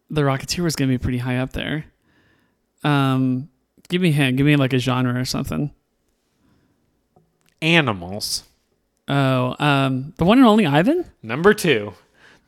the 0.08 0.22
Rocketeer 0.22 0.62
was 0.62 0.76
going 0.76 0.88
to 0.90 0.94
be 0.96 1.02
pretty 1.02 1.18
high 1.18 1.38
up 1.38 1.52
there. 1.52 1.84
Um, 2.82 3.49
give 3.90 4.00
me 4.00 4.08
a 4.08 4.12
hint. 4.12 4.38
Give 4.38 4.46
me 4.46 4.56
like 4.56 4.72
a 4.72 4.78
genre 4.78 5.20
or 5.20 5.24
something. 5.26 5.70
Animals. 7.62 8.44
Oh, 9.08 9.54
um, 9.58 10.14
the 10.16 10.24
one 10.24 10.38
and 10.38 10.46
only 10.46 10.64
Ivan, 10.66 11.04
Number 11.22 11.52
two, 11.52 11.92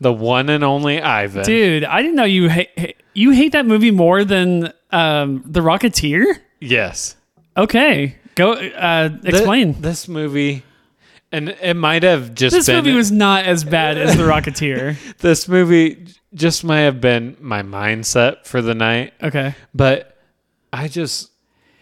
the 0.01 0.13
one 0.13 0.49
and 0.49 0.63
only 0.65 1.03
Ivan. 1.03 1.45
dude. 1.45 1.85
I 1.85 2.01
didn't 2.01 2.15
know 2.17 2.25
you 2.25 2.49
hate 2.49 2.97
you 3.15 3.33
hate 3.33 3.53
that 3.53 3.67
movie 3.67 3.91
more 3.91 4.25
than 4.25 4.73
um, 4.91 5.43
the 5.45 5.61
Rocketeer. 5.61 6.25
Yes. 6.61 7.17
Okay, 7.57 8.17
go 8.37 8.53
uh, 8.53 9.09
Th- 9.09 9.25
explain. 9.25 9.81
this 9.83 10.07
movie, 10.09 10.63
and 11.33 11.49
it 11.49 11.75
might 11.75 12.05
have 12.05 12.33
just 12.35 12.55
this 12.55 12.67
been 12.67 12.77
movie 12.77 12.97
was 12.97 13.11
not 13.11 13.45
as 13.45 13.65
bad 13.65 13.99
as 13.99 14.17
the 14.17 14.23
Rocketeer. 14.23 14.97
this 15.19 15.49
movie 15.49 16.07
just 16.33 16.63
might 16.65 16.83
have 16.83 17.01
been 17.01 17.37
my 17.41 17.63
mindset 17.63 18.47
for 18.47 18.63
the 18.63 18.75
night, 18.75 19.13
Okay, 19.23 19.57
but 19.75 20.17
I 20.73 20.87
just 20.87 21.32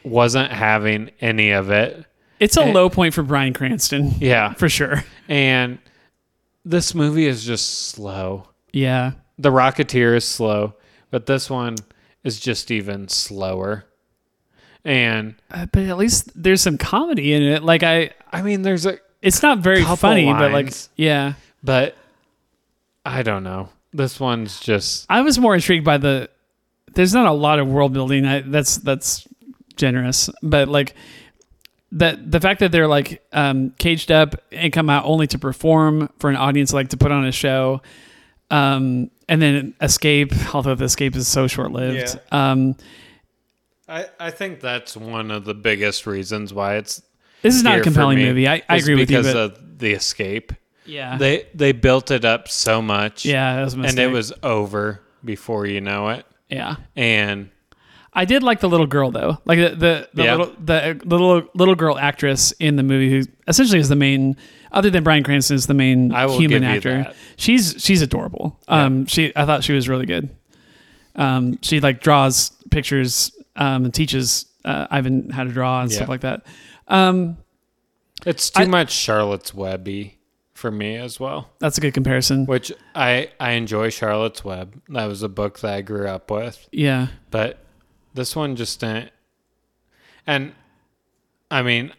wasn't 0.05 0.51
having 0.53 1.11
any 1.21 1.51
of 1.51 1.71
it. 1.71 2.05
it's 2.39 2.57
a 2.57 2.63
Eh. 2.65 2.73
low 2.73 2.89
point 2.89 3.13
for 3.15 3.23
Bryan 3.23 3.53
Cranston 3.53 4.15
Yeah, 4.19 4.53
for 4.59 4.69
sure. 4.69 5.05
and 5.29 5.79
this 6.65 6.95
movie 6.95 7.27
is 7.27 7.45
just 7.45 7.89
slow. 7.89 8.49
Yeah, 8.73 9.13
The 9.39 9.51
Rocketeer 9.51 10.15
is 10.17 10.25
slow, 10.25 10.75
but 11.11 11.27
this 11.27 11.49
one 11.51 11.77
is 12.25 12.39
just 12.39 12.71
even 12.71 13.09
slower. 13.09 13.85
And 14.85 15.35
uh, 15.51 15.67
but 15.73 15.83
at 15.85 15.99
least 15.99 16.31
there's 16.35 16.63
some 16.63 16.79
comedy 16.79 17.33
in 17.35 17.43
it. 17.43 17.63
Like 17.63 17.83
I, 17.83 18.11
I 18.33 18.41
mean, 18.43 18.63
there's 18.63 18.87
a 18.87 18.99
it's 19.21 19.43
not 19.43 19.59
very 19.59 19.83
funny, 19.85 20.33
but 20.33 20.53
like 20.53 20.73
yeah. 20.97 21.35
but 21.63 21.97
I 23.05 23.23
don't 23.23 23.43
know. 23.45 23.69
This 23.93 24.19
one's 24.21 24.61
just 24.61 25.05
I 25.11 25.21
was 25.21 25.39
more 25.39 25.55
intrigued 25.55 25.85
by 25.85 25.99
the 25.99 26.31
there's 26.95 27.13
not 27.13 27.27
a 27.27 27.33
lot 27.33 27.59
of 27.59 27.69
world 27.69 27.93
building. 27.93 28.25
I, 28.25 28.41
that's 28.41 28.77
that's 28.77 29.27
generous, 29.81 30.31
but 30.43 30.69
like 30.69 30.95
that 31.93 32.31
the 32.31 32.39
fact 32.41 32.61
that 32.61 32.71
they're 32.71 32.87
like 32.87 33.21
um, 33.33 33.71
caged 33.79 34.13
up 34.13 34.37
and 34.53 34.73
come 34.73 34.89
out 34.89 35.05
only 35.05 35.27
to 35.27 35.39
perform 35.39 36.09
for 36.21 36.31
an 36.31 36.37
audience, 36.37 36.73
like 36.73 36.91
to 36.91 36.97
put 36.97 37.11
on 37.11 37.25
a 37.27 37.33
show, 37.33 37.83
um, 38.51 39.11
and 39.29 39.43
then 39.43 39.75
escape. 39.81 40.33
Although 40.55 40.77
the 40.77 40.85
escape 40.85 41.17
is 41.17 41.27
so 41.27 41.47
short 41.49 41.73
lived. 41.73 42.19
Um, 42.31 42.77
I, 43.89 44.07
I 44.21 44.31
think 44.31 44.61
that's 44.61 44.97
one 44.97 45.33
of 45.33 45.45
the 45.45 45.55
biggest 45.55 46.07
reasons 46.07 46.55
why 46.55 46.77
it's 46.77 47.03
this 47.43 47.57
is 47.57 47.65
not 47.65 47.81
a 47.81 47.83
compelling 47.83 48.19
movie. 48.19 48.47
I, 48.47 48.63
I 48.69 48.77
agree 48.77 48.95
with 48.95 49.11
you, 49.11 49.17
because 49.19 49.35
of 49.35 49.79
the 49.79 49.93
escape. 49.93 50.53
yeah, 50.87 51.19
They 51.19 51.47
they 51.55 51.73
built 51.73 52.13
it 52.13 52.25
up 52.25 52.47
so 52.49 52.81
much, 52.81 53.25
yeah, 53.25 53.57
that 53.57 53.65
was 53.65 53.75
a 53.75 53.81
and 53.81 53.99
it 53.99 54.13
was 54.13 54.33
over 54.45 55.01
before 55.25 55.67
you 55.67 55.81
know 55.81 56.11
it. 56.11 56.25
yeah. 56.49 56.77
And 56.95 57.51
I 58.21 58.25
did 58.27 58.43
like 58.43 58.61
the 58.61 58.69
little 58.69 58.87
girl 58.87 59.11
though, 59.11 59.39
like 59.47 59.59
the 59.59 59.71
the, 59.77 60.09
the 60.15 60.25
Yeah. 60.25 60.37
little 60.37 60.55
the, 60.63 61.01
little 61.05 61.43
little 61.55 61.75
girl 61.75 61.99
actress 61.99 62.53
in 62.59 62.77
the 62.77 62.83
movie 62.83 63.11
who 63.11 63.23
essentially 63.49 63.79
is 63.81 63.89
the 63.89 63.97
main, 63.97 64.37
other 64.73 64.91
than 64.91 65.03
Bryan 65.03 65.23
Cranston 65.25 65.55
is 65.57 65.67
the 65.67 65.75
main 65.75 66.13
I 66.13 66.27
will 66.27 66.39
human 66.39 66.61
give 66.63 66.71
you 66.71 66.77
actor. 66.77 67.03
that. 67.05 67.17
She's 67.37 67.77
she's 67.79 68.03
adorable. 68.03 68.59
Um, 68.69 69.07
she 69.07 69.33
I 69.35 69.47
thought 69.47 69.65
she 69.65 69.73
was 69.73 69.89
really 69.89 70.07
good. 70.07 70.29
Um, 71.17 71.59
she 71.63 71.81
like 71.81 72.01
draws 72.03 72.51
pictures 72.71 73.33
um, 73.57 73.85
and 73.87 73.95
teaches 73.95 74.47
uh, 74.65 74.87
Ivan 74.91 75.31
how 75.31 75.45
to 75.45 75.51
draw 75.51 75.81
and 75.83 75.91
Yeah. 75.91 75.97
stuff 75.97 76.09
like 76.09 76.21
that. 76.21 76.43
Um, 76.89 77.39
it's 78.27 78.51
too 78.51 78.63
I- 78.65 78.67
much 78.67 78.91
Charlotte's 78.93 79.55
Webby 79.55 80.19
for 80.53 80.71
me 80.71 80.97
as 80.97 81.19
well. 81.19 81.49
that's 81.59 81.79
a 81.79 81.81
good 81.81 81.95
comparison. 81.95 82.45
Which 82.45 82.71
I 82.95 83.31
I 83.41 83.53
enjoy 83.53 83.89
Charlotte's 83.89 84.45
Web. 84.45 84.79
That 84.91 85.07
was 85.07 85.23
a 85.23 85.29
book 85.29 85.61
that 85.61 85.73
I 85.73 85.81
grew 85.81 86.07
up 86.07 86.31
with. 86.31 86.69
Yeah, 86.71 87.07
But 87.31 87.59
this 88.15 88.35
one 88.37 88.57
just 88.57 88.81
didn't. 88.81 89.11
And 90.27 90.53
I 91.51 91.63
mean, 91.63 91.93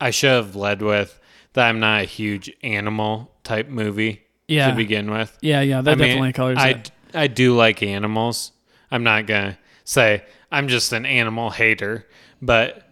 I 0.00 0.10
should 0.10 0.30
have 0.30 0.56
led 0.56 0.82
with 0.82 1.18
that 1.54 1.68
I'm 1.68 1.80
not 1.80 2.02
a 2.02 2.04
huge 2.04 2.52
animal 2.62 3.30
type 3.44 3.68
movie 3.68 4.22
Yeah. 4.48 4.70
to 4.70 4.76
begin 4.76 5.10
with. 5.10 5.36
yeah, 5.40 5.60
yeah. 5.60 5.80
That 5.82 5.92
I 5.92 5.94
mean, 5.94 6.08
definitely 6.08 6.32
colors 6.32 6.58
I, 6.58 6.68
it. 6.70 6.90
I 7.14 7.26
do 7.28 7.54
like 7.54 7.82
animals. 7.82 8.52
I'm 8.90 9.02
not 9.04 9.26
going 9.26 9.52
to 9.52 9.58
say 9.84 10.24
I'm 10.50 10.68
just 10.68 10.92
an 10.92 11.06
animal 11.06 11.50
hater, 11.50 12.06
but 12.42 12.88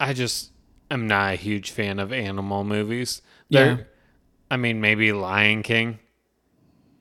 I 0.00 0.12
just 0.12 0.50
am 0.90 1.06
not 1.06 1.32
a 1.34 1.36
huge 1.36 1.70
fan 1.70 1.98
of 1.98 2.12
animal 2.12 2.64
movies. 2.64 3.22
They're, 3.50 3.66
Yeah. 3.66 3.84
I 4.50 4.56
mean, 4.58 4.80
maybe 4.80 5.12
Lion 5.12 5.62
King. 5.62 5.98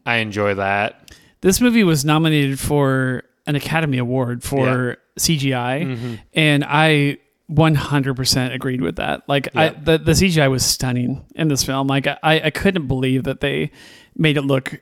I 0.05 0.18
enjoy 0.18 0.55
that. 0.55 1.11
This 1.41 1.59
movie 1.59 1.84
was 1.84 2.05
nominated 2.05 2.59
for 2.59 3.23
an 3.52 3.56
Academy 3.56 3.98
Award 3.99 4.44
for 4.44 4.98
CGI, 5.19 5.86
Mm-hmm. 5.86 6.15
and 6.34 6.64
I 6.65 7.18
100% 7.52 8.53
agreed 8.53 8.82
with 8.82 8.95
that. 8.95 9.28
Like, 9.28 9.56
I, 9.56 9.69
the 9.69 9.98
the 9.98 10.14
CGI 10.14 10.49
was 10.49 10.65
stunning 10.65 11.26
in 11.36 11.48
this 11.49 11.64
film. 11.64 11.88
Like, 11.88 12.07
I 12.07 12.18
I 12.23 12.49
couldn't 12.49 12.88
believe 12.88 13.23
that 13.26 13.41
they 13.41 13.72
made 14.15 14.38
it 14.38 14.44
look 14.44 14.82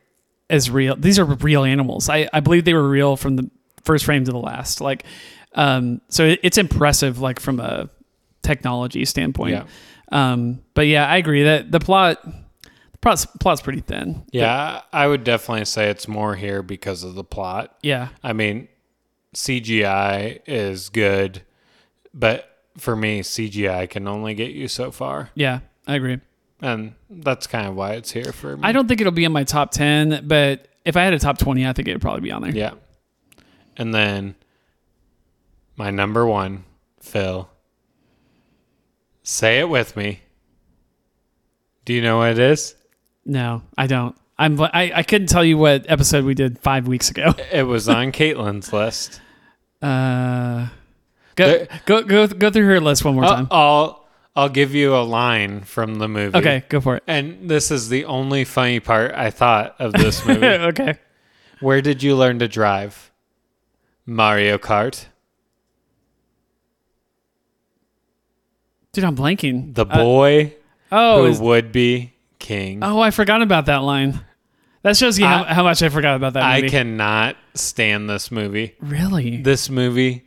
as 0.49 0.69
real. 0.69 0.95
These 0.95 1.19
are 1.19 1.25
real 1.25 1.63
animals. 1.63 2.09
I 2.09 2.29
I 2.31 2.39
believe 2.39 2.65
they 2.65 2.73
were 2.73 2.87
real 2.87 3.15
from 3.17 3.35
the 3.35 3.49
first 3.83 4.05
frame 4.05 4.23
to 4.25 4.31
the 4.31 4.37
last. 4.37 4.81
Like, 4.81 5.03
um, 5.55 6.01
so 6.09 6.25
it, 6.25 6.39
it's 6.43 6.57
impressive. 6.57 7.19
Like 7.19 7.39
from 7.39 7.59
a 7.59 7.89
technology 8.43 9.03
standpoint. 9.05 9.51
Yeah. 9.53 9.63
Um, 10.11 10.61
but 10.73 10.87
yeah, 10.87 11.07
I 11.07 11.17
agree 11.17 11.43
that 11.43 11.71
the 11.71 11.79
plot. 11.79 12.19
Plot's, 13.01 13.25
plot's 13.25 13.61
pretty 13.61 13.79
thin. 13.79 14.23
Yeah, 14.31 14.81
I 14.91 15.07
would 15.07 15.23
definitely 15.23 15.65
say 15.65 15.89
it's 15.89 16.07
more 16.07 16.35
here 16.35 16.61
because 16.61 17.03
of 17.03 17.15
the 17.15 17.23
plot. 17.23 17.77
Yeah. 17.81 18.09
I 18.23 18.33
mean, 18.33 18.67
CGI 19.33 20.41
is 20.45 20.89
good, 20.89 21.43
but 22.13 22.57
for 22.77 22.95
me, 22.95 23.21
CGI 23.21 23.89
can 23.89 24.07
only 24.07 24.33
get 24.33 24.51
you 24.51 24.67
so 24.67 24.91
far. 24.91 25.29
Yeah. 25.33 25.59
I 25.87 25.95
agree. 25.95 26.19
And 26.61 26.93
that's 27.09 27.47
kind 27.47 27.67
of 27.67 27.75
why 27.75 27.93
it's 27.93 28.11
here 28.11 28.33
for 28.33 28.57
me. 28.57 28.63
I 28.63 28.73
don't 28.73 28.87
think 28.87 28.99
it'll 28.99 29.11
be 29.13 29.23
in 29.23 29.31
my 29.31 29.45
top 29.45 29.71
10, 29.71 30.27
but 30.27 30.67
if 30.83 30.97
I 30.97 31.03
had 31.03 31.13
a 31.13 31.19
top 31.19 31.37
20, 31.37 31.65
I 31.65 31.73
think 31.73 31.87
it 31.87 31.93
would 31.93 32.01
probably 32.01 32.21
be 32.21 32.31
on 32.31 32.41
there. 32.41 32.51
Yeah. 32.51 32.73
And 33.77 33.93
then 33.93 34.35
my 35.77 35.89
number 35.89 36.27
one, 36.27 36.65
Phil. 36.99 37.49
Say 39.23 39.59
it 39.59 39.69
with 39.69 39.95
me. 39.95 40.19
Do 41.85 41.93
you 41.93 42.01
know 42.01 42.17
what 42.17 42.31
it 42.31 42.39
is? 42.39 42.75
No, 43.25 43.61
I 43.77 43.87
don't. 43.87 44.15
I'm 44.37 44.59
I, 44.61 44.91
I 44.95 45.03
couldn't 45.03 45.27
tell 45.27 45.43
you 45.43 45.57
what 45.57 45.85
episode 45.89 46.23
we 46.25 46.33
did 46.33 46.59
5 46.59 46.87
weeks 46.87 47.09
ago. 47.11 47.33
It 47.51 47.63
was 47.63 47.89
on 47.89 48.11
Caitlin's 48.13 48.71
list. 48.73 49.19
Uh 49.81 50.67
go, 51.35 51.45
There- 51.47 51.67
go 51.85 52.01
go 52.03 52.27
go 52.27 52.49
through 52.49 52.65
her 52.65 52.79
list 52.79 53.03
one 53.05 53.15
more 53.15 53.25
I'll, 53.25 53.35
time. 53.35 53.47
I'll 53.51 54.07
I'll 54.35 54.49
give 54.49 54.73
you 54.73 54.95
a 54.95 55.03
line 55.03 55.61
from 55.61 55.95
the 55.95 56.07
movie. 56.07 56.37
okay, 56.37 56.63
go 56.69 56.79
for 56.79 56.97
it. 56.97 57.03
And 57.07 57.49
this 57.49 57.71
is 57.71 57.89
the 57.89 58.05
only 58.05 58.45
funny 58.45 58.79
part 58.79 59.11
I 59.13 59.29
thought 59.31 59.75
of 59.79 59.91
this 59.93 60.25
movie. 60.25 60.45
okay. 60.45 60.95
Where 61.59 61.81
did 61.81 62.01
you 62.03 62.15
learn 62.15 62.39
to 62.39 62.47
drive? 62.47 63.11
Mario 64.05 64.57
Kart. 64.57 65.05
Dude, 68.93 69.03
I'm 69.03 69.15
blanking. 69.15 69.75
The 69.75 69.85
Uh, 69.85 69.97
boy 69.97 70.55
oh, 70.91 71.23
who 71.23 71.29
is- 71.29 71.39
would 71.39 71.71
be 71.71 72.13
king. 72.39 72.79
oh, 72.83 72.99
I 72.99 73.11
forgot 73.11 73.41
about 73.41 73.65
that 73.67 73.77
line. 73.83 74.19
That 74.81 74.95
shows 74.95 75.19
you 75.19 75.25
how, 75.25 75.43
I- 75.43 75.53
how 75.53 75.63
much 75.63 75.83
I 75.83 75.89
forgot 75.89 76.15
about 76.15 76.33
that 76.33 76.43
I 76.43 76.67
cannot 76.69 77.35
stand 77.53 78.09
this 78.09 78.31
movie. 78.31 78.75
really. 78.79 79.37
This 79.41 79.69
movie. 79.69 80.23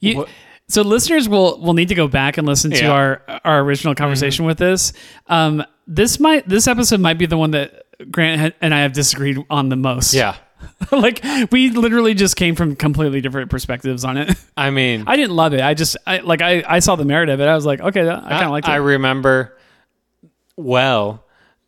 You, 0.00 0.18
What- 0.18 0.28
so 0.68 0.82
listeners 0.82 1.28
will 1.28 1.60
will 1.60 1.74
need 1.74 1.88
to 1.88 1.94
go 1.94 2.08
back 2.08 2.38
and 2.38 2.46
listen 2.46 2.70
to 2.70 2.78
Yeah. 2.78 2.90
our 2.90 3.22
our 3.44 3.60
original 3.60 3.94
conversation 3.94 4.44
with 4.46 4.56
this. 4.58 4.92
Um, 5.26 5.62
this 5.86 6.18
might 6.18 6.48
this 6.48 6.66
episode 6.66 7.00
might 7.00 7.18
be 7.18 7.26
the 7.26 7.36
one 7.36 7.50
that 7.52 7.82
Grant 8.10 8.54
and 8.62 8.74
I 8.74 8.80
have 8.80 8.92
disagreed 8.94 9.38
on 9.50 9.68
the 9.68 9.76
most. 9.76 10.14
Yeah. 10.14 10.36
like 10.90 11.22
we 11.52 11.68
literally 11.70 12.14
just 12.14 12.36
came 12.36 12.54
from 12.54 12.74
completely 12.76 13.20
different 13.20 13.50
perspectives 13.50 14.04
on 14.06 14.16
it. 14.16 14.34
I 14.56 14.70
mean, 14.70 15.04
I 15.06 15.16
didn't 15.16 15.36
love 15.36 15.52
it. 15.52 15.60
I 15.60 15.74
just 15.74 15.98
I 16.06 16.18
like 16.20 16.40
I 16.40 16.64
I 16.66 16.78
saw 16.78 16.96
the 16.96 17.04
merit 17.04 17.28
of 17.28 17.40
it. 17.40 17.44
I 17.46 17.54
was 17.54 17.66
like, 17.66 17.80
okay, 17.80 18.08
I 18.08 18.14
kind 18.30 18.44
of 18.46 18.50
liked 18.50 18.66
it. 18.66 18.70
I 18.70 18.76
remember 18.76 19.58
well 20.56 21.24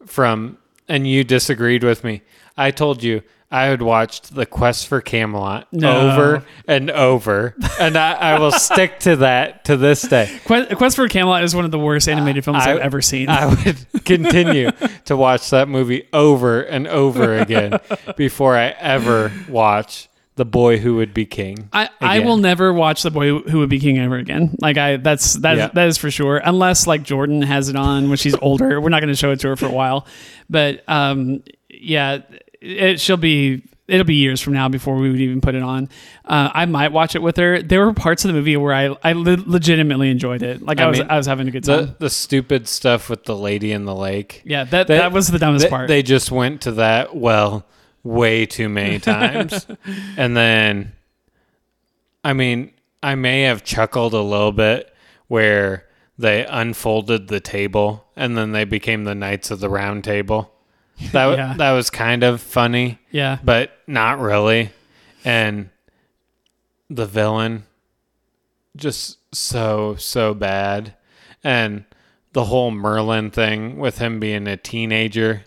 from, 0.07 0.59
and 0.89 1.07
you 1.07 1.25
disagreed 1.25 1.83
with 1.85 2.05
me. 2.05 2.23
I 2.57 2.71
told 2.71 3.03
you 3.03 3.23
I 3.51 3.67
had 3.67 3.81
watched 3.81 4.35
The 4.35 4.45
Quest 4.45 4.89
for 4.89 5.01
Camelot 5.01 5.73
No. 5.73 6.11
over 6.11 6.45
and 6.67 6.91
over, 6.91 7.55
and 7.79 7.97
I, 7.97 8.13
I 8.13 8.39
will 8.39 8.51
stick 8.53 8.99
to 9.01 9.17
that 9.17 9.65
to 9.67 9.77
this 9.77 10.03
day. 10.03 10.41
Quest, 10.47 10.75
Quest 10.77 10.97
for 10.97 11.09
Camelot 11.09 11.45
is 11.45 11.55
one 11.55 11.65
of 11.65 11.71
the 11.71 11.79
worst 11.79 12.09
animated 12.09 12.45
films 12.45 12.65
I, 12.65 12.71
have 12.71 12.79
ever 12.79 13.01
seen. 13.01 13.29
I 13.29 13.47
would 13.47 13.87
continue 14.05 14.71
to 15.05 15.17
watch 15.17 15.51
that 15.51 15.69
movie 15.69 16.09
over 16.13 16.63
and 16.63 16.89
over 16.89 17.39
again 17.39 17.79
before 18.17 18.57
I 18.57 18.69
ever 18.69 19.31
watch 19.49 20.09
The 20.37 20.45
Boy 20.45 20.79
Who 20.79 20.97
Would 20.97 21.13
Be 21.15 21.25
King. 21.27 21.69
I, 21.73 21.89
I 22.01 22.21
will 22.21 22.37
never 22.37 22.73
watch 22.73 23.03
the 23.03 23.11
boy 23.11 23.39
who 23.39 23.59
would 23.61 23.69
be 23.71 23.81
king 23.81 23.99
ever 23.99 24.17
again. 24.17 24.55
Like 24.61 24.77
I, 24.79 24.97
that's 24.99 25.35
that 25.35 25.57
Yeah. 25.57 25.69
that 25.75 25.89
is 25.89 25.97
for 25.99 26.11
sure. 26.11 26.41
Unless 26.45 26.87
like 26.87 27.03
Jordan 27.03 27.43
has 27.43 27.69
it 27.71 27.77
on 27.77 28.09
when 28.09 28.19
she's 28.19 28.35
older, 28.43 28.81
we're 28.81 28.91
not 28.91 29.01
going 29.01 29.13
to 29.13 29.17
show 29.17 29.33
it 29.33 29.41
to 29.41 29.49
her 29.49 29.57
for 29.57 29.67
a 29.67 29.71
while. 29.73 30.07
But 30.51 30.83
um, 30.89 31.43
yeah, 31.71 32.19
it 32.61 33.01
she'll 33.01 33.17
be 33.17 33.63
it'll 33.89 34.05
be 34.05 34.17
years 34.17 34.41
from 34.41 34.53
now 34.53 34.69
before 34.69 34.97
we 34.97 35.09
would 35.11 35.21
even 35.21 35.41
put 35.41 35.55
it 35.55 35.63
on. 35.63 35.89
Uh, 36.25 36.51
I 36.53 36.67
might 36.67 36.93
watch 36.93 37.15
it 37.15 37.23
with 37.23 37.37
her. 37.39 37.63
There 37.63 37.87
were 37.87 37.93
parts 37.95 38.25
of 38.25 38.29
the 38.29 38.35
movie 38.35 38.57
where 38.59 38.75
I 38.75 38.95
I 39.03 39.13
le- 39.13 39.43
legitimately 39.47 40.11
enjoyed 40.11 40.43
it. 40.43 40.61
Like 40.61 40.81
I, 40.81 40.85
I 40.85 40.87
was 40.89 40.99
mean, 40.99 41.09
I 41.09 41.17
was 41.17 41.27
having 41.27 41.49
a 41.49 41.51
good 41.51 41.65
time. 41.65 41.87
The, 41.87 41.95
the 42.01 42.11
stupid 42.11 42.69
stuff 42.69 43.09
with 43.09 43.25
the 43.25 43.37
lady 43.37 43.73
in 43.73 43.85
the 43.87 43.95
lake. 43.95 44.43
yeah, 44.45 44.65
that 44.65 44.87
they- 44.87 44.99
that 44.99 45.13
was 45.13 45.29
the 45.29 45.39
dumbest 45.39 45.65
They, 45.67 45.71
part. 45.71 45.89
they 45.89 46.03
just 46.03 46.31
went 46.31 46.61
to 46.63 46.73
that 46.73 47.17
well 47.17 47.65
way 48.07 48.47
too 48.47 48.69
many 48.69 48.99
times. 49.01 49.67
and 50.17 50.37
then, 50.37 50.93
I 52.25 52.33
mean, 52.33 52.73
I 53.03 53.15
may 53.15 53.43
have 53.43 53.65
chuckled 53.65 54.15
a 54.15 54.21
little 54.23 54.53
bit 54.53 54.93
where 55.29 55.87
they 56.19 56.47
unfolded 56.47 57.29
the 57.29 57.41
table 57.41 58.07
and 58.17 58.37
then 58.39 58.53
they 58.53 58.65
became 58.65 59.05
the 59.05 59.15
Knights 59.15 59.51
of 59.51 59.61
the 59.61 59.69
Round 59.69 60.03
Table. 60.05 60.53
That, 61.13 61.27
Yeah. 61.37 61.55
that 61.59 61.73
was 61.73 61.91
kind 61.91 62.23
of 62.23 62.41
funny, 62.41 62.99
yeah, 63.11 63.39
but 63.45 63.73
not 63.87 64.19
really. 64.19 64.71
And 65.25 65.69
the 66.89 67.05
villain, 67.07 67.65
just 68.77 69.19
so, 69.35 69.97
so 69.97 70.33
bad. 70.33 70.95
And 71.45 71.85
the 72.33 72.45
whole 72.45 72.71
Merlin 72.71 73.31
thing 73.31 73.77
with 73.79 73.99
him 73.99 74.19
being 74.21 74.47
a 74.47 74.57
teenager. 74.57 75.45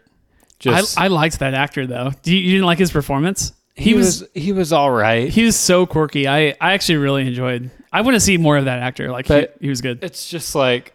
Just 0.59 0.99
I, 0.99 1.05
I 1.05 1.07
liked 1.07 1.39
that 1.39 1.53
actor 1.53 1.87
though. 1.87 2.11
You, 2.23 2.37
you 2.37 2.51
didn't 2.51 2.65
like 2.65 2.79
his 2.79 2.91
performance? 2.91 3.53
he, 3.75 3.93
was, 3.93 4.27
he 4.33 4.51
was 4.51 4.73
all 4.73 4.91
right. 4.91 5.29
he 5.29 5.45
was 5.45 5.55
so 5.55 5.85
quirky. 5.85 6.27
I, 6.27 6.49
I 6.59 6.73
actually 6.73 6.97
really 6.97 7.25
enjoyed. 7.25 7.71
I 7.93 8.01
want 8.01 8.15
to 8.15 8.19
see 8.19 8.37
more 8.37 8.57
of 8.57 8.65
that 8.65 8.79
actor. 8.79 9.09
Like 9.09 9.27
he, 9.27 9.47
he 9.61 9.69
was 9.69 9.79
good. 9.81 10.03
it's 10.03 10.29
just 10.29 10.53
like 10.53 10.93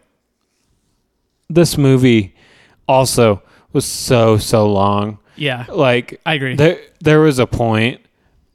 this 1.48 1.78
movie 1.78 2.34
also 2.86 3.42
was 3.72 3.84
so 3.84 4.36
so 4.36 4.70
long. 4.70 5.18
Yeah, 5.36 5.66
Like 5.68 6.20
I 6.24 6.34
agree. 6.34 6.56
there 6.56 6.78
there 7.00 7.20
was 7.20 7.38
a 7.38 7.46
point 7.46 8.00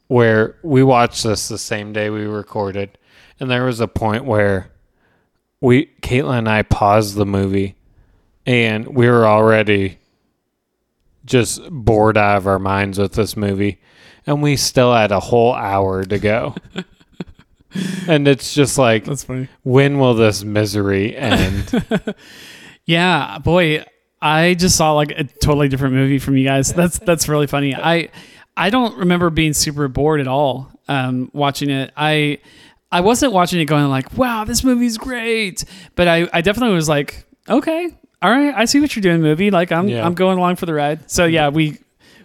where 0.08 0.56
we 0.64 0.84
watched 0.84 1.24
this 1.24 1.48
the 1.50 1.58
same 1.58 1.92
day 1.92 2.10
we 2.10 2.26
recorded, 2.26 2.98
and 3.40 3.50
there 3.50 3.66
was 3.66 3.80
a 3.80 3.88
point 3.88 4.26
where 4.26 4.72
we 5.60 5.88
Caitlin 6.02 6.38
and 6.40 6.50
I 6.50 6.62
paused 6.64 7.16
the 7.16 7.26
movie, 7.26 7.76
and 8.46 8.88
we 8.88 9.08
were 9.10 9.28
already 9.28 9.98
just 11.30 11.62
bored 11.70 12.18
out 12.18 12.38
of 12.38 12.48
our 12.48 12.60
minds 12.60 12.98
with 13.00 13.14
this 13.14 13.38
movie, 13.38 13.80
and 14.28 14.42
we 14.42 14.56
still 14.58 14.94
had 14.94 15.12
a 15.12 15.20
whole 15.20 15.54
hour 15.54 16.04
to 16.04 16.20
go. 16.20 16.56
and 18.08 18.28
it's 18.28 18.54
just 18.54 18.78
like, 18.78 19.06
That's 19.06 19.24
funny. 19.24 19.48
when 19.64 20.00
will 20.00 20.16
this 20.16 20.44
misery 20.44 21.16
end? 21.16 21.72
Yeah, 22.86 23.38
boy, 23.38 23.84
I 24.20 24.56
just 24.56 24.76
saw 24.76 24.94
like 24.94 25.12
a 25.12 25.24
totally 25.24 25.68
different 25.68 25.94
movie 25.94 26.18
from 26.18 26.36
you 26.38 26.44
guys. 26.44 26.74
That's 26.74 26.98
that's 26.98 27.30
really 27.30 27.46
funny. 27.46 27.76
I 27.76 28.10
I 28.58 28.72
don't 28.72 28.98
remember 28.98 29.30
being 29.30 29.54
super 29.54 29.88
bored 29.88 30.20
at 30.20 30.28
all 30.28 30.72
um, 30.88 31.30
watching 31.32 31.70
it. 31.70 31.92
I 31.96 32.40
I 32.92 33.02
wasn't 33.02 33.32
watching 33.32 33.60
it 33.60 33.66
going 33.66 33.86
like, 33.90 34.18
"Wow, 34.18 34.44
this 34.44 34.64
movie's 34.64 34.98
great," 34.98 35.64
but 35.96 36.08
I 36.08 36.28
I 36.34 36.42
definitely 36.42 36.74
was 36.74 36.90
like, 36.90 37.26
"Okay, 37.48 37.96
all 38.22 38.30
right, 38.30 38.54
I 38.56 38.66
see 38.66 38.80
what 38.80 38.96
you're 38.96 39.02
doing, 39.02 39.22
movie. 39.22 39.52
Like 39.52 39.72
I'm 39.72 39.88
Yeah. 39.88 40.06
I'm 40.06 40.14
going 40.14 40.38
along 40.38 40.58
for 40.58 40.66
the 40.66 40.74
ride." 40.74 41.10
So 41.10 41.26
yeah, 41.26 41.50
we 41.50 41.78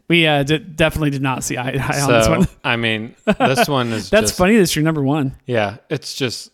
we 0.08 0.26
uh, 0.26 0.42
d- 0.42 0.58
definitely 0.58 1.10
did 1.10 1.22
not 1.22 1.44
see 1.44 1.56
eye 1.56 1.72
to 1.72 1.78
eye 1.78 2.00
on 2.00 2.10
this 2.10 2.28
one. 2.28 2.46
I 2.62 2.76
mean, 2.76 3.14
this 3.38 3.68
one 3.68 3.88
is 3.92 4.10
That's 4.10 4.26
just, 4.30 4.38
funny. 4.38 4.56
That's 4.56 4.74
your 4.76 4.84
number 4.84 5.02
one. 5.02 5.36
Yeah, 5.46 5.78
it's 5.88 6.14
just, 6.14 6.50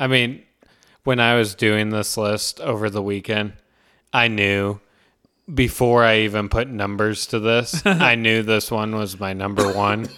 I 0.00 0.06
mean, 0.08 0.42
when 1.04 1.20
I 1.20 1.36
was 1.36 1.54
doing 1.54 1.90
this 1.90 2.16
list 2.16 2.60
over 2.60 2.90
the 2.90 3.02
weekend, 3.02 3.52
I 4.12 4.28
knew 4.28 4.80
before 5.52 6.02
I 6.04 6.20
even 6.20 6.48
put 6.48 6.68
numbers 6.68 7.26
to 7.26 7.38
this, 7.38 7.82
I 7.86 8.14
knew 8.16 8.42
this 8.42 8.70
one 8.70 8.94
was 8.96 9.18
my 9.18 9.32
number 9.32 9.72
one 9.72 10.08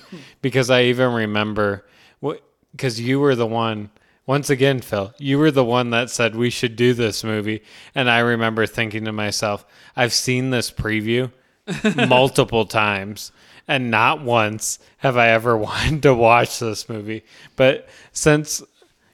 because 0.41 0.71
I 0.71 0.85
even 0.85 1.13
remember 1.13 1.85
what, 2.21 2.43
because 2.73 3.01
you 3.01 3.21
were 3.21 3.35
the 3.35 3.47
one. 3.47 3.91
Once 4.27 4.49
again, 4.49 4.81
Phil, 4.81 5.13
you 5.19 5.39
were 5.39 5.51
the 5.51 5.65
one 5.65 5.91
that 5.91 6.09
said 6.09 6.35
we 6.35 6.49
should 6.49 6.77
do 6.77 6.95
this 6.95 7.23
movie. 7.23 7.63
And 7.95 8.09
I 8.09 8.21
remember 8.21 8.67
thinking 8.67 9.05
to 9.05 9.13
myself, 9.13 9.67
I've 9.95 10.15
seen 10.15 10.51
this 10.51 10.71
preview 10.71 11.31
multiple 12.09 12.65
times, 12.65 13.33
and 13.69 13.91
not 13.91 14.23
once 14.23 14.79
have 14.99 15.17
I 15.17 15.29
ever 15.29 15.57
wanted 15.59 16.03
to 16.03 16.15
watch 16.15 16.59
this 16.59 16.89
movie. 16.89 17.25
But 17.57 17.89
since 18.13 18.63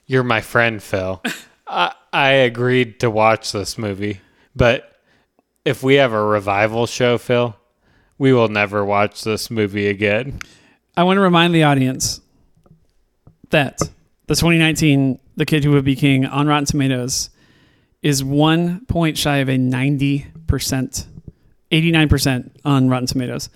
you're 0.05 0.23
my 0.23 0.41
friend, 0.41 0.81
Phil, 0.81 1.21
I, 1.67 1.93
I 2.13 2.29
agreed 2.31 3.01
to 3.01 3.09
watch 3.09 3.51
this 3.51 3.77
movie. 3.77 4.21
But 4.55 4.97
if 5.65 5.83
we 5.83 5.95
have 5.95 6.13
a 6.13 6.23
revival 6.23 6.87
show, 6.87 7.17
Phil, 7.17 7.55
we 8.17 8.31
will 8.31 8.49
never 8.49 8.85
watch 8.85 9.23
this 9.23 9.51
movie 9.51 9.87
again. 9.87 10.39
I 10.95 11.03
want 11.03 11.17
to 11.17 11.21
remind 11.21 11.53
the 11.53 11.63
audience 11.63 12.21
that 13.49 13.81
the 14.31 14.35
2019 14.35 15.19
The 15.35 15.45
Kid 15.45 15.65
Who 15.65 15.71
Would 15.71 15.83
Be 15.83 15.97
King 15.97 16.25
on 16.25 16.47
Rotten 16.47 16.63
Tomatoes 16.63 17.31
is 18.01 18.23
one 18.23 18.85
point 18.85 19.17
shy 19.17 19.37
of 19.37 19.49
a 19.49 19.57
90%, 19.57 21.05
89% 21.69 22.51
on 22.63 22.89
Rotten 22.89 23.07
Tomatoes. 23.07 23.49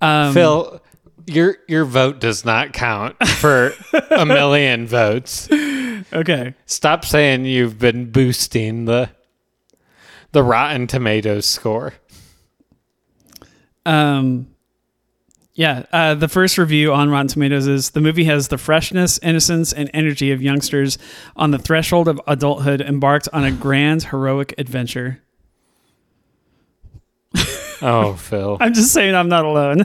Um, 0.00 0.34
Phil, 0.34 0.82
your 1.26 1.58
your 1.68 1.84
vote 1.84 2.18
does 2.18 2.44
not 2.44 2.72
count 2.72 3.16
for 3.26 3.72
a 4.10 4.26
million 4.26 4.88
votes. 4.88 5.48
Okay. 5.52 6.54
Stop 6.66 7.04
saying 7.04 7.44
you've 7.44 7.78
been 7.78 8.10
boosting 8.10 8.86
the 8.86 9.10
the 10.32 10.42
Rotten 10.42 10.88
Tomatoes 10.88 11.46
score. 11.46 11.94
Um, 13.86 14.48
yeah, 15.58 15.86
uh, 15.92 16.14
the 16.14 16.28
first 16.28 16.56
review 16.56 16.92
on 16.92 17.10
Rotten 17.10 17.26
Tomatoes 17.26 17.66
is 17.66 17.90
the 17.90 18.00
movie 18.00 18.22
has 18.26 18.46
the 18.46 18.58
freshness, 18.58 19.18
innocence, 19.24 19.72
and 19.72 19.90
energy 19.92 20.30
of 20.30 20.40
youngsters 20.40 20.98
on 21.34 21.50
the 21.50 21.58
threshold 21.58 22.06
of 22.06 22.20
adulthood 22.28 22.80
embarked 22.80 23.28
on 23.32 23.42
a 23.42 23.50
grand, 23.50 24.04
heroic 24.04 24.54
adventure. 24.56 25.20
Oh, 27.82 28.14
Phil, 28.18 28.56
I'm 28.60 28.72
just 28.72 28.92
saying 28.92 29.16
I'm 29.16 29.28
not 29.28 29.44
alone. 29.44 29.84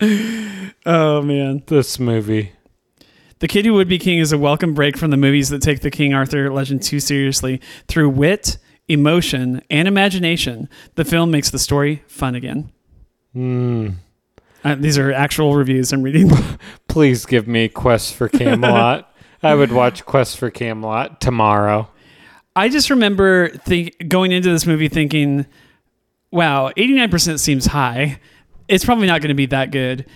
oh, 0.86 1.20
man. 1.20 1.64
this 1.66 1.98
movie. 1.98 2.52
The 3.40 3.48
Kid 3.48 3.66
Who 3.66 3.74
Would 3.74 3.88
Be 3.88 3.98
King 3.98 4.20
is 4.20 4.30
a 4.30 4.38
welcome 4.38 4.72
break 4.72 4.96
from 4.96 5.10
the 5.10 5.16
movies 5.16 5.48
that 5.48 5.62
take 5.62 5.80
the 5.80 5.90
King 5.90 6.14
Arthur 6.14 6.48
legend 6.48 6.84
too 6.84 7.00
seriously. 7.00 7.60
Through 7.88 8.10
wit, 8.10 8.56
emotion, 8.86 9.62
and 9.68 9.88
imagination, 9.88 10.68
the 10.94 11.04
film 11.04 11.32
makes 11.32 11.50
the 11.50 11.58
story 11.58 12.04
fun 12.06 12.36
again. 12.36 12.70
Hmm. 13.32 13.88
Uh, 14.62 14.74
these 14.74 14.98
are 14.98 15.12
actual 15.12 15.54
reviews 15.54 15.92
I'm 15.92 16.02
reading. 16.02 16.30
Please 16.88 17.26
give 17.26 17.48
me 17.48 17.68
Quest 17.68 18.14
for 18.14 18.28
Camelot. 18.28 19.12
I 19.42 19.54
would 19.54 19.72
watch 19.72 20.04
Quest 20.04 20.36
for 20.36 20.50
Camelot 20.50 21.20
tomorrow. 21.20 21.88
I 22.54 22.68
just 22.68 22.90
remember 22.90 23.48
think, 23.48 24.08
going 24.08 24.32
into 24.32 24.50
this 24.50 24.66
movie 24.66 24.88
thinking, 24.88 25.46
wow, 26.30 26.70
89% 26.76 27.38
seems 27.38 27.66
high. 27.66 28.20
It's 28.68 28.84
probably 28.84 29.06
not 29.06 29.22
going 29.22 29.28
to 29.28 29.34
be 29.34 29.46
that 29.46 29.70
good. 29.70 30.06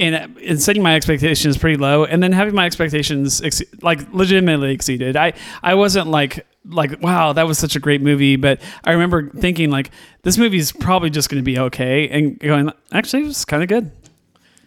And, 0.00 0.14
uh, 0.16 0.26
and 0.44 0.60
setting 0.60 0.82
my 0.82 0.96
expectations 0.96 1.56
pretty 1.56 1.76
low 1.76 2.04
and 2.04 2.20
then 2.20 2.32
having 2.32 2.52
my 2.52 2.66
expectations 2.66 3.40
ex- 3.42 3.62
like 3.80 4.12
legitimately 4.12 4.72
exceeded. 4.72 5.16
I, 5.16 5.34
I 5.62 5.74
wasn't 5.74 6.08
like, 6.08 6.44
like, 6.64 7.00
wow, 7.02 7.32
that 7.32 7.46
was 7.46 7.58
such 7.58 7.76
a 7.76 7.80
great 7.80 8.00
movie. 8.00 8.36
But 8.36 8.60
I 8.84 8.92
remember 8.92 9.30
thinking 9.30 9.70
like, 9.70 9.90
this 10.22 10.38
movie's 10.38 10.72
probably 10.72 11.10
just 11.10 11.28
going 11.28 11.42
to 11.42 11.44
be 11.44 11.58
okay. 11.58 12.08
And 12.08 12.38
going, 12.38 12.70
actually, 12.92 13.22
it 13.22 13.26
was 13.26 13.44
kind 13.44 13.62
of 13.62 13.68
good. 13.68 13.90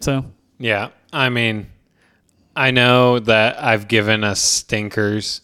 So 0.00 0.24
Yeah, 0.58 0.90
I 1.12 1.28
mean, 1.28 1.66
I 2.54 2.70
know 2.70 3.18
that 3.20 3.62
I've 3.62 3.88
given 3.88 4.24
us 4.24 4.40
stinkers 4.40 5.40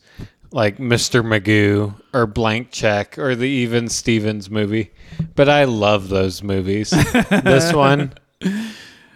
like 0.51 0.79
Mr. 0.79 1.23
Magoo 1.25 2.01
or 2.13 2.27
Blank 2.27 2.71
Check 2.71 3.19
or 3.19 3.35
the 3.35 3.49
Even 3.49 3.89
Stevens 3.89 4.49
movie, 4.49 4.93
but 5.35 5.49
I 5.49 5.65
love 5.65 6.09
those 6.09 6.43
movies. 6.43 6.91
this 7.31 7.73
one, 7.73 8.15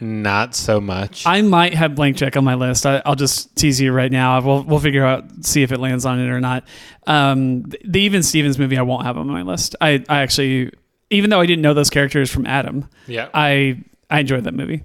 not 0.00 0.54
so 0.54 0.80
much. 0.80 1.26
I 1.26 1.42
might 1.42 1.74
have 1.74 1.94
blank 1.94 2.16
check 2.16 2.36
on 2.36 2.44
my 2.44 2.54
list. 2.54 2.86
I, 2.86 3.02
I'll 3.04 3.14
just 3.14 3.54
tease 3.56 3.80
you 3.80 3.92
right 3.92 4.10
now. 4.10 4.40
We'll 4.40 4.62
we'll 4.62 4.80
figure 4.80 5.04
out 5.04 5.44
see 5.44 5.62
if 5.62 5.72
it 5.72 5.78
lands 5.78 6.04
on 6.04 6.18
it 6.20 6.28
or 6.28 6.40
not. 6.40 6.64
Um, 7.06 7.62
the, 7.62 7.78
the 7.84 8.00
even 8.00 8.22
Stevens 8.22 8.58
movie 8.58 8.78
I 8.78 8.82
won't 8.82 9.04
have 9.04 9.16
on 9.16 9.26
my 9.26 9.42
list. 9.42 9.76
I, 9.80 10.04
I 10.08 10.20
actually 10.20 10.70
even 11.10 11.30
though 11.30 11.40
I 11.40 11.46
didn't 11.46 11.62
know 11.62 11.74
those 11.74 11.90
characters 11.90 12.30
from 12.30 12.46
Adam, 12.46 12.88
yeah, 13.06 13.28
I 13.34 13.82
I 14.10 14.20
enjoyed 14.20 14.44
that 14.44 14.54
movie. 14.54 14.84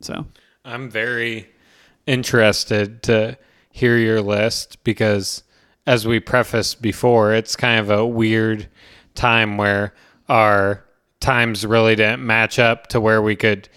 So 0.00 0.26
I'm 0.64 0.90
very 0.90 1.48
interested 2.06 3.02
to 3.04 3.38
hear 3.70 3.96
your 3.96 4.20
list 4.20 4.82
because, 4.84 5.42
as 5.86 6.06
we 6.06 6.20
prefaced 6.20 6.82
before, 6.82 7.34
it's 7.34 7.56
kind 7.56 7.80
of 7.80 7.90
a 7.90 8.06
weird 8.06 8.68
time 9.14 9.56
where 9.56 9.94
our 10.28 10.84
times 11.20 11.66
really 11.66 11.94
didn't 11.94 12.24
match 12.24 12.58
up 12.58 12.86
to 12.88 13.00
where 13.00 13.20
we 13.20 13.36
could 13.36 13.68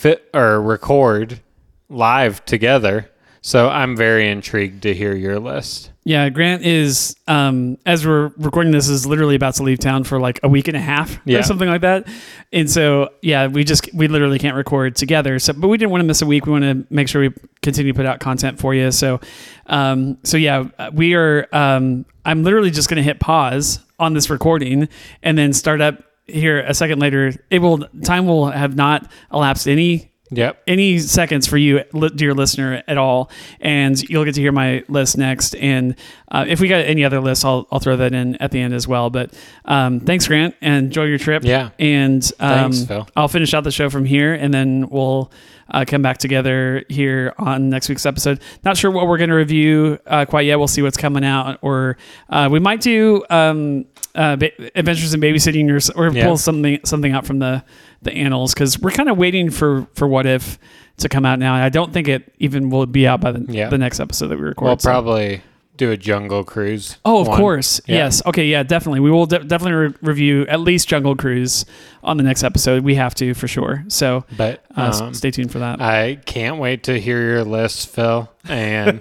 fit 0.00 0.28
or 0.32 0.60
record 0.62 1.40
live 1.88 2.44
together. 2.46 3.10
So 3.42 3.68
I'm 3.70 3.96
very 3.96 4.28
intrigued 4.28 4.82
to 4.82 4.92
hear 4.94 5.14
your 5.14 5.38
list. 5.38 5.90
yeah, 6.04 6.28
Grant 6.28 6.62
is 6.62 7.16
um, 7.26 7.78
as 7.86 8.06
we're 8.06 8.28
recording 8.36 8.70
this 8.70 8.86
is 8.88 9.06
literally 9.06 9.34
about 9.34 9.54
to 9.54 9.62
leave 9.62 9.78
town 9.78 10.04
for 10.04 10.20
like 10.20 10.38
a 10.42 10.48
week 10.48 10.68
and 10.68 10.76
a 10.76 10.80
half 10.80 11.18
Yeah. 11.24 11.38
or 11.38 11.42
something 11.42 11.68
like 11.68 11.80
that. 11.80 12.06
And 12.52 12.70
so 12.70 13.08
yeah, 13.22 13.46
we 13.46 13.64
just 13.64 13.92
we 13.94 14.08
literally 14.08 14.38
can't 14.38 14.56
record 14.56 14.94
together. 14.94 15.38
So 15.38 15.54
but 15.54 15.68
we 15.68 15.78
didn't 15.78 15.90
want 15.90 16.02
to 16.02 16.06
miss 16.06 16.20
a 16.20 16.26
week. 16.26 16.44
We 16.44 16.52
want 16.52 16.64
to 16.64 16.86
make 16.94 17.08
sure 17.08 17.22
we 17.22 17.30
continue 17.62 17.92
to 17.92 17.96
put 17.96 18.04
out 18.06 18.20
content 18.20 18.58
for 18.58 18.74
you. 18.74 18.90
So 18.90 19.20
um, 19.66 20.18
so 20.22 20.36
yeah, 20.36 20.64
we 20.92 21.14
are 21.14 21.46
um, 21.52 22.04
I'm 22.26 22.42
literally 22.44 22.70
just 22.70 22.88
going 22.90 22.98
to 22.98 23.02
hit 23.02 23.20
pause 23.20 23.80
on 23.98 24.12
this 24.12 24.28
recording 24.28 24.88
and 25.22 25.38
then 25.38 25.52
start 25.54 25.80
up 25.80 26.02
here 26.30 26.60
a 26.60 26.74
second 26.74 26.98
later. 27.00 27.32
It 27.50 27.58
will 27.60 27.86
time 28.04 28.26
will 28.26 28.50
have 28.50 28.76
not 28.76 29.10
elapsed 29.32 29.68
any 29.68 30.08
Yep. 30.32 30.62
any 30.68 31.00
seconds 31.00 31.48
for 31.48 31.56
you, 31.56 31.82
dear 32.14 32.34
listener, 32.34 32.84
at 32.86 32.96
all, 32.96 33.32
and 33.60 34.00
you'll 34.08 34.24
get 34.24 34.36
to 34.36 34.40
hear 34.40 34.52
my 34.52 34.84
list 34.86 35.18
next. 35.18 35.56
And 35.56 35.96
uh, 36.30 36.44
if 36.46 36.60
we 36.60 36.68
got 36.68 36.84
any 36.84 37.04
other 37.04 37.18
lists, 37.18 37.44
I'll 37.44 37.66
I'll 37.72 37.80
throw 37.80 37.96
that 37.96 38.12
in 38.14 38.36
at 38.36 38.52
the 38.52 38.60
end 38.60 38.72
as 38.72 38.86
well. 38.86 39.10
But 39.10 39.34
um, 39.64 39.98
thanks, 39.98 40.28
Grant, 40.28 40.54
and 40.60 40.86
enjoy 40.86 41.06
your 41.06 41.18
trip. 41.18 41.42
Yeah. 41.44 41.70
and 41.80 42.22
um, 42.38 42.70
Thanks, 42.70 42.84
Phil. 42.84 43.08
I'll 43.16 43.26
finish 43.26 43.52
out 43.54 43.64
the 43.64 43.72
show 43.72 43.90
from 43.90 44.04
here, 44.04 44.32
and 44.32 44.54
then 44.54 44.88
we'll 44.88 45.32
uh, 45.70 45.84
come 45.86 46.02
back 46.02 46.18
together 46.18 46.84
here 46.88 47.32
on 47.38 47.68
next 47.70 47.88
week's 47.88 48.06
episode. 48.06 48.40
Not 48.64 48.76
sure 48.76 48.90
what 48.90 49.06
we're 49.06 49.18
going 49.18 49.30
to 49.30 49.36
review 49.36 49.98
uh, 50.06 50.24
quite 50.24 50.46
yet. 50.46 50.58
We'll 50.58 50.68
see 50.68 50.82
what's 50.82 50.96
coming 50.96 51.24
out, 51.24 51.58
or 51.62 51.96
uh, 52.28 52.48
we 52.50 52.58
might 52.60 52.80
do 52.80 53.24
um, 53.30 53.86
uh, 54.14 54.36
ba- 54.36 54.78
Adventures 54.78 55.14
in 55.14 55.20
Babysitting, 55.20 55.70
or, 55.70 56.00
or 56.00 56.12
Yeah. 56.12 56.24
pull 56.26 56.36
something 56.36 56.80
something 56.84 57.12
out 57.12 57.26
from 57.26 57.38
the 57.38 57.64
the 58.02 58.12
annals 58.12 58.54
because 58.54 58.78
we're 58.78 58.90
kind 58.90 59.08
of 59.08 59.18
waiting 59.18 59.50
for 59.50 59.86
for 59.94 60.08
what 60.08 60.26
if 60.26 60.58
to 60.98 61.08
come 61.08 61.24
out 61.24 61.38
now. 61.38 61.54
And 61.54 61.62
I 61.64 61.68
don't 61.68 61.92
think 61.92 62.08
it 62.08 62.32
even 62.38 62.68
will 62.70 62.84
be 62.86 63.06
out 63.06 63.20
by 63.20 63.32
the, 63.32 63.44
Yeah. 63.48 63.68
the 63.68 63.78
next 63.78 64.00
episode 64.00 64.28
that 64.28 64.38
we 64.38 64.44
record. 64.44 64.64
We'll 64.66 64.78
so- 64.78 64.88
probably 64.90 65.42
do 65.80 65.90
a 65.90 65.96
Jungle 65.96 66.44
Cruise. 66.44 66.98
Oh, 67.04 67.22
of 67.22 67.28
one. 67.28 67.38
course. 67.38 67.80
Yeah. 67.86 67.96
Yes. 67.96 68.22
Okay. 68.26 68.46
Yeah. 68.46 68.62
Definitely. 68.62 69.00
We 69.00 69.10
will 69.10 69.26
de- 69.26 69.44
definitely 69.44 69.88
re- 69.88 69.94
review 70.02 70.46
at 70.46 70.60
least 70.60 70.88
Jungle 70.88 71.16
Cruise 71.16 71.64
on 72.04 72.18
the 72.18 72.22
next 72.22 72.44
episode. 72.44 72.84
We 72.84 72.94
have 72.96 73.14
to 73.16 73.32
for 73.34 73.48
sure. 73.48 73.84
So 73.88 74.24
But 74.36 74.62
uh, 74.76 75.00
um, 75.02 75.14
stay 75.14 75.30
tuned 75.30 75.50
for 75.50 75.58
that. 75.60 75.80
I 75.80 76.16
can't 76.26 76.58
wait 76.58 76.84
to 76.84 77.00
hear 77.00 77.20
your 77.20 77.44
list, 77.44 77.88
Phil. 77.88 78.30
And 78.44 79.00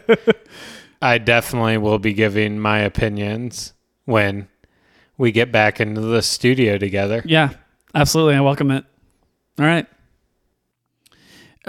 I 1.02 1.18
definitely 1.18 1.78
will 1.78 2.00
be 2.00 2.14
giving 2.14 2.60
my 2.60 2.80
opinions 2.80 3.74
when 4.06 4.48
we 5.18 5.34
get 5.34 5.52
back 5.52 5.82
into 5.82 6.00
the 6.02 6.22
studio 6.22 6.78
together. 6.78 7.22
Yeah, 7.26 7.50
absolutely. 7.94 8.36
I 8.36 8.42
welcome 8.42 8.72
it. 8.72 8.86
All 9.60 9.66
right. 9.66 9.86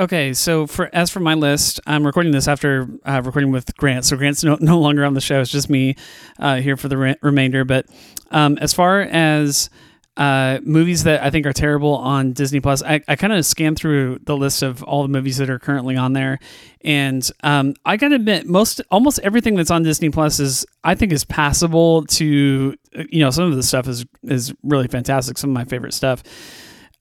Okay, 0.01 0.33
so 0.33 0.67
for 0.67 0.89
as 0.95 1.11
for 1.11 1.21
my 1.21 1.35
list, 1.35 1.79
I'm 1.87 2.07
recording 2.07 2.33
this 2.33 2.49
after 2.49 2.89
uh, 3.05 3.21
recording 3.23 3.53
with 3.53 3.77
Grant. 3.77 4.07
So 4.07 4.17
Grant's 4.17 4.43
no, 4.43 4.57
no 4.61 4.81
longer 4.81 5.05
on 5.05 5.13
the 5.13 5.21
show. 5.21 5.43
It's 5.43 5.51
just 5.51 5.69
me 5.69 5.95
uh, 6.39 6.57
here 6.57 6.79
for 6.79 6.89
the 6.89 6.97
re- 6.97 7.17
remainder. 7.21 7.67
But 7.67 7.85
um, 8.31 8.57
as 8.63 8.73
far 8.73 9.03
as 9.03 9.69
uh, 10.17 10.61
movies 10.63 11.05
that 11.05 11.23
I 11.23 11.29
think 11.29 11.45
are 11.45 11.53
terrible 11.53 11.97
on 11.97 12.33
Disney 12.33 12.61
Plus, 12.61 12.83
I, 12.83 13.03
I 13.09 13.17
kind 13.17 13.35
of 13.35 13.45
scanned 13.45 13.77
through 13.77 14.21
the 14.25 14.39
list 14.39 14.63
of 14.63 14.83
all 14.85 15.03
the 15.03 15.11
movies 15.11 15.37
that 15.37 15.51
are 15.51 15.59
currently 15.59 15.97
on 15.97 16.15
there, 16.15 16.39
and 16.81 17.31
um, 17.43 17.75
I 17.85 17.99
gotta 17.99 18.15
admit, 18.15 18.47
most 18.47 18.81
almost 18.91 19.19
everything 19.19 19.55
that's 19.55 19.71
on 19.71 19.83
Disney 19.83 20.09
Plus 20.09 20.41
is 20.41 20.65
I 20.83 20.95
think 20.95 21.13
is 21.13 21.27
passable. 21.27 22.07
To 22.07 22.75
you 23.11 23.21
know, 23.21 23.31
some 23.31 23.51
of 23.51 23.55
the 23.55 23.63
stuff 23.63 23.87
is 23.87 24.07
is 24.23 24.55
really 24.63 24.89
fantastic. 24.89 25.37
Some 25.37 25.51
of 25.51 25.55
my 25.55 25.67
favorite 25.67 25.93
stuff. 25.93 26.23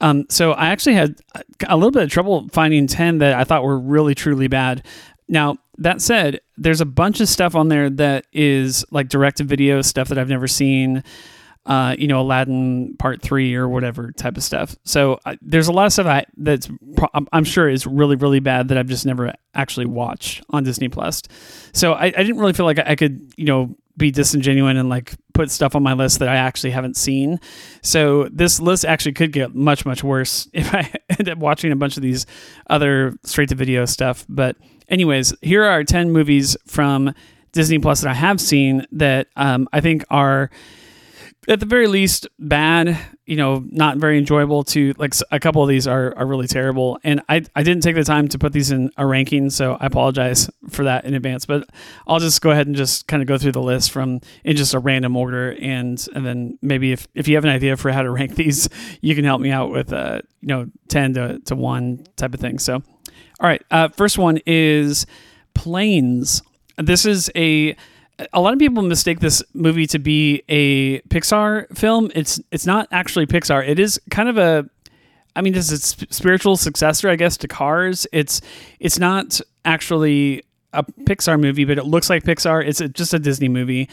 Um, 0.01 0.25
so 0.29 0.53
I 0.53 0.67
actually 0.67 0.95
had 0.95 1.15
a 1.67 1.75
little 1.75 1.91
bit 1.91 2.03
of 2.03 2.09
trouble 2.09 2.47
finding 2.51 2.87
10 2.87 3.17
that 3.19 3.33
I 3.33 3.43
thought 3.43 3.63
were 3.63 3.79
really, 3.79 4.15
truly 4.15 4.47
bad. 4.47 4.85
Now, 5.27 5.57
that 5.77 6.01
said, 6.01 6.41
there's 6.57 6.81
a 6.81 6.85
bunch 6.85 7.19
of 7.19 7.29
stuff 7.29 7.55
on 7.55 7.67
there 7.67 7.89
that 7.89 8.25
is 8.33 8.85
like 8.91 9.09
direct 9.09 9.37
to 9.37 9.43
video 9.43 9.81
stuff 9.81 10.07
that 10.09 10.17
I've 10.17 10.29
never 10.29 10.47
seen, 10.47 11.03
uh, 11.65 11.95
you 11.99 12.07
know, 12.07 12.21
Aladdin 12.21 12.95
Part 12.97 13.21
3 13.21 13.53
or 13.55 13.67
whatever 13.67 14.11
type 14.11 14.37
of 14.37 14.43
stuff. 14.43 14.75
So 14.85 15.19
uh, 15.25 15.35
there's 15.41 15.67
a 15.67 15.71
lot 15.71 15.85
of 15.85 15.93
stuff 15.93 16.07
I, 16.07 16.25
that's, 16.37 16.69
pro- 16.95 17.09
I'm- 17.31 17.43
sure 17.43 17.69
is 17.69 17.85
really, 17.85 18.15
really 18.15 18.39
bad 18.39 18.69
that 18.69 18.77
I've 18.77 18.87
just 18.87 19.05
never 19.05 19.33
actually 19.53 19.85
watched 19.85 20.43
on 20.49 20.63
Disney 20.63 20.89
Plus. 20.89 21.21
So 21.73 21.93
I, 21.93 22.05
I 22.05 22.11
didn't 22.11 22.37
really 22.39 22.53
feel 22.53 22.65
like 22.65 22.79
I 22.79 22.95
could, 22.95 23.31
you 23.37 23.45
know, 23.45 23.75
be 23.99 24.09
disingenuous 24.09 24.75
and 24.75 24.89
like 24.89 25.13
put 25.33 25.51
stuff 25.51 25.75
on 25.75 25.83
my 25.83 25.93
list 25.93 26.17
that 26.19 26.27
I 26.27 26.37
actually 26.37 26.71
haven't 26.71 26.97
seen. 26.97 27.39
So 27.83 28.27
this 28.31 28.59
list 28.59 28.83
actually 28.85 29.13
could 29.13 29.31
get 29.31 29.53
much 29.53 29.85
much 29.85 30.03
worse 30.03 30.49
if 30.53 30.73
I 30.73 30.91
end 31.17 31.29
up 31.29 31.37
watching 31.37 31.71
a 31.71 31.75
bunch 31.75 31.97
of 31.97 32.03
these 32.03 32.25
other 32.67 33.13
straight 33.23 33.49
to 33.49 33.55
video 33.55 33.85
stuff. 33.85 34.25
But 34.27 34.57
anyways, 34.87 35.33
here 35.41 35.63
are 35.63 35.83
10 35.83 36.11
movies 36.11 36.57
from 36.65 37.13
Disney 37.51 37.79
Plus 37.79 38.01
that 38.01 38.09
I 38.09 38.15
have 38.15 38.41
seen 38.41 38.85
that 38.91 39.27
um, 39.35 39.67
I 39.71 39.81
think 39.81 40.03
are 40.09 40.49
at 41.47 41.59
the 41.59 41.65
very 41.65 41.87
least 41.87 42.27
bad 42.37 42.99
you 43.25 43.35
know 43.35 43.63
not 43.69 43.97
very 43.97 44.17
enjoyable 44.17 44.63
to 44.63 44.93
like 44.97 45.13
a 45.31 45.39
couple 45.39 45.61
of 45.61 45.69
these 45.69 45.87
are, 45.87 46.17
are 46.17 46.25
really 46.25 46.47
terrible. 46.47 46.99
And 47.03 47.21
I, 47.29 47.43
I 47.55 47.63
didn't 47.63 47.83
take 47.83 47.95
the 47.95 48.03
time 48.03 48.27
to 48.29 48.39
put 48.39 48.53
these 48.53 48.71
in 48.71 48.91
a 48.97 49.05
ranking 49.05 49.49
so 49.49 49.77
i 49.79 49.85
apologize 49.85 50.49
for 50.69 50.83
that 50.83 51.05
in 51.05 51.13
advance. 51.13 51.45
But 51.45 51.69
i'll 52.07 52.19
just 52.19 52.41
go 52.41 52.51
ahead 52.51 52.67
and 52.67 52.75
just 52.75 53.07
kind 53.07 53.21
of 53.21 53.27
go 53.27 53.37
through 53.37 53.53
the 53.53 53.61
list 53.61 53.91
from 53.91 54.19
in 54.43 54.57
just 54.57 54.73
a 54.73 54.79
random 54.79 55.15
order. 55.15 55.55
And 55.61 56.05
and 56.13 56.25
then 56.25 56.57
maybe 56.61 56.91
if, 56.91 57.07
if 57.13 57.27
you 57.27 57.35
have 57.35 57.45
an 57.45 57.51
idea 57.51 57.77
for 57.77 57.91
how 57.91 58.01
to 58.01 58.09
rank 58.19 58.35
these 58.35 58.67
you 59.01 59.15
can 59.15 59.23
help 59.23 59.41
me 59.41 59.51
out 59.51 59.71
with 59.71 59.93
uh 59.93 60.21
you 60.41 60.47
know 60.47 60.67
10 60.89 61.13
to, 61.13 61.39
to 61.39 61.55
1 61.55 62.03
type 62.15 62.33
of 62.33 62.39
thing. 62.39 62.59
So 62.59 62.75
all 62.75 62.83
right 63.47 63.63
uh, 63.71 63.89
first 63.89 64.17
one 64.17 64.39
is 64.45 65.05
planes. 65.53 66.41
This 66.77 67.05
is 67.05 67.29
a 67.35 67.75
a 68.33 68.41
lot 68.41 68.53
of 68.53 68.59
people 68.59 68.83
mistake 68.83 69.19
this 69.19 69.41
movie 69.53 69.87
to 69.87 69.99
be 69.99 70.43
a 70.49 70.99
Pixar 71.01 71.75
film. 71.77 72.11
It's 72.15 72.39
it's 72.51 72.65
not 72.65 72.87
actually 72.91 73.27
Pixar. 73.27 73.67
It 73.67 73.79
is 73.79 73.99
kind 74.09 74.29
of 74.29 74.37
a 74.37 74.69
I 75.35 75.41
mean, 75.41 75.55
a 75.55 75.63
sp- 75.63 76.11
spiritual 76.11 76.57
successor, 76.57 77.09
I 77.09 77.15
guess, 77.15 77.37
to 77.37 77.47
Cars. 77.47 78.05
It's 78.11 78.41
it's 78.79 78.99
not 78.99 79.39
actually 79.63 80.43
a 80.73 80.83
Pixar 80.83 81.39
movie, 81.39 81.65
but 81.65 81.77
it 81.77 81.85
looks 81.85 82.09
like 82.09 82.23
Pixar. 82.23 82.65
It's 82.65 82.81
a, 82.81 82.89
just 82.89 83.13
a 83.13 83.19
Disney 83.19 83.47
movie, 83.47 83.89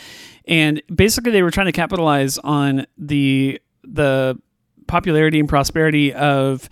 and 0.46 0.82
basically 0.92 1.32
they 1.32 1.42
were 1.42 1.50
trying 1.50 1.66
to 1.66 1.72
capitalize 1.72 2.38
on 2.38 2.86
the 2.98 3.60
the 3.84 4.38
popularity 4.86 5.38
and 5.38 5.48
prosperity 5.48 6.12
of 6.12 6.68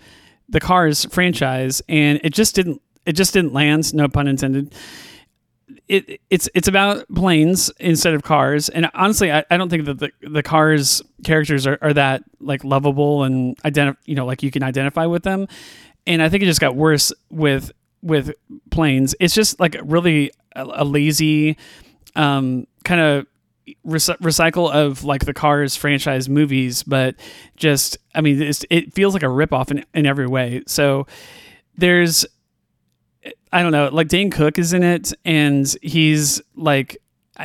the 0.49 0.59
Cars 0.59 1.05
franchise, 1.05 1.81
and 1.87 2.19
it 2.23 2.33
just 2.33 2.55
didn't 2.55 2.81
it 3.05 3.13
just 3.13 3.33
didn't 3.33 3.53
land. 3.53 3.93
No 3.93 4.07
pun 4.07 4.27
intended 4.27 4.73
it 5.87 6.19
it's 6.29 6.49
it's 6.53 6.67
about 6.67 7.05
planes 7.13 7.71
instead 7.79 8.13
of 8.13 8.23
cars. 8.23 8.69
And 8.69 8.89
honestly 8.93 9.31
i, 9.31 9.43
I 9.49 9.57
don't 9.57 9.69
think 9.69 9.85
that 9.85 9.99
the, 9.99 10.11
the 10.21 10.43
cars 10.43 11.01
characters 11.23 11.67
are, 11.67 11.77
are 11.81 11.93
that 11.93 12.23
like 12.39 12.63
lovable 12.63 13.23
and 13.23 13.57
identify 13.65 13.99
you 14.05 14.15
know 14.15 14.25
like 14.25 14.43
you 14.43 14.51
can 14.51 14.63
identify 14.63 15.05
with 15.05 15.23
them. 15.23 15.47
And 16.07 16.21
i 16.21 16.29
think 16.29 16.43
it 16.43 16.47
just 16.47 16.61
got 16.61 16.75
worse 16.75 17.13
with 17.29 17.71
with 18.01 18.31
planes. 18.69 19.15
It's 19.19 19.33
just 19.33 19.59
like 19.59 19.75
really 19.83 20.31
a, 20.55 20.63
a 20.63 20.85
lazy 20.85 21.57
um 22.15 22.67
kind 22.83 23.01
of 23.01 23.27
rec- 23.83 24.19
recycle 24.19 24.71
of 24.71 25.03
like 25.03 25.25
the 25.25 25.33
cars 25.33 25.75
franchise 25.75 26.29
movies 26.29 26.83
but 26.83 27.15
just 27.55 27.97
i 28.13 28.21
mean 28.21 28.39
it 28.41 28.93
feels 28.93 29.13
like 29.13 29.23
a 29.23 29.27
ripoff 29.27 29.71
in, 29.71 29.85
in 29.93 30.05
every 30.05 30.27
way. 30.27 30.63
So 30.67 31.07
there's 31.77 32.25
I 33.55 33.63
don't 33.63 33.71
know, 33.71 33.87
like 33.87 34.09
Dane 34.09 34.31
Cook 34.31 34.59
is 34.59 34.73
in 34.73 34.83
it, 34.83 35.13
and 35.23 35.65
he's 35.81 36.41
like 36.57 36.97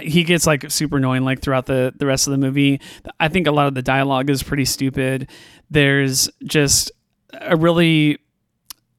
he 0.03 0.25
gets 0.25 0.45
like 0.45 0.69
super 0.69 0.97
annoying 0.97 1.25
like 1.25 1.41
throughout 1.41 1.67
the 1.67 1.95
the 1.97 2.05
rest 2.05 2.27
of 2.27 2.33
the 2.33 2.39
movie. 2.39 2.81
I 3.21 3.29
think 3.29 3.47
a 3.47 3.53
lot 3.53 3.69
of 3.69 3.75
the 3.75 3.83
dialogue 3.83 4.29
is 4.29 4.43
pretty 4.43 4.65
stupid. 4.65 5.31
There's 5.71 6.29
just 6.43 6.91
a 7.33 7.57
really 7.57 8.19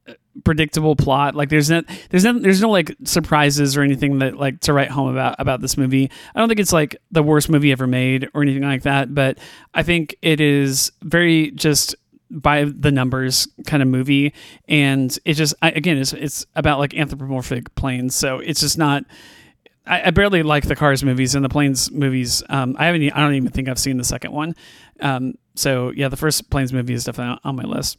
uh, 0.08 0.14
predictable 0.42 0.96
plot. 0.96 1.34
Like 1.34 1.50
there's 1.50 1.68
no 1.68 1.82
there's 2.08 2.24
no 2.24 2.38
there's 2.38 2.62
no 2.62 2.70
like 2.70 2.96
surprises 3.04 3.76
or 3.76 3.82
anything 3.82 4.20
that 4.20 4.38
like 4.38 4.60
to 4.60 4.72
write 4.72 4.90
home 4.90 5.08
about 5.08 5.36
about 5.38 5.60
this 5.60 5.76
movie. 5.76 6.10
I 6.34 6.38
don't 6.38 6.48
think 6.48 6.60
it's 6.60 6.72
like 6.72 6.96
the 7.10 7.22
worst 7.22 7.50
movie 7.50 7.72
ever 7.72 7.86
made 7.86 8.30
or 8.32 8.40
anything 8.40 8.62
like 8.62 8.84
that, 8.84 9.14
but 9.14 9.36
I 9.74 9.82
think 9.82 10.16
it 10.22 10.40
is 10.40 10.92
very 11.02 11.50
just 11.50 11.94
by 12.32 12.64
the 12.64 12.90
numbers 12.90 13.46
kind 13.66 13.82
of 13.82 13.88
movie. 13.88 14.32
And 14.66 15.16
it 15.24 15.34
just 15.34 15.54
I, 15.62 15.70
again 15.70 15.98
it's 15.98 16.12
it's 16.12 16.46
about 16.56 16.78
like 16.78 16.94
anthropomorphic 16.94 17.74
planes. 17.74 18.14
So 18.14 18.38
it's 18.38 18.60
just 18.60 18.78
not 18.78 19.04
I, 19.86 20.08
I 20.08 20.10
barely 20.10 20.42
like 20.42 20.66
the 20.66 20.76
cars 20.76 21.04
movies 21.04 21.34
and 21.34 21.44
the 21.44 21.48
planes 21.48 21.90
movies. 21.90 22.42
Um 22.48 22.74
i 22.78 22.86
haven't 22.86 23.02
i 23.12 23.20
don't 23.20 23.34
even 23.34 23.50
think 23.50 23.68
i've 23.68 23.78
seen 23.78 23.98
the 23.98 24.04
second 24.04 24.32
one. 24.32 24.56
Um 25.00 25.34
so 25.54 25.90
yeah 25.90 26.08
the 26.08 26.16
first 26.16 26.50
planes 26.50 26.72
movie 26.72 26.94
is 26.94 27.04
definitely 27.04 27.38
on 27.44 27.56
my 27.56 27.64
list. 27.64 27.98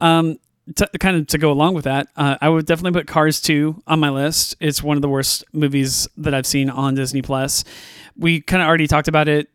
Um 0.00 0.38
to, 0.76 0.88
kind 1.00 1.16
of 1.16 1.26
to 1.28 1.38
go 1.38 1.50
along 1.50 1.74
with 1.74 1.84
that 1.84 2.06
uh, 2.16 2.36
i 2.40 2.48
would 2.48 2.64
definitely 2.64 2.96
put 2.96 3.08
cars 3.08 3.40
2 3.40 3.82
on 3.86 3.98
my 3.98 4.10
list. 4.10 4.56
It's 4.60 4.82
one 4.82 4.96
of 4.96 5.02
the 5.02 5.08
worst 5.08 5.44
movies 5.52 6.06
that 6.18 6.34
i've 6.34 6.46
seen 6.46 6.68
on 6.68 6.94
disney 6.94 7.22
plus. 7.22 7.64
We 8.16 8.42
kind 8.42 8.62
of 8.62 8.68
already 8.68 8.86
talked 8.86 9.08
about 9.08 9.26
it 9.26 9.48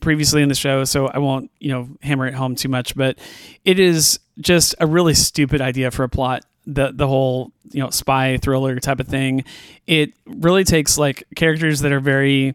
previously 0.00 0.42
in 0.42 0.48
the 0.48 0.54
show, 0.54 0.84
so 0.84 1.08
I 1.08 1.18
won't, 1.18 1.50
you 1.58 1.70
know, 1.70 1.88
hammer 2.02 2.26
it 2.26 2.34
home 2.34 2.54
too 2.54 2.68
much, 2.68 2.94
but 2.94 3.18
it 3.64 3.78
is 3.78 4.18
just 4.40 4.74
a 4.80 4.86
really 4.86 5.14
stupid 5.14 5.60
idea 5.60 5.90
for 5.90 6.04
a 6.04 6.08
plot. 6.08 6.44
The 6.66 6.92
the 6.92 7.06
whole, 7.06 7.52
you 7.70 7.80
know, 7.80 7.90
spy 7.90 8.38
thriller 8.38 8.80
type 8.80 8.98
of 9.00 9.06
thing. 9.06 9.44
It 9.86 10.12
really 10.26 10.64
takes 10.64 10.98
like 10.98 11.24
characters 11.36 11.80
that 11.80 11.92
are 11.92 12.00
very 12.00 12.54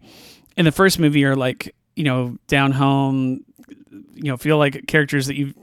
in 0.57 0.65
the 0.65 0.71
first 0.71 0.99
movie 0.99 1.23
are 1.23 1.35
like, 1.35 1.73
you 1.95 2.03
know, 2.03 2.37
down 2.47 2.73
home, 2.73 3.45
you 4.13 4.23
know, 4.23 4.37
feel 4.37 4.57
like 4.57 4.85
characters 4.87 5.27
that 5.27 5.35
you 5.35 5.53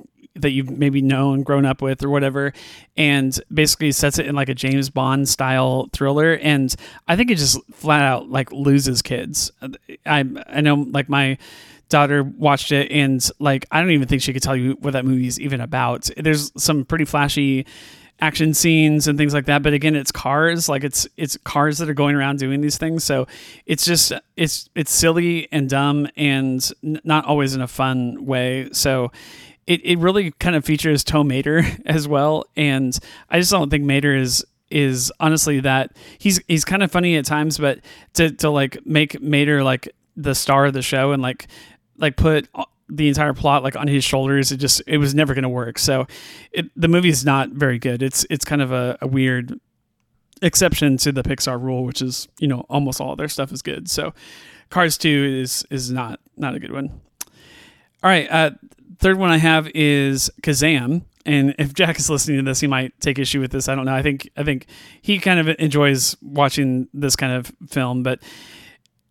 that 0.40 0.51
you've 0.51 0.70
maybe 0.70 1.02
known, 1.02 1.43
grown 1.43 1.65
up 1.65 1.82
with, 1.82 2.02
or 2.02 2.10
whatever, 2.10 2.52
and 2.97 3.39
basically 3.52 3.93
sets 3.93 4.19
it 4.19 4.27
in 4.27 4.35
like 4.35 4.48
a 4.48 4.55
James 4.55 4.90
Bond 4.90 5.28
style 5.28 5.89
thriller. 5.93 6.35
And 6.35 6.74
I 7.06 7.16
think 7.16 7.31
it 7.31 7.39
just 7.39 7.59
flat 7.73 8.02
out 8.02 8.31
like 8.31 8.52
loses 8.52 9.02
kids. 9.02 9.51
I 10.06 10.24
I 10.47 10.60
know 10.60 10.86
like 10.90 11.09
my 11.09 11.39
daughter 11.89 12.23
watched 12.23 12.73
it 12.73 12.90
and 12.90 13.27
like 13.39 13.66
I 13.70 13.81
don't 13.81 13.90
even 13.90 14.09
think 14.09 14.23
she 14.23 14.32
could 14.32 14.43
tell 14.43 14.56
you 14.56 14.73
what 14.81 14.93
that 14.93 15.05
movie 15.05 15.27
is 15.27 15.40
even 15.40 15.60
about. 15.60 16.09
There's 16.16 16.52
some 16.60 16.85
pretty 16.85 17.05
flashy 17.05 17.66
action 18.20 18.52
scenes 18.52 19.06
and 19.06 19.16
things 19.16 19.32
like 19.32 19.47
that 19.47 19.62
but 19.62 19.73
again 19.73 19.94
it's 19.94 20.10
cars 20.10 20.69
like 20.69 20.82
it's 20.82 21.06
it's 21.16 21.36
cars 21.44 21.78
that 21.78 21.89
are 21.89 21.94
going 21.94 22.16
around 22.16 22.36
doing 22.36 22.60
these 22.60 22.77
things 22.77 23.05
so 23.05 23.28
it's 23.65 23.85
just 23.85 24.12
it's 24.36 24.69
it's 24.74 24.90
silly 24.90 25.47
and 25.52 25.70
dumb 25.70 26.09
and 26.16 26.73
n- 26.82 27.01
not 27.05 27.24
always 27.27 27.55
in 27.55 27.60
a 27.60 27.69
fun 27.69 28.27
way 28.27 28.69
so 28.73 29.12
it, 29.68 29.84
it 29.84 29.98
really 29.98 30.30
kind 30.32 30.56
of 30.56 30.64
features 30.64 31.04
Tow 31.04 31.22
Mater 31.22 31.62
as 31.86 32.08
well, 32.08 32.44
and 32.56 32.98
I 33.30 33.38
just 33.38 33.52
don't 33.52 33.70
think 33.70 33.84
Mater 33.84 34.16
is 34.16 34.44
is 34.70 35.12
honestly 35.20 35.60
that 35.60 35.94
he's 36.18 36.40
he's 36.48 36.64
kind 36.64 36.82
of 36.82 36.90
funny 36.90 37.16
at 37.16 37.26
times, 37.26 37.58
but 37.58 37.80
to 38.14 38.30
to 38.32 38.50
like 38.50 38.84
make 38.86 39.20
Mater 39.20 39.62
like 39.62 39.88
the 40.16 40.34
star 40.34 40.66
of 40.66 40.72
the 40.72 40.82
show 40.82 41.12
and 41.12 41.22
like 41.22 41.48
like 41.98 42.16
put 42.16 42.48
the 42.88 43.08
entire 43.08 43.34
plot 43.34 43.62
like 43.62 43.76
on 43.76 43.88
his 43.88 44.04
shoulders, 44.04 44.50
it 44.50 44.56
just 44.56 44.80
it 44.86 44.96
was 44.96 45.14
never 45.14 45.34
going 45.34 45.42
to 45.42 45.50
work. 45.50 45.78
So 45.78 46.06
it, 46.50 46.66
the 46.74 46.88
movie 46.88 47.10
is 47.10 47.26
not 47.26 47.50
very 47.50 47.78
good. 47.78 48.02
It's 48.02 48.24
it's 48.30 48.46
kind 48.46 48.62
of 48.62 48.72
a, 48.72 48.96
a 49.02 49.06
weird 49.06 49.60
exception 50.40 50.96
to 50.98 51.12
the 51.12 51.22
Pixar 51.22 51.60
rule, 51.60 51.84
which 51.84 52.00
is 52.00 52.26
you 52.38 52.48
know 52.48 52.64
almost 52.70 53.02
all 53.02 53.16
their 53.16 53.28
stuff 53.28 53.52
is 53.52 53.60
good. 53.60 53.90
So 53.90 54.14
Cars 54.70 54.96
Two 54.96 55.40
is 55.42 55.66
is 55.68 55.90
not 55.90 56.20
not 56.38 56.54
a 56.54 56.58
good 56.58 56.72
one. 56.72 57.02
All 58.00 58.08
right, 58.08 58.30
uh, 58.30 58.50
third 58.98 59.18
one 59.18 59.30
I 59.30 59.38
have 59.38 59.68
is 59.74 60.30
Kazam. 60.42 61.02
And 61.26 61.54
if 61.58 61.74
Jack 61.74 61.98
is 61.98 62.08
listening 62.08 62.38
to 62.38 62.44
this, 62.44 62.60
he 62.60 62.66
might 62.66 62.98
take 63.00 63.18
issue 63.18 63.40
with 63.40 63.50
this. 63.52 63.68
I 63.68 63.74
don't 63.74 63.84
know. 63.84 63.94
I 63.94 64.02
think 64.02 64.30
I 64.36 64.44
think 64.44 64.66
he 65.02 65.18
kind 65.18 65.38
of 65.40 65.54
enjoys 65.58 66.16
watching 66.22 66.88
this 66.94 67.16
kind 67.16 67.32
of 67.32 67.52
film. 67.68 68.02
But 68.02 68.20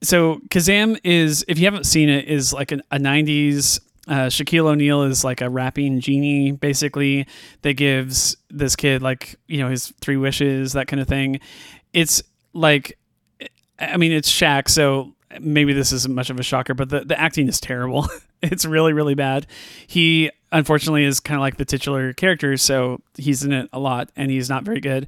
so 0.01 0.39
Kazam 0.49 0.99
is, 1.03 1.45
if 1.47 1.59
you 1.59 1.65
haven't 1.65 1.85
seen 1.85 2.09
it, 2.09 2.25
is 2.25 2.53
like 2.53 2.71
an, 2.71 2.81
a 2.91 2.97
'90s 2.97 3.79
uh, 4.07 4.27
Shaquille 4.27 4.67
O'Neal 4.67 5.03
is 5.03 5.23
like 5.23 5.41
a 5.41 5.49
rapping 5.49 5.99
genie, 5.99 6.51
basically, 6.51 7.27
that 7.61 7.73
gives 7.73 8.37
this 8.49 8.75
kid 8.75 9.01
like 9.01 9.35
you 9.47 9.59
know 9.59 9.69
his 9.69 9.93
three 10.01 10.17
wishes, 10.17 10.73
that 10.73 10.87
kind 10.87 11.01
of 11.01 11.07
thing. 11.07 11.39
It's 11.93 12.23
like, 12.53 12.97
I 13.79 13.97
mean, 13.97 14.11
it's 14.11 14.31
Shaq, 14.31 14.69
so 14.69 15.13
maybe 15.39 15.73
this 15.73 15.91
isn't 15.91 16.13
much 16.13 16.29
of 16.29 16.39
a 16.39 16.43
shocker, 16.43 16.73
but 16.73 16.89
the, 16.89 17.01
the 17.01 17.19
acting 17.19 17.47
is 17.47 17.59
terrible. 17.59 18.07
it's 18.41 18.65
really 18.65 18.93
really 18.93 19.15
bad. 19.15 19.47
He 19.85 20.31
unfortunately 20.51 21.03
is 21.03 21.19
kind 21.19 21.37
of 21.37 21.41
like 21.41 21.57
the 21.57 21.65
titular 21.65 22.13
character, 22.13 22.57
so 22.57 23.01
he's 23.15 23.43
in 23.43 23.51
it 23.51 23.69
a 23.73 23.79
lot, 23.79 24.09
and 24.15 24.31
he's 24.31 24.49
not 24.49 24.63
very 24.63 24.79
good. 24.79 25.07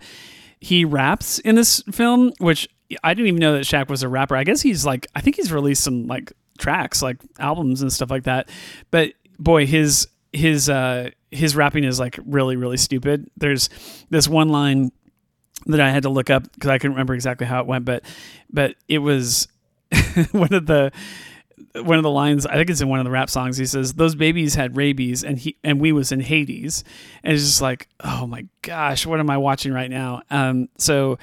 He 0.60 0.84
raps 0.84 1.40
in 1.40 1.56
this 1.56 1.82
film, 1.92 2.34
which 2.40 2.68
I 3.04 3.14
didn't 3.14 3.28
even 3.28 3.40
know 3.40 3.54
that 3.54 3.64
Shaq 3.64 3.88
was 3.88 4.04
a 4.04 4.10
rapper. 4.10 4.36
I 4.36 4.44
guess 4.44 4.62
he's 4.62 4.86
like, 4.86 5.08
I 5.16 5.22
think 5.22 5.36
he's 5.36 5.52
released 5.52 5.84
some 5.84 6.08
like 6.08 6.34
tracks, 6.58 7.02
like 7.02 7.18
albums 7.40 7.82
and 7.82 7.92
stuff 7.92 8.10
like 8.10 8.24
that. 8.24 8.50
But 8.92 9.14
boy, 9.38 9.66
his 9.66 10.08
his 10.34 10.70
uh 10.70 11.10
his 11.32 11.56
rapping 11.56 11.84
is 11.84 12.00
like 12.00 12.20
really 12.26 12.56
really 12.56 12.78
stupid. 12.78 13.30
There's 13.38 13.70
this 14.10 14.28
one 14.28 14.50
line 14.50 14.92
that 15.66 15.80
I 15.80 15.92
had 15.92 16.04
to 16.04 16.10
look 16.10 16.30
up 16.30 16.52
because 16.54 16.70
I 16.70 16.78
couldn't 16.78 16.94
remember 16.94 17.14
exactly 17.14 17.48
how 17.48 17.62
it 17.62 17.68
went, 17.68 17.86
but 17.86 18.04
but 18.52 18.76
it 18.88 19.00
was 19.00 19.48
one 20.32 20.54
of 20.54 20.66
the 20.66 20.92
one 21.76 21.98
of 21.98 22.04
the 22.04 22.10
lines 22.10 22.46
I 22.46 22.56
think 22.56 22.70
it's 22.70 22.82
in 22.82 22.90
one 22.90 23.00
of 23.00 23.06
the 23.06 23.12
rap 23.12 23.30
songs. 23.30 23.58
He 23.58 23.66
says, 23.66 23.94
"Those 23.94 24.16
babies 24.16 24.56
had 24.56 24.76
rabies, 24.76 25.24
and 25.24 25.38
he 25.38 25.58
and 25.64 25.80
we 25.80 25.92
was 25.92 26.12
in 26.12 26.20
Hades," 26.20 26.84
and 27.24 27.34
it's 27.34 27.44
just 27.44 27.62
like, 27.62 27.88
oh 28.02 28.28
my 28.28 28.46
gosh, 28.62 29.06
what 29.06 29.20
am 29.20 29.30
I 29.30 29.38
watching 29.38 29.74
right 29.74 29.90
now? 29.90 30.22
Um, 30.30 30.70
so 30.78 31.18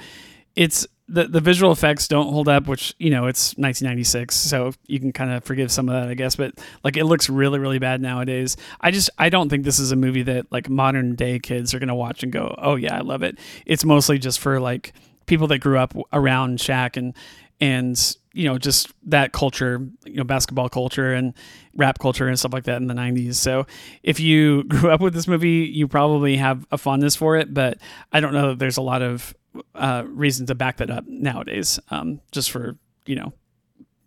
it's 0.55 0.87
the 1.09 1.25
the 1.25 1.39
visual 1.39 1.71
effects 1.71 2.07
don't 2.07 2.31
hold 2.31 2.47
up, 2.49 2.67
which 2.67 2.93
you 2.99 3.09
know 3.09 3.27
it's 3.27 3.51
1996, 3.57 4.35
so 4.35 4.73
you 4.87 4.99
can 4.99 5.11
kind 5.11 5.31
of 5.31 5.43
forgive 5.43 5.71
some 5.71 5.87
of 5.89 5.95
that, 5.95 6.09
I 6.09 6.13
guess. 6.13 6.35
But 6.35 6.59
like 6.83 6.97
it 6.97 7.05
looks 7.05 7.29
really 7.29 7.59
really 7.59 7.79
bad 7.79 8.01
nowadays. 8.01 8.57
I 8.81 8.91
just 8.91 9.09
I 9.17 9.29
don't 9.29 9.49
think 9.49 9.63
this 9.63 9.79
is 9.79 9.91
a 9.91 9.95
movie 9.95 10.23
that 10.23 10.51
like 10.51 10.69
modern 10.69 11.15
day 11.15 11.39
kids 11.39 11.73
are 11.73 11.79
gonna 11.79 11.95
watch 11.95 12.23
and 12.23 12.31
go, 12.31 12.55
oh 12.57 12.75
yeah, 12.75 12.97
I 12.97 13.01
love 13.01 13.23
it. 13.23 13.37
It's 13.65 13.85
mostly 13.85 14.17
just 14.17 14.39
for 14.39 14.59
like 14.59 14.93
people 15.25 15.47
that 15.47 15.59
grew 15.59 15.77
up 15.77 15.93
around 16.11 16.59
Shaq 16.59 16.97
and 16.97 17.13
and 17.59 18.17
you 18.37 18.45
know 18.45 18.57
just 18.57 18.93
that 19.03 19.31
culture 19.31 19.85
you 20.05 20.15
know 20.15 20.23
basketball 20.23 20.69
culture 20.69 21.13
and 21.13 21.33
rap 21.75 21.99
culture 21.99 22.27
and 22.27 22.37
stuff 22.37 22.53
like 22.53 22.65
that 22.65 22.77
in 22.77 22.87
the 22.87 22.93
90s 22.93 23.35
so 23.35 23.65
if 24.03 24.19
you 24.19 24.63
grew 24.67 24.91
up 24.91 25.01
with 25.01 25.13
this 25.13 25.27
movie 25.27 25.69
you 25.73 25.87
probably 25.87 26.37
have 26.37 26.65
a 26.71 26.77
fondness 26.77 27.15
for 27.15 27.35
it 27.35 27.53
but 27.53 27.77
i 28.11 28.19
don't 28.19 28.33
know 28.33 28.49
that 28.49 28.59
there's 28.59 28.77
a 28.77 28.81
lot 28.81 29.01
of 29.01 29.35
uh, 29.73 30.03
reason 30.05 30.45
to 30.45 30.53
back 30.53 30.77
that 30.77 30.91
up 30.91 31.03
nowadays 31.07 31.79
um, 31.89 32.21
just 32.31 32.51
for 32.51 32.77
you 33.05 33.15
know 33.15 33.33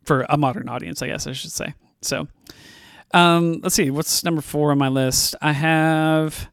for 0.05 0.24
a 0.28 0.36
modern 0.36 0.69
audience 0.69 1.02
i 1.02 1.07
guess 1.09 1.27
i 1.27 1.32
should 1.32 1.52
say. 1.52 1.74
So 2.02 2.28
um, 3.12 3.61
let's 3.62 3.74
see 3.74 3.90
what's 3.90 4.24
number 4.24 4.40
four 4.40 4.70
on 4.70 4.78
my 4.78 4.89
list? 4.89 5.35
I 5.43 5.52
have 5.52 6.48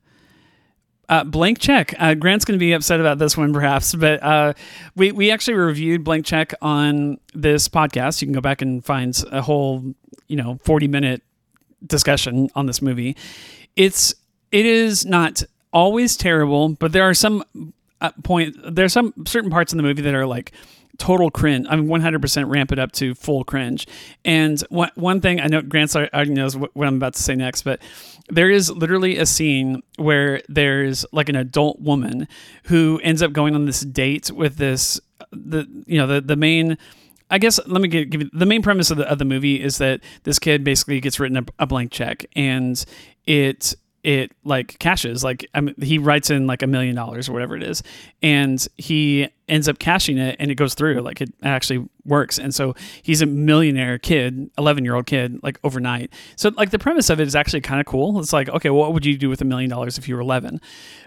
uh, 1.09 1.23
blank 1.23 1.59
check. 1.59 1.93
Uh, 1.97 2.13
Grant's 2.13 2.45
going 2.45 2.57
to 2.57 2.63
be 2.63 2.73
upset 2.73 2.99
about 2.99 3.17
this 3.17 3.37
one, 3.37 3.53
perhaps, 3.53 3.95
but 3.95 4.21
uh, 4.21 4.53
we 4.95 5.11
we 5.11 5.31
actually 5.31 5.55
reviewed 5.55 6.03
blank 6.03 6.25
check 6.25 6.53
on 6.61 7.19
this 7.33 7.69
podcast. 7.69 8.21
You 8.21 8.27
can 8.27 8.33
go 8.33 8.41
back 8.41 8.61
and 8.61 8.83
find 8.83 9.17
a 9.31 9.41
whole, 9.41 9.93
you 10.27 10.35
know, 10.35 10.59
forty 10.63 10.87
minute 10.87 11.23
discussion 11.85 12.49
on 12.55 12.65
this 12.65 12.81
movie. 12.81 13.15
It's 13.75 14.13
it 14.51 14.65
is 14.65 15.05
not 15.05 15.43
always 15.71 16.17
terrible, 16.17 16.69
but 16.69 16.91
there 16.91 17.03
are 17.03 17.13
some 17.13 17.73
uh, 18.01 18.11
point. 18.23 18.55
There's 18.75 18.93
some 18.93 19.13
certain 19.25 19.49
parts 19.49 19.71
in 19.71 19.77
the 19.77 19.83
movie 19.83 20.01
that 20.01 20.13
are 20.13 20.25
like 20.25 20.51
total 20.97 21.29
cringe. 21.29 21.67
I 21.69 21.75
mean, 21.75 21.87
100% 21.87 22.49
ramp 22.51 22.71
it 22.71 22.79
up 22.79 22.91
to 22.93 23.13
full 23.15 23.43
cringe. 23.43 23.87
And 24.25 24.59
one, 24.69 24.91
one 24.95 25.21
thing 25.21 25.39
I 25.39 25.47
know 25.47 25.61
Grant 25.61 25.95
already 25.95 26.31
knows 26.31 26.57
what 26.57 26.71
I'm 26.75 26.95
about 26.95 27.13
to 27.13 27.21
say 27.21 27.35
next, 27.35 27.61
but 27.61 27.79
there 28.29 28.49
is 28.49 28.69
literally 28.69 29.17
a 29.17 29.25
scene 29.25 29.81
where 29.97 30.41
there's 30.49 31.05
like 31.11 31.29
an 31.29 31.35
adult 31.35 31.79
woman 31.79 32.27
who 32.65 32.99
ends 33.03 33.21
up 33.21 33.31
going 33.31 33.55
on 33.55 33.65
this 33.65 33.81
date 33.81 34.31
with 34.31 34.57
this 34.57 34.99
the 35.31 35.67
you 35.85 35.97
know 35.97 36.07
the 36.07 36.21
the 36.21 36.35
main 36.35 36.77
I 37.29 37.39
guess 37.39 37.59
let 37.67 37.81
me 37.81 37.87
give, 37.87 38.13
you 38.13 38.29
the 38.31 38.45
main 38.45 38.61
premise 38.61 38.91
of 38.91 38.97
the 38.97 39.09
of 39.09 39.17
the 39.17 39.25
movie 39.25 39.61
is 39.61 39.77
that 39.79 40.01
this 40.23 40.39
kid 40.39 40.63
basically 40.63 40.99
gets 40.99 41.19
written 41.19 41.37
a, 41.37 41.45
a 41.59 41.67
blank 41.67 41.91
check 41.91 42.25
and 42.35 42.83
it 43.25 43.75
it 44.07 44.31
like 44.45 44.79
cashes. 44.79 45.21
Like 45.21 45.45
I 45.53 45.59
mean, 45.59 45.75
he 45.81 45.97
writes 45.97 46.29
in 46.29 46.47
like 46.47 46.61
a 46.63 46.67
million 46.67 46.95
dollars 46.95 47.27
or 47.27 47.33
whatever 47.33 47.57
it 47.57 47.61
is 47.61 47.83
and 48.23 48.65
he 48.77 49.27
ends 49.49 49.67
up 49.67 49.79
cashing 49.79 50.17
it 50.17 50.37
and 50.39 50.49
it 50.49 50.55
goes 50.55 50.75
through. 50.75 51.01
Like 51.01 51.19
it 51.19 51.33
actually 51.43 51.85
works. 52.05 52.39
And 52.39 52.55
so 52.55 52.73
he's 53.01 53.21
a 53.21 53.25
millionaire 53.25 53.97
kid 53.97 54.49
11 54.57 54.85
year 54.85 54.95
old 54.95 55.07
kid 55.07 55.43
like 55.43 55.59
overnight. 55.61 56.13
So 56.37 56.51
like 56.55 56.69
the 56.69 56.79
premise 56.79 57.09
of 57.09 57.19
it 57.19 57.27
is 57.27 57.35
actually 57.35 57.59
kind 57.59 57.81
of 57.81 57.85
cool. 57.85 58.17
It's 58.21 58.31
like 58.31 58.47
okay 58.47 58.69
what 58.69 58.93
would 58.93 59.05
you 59.05 59.17
do 59.17 59.27
with 59.27 59.41
a 59.41 59.45
million 59.45 59.69
dollars 59.69 59.97
if 59.97 60.07
you 60.07 60.15
were 60.15 60.21
11 60.21 60.61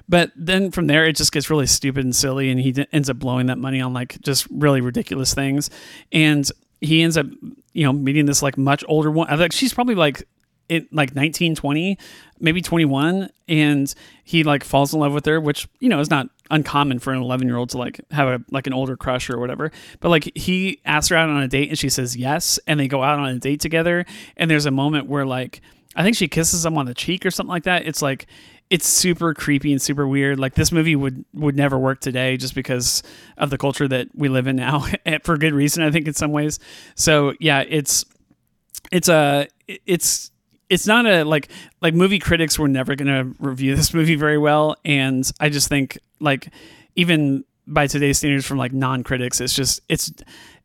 but 0.06 0.30
then 0.36 0.70
from 0.70 0.86
there 0.86 1.06
it 1.06 1.16
just 1.16 1.32
gets 1.32 1.48
really 1.48 1.66
stupid 1.66 2.04
and 2.04 2.14
silly 2.14 2.50
and 2.50 2.60
he 2.60 2.72
d- 2.72 2.86
ends 2.92 3.08
up 3.08 3.18
blowing 3.18 3.46
that 3.46 3.56
money 3.56 3.80
on 3.80 3.94
like 3.94 4.20
just 4.20 4.46
really 4.50 4.82
ridiculous 4.82 5.32
things. 5.32 5.70
And 6.12 6.50
he 6.82 7.02
ends 7.02 7.16
up 7.16 7.26
you 7.72 7.86
know 7.86 7.94
meeting 7.94 8.26
this 8.26 8.42
like 8.42 8.58
much 8.58 8.84
older 8.88 9.10
one 9.10 9.26
like 9.38 9.52
she's 9.52 9.72
probably 9.72 9.94
like 9.94 10.26
it 10.70 10.92
like 10.94 11.14
19, 11.14 11.56
20, 11.56 11.98
maybe 12.38 12.62
21, 12.62 13.28
and 13.48 13.94
he 14.24 14.44
like 14.44 14.62
falls 14.62 14.94
in 14.94 15.00
love 15.00 15.12
with 15.12 15.26
her, 15.26 15.40
which 15.40 15.68
you 15.80 15.88
know 15.88 16.00
is 16.00 16.08
not 16.08 16.28
uncommon 16.50 16.98
for 16.98 17.12
an 17.12 17.20
11 17.20 17.46
year 17.46 17.56
old 17.56 17.70
to 17.70 17.78
like 17.78 18.00
have 18.10 18.28
a 18.28 18.44
like 18.50 18.66
an 18.66 18.72
older 18.72 18.96
crush 18.96 19.28
or 19.28 19.38
whatever. 19.38 19.72
But 19.98 20.10
like 20.10 20.30
he 20.36 20.80
asks 20.84 21.08
her 21.08 21.16
out 21.16 21.28
on 21.28 21.42
a 21.42 21.48
date 21.48 21.68
and 21.68 21.78
she 21.78 21.88
says 21.88 22.16
yes, 22.16 22.58
and 22.66 22.78
they 22.78 22.88
go 22.88 23.02
out 23.02 23.18
on 23.18 23.28
a 23.28 23.38
date 23.38 23.60
together. 23.60 24.06
And 24.36 24.50
there's 24.50 24.66
a 24.66 24.70
moment 24.70 25.08
where 25.08 25.26
like 25.26 25.60
I 25.96 26.04
think 26.04 26.16
she 26.16 26.28
kisses 26.28 26.64
him 26.64 26.78
on 26.78 26.86
the 26.86 26.94
cheek 26.94 27.26
or 27.26 27.30
something 27.32 27.50
like 27.50 27.64
that. 27.64 27.86
It's 27.86 28.00
like 28.00 28.26
it's 28.70 28.86
super 28.86 29.34
creepy 29.34 29.72
and 29.72 29.82
super 29.82 30.06
weird. 30.06 30.38
Like 30.38 30.54
this 30.54 30.70
movie 30.70 30.94
would 30.94 31.24
would 31.34 31.56
never 31.56 31.76
work 31.76 32.00
today 32.00 32.36
just 32.36 32.54
because 32.54 33.02
of 33.36 33.50
the 33.50 33.58
culture 33.58 33.88
that 33.88 34.08
we 34.14 34.28
live 34.28 34.46
in 34.46 34.54
now, 34.54 34.86
for 35.24 35.36
good 35.36 35.52
reason. 35.52 35.82
I 35.82 35.90
think 35.90 36.06
in 36.06 36.14
some 36.14 36.30
ways. 36.30 36.60
So 36.94 37.34
yeah, 37.40 37.64
it's 37.68 38.04
it's 38.92 39.08
a 39.08 39.48
it's 39.66 40.29
it's 40.70 40.86
not 40.86 41.04
a 41.04 41.24
like 41.24 41.50
like 41.82 41.92
movie 41.92 42.18
critics 42.18 42.58
were 42.58 42.68
never 42.68 42.94
going 42.94 43.08
to 43.08 43.36
review 43.44 43.76
this 43.76 43.92
movie 43.92 44.14
very 44.14 44.38
well 44.38 44.76
and 44.84 45.30
i 45.40 45.48
just 45.48 45.68
think 45.68 45.98
like 46.20 46.48
even 46.96 47.44
by 47.66 47.86
today's 47.86 48.18
standards 48.18 48.46
from 48.46 48.56
like 48.56 48.72
non-critics 48.72 49.40
it's 49.40 49.54
just 49.54 49.80
it's 49.88 50.10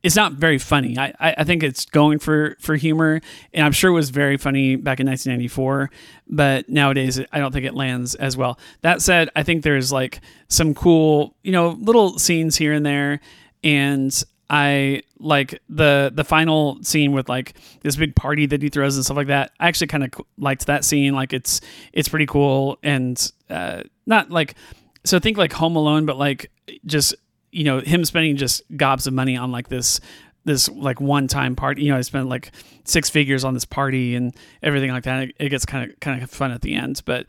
it's 0.05 0.15
not 0.15 0.33
very 0.33 0.59
funny. 0.59 0.99
I, 0.99 1.15
I 1.19 1.43
think 1.45 1.63
it's 1.63 1.85
going 1.87 2.19
for 2.19 2.55
for 2.59 2.75
humor 2.75 3.21
and 3.53 3.65
i'm 3.65 3.71
sure 3.71 3.89
it 3.89 3.93
was 3.95 4.11
very 4.11 4.37
funny 4.37 4.75
back 4.75 4.99
in 4.99 5.07
1994 5.07 5.89
but 6.27 6.69
nowadays 6.69 7.19
i 7.31 7.39
don't 7.39 7.51
think 7.51 7.65
it 7.65 7.73
lands 7.73 8.13
as 8.13 8.37
well. 8.37 8.59
That 8.81 9.01
said 9.01 9.29
i 9.35 9.41
think 9.41 9.63
there's 9.63 9.91
like 9.91 10.21
some 10.47 10.75
cool 10.75 11.35
you 11.41 11.51
know 11.51 11.69
little 11.81 12.19
scenes 12.19 12.55
here 12.55 12.71
and 12.71 12.85
there 12.85 13.19
and 13.63 14.23
I 14.49 15.01
like 15.19 15.61
the 15.69 16.11
the 16.13 16.23
final 16.23 16.81
scene 16.83 17.13
with 17.13 17.29
like 17.29 17.55
this 17.81 17.95
big 17.95 18.15
party 18.15 18.45
that 18.45 18.61
he 18.61 18.69
throws 18.69 18.95
and 18.95 19.03
stuff 19.03 19.17
like 19.17 19.27
that. 19.27 19.51
I 19.59 19.67
actually 19.67 19.87
kind 19.87 20.03
of 20.03 20.11
liked 20.37 20.67
that 20.67 20.85
scene. 20.85 21.13
Like 21.13 21.33
it's 21.33 21.61
it's 21.93 22.07
pretty 22.07 22.27
cool 22.27 22.77
and 22.83 23.31
uh, 23.49 23.83
not 24.05 24.29
like 24.29 24.55
so 25.03 25.19
think 25.19 25.37
like 25.37 25.53
Home 25.53 25.75
Alone, 25.75 26.05
but 26.05 26.17
like 26.17 26.51
just 26.85 27.15
you 27.51 27.63
know 27.63 27.79
him 27.79 28.05
spending 28.05 28.35
just 28.35 28.61
gobs 28.75 29.07
of 29.07 29.13
money 29.13 29.35
on 29.35 29.51
like 29.51 29.69
this 29.69 29.99
this 30.43 30.69
like 30.69 31.01
one 31.01 31.27
time 31.27 31.55
party. 31.55 31.83
You 31.83 31.91
know, 31.91 31.97
I 31.97 32.01
spent 32.01 32.29
like 32.29 32.51
six 32.83 33.09
figures 33.09 33.43
on 33.43 33.53
this 33.53 33.65
party 33.65 34.15
and 34.15 34.35
everything 34.61 34.91
like 34.91 35.03
that. 35.03 35.23
It, 35.23 35.35
it 35.39 35.49
gets 35.49 35.65
kind 35.65 35.89
of 35.89 35.99
kind 35.99 36.21
of 36.21 36.29
fun 36.29 36.51
at 36.51 36.61
the 36.61 36.75
end, 36.75 37.01
but 37.05 37.25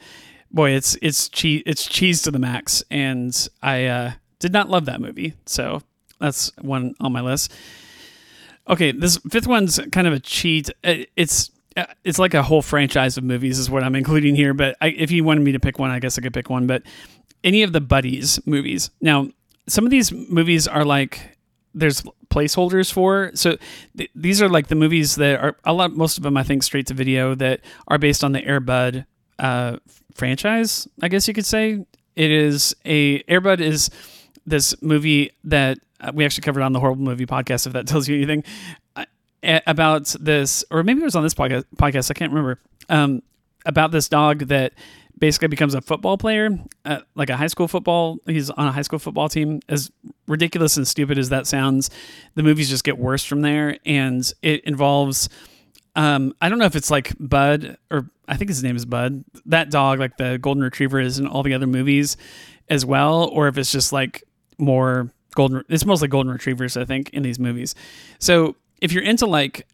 boy, 0.51 0.71
it's 0.71 0.97
it's 1.03 1.29
cheese 1.29 1.63
it's 1.67 1.87
cheese 1.87 2.23
to 2.23 2.31
the 2.31 2.39
max, 2.39 2.85
and 2.91 3.49
I 3.63 3.87
uh, 3.87 4.13
did 4.39 4.53
not 4.53 4.69
love 4.69 4.85
that 4.85 5.01
movie. 5.01 5.35
So 5.47 5.83
that's 6.19 6.53
one 6.61 6.95
on 7.01 7.13
my 7.13 7.21
list. 7.21 7.53
Okay, 8.69 8.93
this 8.93 9.19
fifth 9.31 9.47
one's 9.47 9.79
kind 9.93 10.07
of 10.07 10.13
a 10.13 10.21
cheat. 10.21 10.71
It's 10.83 11.51
it's 12.05 12.19
like 12.19 12.35
a 12.35 12.43
whole 12.43 12.63
franchise 12.63 13.17
of 13.19 13.25
movies 13.25 13.59
is 13.59 13.71
what 13.71 13.85
I'm 13.85 13.95
including 13.95 14.35
here. 14.35 14.55
But 14.55 14.77
I, 14.81 14.89
if 14.89 15.11
you 15.11 15.25
wanted 15.25 15.45
me 15.45 15.53
to 15.53 15.61
pick 15.61 15.79
one, 15.79 15.91
I 15.91 15.99
guess 15.99 16.19
I 16.19 16.23
could 16.23 16.33
pick 16.35 16.49
one. 16.49 16.67
But 16.67 16.83
any 17.45 17.63
of 17.63 17.73
the 17.73 17.81
buddies 17.81 18.45
movies. 18.47 18.91
Now, 19.01 19.29
some 19.69 19.85
of 19.85 19.91
these 19.91 20.13
movies 20.13 20.67
are 20.67 20.85
like 20.85 21.37
there's 21.75 22.03
placeholders 22.31 22.91
for. 22.93 23.31
So 23.35 23.57
th- 23.97 24.11
these 24.15 24.41
are 24.41 24.49
like 24.49 24.69
the 24.69 24.75
movies 24.75 25.17
that 25.17 25.39
are 25.41 25.57
a 25.65 25.73
lot. 25.73 25.93
Most 25.93 26.17
of 26.17 26.23
them, 26.25 26.37
I 26.37 26.43
think, 26.43 26.63
straight 26.63 26.87
to 26.87 26.95
video 26.95 27.35
that 27.35 27.61
are 27.89 27.99
based 27.99 28.25
on 28.25 28.33
the 28.33 28.41
Airbud 28.41 29.05
uh, 29.39 29.77
franchise. 30.15 30.89
I 31.03 31.09
guess 31.09 31.29
you 31.29 31.35
could 31.35 31.47
say 31.47 31.85
it 32.17 32.31
is 32.31 32.75
a 32.85 33.23
Airbud 33.25 33.61
is 33.61 33.91
this 34.47 34.81
movie 34.83 35.33
that 35.45 35.79
uh, 36.01 36.13
we 36.15 36.25
actually 36.25 36.43
covered 36.43 36.63
on 36.63 36.73
the 36.73 36.81
horrible 36.81 37.05
movie 37.05 37.27
podcast. 37.27 37.67
If 37.67 37.73
that 37.73 37.87
tells 37.89 38.09
you 38.09 38.17
anything 38.17 38.45
uh, 38.95 39.05
about 39.67 40.15
this, 40.21 40.65
or 40.71 40.83
maybe 40.83 41.01
it 41.01 41.05
was 41.05 41.17
on 41.17 41.23
this 41.23 41.35
podcast. 41.35 41.65
Podcast 41.77 42.11
I 42.11 42.15
can't 42.15 42.33
remember. 42.33 42.59
Um, 42.89 43.23
about 43.65 43.91
this 43.91 44.09
dog 44.09 44.47
that 44.47 44.73
basically 45.19 45.49
becomes 45.49 45.75
a 45.75 45.81
football 45.81 46.17
player, 46.17 46.51
uh, 46.85 47.01
like 47.15 47.31
a 47.31 47.37
high 47.37 47.47
school 47.47 47.67
football. 47.67 48.19
He's 48.27 48.51
on 48.51 48.69
a 48.69 48.73
high 48.73 48.83
school 48.83 48.99
football 48.99 49.29
team. 49.29 49.61
As 49.69 49.91
ridiculous 50.29 50.77
and 50.77 50.87
stupid 50.87 51.19
as 51.19 51.31
that 51.31 51.47
sounds, 51.47 51.91
the 52.35 52.43
movies 52.43 52.69
just 52.69 52.85
get 52.85 52.99
worse 52.99 53.25
from 53.25 53.43
there, 53.43 53.79
and 53.85 54.31
it 54.43 54.65
involves. 54.65 55.29
Um, 55.97 56.35
I 56.43 56.51
don't 56.51 56.59
know 56.59 56.67
if 56.67 56.77
it's 56.77 56.91
like 56.91 57.15
Bud 57.19 57.79
or 57.91 58.11
I 58.29 58.37
think 58.37 58.51
his 58.51 58.63
name 58.63 58.77
is 58.77 58.85
Bud. 58.85 59.25
That 59.47 59.71
dog, 59.71 59.99
like 59.99 60.17
the 60.17 60.39
golden 60.39 60.63
retriever, 60.63 61.01
is 61.01 61.19
in 61.19 61.27
all 61.27 61.43
the 61.43 61.55
other 61.55 61.67
movies 61.67 62.17
as 62.69 62.85
well, 62.85 63.25
or 63.33 63.49
if 63.49 63.57
it's 63.57 63.73
just 63.73 63.93
like 63.93 64.25
more 64.59 65.11
golden. 65.35 65.63
It's 65.69 65.85
mostly 65.85 66.09
golden 66.09 66.33
retrievers, 66.33 66.77
I 66.77 66.85
think, 66.85 67.11
in 67.11 67.23
these 67.23 67.39
movies. 67.39 67.75
So 68.19 68.57
if 68.81 68.93
you're 68.93 69.05
into 69.05 69.27
like 69.27 69.67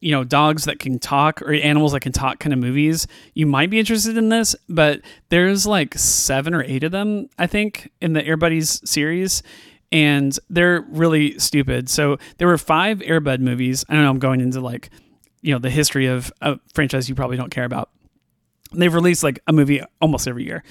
you 0.00 0.12
know 0.12 0.24
dogs 0.24 0.64
that 0.64 0.78
can 0.78 0.98
talk 0.98 1.40
or 1.42 1.52
animals 1.52 1.92
that 1.92 2.00
can 2.00 2.12
talk 2.12 2.38
kind 2.38 2.52
of 2.52 2.58
movies 2.58 3.06
you 3.34 3.46
might 3.46 3.70
be 3.70 3.78
interested 3.78 4.16
in 4.16 4.28
this 4.28 4.54
but 4.68 5.00
there's 5.30 5.66
like 5.66 5.96
seven 5.96 6.52
or 6.52 6.62
eight 6.64 6.84
of 6.84 6.92
them 6.92 7.26
i 7.38 7.46
think 7.46 7.90
in 8.00 8.12
the 8.12 8.22
air 8.26 8.36
buddies 8.36 8.82
series 8.88 9.42
and 9.90 10.38
they're 10.50 10.82
really 10.90 11.38
stupid 11.38 11.88
so 11.88 12.18
there 12.38 12.48
were 12.48 12.58
five 12.58 12.98
airbud 12.98 13.40
movies 13.40 13.84
i 13.88 13.94
don't 13.94 14.02
know 14.02 14.10
i'm 14.10 14.18
going 14.18 14.40
into 14.40 14.60
like 14.60 14.90
you 15.40 15.52
know 15.52 15.58
the 15.58 15.70
history 15.70 16.06
of 16.06 16.32
a 16.42 16.58
franchise 16.74 17.08
you 17.08 17.14
probably 17.14 17.36
don't 17.36 17.50
care 17.50 17.64
about 17.64 17.90
they've 18.72 18.94
released 18.94 19.22
like 19.22 19.40
a 19.46 19.52
movie 19.52 19.82
almost 20.00 20.28
every 20.28 20.44
year 20.44 20.62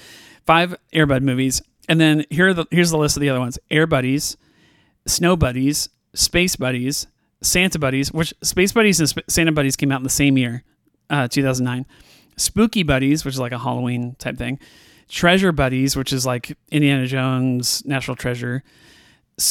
five 0.46 0.76
airbud 0.92 1.22
movies 1.22 1.62
and 1.88 2.00
then 2.00 2.24
here 2.30 2.52
the 2.54 2.66
here's 2.70 2.90
the 2.90 2.98
list 2.98 3.16
of 3.16 3.20
the 3.20 3.28
other 3.28 3.40
ones 3.40 3.58
air 3.70 3.86
buddies 3.86 4.36
snow 5.06 5.36
buddies 5.36 5.88
space 6.14 6.56
buddies 6.56 7.06
Santa 7.42 7.78
Buddies, 7.78 8.12
which 8.12 8.32
Space 8.42 8.72
Buddies 8.72 9.00
and 9.00 9.08
Sp- 9.10 9.26
Santa 9.28 9.52
Buddies 9.52 9.76
came 9.76 9.92
out 9.92 10.00
in 10.00 10.04
the 10.04 10.10
same 10.10 10.38
year, 10.38 10.62
uh, 11.10 11.28
2009. 11.28 11.84
Spooky 12.36 12.82
Buddies, 12.82 13.24
which 13.24 13.34
is 13.34 13.40
like 13.40 13.52
a 13.52 13.58
Halloween 13.58 14.14
type 14.18 14.38
thing. 14.38 14.58
Treasure 15.08 15.52
Buddies, 15.52 15.96
which 15.96 16.12
is 16.12 16.24
like 16.24 16.56
Indiana 16.70 17.06
Jones, 17.06 17.84
National 17.84 18.16
Treasure, 18.16 18.62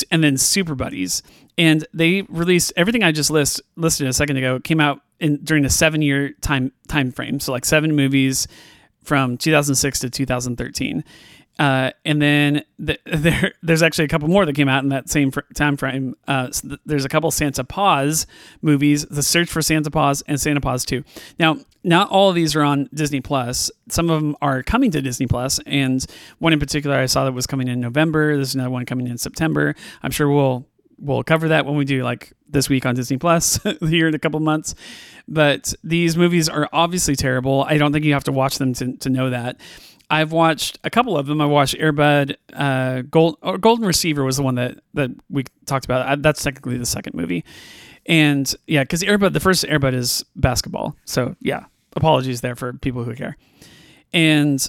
and 0.10 0.24
then 0.24 0.38
Super 0.38 0.74
Buddies. 0.74 1.22
And 1.58 1.86
they 1.94 2.24
released 2.24 2.74
everything 2.76 3.04
I 3.04 3.12
just 3.12 3.30
list 3.30 3.62
listed 3.76 4.08
a 4.08 4.14
second 4.14 4.38
ago. 4.38 4.60
Came 4.60 4.80
out 4.80 5.02
in 5.20 5.38
during 5.44 5.66
a 5.66 5.70
seven 5.70 6.02
year 6.02 6.32
time 6.42 6.72
time 6.88 7.12
frame, 7.12 7.40
so 7.40 7.52
like 7.52 7.66
seven 7.66 7.96
movies 7.96 8.48
from 9.04 9.38
2006 9.38 10.00
to 10.00 10.10
2013. 10.10 11.04
Uh, 11.62 11.92
and 12.06 12.20
then 12.20 12.64
the, 12.80 12.98
there, 13.06 13.54
there's 13.62 13.84
actually 13.84 14.06
a 14.06 14.08
couple 14.08 14.28
more 14.28 14.48
that 14.48 14.56
came 14.56 14.68
out 14.68 14.82
in 14.82 14.90
that 14.90 15.10
same 15.10 15.30
fr- 15.30 15.42
time 15.54 15.78
frame. 15.78 16.16
Uh, 16.28 16.50
so 16.50 16.70
th- 16.70 16.80
there's 16.88 17.06
a 17.06 17.10
couple 17.10 17.30
Santa 17.30 17.64
Paws 17.64 18.26
movies, 18.64 19.06
The 19.06 19.22
Search 19.22 19.48
for 19.48 19.62
Santa 19.62 19.92
Paws 19.92 20.24
and 20.24 20.42
Santa 20.42 20.60
Paws 20.60 20.84
2. 20.86 21.04
Now, 21.38 21.58
not 21.84 22.10
all 22.10 22.30
of 22.30 22.36
these 22.36 22.56
are 22.56 22.64
on 22.64 22.90
Disney 22.96 23.22
Plus. 23.22 23.70
Some 23.90 24.10
of 24.10 24.20
them 24.20 24.36
are 24.42 24.64
coming 24.64 24.90
to 24.90 25.04
Disney 25.04 25.28
Plus, 25.28 25.60
and 25.68 26.04
one 26.40 26.52
in 26.52 26.60
particular 26.60 26.98
I 26.98 27.06
saw 27.06 27.26
that 27.26 27.34
was 27.34 27.46
coming 27.46 27.68
in 27.68 27.80
November. 27.80 28.36
There's 28.36 28.56
another 28.56 28.72
one 28.72 28.88
coming 28.88 29.08
in 29.08 29.20
September. 29.20 29.76
I'm 30.02 30.12
sure 30.12 30.30
we'll 30.30 30.66
we'll 30.98 31.24
cover 31.24 31.48
that 31.48 31.66
when 31.66 31.76
we 31.76 31.86
do 31.86 32.04
like 32.04 32.34
this 32.48 32.70
week 32.70 32.86
on 32.86 32.96
Disney 32.96 33.18
Plus 33.18 33.60
here 33.82 34.08
in 34.08 34.14
a 34.14 34.20
couple 34.20 34.40
months. 34.40 34.76
But 35.28 35.74
these 35.84 36.16
movies 36.18 36.50
are 36.50 36.70
obviously 36.72 37.16
terrible. 37.16 37.64
I 37.64 37.78
don't 37.78 37.92
think 37.92 38.06
you 38.06 38.14
have 38.14 38.26
to 38.26 38.32
watch 38.32 38.58
them 38.58 38.74
to, 38.74 38.94
to 38.98 39.10
know 39.10 39.30
that. 39.32 39.60
I've 40.12 40.32
watched 40.34 40.78
a 40.84 40.90
couple 40.90 41.18
of 41.18 41.26
them. 41.26 41.40
I 41.40 41.46
watched 41.46 41.76
Airbud, 41.76 42.36
uh, 42.54 43.02
Gold, 43.10 43.38
Golden 43.62 43.86
Receiver 43.86 44.24
was 44.26 44.36
the 44.38 44.44
one 44.44 44.56
that, 44.56 44.80
that 44.94 45.10
we 45.30 45.46
talked 45.66 45.86
about. 45.86 46.06
I, 46.06 46.16
that's 46.18 46.44
technically 46.44 46.78
the 46.78 46.86
second 46.86 47.16
movie. 47.16 47.46
And 48.06 48.54
yeah, 48.68 48.84
because 48.84 49.02
Airbud, 49.04 49.32
the 49.34 49.40
first 49.40 49.64
Airbud 49.64 49.94
is 49.94 50.26
basketball. 50.36 50.96
So 51.06 51.36
yeah, 51.40 51.66
apologies 51.96 52.42
there 52.42 52.56
for 52.56 52.74
people 52.74 53.04
who 53.06 53.16
care. 53.16 53.38
And 54.14 54.68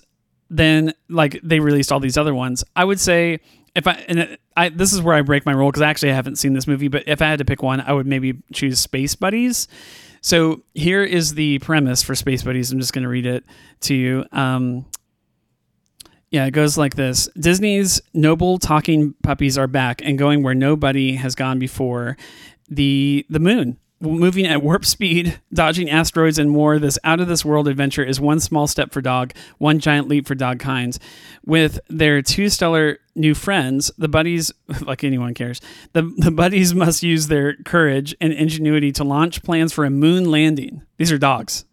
then 0.49 0.93
like 1.09 1.41
they 1.43 1.59
released 1.61 1.91
all 1.91 2.01
these 2.01 2.17
other 2.17 2.35
ones. 2.35 2.63
I 2.77 2.85
would 2.85 3.01
say 3.01 3.41
if 3.75 3.87
I 3.87 3.93
and 4.09 4.19
it- 4.21 4.41
I 4.55 4.69
this 4.69 4.93
is 4.93 5.01
where 5.01 5.15
I 5.17 5.23
break 5.23 5.47
my 5.47 5.53
rule 5.53 5.71
because 5.71 5.81
actually 5.81 6.11
I 6.13 6.15
haven't 6.15 6.37
seen 6.37 6.53
this 6.53 6.67
movie, 6.67 6.89
but 6.89 7.05
if 7.07 7.23
I 7.23 7.27
had 7.31 7.39
to 7.39 7.45
pick 7.47 7.63
one, 7.63 7.81
I 7.81 7.95
would 7.95 8.07
maybe 8.07 8.35
choose 8.53 8.79
Space 8.79 9.15
Buddies. 9.17 9.67
So 10.21 10.63
here 10.75 11.03
is 11.03 11.35
the 11.35 11.59
premise 11.61 12.03
for 12.03 12.15
Space 12.15 12.43
Buddies. 12.43 12.71
I'm 12.71 12.79
just 12.79 12.93
going 12.93 13.03
to 13.05 13.09
read 13.09 13.25
it 13.25 13.45
to 13.81 13.95
you. 13.95 14.27
Um, 14.31 14.85
yeah, 16.33 16.47
it 16.47 16.53
goes 16.53 16.79
like 16.79 16.97
this 16.97 17.29
Disney's 17.39 18.01
noble 18.15 18.59
talking 18.59 19.15
puppies 19.23 19.59
are 19.59 19.67
back 19.67 20.01
and 20.03 20.19
going 20.19 20.43
where 20.43 20.55
nobody 20.55 21.15
has 21.17 21.35
gone 21.35 21.59
before 21.59 22.17
the 22.69 23.25
the 23.29 23.39
moon. 23.39 23.79
Moving 24.01 24.47
at 24.47 24.65
warp 24.65 24.85
speed, 24.85 25.39
dodging 25.53 25.89
asteroids 25.89 26.39
and 26.39 26.51
more, 26.51 26.81
this 26.81 26.99
out 27.05 27.21
of 27.21 27.29
this 27.29 27.45
world 27.45 27.69
adventure 27.69 28.03
is 28.03 28.19
one 28.19 28.41
small 28.41 28.67
step 28.67 28.93
for 28.93 29.01
dog, 29.01 29.33
one 29.59 29.79
giant 29.79 30.09
leap 30.09 30.27
for 30.27 30.35
dog 30.35 30.59
kind. 30.59 30.99
With 31.45 31.79
their 31.89 32.23
two 32.23 32.49
stellar 32.49 32.99
new 33.15 33.35
friends, 33.35 33.93
the 33.99 34.09
buddies, 34.09 34.51
like 34.81 35.05
anyone 35.05 35.35
cares, 35.35 35.61
the, 35.93 36.03
the 36.17 36.33
buddies 36.33 36.75
must 36.75 37.05
use 37.05 37.29
their 37.29 37.55
courage 37.57 38.17
and 38.21 38.33
ingenuity 38.33 38.91
to 38.93 39.05
launch 39.05 39.43
plans 39.45 39.73
for 39.73 39.85
a 39.85 39.91
moon 39.91 40.31
landing. 40.31 40.83
These 40.97 41.13
are 41.13 41.19
dogs 41.19 41.65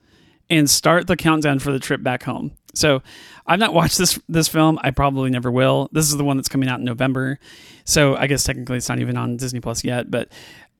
and 0.49 0.69
start 0.69 1.07
the 1.07 1.15
countdown 1.15 1.60
for 1.60 1.72
the 1.72 1.80
trip 1.80 2.03
back 2.03 2.23
home. 2.23 2.52
So, 2.73 3.01
I've 3.45 3.59
not 3.59 3.73
watched 3.73 3.97
this 3.97 4.19
this 4.29 4.47
film. 4.47 4.79
I 4.81 4.91
probably 4.91 5.29
never 5.29 5.51
will. 5.51 5.89
This 5.91 6.09
is 6.09 6.17
the 6.17 6.23
one 6.23 6.37
that's 6.37 6.49
coming 6.49 6.69
out 6.69 6.79
in 6.79 6.85
November. 6.85 7.39
So, 7.85 8.15
I 8.15 8.27
guess 8.27 8.43
technically 8.43 8.77
it's 8.77 8.89
not 8.89 8.99
even 8.99 9.17
on 9.17 9.37
Disney 9.37 9.59
Plus 9.59 9.83
yet, 9.83 10.11
but 10.11 10.29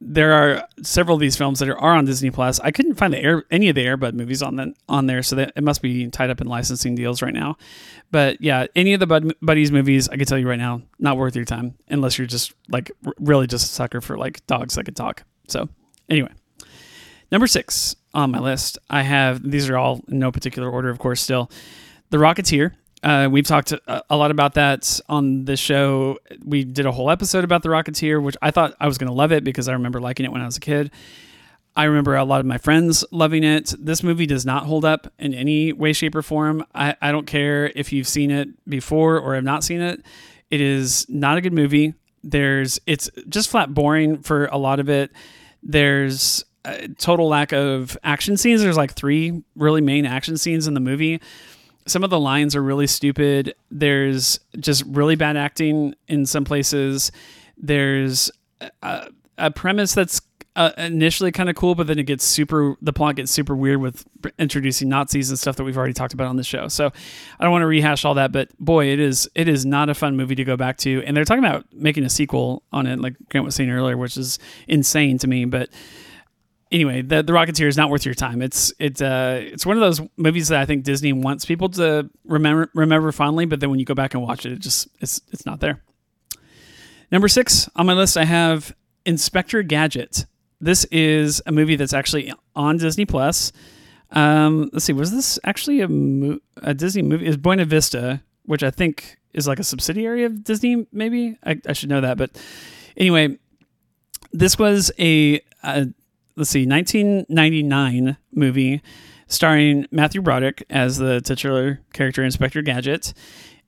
there 0.02 0.32
are 0.32 0.68
several 0.82 1.16
of 1.16 1.22
these 1.22 1.36
films 1.36 1.60
that 1.60 1.68
are, 1.68 1.78
are 1.78 1.94
on 1.96 2.06
Disney 2.06 2.32
Plus. 2.32 2.60
I 2.62 2.72
couldn't 2.72 2.96
find 2.96 3.14
the 3.14 3.20
air 3.20 3.44
any 3.52 3.68
of 3.70 3.76
the 3.76 3.86
Airbud 3.86 4.14
movies 4.14 4.42
on 4.42 4.56
the, 4.56 4.74
on 4.88 5.08
there, 5.08 5.22
so 5.22 5.36
that 5.36 5.54
it 5.56 5.64
must 5.64 5.82
be 5.82 6.08
tied 6.08 6.30
up 6.30 6.40
in 6.42 6.48
licensing 6.48 6.96
deals 6.96 7.22
right 7.22 7.34
now. 7.34 7.58
But 8.12 8.42
yeah, 8.42 8.68
any 8.76 8.94
of 8.94 9.00
the 9.00 9.08
Bud, 9.08 9.34
Buddies 9.42 9.72
movies, 9.72 10.08
I 10.08 10.16
can 10.16 10.26
tell 10.26 10.38
you 10.38 10.48
right 10.48 10.60
now, 10.60 10.82
not 11.00 11.18
worth 11.18 11.36
your 11.36 11.46
time 11.46 11.76
unless 11.90 12.18
you're 12.18 12.28
just 12.28 12.54
like 12.70 12.92
really 13.20 13.48
just 13.48 13.66
a 13.66 13.74
sucker 13.74 14.00
for 14.00 14.18
like 14.18 14.46
dogs 14.48 14.76
that 14.76 14.86
can 14.86 14.94
talk. 14.94 15.24
So 15.48 15.68
anyway, 16.10 16.32
Number 17.32 17.48
six 17.48 17.96
on 18.14 18.32
my 18.32 18.40
list, 18.40 18.80
I 18.90 19.04
have 19.04 19.50
these 19.50 19.70
are 19.70 19.78
all 19.78 20.02
in 20.08 20.20
no 20.20 20.32
particular 20.32 20.70
order, 20.70 20.90
of 20.90 21.00
course. 21.00 21.22
Still, 21.22 21.50
The 22.10 22.18
Rocketeer. 22.18 22.74
Uh, 23.02 23.30
we've 23.32 23.48
talked 23.48 23.72
a, 23.72 24.04
lot 24.18 24.30
about 24.30 24.56
that 24.56 25.00
on 25.08 25.46
this 25.46 25.60
show. 25.60 26.18
We 26.44 26.66
did 26.66 26.86
a 26.86 26.92
whole 26.92 27.10
episode 27.10 27.46
about 27.46 27.64
The 27.64 27.70
Rocketeer, 27.70 28.22
which 28.22 28.36
I 28.42 28.52
thought 28.52 28.76
I 28.78 28.88
was 28.88 28.98
going 28.98 29.08
to 29.08 29.14
love 29.14 29.32
it 29.32 29.46
because 29.46 29.70
I 29.70 29.74
remember 29.74 30.02
liking 30.02 30.26
it 30.26 30.34
when 30.34 30.42
I 30.42 30.46
was 30.46 30.58
a 30.58 30.60
kid. 30.60 30.92
I 31.78 31.86
remember 31.86 32.18
a 32.18 32.26
lot 32.26 32.42
of 32.42 32.46
my 32.46 32.58
friends 32.58 33.06
loving 33.12 33.46
it. 33.46 33.74
This 33.80 34.04
movie 34.04 34.26
does 34.26 34.46
not 34.46 34.66
hold 34.66 34.84
up 34.84 35.14
in 35.18 35.34
any 35.34 35.72
way, 35.72 35.94
shape, 35.94 36.14
or 36.14 36.22
form. 36.22 36.66
I, 36.76 36.96
I 37.02 37.14
don't 37.14 37.26
care 37.26 37.72
if 37.74 37.94
you've 37.94 38.08
seen 38.08 38.32
it 38.32 38.50
before 38.70 39.18
or 39.18 39.36
have 39.36 39.46
not 39.46 39.64
seen 39.64 39.80
it. 39.80 40.04
It 40.50 40.60
is 40.60 41.06
not 41.08 41.38
a 41.38 41.42
good 41.42 41.54
movie. 41.54 41.94
There's 42.22 42.82
it's 42.86 43.10
just 43.30 43.50
flat 43.50 43.74
boring 43.74 44.24
for 44.24 44.48
a 44.48 44.58
lot 44.58 44.82
of 44.82 44.90
it. 44.90 45.12
There's 45.64 46.44
a 46.66 46.88
total 46.90 47.28
lack 47.28 47.52
of 47.52 47.98
action 48.04 48.38
scenes. 48.38 48.62
There's 48.62 48.78
like 48.78 48.94
three 48.94 49.44
really 49.56 49.82
main 49.82 50.06
action 50.06 50.38
scenes 50.38 50.68
in 50.68 50.74
the 50.74 50.80
movie. 50.80 51.22
Some 51.86 52.04
of 52.04 52.10
the 52.10 52.20
lines 52.20 52.56
are 52.56 52.62
really 52.62 52.88
stupid. 52.88 53.56
There's 53.72 54.40
just 54.60 54.84
really 54.86 55.16
bad 55.16 55.38
acting 55.38 55.96
in 56.08 56.26
some 56.26 56.46
places. 56.46 57.12
There's 57.58 58.30
a, 58.82 59.10
a 59.38 59.52
premise 59.52 59.94
that's 59.94 60.22
uh, 60.56 60.72
initially 60.78 61.32
kind 61.32 61.50
of 61.50 61.56
cool, 61.56 61.74
but 61.74 61.88
then 61.88 61.98
it 62.00 62.04
gets 62.04 62.24
super. 62.24 62.76
The 62.82 62.92
plot 62.92 63.16
gets 63.16 63.32
super 63.32 63.56
weird 63.56 63.80
with 63.80 64.06
introducing 64.38 64.90
Nazis 64.90 65.30
and 65.30 65.40
stuff 65.40 65.56
that 65.56 65.64
we've 65.64 65.78
already 65.78 65.94
talked 65.94 66.14
about 66.14 66.28
on 66.28 66.36
the 66.36 66.44
show. 66.44 66.68
So 66.68 66.88
I 67.40 67.44
don't 67.44 67.52
want 67.52 67.62
to 67.62 67.68
rehash 67.68 68.04
all 68.04 68.16
that, 68.16 68.32
but 68.32 68.50
boy, 68.60 68.88
it 68.88 69.00
is 69.00 69.30
it 69.36 69.48
is 69.48 69.66
not 69.66 69.90
a 69.90 69.94
fun 69.94 70.18
movie 70.18 70.36
to 70.36 70.44
go 70.44 70.58
back 70.58 70.78
to. 70.80 71.02
And 71.06 71.16
they're 71.16 71.24
talking 71.24 71.44
about 71.44 71.66
making 71.72 72.04
a 72.04 72.10
sequel 72.10 72.64
on 72.74 72.88
it, 72.88 73.00
like 73.00 73.16
Grant 73.30 73.46
was 73.46 73.56
saying 73.56 73.70
earlier, 73.70 73.96
which 73.96 74.18
is 74.18 74.38
insane 74.68 75.18
to 75.20 75.28
me. 75.28 75.46
But 75.46 75.70
anyway, 76.72 77.02
the 77.02 77.24
the 77.24 77.34
Rocketeer 77.34 77.68
is 77.68 77.78
not 77.78 77.90
worth 77.90 78.06
your 78.06 78.14
time. 78.14 78.42
It's 78.42 78.74
it's 78.80 79.02
uh 79.02 79.40
it's 79.42 79.66
one 79.66 79.78
of 79.78 79.82
those 79.82 80.02
movies 80.18 80.50
that 80.50 80.60
I 80.60 80.66
think 80.66 80.84
Disney 80.84 81.14
wants 81.14 81.46
people 81.46 81.70
to 81.70 82.10
remember 82.26 82.70
remember 82.74 83.12
fondly, 83.12 83.46
but 83.46 83.60
then 83.60 83.70
when 83.70 83.80
you 83.80 83.86
go 83.86 83.96
back 83.96 84.14
and 84.14 84.24
watch 84.24 84.46
it, 84.46 84.54
it 84.54 84.60
just 84.60 84.88
it's 85.00 85.22
it's 85.32 85.46
not 85.46 85.60
there. 85.60 85.82
Number 87.12 87.28
six 87.28 87.70
on 87.76 87.86
my 87.86 87.94
list, 87.94 88.18
I 88.18 88.26
have 88.26 88.76
Inspector 89.06 89.62
Gadget. 89.64 90.26
This 90.62 90.86
is 90.86 91.42
a 91.46 91.52
movie 91.52 91.76
that's 91.76 91.94
actually 91.94 92.34
on 92.56 92.78
Disney 92.78 93.06
Plus. 93.06 93.52
Um, 94.12 94.70
let's 94.74 94.86
see, 94.86 94.94
was 94.94 95.12
this 95.12 95.40
actually 95.44 95.82
a, 95.82 95.88
mo- 95.88 96.40
a 96.58 96.74
Disney 96.74 97.02
movie? 97.02 97.28
Is 97.28 97.38
Buena 97.38 97.64
Vista, 97.66 98.22
which 98.46 98.64
I 98.64 98.72
think 98.72 99.18
is 99.34 99.48
like 99.48 99.60
a 99.60 99.64
subsidiary 99.64 100.24
of 100.24 100.44
Disney, 100.44 100.88
maybe? 100.92 101.38
I, 101.44 101.62
I 101.68 101.74
should 101.74 101.90
know 101.90 102.02
that. 102.02 102.18
But 102.18 102.32
anyway, 102.98 103.38
this 104.34 104.58
was 104.58 104.92
a, 105.00 105.40
a 105.64 105.88
let's 106.40 106.50
see, 106.50 106.66
1999 106.66 108.18
movie 108.34 108.82
starring 109.28 109.86
Matthew 109.92 110.22
Broderick 110.22 110.64
as 110.70 110.98
the 110.98 111.22
titular 111.22 111.82
character 111.94 112.24
Inspector 112.24 112.60
Gadget. 112.64 113.14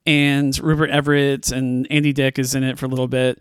and 0.07 0.57
Rupert 0.57 0.89
Everett 0.89 1.52
and 1.52 1.85
Andy 1.91 2.14
Dick 2.14 2.39
is 2.39 2.56
in 2.56 2.64
it 2.64 2.80
for 2.80 2.88
a 2.88 2.89
little 2.89 3.07
bit. 3.07 3.39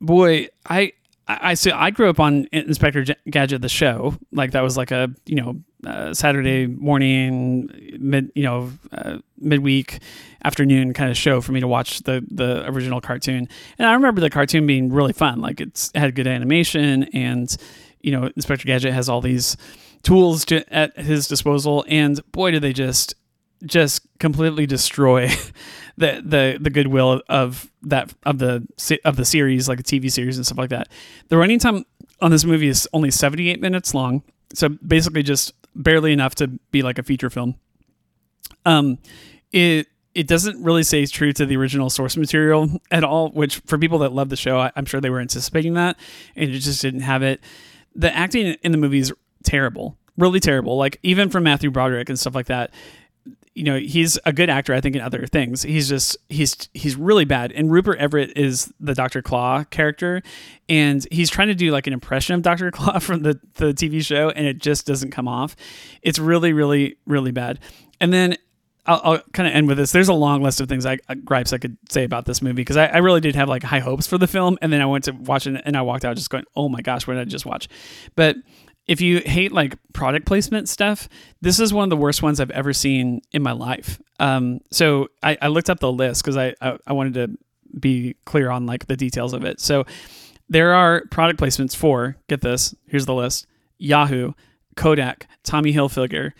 Boy, 0.00 0.48
I 0.68 0.92
I, 1.26 1.54
see. 1.54 1.70
I 1.70 1.90
grew 1.90 2.10
up 2.10 2.20
on 2.20 2.46
Inspector 2.52 3.02
Gadget, 3.30 3.62
the 3.62 3.68
show. 3.70 4.16
Like 4.30 4.50
that 4.50 4.60
was 4.62 4.76
like 4.76 4.90
a 4.90 5.08
you 5.24 5.36
know 5.36 5.56
uh, 5.86 6.12
Saturday 6.12 6.66
morning, 6.66 7.70
mid 7.98 8.30
you 8.34 8.42
know 8.42 8.70
uh, 8.92 9.18
midweek 9.38 10.00
afternoon 10.44 10.92
kind 10.92 11.10
of 11.10 11.16
show 11.16 11.40
for 11.40 11.52
me 11.52 11.60
to 11.60 11.68
watch 11.68 12.02
the 12.02 12.22
the 12.30 12.68
original 12.68 13.00
cartoon. 13.00 13.48
And 13.78 13.88
I 13.88 13.94
remember 13.94 14.20
the 14.20 14.28
cartoon 14.28 14.66
being 14.66 14.92
really 14.92 15.14
fun. 15.14 15.40
Like 15.40 15.62
it 15.62 15.90
had 15.94 16.14
good 16.14 16.26
animation, 16.26 17.04
and 17.14 17.56
you 18.04 18.12
know 18.12 18.30
Inspector 18.36 18.64
Gadget 18.64 18.92
has 18.92 19.08
all 19.08 19.20
these 19.20 19.56
tools 20.02 20.44
to, 20.46 20.72
at 20.72 20.96
his 20.98 21.26
disposal. 21.26 21.84
And 21.88 22.20
boy, 22.30 22.52
do 22.52 22.60
they 22.60 22.72
just 22.72 23.14
just 23.64 24.06
completely 24.18 24.66
destroy 24.66 25.28
the 25.96 26.22
the 26.24 26.58
the 26.60 26.70
goodwill 26.70 27.22
of 27.28 27.70
that 27.82 28.12
of 28.24 28.38
the 28.38 28.66
of 29.04 29.16
the 29.16 29.24
series, 29.24 29.68
like 29.68 29.80
a 29.80 29.82
TV 29.82 30.10
series 30.10 30.36
and 30.36 30.46
stuff 30.46 30.58
like 30.58 30.70
that. 30.70 30.88
The 31.28 31.36
running 31.36 31.58
time 31.58 31.84
on 32.20 32.30
this 32.30 32.44
movie 32.44 32.68
is 32.68 32.88
only 32.92 33.10
78 33.10 33.60
minutes 33.60 33.94
long, 33.94 34.22
so 34.52 34.68
basically 34.68 35.22
just 35.22 35.52
barely 35.74 36.12
enough 36.12 36.34
to 36.36 36.48
be 36.70 36.82
like 36.82 36.98
a 36.98 37.02
feature 37.02 37.30
film. 37.30 37.56
Um, 38.64 38.98
it 39.52 39.88
it 40.14 40.28
doesn't 40.28 40.62
really 40.62 40.84
say 40.84 41.04
true 41.06 41.32
to 41.32 41.44
the 41.44 41.56
original 41.56 41.90
source 41.90 42.16
material 42.16 42.80
at 42.90 43.02
all, 43.02 43.30
which 43.30 43.56
for 43.66 43.78
people 43.78 43.98
that 43.98 44.12
love 44.12 44.28
the 44.28 44.36
show, 44.36 44.58
I, 44.58 44.70
I'm 44.76 44.84
sure 44.84 45.00
they 45.00 45.10
were 45.10 45.20
anticipating 45.20 45.74
that, 45.74 45.96
and 46.36 46.50
it 46.50 46.58
just 46.60 46.82
didn't 46.82 47.00
have 47.00 47.22
it. 47.22 47.40
The 47.94 48.14
acting 48.14 48.56
in 48.62 48.72
the 48.72 48.78
movie 48.78 48.98
is 48.98 49.12
terrible, 49.44 49.96
really 50.16 50.40
terrible. 50.40 50.76
Like 50.76 50.98
even 51.02 51.30
from 51.30 51.44
Matthew 51.44 51.70
Broderick 51.70 52.08
and 52.08 52.18
stuff 52.18 52.34
like 52.34 52.46
that 52.46 52.72
you 53.54 53.62
know 53.62 53.78
he's 53.78 54.18
a 54.24 54.32
good 54.32 54.50
actor 54.50 54.74
i 54.74 54.80
think 54.80 54.96
in 54.96 55.00
other 55.00 55.26
things. 55.26 55.62
He's 55.62 55.88
just 55.88 56.16
he's 56.28 56.68
he's 56.74 56.96
really 56.96 57.24
bad. 57.24 57.52
And 57.52 57.70
rupert 57.70 57.98
everett 57.98 58.36
is 58.36 58.72
the 58.80 58.94
dr 58.94 59.22
claw 59.22 59.64
character 59.64 60.22
and 60.68 61.06
he's 61.10 61.30
trying 61.30 61.48
to 61.48 61.54
do 61.54 61.70
like 61.70 61.86
an 61.86 61.92
impression 61.92 62.34
of 62.34 62.42
dr 62.42 62.70
claw 62.72 62.98
from 62.98 63.22
the 63.22 63.40
the 63.54 63.72
tv 63.72 64.04
show 64.04 64.30
and 64.30 64.46
it 64.46 64.58
just 64.58 64.86
doesn't 64.86 65.10
come 65.10 65.28
off. 65.28 65.56
It's 66.02 66.18
really 66.18 66.52
really 66.52 66.96
really 67.06 67.30
bad. 67.30 67.60
And 68.00 68.12
then 68.12 68.36
I'll, 68.86 69.00
I'll 69.02 69.22
kind 69.32 69.48
of 69.48 69.54
end 69.54 69.68
with 69.68 69.78
this. 69.78 69.92
There's 69.92 70.08
a 70.08 70.14
long 70.14 70.42
list 70.42 70.60
of 70.60 70.68
things 70.68 70.84
I 70.84 70.98
uh, 71.08 71.14
gripes 71.14 71.52
I 71.52 71.58
could 71.58 71.76
say 71.88 72.04
about 72.04 72.26
this 72.26 72.42
movie 72.42 72.56
because 72.56 72.76
I, 72.76 72.86
I, 72.86 72.98
really 72.98 73.20
did 73.20 73.34
have 73.34 73.48
like 73.48 73.62
high 73.62 73.78
hopes 73.78 74.06
for 74.06 74.18
the 74.18 74.26
film, 74.26 74.58
and 74.60 74.72
then 74.72 74.80
I 74.80 74.86
went 74.86 75.04
to 75.04 75.12
watch 75.12 75.46
it 75.46 75.60
and 75.64 75.76
I 75.76 75.82
walked 75.82 76.04
out 76.04 76.16
just 76.16 76.30
going, 76.30 76.44
"Oh 76.54 76.68
my 76.68 76.82
gosh, 76.82 77.06
what 77.06 77.14
did 77.14 77.20
I 77.20 77.24
just 77.24 77.46
watch?" 77.46 77.68
But 78.14 78.36
if 78.86 79.00
you 79.00 79.20
hate 79.20 79.52
like 79.52 79.76
product 79.92 80.26
placement 80.26 80.68
stuff, 80.68 81.08
this 81.40 81.58
is 81.58 81.72
one 81.72 81.84
of 81.84 81.90
the 81.90 81.96
worst 81.96 82.22
ones 82.22 82.40
I've 82.40 82.50
ever 82.50 82.72
seen 82.72 83.22
in 83.32 83.42
my 83.42 83.52
life. 83.52 84.00
Um, 84.20 84.60
so 84.70 85.08
I, 85.22 85.38
I, 85.40 85.48
looked 85.48 85.70
up 85.70 85.80
the 85.80 85.90
list 85.90 86.22
because 86.22 86.36
I, 86.36 86.54
I, 86.60 86.76
I 86.86 86.92
wanted 86.92 87.14
to 87.14 87.38
be 87.80 88.16
clear 88.26 88.50
on 88.50 88.66
like 88.66 88.86
the 88.86 88.96
details 88.96 89.32
of 89.32 89.44
it. 89.44 89.60
So 89.60 89.84
there 90.48 90.74
are 90.74 91.04
product 91.10 91.40
placements 91.40 91.74
for 91.74 92.16
get 92.28 92.42
this. 92.42 92.74
Here's 92.86 93.06
the 93.06 93.14
list: 93.14 93.46
Yahoo, 93.78 94.32
Kodak, 94.76 95.26
Tommy 95.42 95.72
Hilfiger, 95.72 96.32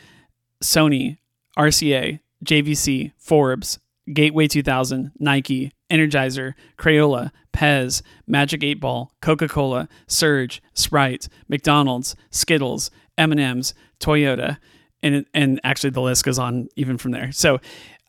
Sony, 0.63 1.19
RCA, 1.59 2.21
JVC, 2.45 3.13
Forbes, 3.17 3.79
Gateway 4.13 4.47
2000, 4.47 5.13
Nike, 5.19 5.73
Energizer, 5.91 6.55
Crayola, 6.79 7.31
Pez, 7.53 8.03
Magic 8.27 8.63
8 8.63 8.75
Ball, 8.75 9.11
Coca-Cola, 9.23 9.89
Surge, 10.07 10.63
Sprite, 10.75 11.29
McDonald's, 11.49 12.15
Skittles, 12.31 12.91
M&M's, 13.17 13.75
Toyota, 14.01 14.59
and 15.03 15.25
and 15.35 15.61
actually 15.65 15.91
the 15.91 16.01
list 16.01 16.25
goes 16.25 16.39
on 16.39 16.69
even 16.77 16.99
from 16.99 17.13
there. 17.13 17.31
So 17.33 17.61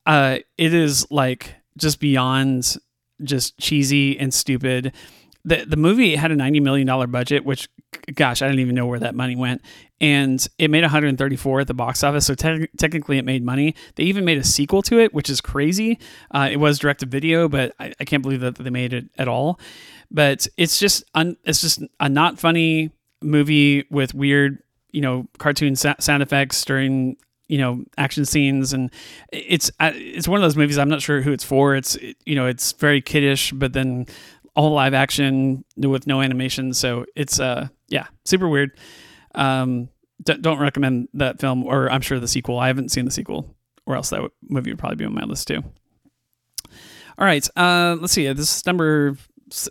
uh, 0.06 0.40
it 0.57 0.74
is 0.74 1.06
like 1.12 1.56
just 1.78 1.99
beyond 1.99 2.78
just 3.24 3.57
cheesy 3.57 4.18
and 4.20 4.34
stupid 4.34 4.94
the 5.45 5.64
the 5.66 5.78
movie 5.78 6.16
had 6.16 6.32
a 6.32 6.36
ninety 6.36 6.60
million 6.60 6.88
dollar 6.88 7.07
budget, 7.07 7.45
which, 7.45 7.70
gosh, 8.16 8.41
I 8.41 8.48
didn't 8.48 8.60
even 8.62 8.76
know 8.76 8.88
where 8.88 8.99
that 8.99 9.16
money 9.16 9.36
went, 9.36 9.62
and 10.02 10.46
it 10.58 10.70
made 10.70 10.82
one 10.82 10.90
hundred 10.90 11.08
and 11.08 11.18
thirty 11.18 11.36
four 11.36 11.60
at 11.60 11.68
the 11.68 11.74
box 11.74 12.04
office. 12.04 12.26
So 12.26 12.36
te- 12.36 12.68
technically, 12.78 13.18
it 13.18 13.26
made 13.26 13.44
money. 13.44 13.76
They 13.96 14.04
even 14.04 14.26
made 14.26 14.38
a 14.38 14.44
sequel 14.44 14.82
to 14.84 15.00
it, 15.00 15.14
which 15.14 15.30
is 15.30 15.42
crazy. 15.42 16.00
Uh, 16.32 16.50
it 16.52 16.58
was 16.58 16.80
direct 16.80 17.02
to 17.02 17.06
video, 17.06 17.48
but 17.48 17.74
I, 17.80 17.94
I, 18.00 18.06
can't 18.06 18.22
believe 18.24 18.42
that 18.42 18.56
they 18.56 18.70
made 18.70 18.94
it 18.94 19.06
at 19.18 19.28
all. 19.28 19.60
But 20.12 20.48
it's 20.58 20.80
just 20.80 21.04
un- 21.16 21.38
it's 21.44 21.62
just 21.62 21.82
a 22.00 22.10
not 22.10 22.40
funny 22.40 22.92
movie 23.22 23.86
with 23.90 24.14
weird, 24.14 24.60
you 24.92 25.02
know, 25.02 25.28
cartoon 25.38 25.76
sa- 25.76 25.96
sound 26.00 26.24
effects 26.24 26.64
during 26.66 27.18
you 27.48 27.60
know 27.60 27.86
action 27.96 28.26
scenes 28.26 28.74
and 28.74 28.90
it's 29.32 29.70
it's 29.80 30.28
one 30.28 30.38
of 30.38 30.42
those 30.42 30.58
movies 30.58 30.80
i'm 30.80 30.90
not 30.90 31.00
sure 31.00 31.22
who 31.22 31.32
it's 31.32 31.44
for 31.44 31.76
it's 31.76 31.96
you 32.26 32.34
know 32.34 32.48
it's 32.48 32.72
very 32.72 33.02
kiddish 33.02 33.52
but 33.52 33.72
then 33.74 34.08
all 34.56 34.72
live 34.72 34.94
action 34.94 35.64
with 35.78 36.08
no 36.08 36.22
animation. 36.22 36.74
So 36.74 37.06
it's 37.16 37.40
uh 37.40 37.68
yeah, 37.90 38.08
super 38.24 38.48
weird. 38.48 38.72
Um, 39.36 39.90
d- 40.24 40.38
don't 40.40 40.60
recommend 40.60 41.10
that 41.14 41.40
film, 41.40 41.64
or 41.64 41.90
I'm 41.91 42.02
sure 42.02 42.20
the 42.20 42.28
sequel. 42.28 42.60
I 42.60 42.68
haven't 42.68 42.90
seen 42.90 43.06
the 43.06 43.12
sequel, 43.12 43.56
or 43.86 43.95
else 43.95 44.10
that 44.10 44.22
movie 44.48 44.72
would 44.72 44.80
probably 44.80 44.98
be 44.98 45.06
on 45.06 45.14
my 45.14 45.24
list 45.24 45.48
too. 45.48 45.64
All 47.18 47.26
right, 47.26 47.48
uh, 47.56 47.98
let's 47.99 48.14
see. 48.14 48.32
This 48.34 48.57
is 48.57 48.66
number. 48.66 49.18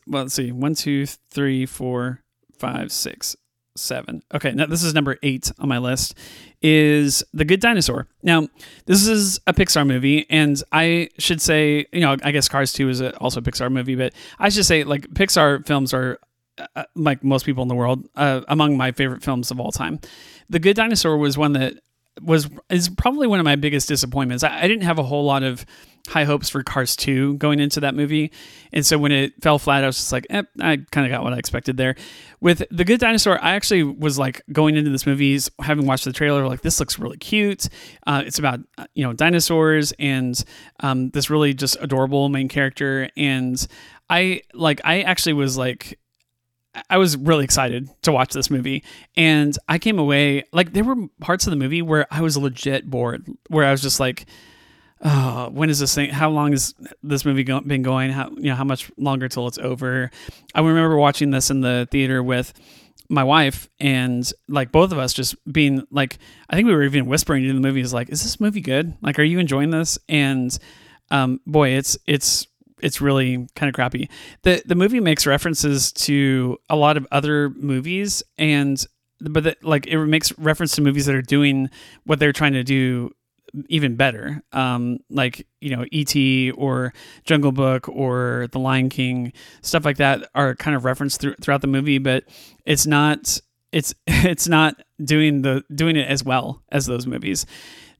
Well, 0.06 0.22
let's 0.22 0.34
see. 0.34 0.52
One, 0.52 0.74
two, 0.74 1.06
three, 1.06 1.66
four, 1.66 2.22
five, 2.58 2.90
six, 2.92 3.36
seven. 3.76 4.22
Okay, 4.32 4.52
now 4.52 4.66
this 4.66 4.82
is 4.82 4.94
number 4.94 5.18
eight 5.22 5.52
on 5.58 5.68
my 5.68 5.78
list. 5.78 6.16
Is 6.62 7.22
The 7.34 7.44
Good 7.44 7.60
Dinosaur. 7.60 8.08
Now, 8.22 8.48
this 8.86 9.06
is 9.06 9.38
a 9.46 9.52
Pixar 9.52 9.86
movie, 9.86 10.24
and 10.30 10.62
I 10.72 11.10
should 11.18 11.42
say, 11.42 11.84
you 11.92 12.00
know, 12.00 12.16
I 12.22 12.30
guess 12.30 12.48
Cars 12.48 12.72
2 12.72 12.88
is 12.88 13.00
a, 13.02 13.14
also 13.18 13.40
a 13.40 13.42
Pixar 13.42 13.70
movie, 13.70 13.96
but 13.96 14.14
I 14.38 14.48
should 14.48 14.64
say, 14.64 14.82
like, 14.82 15.02
Pixar 15.08 15.66
films 15.66 15.92
are, 15.92 16.18
uh, 16.58 16.84
like 16.94 17.24
most 17.24 17.46
people 17.46 17.62
in 17.62 17.68
the 17.68 17.74
world, 17.74 18.06
uh, 18.16 18.42
among 18.48 18.76
my 18.76 18.92
favorite 18.92 19.22
films 19.22 19.50
of 19.50 19.60
all 19.60 19.72
time. 19.72 20.00
The 20.48 20.58
Good 20.58 20.76
Dinosaur 20.76 21.16
was 21.16 21.36
one 21.38 21.52
that 21.52 21.74
was 22.22 22.48
is 22.70 22.88
probably 22.90 23.26
one 23.26 23.40
of 23.40 23.44
my 23.44 23.56
biggest 23.56 23.88
disappointments. 23.88 24.44
I, 24.44 24.62
I 24.62 24.68
didn't 24.68 24.84
have 24.84 24.98
a 24.98 25.02
whole 25.02 25.24
lot 25.24 25.42
of 25.42 25.66
high 26.08 26.24
hopes 26.24 26.50
for 26.50 26.62
Cars 26.62 26.96
2 26.96 27.38
going 27.38 27.60
into 27.60 27.80
that 27.80 27.94
movie. 27.94 28.30
And 28.72 28.84
so 28.84 28.98
when 28.98 29.10
it 29.10 29.42
fell 29.42 29.58
flat, 29.58 29.84
I 29.84 29.86
was 29.86 29.96
just 29.96 30.12
like, 30.12 30.26
eh, 30.28 30.42
I 30.60 30.78
kind 30.90 31.06
of 31.06 31.10
got 31.10 31.24
what 31.24 31.32
I 31.32 31.38
expected 31.38 31.76
there. 31.76 31.94
With 32.40 32.62
The 32.70 32.84
Good 32.84 33.00
Dinosaur, 33.00 33.42
I 33.42 33.54
actually 33.54 33.84
was 33.84 34.18
like 34.18 34.42
going 34.52 34.76
into 34.76 34.90
this 34.90 35.06
movie, 35.06 35.38
having 35.60 35.86
watched 35.86 36.04
the 36.04 36.12
trailer, 36.12 36.46
like, 36.46 36.60
this 36.60 36.78
looks 36.78 36.98
really 36.98 37.16
cute. 37.16 37.68
Uh, 38.06 38.22
it's 38.26 38.38
about, 38.38 38.60
uh, 38.76 38.84
you 38.94 39.02
know, 39.02 39.14
dinosaurs 39.14 39.92
and 39.98 40.44
um, 40.80 41.08
this 41.10 41.30
really 41.30 41.54
just 41.54 41.78
adorable 41.80 42.28
main 42.28 42.48
character. 42.48 43.08
And 43.16 43.66
I, 44.10 44.42
like, 44.52 44.82
I 44.84 45.02
actually 45.02 45.32
was 45.32 45.56
like, 45.56 45.98
I 46.90 46.98
was 46.98 47.16
really 47.16 47.44
excited 47.44 47.88
to 48.02 48.12
watch 48.12 48.32
this 48.32 48.50
movie, 48.50 48.82
and 49.16 49.56
I 49.68 49.78
came 49.78 49.98
away 49.98 50.44
like 50.52 50.72
there 50.72 50.84
were 50.84 51.08
parts 51.20 51.46
of 51.46 51.50
the 51.50 51.56
movie 51.56 51.82
where 51.82 52.06
I 52.10 52.20
was 52.20 52.36
legit 52.36 52.88
bored, 52.90 53.26
where 53.48 53.64
I 53.64 53.70
was 53.70 53.80
just 53.82 54.00
like, 54.00 54.26
oh, 55.02 55.50
when 55.50 55.70
is 55.70 55.78
this 55.78 55.94
thing? 55.94 56.10
How 56.10 56.30
long 56.30 56.52
has 56.52 56.74
this 57.02 57.24
movie 57.24 57.44
go- 57.44 57.60
been 57.60 57.82
going? 57.82 58.10
How 58.10 58.30
you 58.30 58.50
know 58.50 58.54
how 58.56 58.64
much 58.64 58.90
longer 58.96 59.28
till 59.28 59.46
it's 59.46 59.58
over? 59.58 60.10
I 60.54 60.60
remember 60.60 60.96
watching 60.96 61.30
this 61.30 61.50
in 61.50 61.60
the 61.60 61.86
theater 61.90 62.22
with 62.22 62.52
my 63.08 63.22
wife 63.22 63.68
and 63.78 64.30
like 64.48 64.72
both 64.72 64.90
of 64.90 64.98
us 64.98 65.12
just 65.12 65.36
being 65.52 65.86
like 65.90 66.18
I 66.48 66.56
think 66.56 66.66
we 66.66 66.74
were 66.74 66.82
even 66.82 67.06
whispering 67.06 67.44
to 67.44 67.52
the 67.52 67.60
movie 67.60 67.82
is 67.82 67.92
like 67.92 68.08
is 68.08 68.22
this 68.22 68.40
movie 68.40 68.62
good 68.62 68.94
like 69.02 69.18
are 69.18 69.24
you 69.24 69.38
enjoying 69.38 69.68
this 69.70 69.98
and 70.08 70.56
um 71.10 71.38
boy 71.46 71.68
it's 71.70 71.98
it's 72.06 72.46
it's 72.84 73.00
really 73.00 73.46
kind 73.56 73.68
of 73.68 73.74
crappy 73.74 74.08
the 74.42 74.62
the 74.66 74.74
movie 74.74 75.00
makes 75.00 75.26
references 75.26 75.92
to 75.92 76.56
a 76.68 76.76
lot 76.76 76.96
of 76.96 77.06
other 77.10 77.50
movies 77.50 78.22
and 78.38 78.86
but 79.20 79.44
the, 79.44 79.56
like 79.62 79.86
it 79.86 79.98
makes 80.06 80.36
reference 80.38 80.74
to 80.76 80.82
movies 80.82 81.06
that 81.06 81.14
are 81.14 81.22
doing 81.22 81.70
what 82.04 82.18
they're 82.18 82.32
trying 82.32 82.52
to 82.52 82.64
do 82.64 83.10
even 83.68 83.96
better. 83.96 84.42
Um, 84.52 84.98
like 85.10 85.46
you 85.60 85.74
know, 85.74 85.84
E.T. 85.92 86.50
or 86.52 86.92
Jungle 87.24 87.52
Book 87.52 87.88
or 87.88 88.48
The 88.52 88.58
Lion 88.58 88.88
King, 88.88 89.32
stuff 89.62 89.84
like 89.84 89.98
that 89.98 90.28
are 90.34 90.54
kind 90.54 90.76
of 90.76 90.84
referenced 90.84 91.20
through, 91.20 91.36
throughout 91.40 91.60
the 91.60 91.66
movie, 91.66 91.98
but 91.98 92.24
it's 92.64 92.86
not 92.86 93.40
it's 93.72 93.94
it's 94.06 94.48
not 94.48 94.76
doing 95.02 95.42
the 95.42 95.64
doing 95.74 95.96
it 95.96 96.08
as 96.08 96.24
well 96.24 96.62
as 96.70 96.86
those 96.86 97.06
movies. 97.06 97.46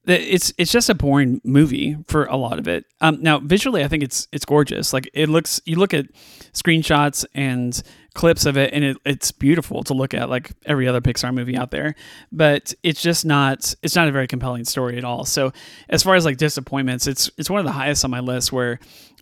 It's 0.06 0.52
it's 0.58 0.70
just 0.70 0.90
a 0.90 0.94
boring 0.94 1.40
movie 1.44 1.96
for 2.08 2.26
a 2.26 2.36
lot 2.36 2.58
of 2.58 2.68
it. 2.68 2.84
Um, 3.00 3.22
now 3.22 3.38
visually, 3.38 3.82
I 3.82 3.88
think 3.88 4.02
it's 4.02 4.28
it's 4.32 4.44
gorgeous. 4.44 4.92
Like 4.92 5.08
it 5.14 5.28
looks, 5.28 5.60
you 5.64 5.76
look 5.76 5.94
at 5.94 6.06
screenshots 6.52 7.24
and 7.34 7.82
clips 8.14 8.46
of 8.46 8.56
it 8.56 8.72
and 8.72 8.84
it, 8.84 8.96
it's 9.04 9.32
beautiful 9.32 9.82
to 9.82 9.92
look 9.92 10.14
at 10.14 10.30
like 10.30 10.52
every 10.66 10.86
other 10.86 11.00
pixar 11.00 11.34
movie 11.34 11.56
out 11.56 11.70
there. 11.70 11.94
But 12.30 12.72
it's 12.82 13.02
just 13.02 13.26
not 13.26 13.74
it's 13.82 13.96
not 13.96 14.08
a 14.08 14.12
very 14.12 14.26
compelling 14.26 14.64
story 14.64 14.96
at 14.96 15.04
all. 15.04 15.24
So 15.24 15.52
as 15.88 16.02
far 16.02 16.14
as 16.14 16.24
like 16.24 16.36
disappointments 16.36 17.06
it's 17.06 17.30
it's 17.36 17.50
one 17.50 17.58
of 17.60 17.66
the 17.66 17.72
highest 17.72 18.04
on 18.04 18.10
my 18.10 18.20
list 18.20 18.52
where 18.52 18.78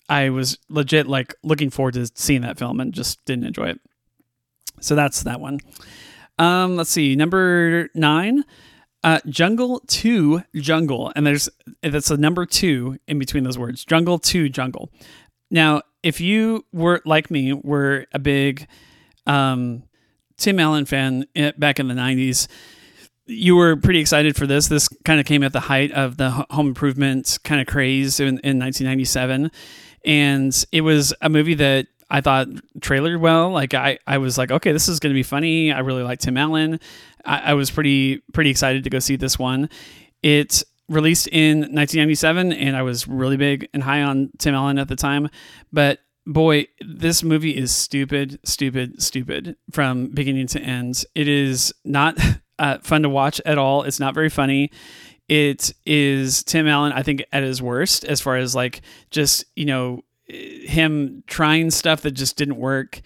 i 0.09 0.31
was 0.31 0.59
legit 0.69 1.07
like 1.07 1.35
looking 1.43 1.71
forward 1.71 1.95
to 1.95 2.07
seeing 2.15 2.43
that 2.43 2.59
film 2.59 2.81
and 2.81 2.93
just 2.93 3.25
didn't 3.25 3.45
enjoy 3.45 3.69
it. 3.71 3.81
So 4.81 4.95
that's 4.95 5.23
that 5.23 5.41
one. 5.41 5.61
Um 6.39 6.77
let's 6.77 6.91
see. 6.91 7.17
Number 7.17 7.89
nine 7.95 8.45
uh, 9.05 9.21
Jungle 9.29 9.81
2 9.87 10.43
Jungle. 10.57 11.13
And 11.15 11.27
there's 11.27 11.49
That's 11.83 12.11
a 12.11 12.17
number 12.17 12.47
two 12.47 12.99
in 13.07 13.19
between 13.19 13.45
those 13.45 13.59
words. 13.59 13.85
Jungle 13.85 14.19
to 14.21 14.49
jungle. 14.49 14.91
Now, 15.51 15.83
if 16.03 16.21
you 16.21 16.65
were 16.73 17.01
like 17.05 17.31
me, 17.31 17.53
were 17.53 18.07
a 18.13 18.19
big 18.19 18.67
um, 19.27 19.85
Tim 20.37 20.59
Allen 20.59 20.87
fan 20.87 21.27
eh, 21.37 21.53
back 21.57 21.79
in 21.79 21.89
the 21.89 21.95
'90s, 21.95 22.49
you 23.27 23.57
were 23.57 23.77
pretty 23.77 24.01
excited 24.01 24.35
for 24.35 24.47
this. 24.47 24.69
This 24.69 24.89
kind 25.05 25.21
of 25.21 25.27
came 25.27 25.43
at 25.43 25.53
the 25.53 25.61
height 25.61 25.93
of 25.93 26.17
the 26.17 26.31
home 26.51 26.69
improvement 26.69 27.39
kind 27.45 27.61
of 27.61 27.67
craze 27.67 28.19
in, 28.19 28.27
in 28.39 28.59
1997, 28.59 29.51
and 30.05 30.65
it 30.73 30.81
was 30.81 31.15
a 31.21 31.29
movie 31.29 31.55
that 31.55 31.87
I 32.13 32.21
thought 32.21 32.47
trailered 32.79 33.21
well. 33.21 33.51
Like 33.51 33.73
I, 33.73 33.99
I 34.07 34.19
was 34.19 34.37
like, 34.37 34.51
okay, 34.51 34.71
this 34.71 34.87
is 34.87 35.01
going 35.01 35.13
to 35.13 35.19
be 35.19 35.23
funny. 35.23 35.73
I 35.73 35.79
really 35.79 36.03
like 36.03 36.19
Tim 36.19 36.37
Allen. 36.37 36.79
I, 37.25 37.39
I 37.39 37.55
was 37.55 37.71
pretty 37.71 38.19
pretty 38.35 38.51
excited 38.51 38.85
to 38.85 38.91
go 38.91 38.99
see 38.99 39.17
this 39.17 39.39
one. 39.39 39.71
It 40.23 40.63
released 40.91 41.27
in 41.29 41.61
1997, 41.61 42.53
and 42.53 42.77
I 42.77 42.83
was 42.83 43.09
really 43.09 43.39
big 43.39 43.67
and 43.73 43.83
high 43.83 44.03
on 44.03 44.31
Tim 44.39 44.55
Allen 44.55 44.79
at 44.79 44.89
the 44.89 44.95
time. 44.95 45.31
But 45.73 46.01
boy, 46.27 46.67
this 46.83 47.23
movie 47.23 47.57
is 47.57 47.75
stupid, 47.75 48.39
stupid, 48.45 49.03
stupid 49.03 49.57
from 49.71 50.09
beginning 50.09 50.49
to 50.49 50.61
end. 50.61 51.07
It 51.15 51.29
is 51.29 51.73
not 51.83 52.19
uh, 52.59 52.79
fun 52.83 53.03
to 53.05 53.09
watch 53.09 53.41
at 53.47 53.57
all. 53.57 53.85
It's 53.85 53.99
not 53.99 54.13
very 54.13 54.29
funny. 54.29 54.71
It 55.29 55.73
is 55.87 56.45
Tim 56.45 56.69
Allen, 56.69 56.93
I 56.93 57.03
think, 57.03 57.25
at 57.33 57.43
his 57.43 57.63
worst 57.63 58.05
as 58.05 58.21
far 58.21 58.37
as 58.37 58.55
like 58.55 58.83
just, 59.11 59.47
you 59.57 59.65
know, 59.65 60.05
him 60.33 61.23
trying 61.27 61.71
stuff 61.71 62.03
that 62.03 62.13
just 62.13 62.37
didn't 62.37 62.57
work. 62.57 63.01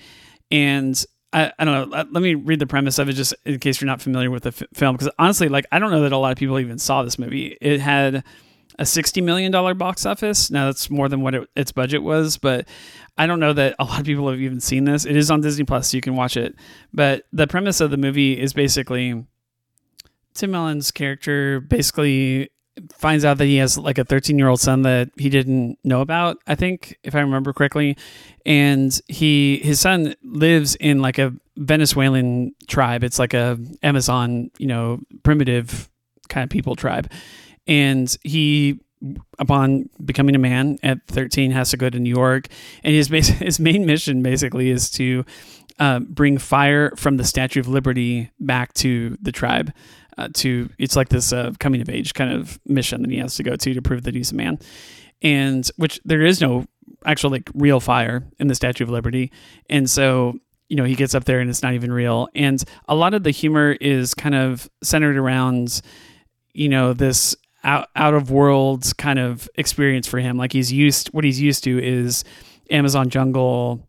And 0.51 1.05
I, 1.33 1.53
I 1.59 1.65
don't 1.65 1.91
know. 1.91 1.97
Uh, 1.97 2.05
let 2.11 2.23
me 2.23 2.35
read 2.35 2.61
the 2.61 2.67
premise 2.67 2.99
of 2.99 3.09
it 3.09 3.15
just 3.15 3.35
in 3.45 3.59
case 3.59 3.81
you're 3.81 3.87
not 3.87 4.01
familiar 4.01 4.31
with 4.31 4.45
the 4.45 4.49
f- 4.49 4.63
film. 4.75 4.97
Because 4.97 5.13
honestly, 5.19 5.49
like, 5.49 5.67
I 5.73 5.79
don't 5.79 5.91
know 5.91 6.03
that 6.03 6.13
a 6.13 6.17
lot 6.17 6.33
of 6.33 6.39
people 6.39 6.59
even 6.59 6.79
saw 6.79 7.03
this 7.03 7.19
movie. 7.19 7.57
It 7.61 7.81
had 7.81 8.25
a 8.79 8.85
$60 8.85 9.23
million 9.23 9.51
box 9.77 10.07
office. 10.07 10.51
Now, 10.51 10.67
that's 10.67 10.89
more 10.91 11.09
than 11.09 11.23
what 11.23 11.35
it, 11.35 11.49
its 11.57 11.73
budget 11.73 12.03
was, 12.03 12.37
but 12.37 12.69
I 13.19 13.27
don't 13.27 13.41
know 13.41 13.53
that 13.55 13.75
a 13.79 13.85
lot 13.85 14.01
of 14.01 14.07
people 14.07 14.29
have 14.31 14.41
even 14.41 14.61
seen 14.61 14.85
this. 14.85 15.05
It 15.05 15.17
is 15.17 15.31
on 15.31 15.41
Disney 15.41 15.65
Plus, 15.65 15.91
so 15.91 15.97
you 15.97 16.01
can 16.03 16.17
watch 16.17 16.37
it. 16.37 16.55
But 16.93 17.25
the 17.33 17.47
premise 17.47 17.81
of 17.81 17.91
the 17.91 17.97
movie 17.97 18.39
is 18.39 18.53
basically 18.53 19.25
Tim 20.35 20.55
Allen's 20.55 20.91
character 20.91 21.61
basically 21.61 22.51
finds 22.93 23.25
out 23.25 23.39
that 23.39 23.47
he 23.47 23.57
has 23.57 23.79
like 23.79 23.99
a 23.99 24.05
13 24.05 24.39
year 24.39 24.49
old 24.49 24.61
son 24.61 24.83
that 24.83 25.11
he 25.17 25.31
didn't 25.31 25.79
know 25.83 26.01
about 26.01 26.39
i 26.47 26.55
think 26.55 26.99
if 27.03 27.15
i 27.15 27.21
remember 27.21 27.53
correctly. 27.53 27.97
And 28.45 28.99
he 29.09 29.59
his 29.59 29.81
son 29.81 30.15
lives 30.23 30.77
in 30.77 31.03
like 31.03 31.19
a 31.19 31.35
venezuelan 31.57 32.55
tribe. 32.69 33.03
It's 33.03 33.19
like 33.19 33.35
a 33.35 33.59
amazon 33.83 34.51
you 34.59 34.69
know 34.69 35.01
primitive 35.25 35.91
kind 36.29 36.45
of 36.45 36.51
people 36.51 36.77
tribe. 36.77 37.11
And 37.67 38.17
he 38.23 38.81
upon 39.39 39.91
becoming 40.05 40.35
a 40.35 40.39
man 40.39 40.79
at 40.83 40.99
13 41.09 41.51
has 41.51 41.71
to 41.71 41.77
go 41.77 41.91
to 41.91 41.99
new 41.99 42.15
york. 42.15 42.47
And 42.85 42.95
his 42.95 43.09
his 43.09 43.59
main 43.59 43.85
mission 43.85 44.23
basically 44.23 44.71
is 44.71 44.91
to 44.91 45.25
uh, 45.79 45.99
bring 46.01 46.39
fire 46.39 46.93
from 46.97 47.17
the 47.17 47.25
statue 47.25 47.61
of 47.61 47.69
liberty 47.69 48.31
back 48.39 48.73
to 48.75 49.19
the 49.21 49.33
tribe 49.33 49.73
uh, 50.19 50.29
to 50.35 50.69
it's 50.79 50.97
like 50.97 51.09
this 51.09 51.33
uh, 51.33 51.53
coming 51.59 51.81
of 51.81 51.89
age 51.89 52.15
kind 52.15 52.33
of 52.33 52.59
mission 52.67 53.03
that 53.03 53.11
he 53.11 53.19
has 53.19 53.37
to 53.37 53.43
go 53.43 53.57
to 53.57 53.75
to 53.75 53.83
prove 53.83 54.03
that 54.05 54.15
he's 54.15 54.33
a 54.33 54.35
man. 54.35 54.59
And 55.23 55.69
which 55.77 56.01
there 56.05 56.23
is 56.23 56.41
no 56.41 56.67
actual 57.05 57.31
like 57.31 57.49
real 57.55 57.81
fire 57.81 58.27
in 58.39 58.49
the 58.49 58.55
statue 58.55 58.85
of 58.85 58.91
liberty. 58.91 59.33
And 59.69 59.89
so 59.89 60.39
you 60.69 60.77
know 60.77 60.85
he 60.85 60.95
gets 60.95 61.15
up 61.15 61.25
there 61.25 61.41
and 61.41 61.51
it's 61.51 61.63
not 61.63 61.75
even 61.75 61.93
real. 61.93 62.29
And 62.35 62.63
a 62.89 62.95
lot 62.95 63.15
of 63.15 63.23
the 63.23 63.31
humor 63.31 63.73
is 63.81 64.15
kind 64.15 64.35
of 64.35 64.69
centered 64.83 65.17
around 65.17 65.81
you 66.53 66.69
know 66.69 66.93
this 66.93 67.37
out, 67.65 67.89
out 67.97 68.15
of 68.15 68.31
world 68.31 68.97
kind 68.97 69.19
of 69.19 69.49
experience 69.57 70.07
for 70.07 70.19
him. 70.19 70.37
Like 70.37 70.53
he's 70.53 70.73
used 70.73 71.09
what 71.09 71.25
he's 71.25 71.41
used 71.41 71.65
to 71.65 71.83
is 71.83 72.25
amazon 72.69 73.09
jungle 73.09 73.87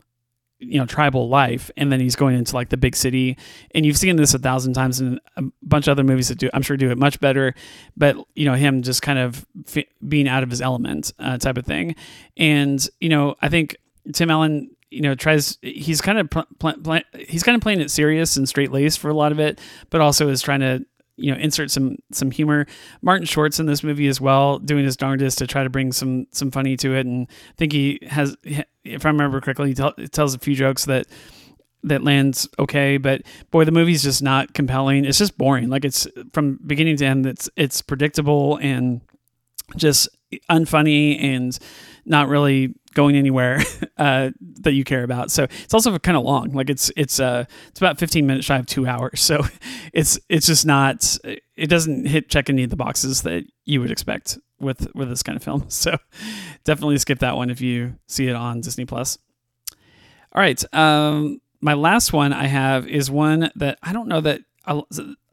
you 0.60 0.80
know 0.80 0.86
tribal 0.86 1.30
life 1.30 1.70
and 1.78 1.92
then 1.92 2.00
he's 2.00 2.16
going 2.16 2.36
into 2.36 2.56
like 2.56 2.70
the 2.70 2.78
big 2.78 2.96
city. 2.96 3.38
And 3.76 3.86
you've 3.86 3.98
seen 3.98 4.16
this 4.16 4.34
a 4.34 4.40
thousand 4.40 4.74
times 4.74 5.00
in 5.00 5.20
a 5.36 5.44
bunch 5.62 5.88
of 5.88 5.92
other 5.92 6.04
movies 6.04 6.30
that 6.30 6.38
do 6.40 6.50
i'm 6.54 6.62
sure 6.62 6.78
do 6.78 6.90
it 6.90 6.98
much 6.98 7.20
better 7.20 7.54
but 7.96 8.18
you 8.36 8.46
know 8.46 8.56
him 8.56 8.82
just 8.82 9.02
kind 9.02 9.20
of 9.20 9.46
f- 9.68 9.86
being 10.08 10.28
out 10.28 10.44
of 10.44 10.50
his 10.50 10.62
element 10.62 11.14
uh, 11.20 11.38
type 11.38 11.58
of 11.58 11.66
thing. 11.66 11.96
And 12.36 12.88
you 13.00 13.10
know 13.10 13.36
i 13.42 13.50
think 13.50 13.78
tim 14.14 14.30
allen 14.32 14.72
you 14.90 15.02
know 15.02 15.14
tries 15.16 15.58
he's 15.62 16.02
kind 16.02 16.18
of 16.18 16.30
pl- 16.30 16.48
pl- 16.60 16.82
pl- 16.82 17.02
he's 17.28 17.44
kind 17.44 17.56
of 17.56 17.62
playing 17.62 17.82
it 17.82 17.92
serious 17.92 18.38
and 18.38 18.48
straight 18.48 18.72
laced 18.72 19.00
for 19.00 19.10
a 19.10 19.14
lot 19.14 19.32
of 19.32 19.40
it 19.40 19.60
but 19.90 20.02
also 20.02 20.30
is 20.30 20.42
trying 20.42 20.62
to 20.62 20.86
you 21.18 21.32
know 21.32 21.38
insert 21.38 21.70
some 21.72 21.98
some 22.12 22.32
humor. 22.32 22.66
Martin 23.02 23.26
short's 23.26 23.60
in 23.60 23.66
this 23.66 23.84
movie 23.84 24.08
as 24.08 24.22
well 24.22 24.60
doing 24.60 24.86
his 24.86 24.96
darndest 24.96 25.40
to 25.40 25.48
try 25.48 25.64
to 25.64 25.70
bring 25.70 25.92
some 25.92 26.28
some 26.32 26.52
funny 26.52 26.78
to 26.78 26.96
it. 26.96 27.06
And 27.06 27.28
i 27.30 27.54
think 27.58 27.74
he 27.74 28.00
has 28.08 28.38
if 28.84 29.06
i 29.06 29.10
remember 29.10 29.42
correctly 29.42 29.70
he, 29.70 29.74
tell, 29.74 29.94
tells 30.12 30.34
a 30.34 30.40
few 30.40 30.56
jokes 30.56 30.86
that 30.86 31.08
that 31.84 32.04
lands 32.04 32.48
okay. 32.60 32.98
But 32.98 33.24
boy 33.52 33.66
the 33.66 33.72
movie's 33.72 34.04
just 34.04 34.22
not 34.22 34.54
compelling. 34.54 35.06
It's 35.06 35.18
just 35.18 35.38
boring. 35.38 35.70
Like 35.70 35.86
it's 35.86 36.08
from 36.34 36.60
beginning 36.66 36.98
to 36.98 37.06
end 37.06 37.26
it's 37.26 37.50
it's 37.56 37.82
predictable 37.82 38.58
and 38.62 39.02
just 39.76 40.10
unfunny 40.50 41.22
and 41.22 41.58
not 42.06 42.28
really 42.28 42.76
going 42.98 43.16
anywhere 43.16 43.62
uh, 43.98 44.32
that 44.62 44.74
you 44.74 44.84
care 44.84 45.04
about. 45.04 45.32
So 45.32 45.44
it's 45.44 45.74
also 45.74 45.98
kind 46.00 46.18
of 46.18 46.24
long. 46.24 46.52
Like 46.52 46.70
it's 46.70 46.92
it's 46.98 47.20
uh 47.20 47.46
it's 47.68 47.80
about 47.80 48.00
15 48.00 48.26
minutes 48.26 48.46
shy 48.46 48.58
of 48.58 48.66
two 48.66 48.86
hours. 48.86 49.22
So 49.28 49.46
it's 49.94 50.18
it's 50.30 50.48
just 50.48 50.66
not 50.66 51.18
it 51.24 51.68
doesn't 51.68 52.08
hit 52.08 52.30
check 52.30 52.50
any 52.50 52.64
of 52.64 52.70
the 52.70 52.78
boxes 52.78 53.24
that 53.24 53.44
you 53.66 53.82
would 53.82 53.92
expect 53.92 54.38
with 54.60 54.88
with 54.96 55.10
this 55.10 55.22
kind 55.24 55.36
of 55.36 55.44
film. 55.44 55.66
So 55.70 55.98
definitely 56.64 56.98
skip 56.98 57.20
that 57.20 57.36
one 57.36 57.50
if 57.50 57.62
you 57.62 57.96
see 58.08 58.28
it 58.28 58.36
on 58.36 58.62
Disney 58.62 58.86
Plus. 58.86 59.18
All 60.34 60.42
right, 60.42 60.64
um, 60.74 61.40
my 61.62 61.74
last 61.74 62.14
one 62.14 62.32
I 62.34 62.48
have 62.48 62.88
is 62.88 63.12
one 63.12 63.52
that 63.56 63.80
I 63.84 63.92
don't 63.94 64.08
know 64.08 64.22
that 64.22 64.42
I, 64.66 64.82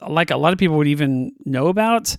like 0.09 0.31
a 0.31 0.37
lot 0.37 0.53
of 0.53 0.59
people 0.59 0.77
would 0.77 0.89
even 0.89 1.33
know 1.45 1.69
about. 1.69 2.17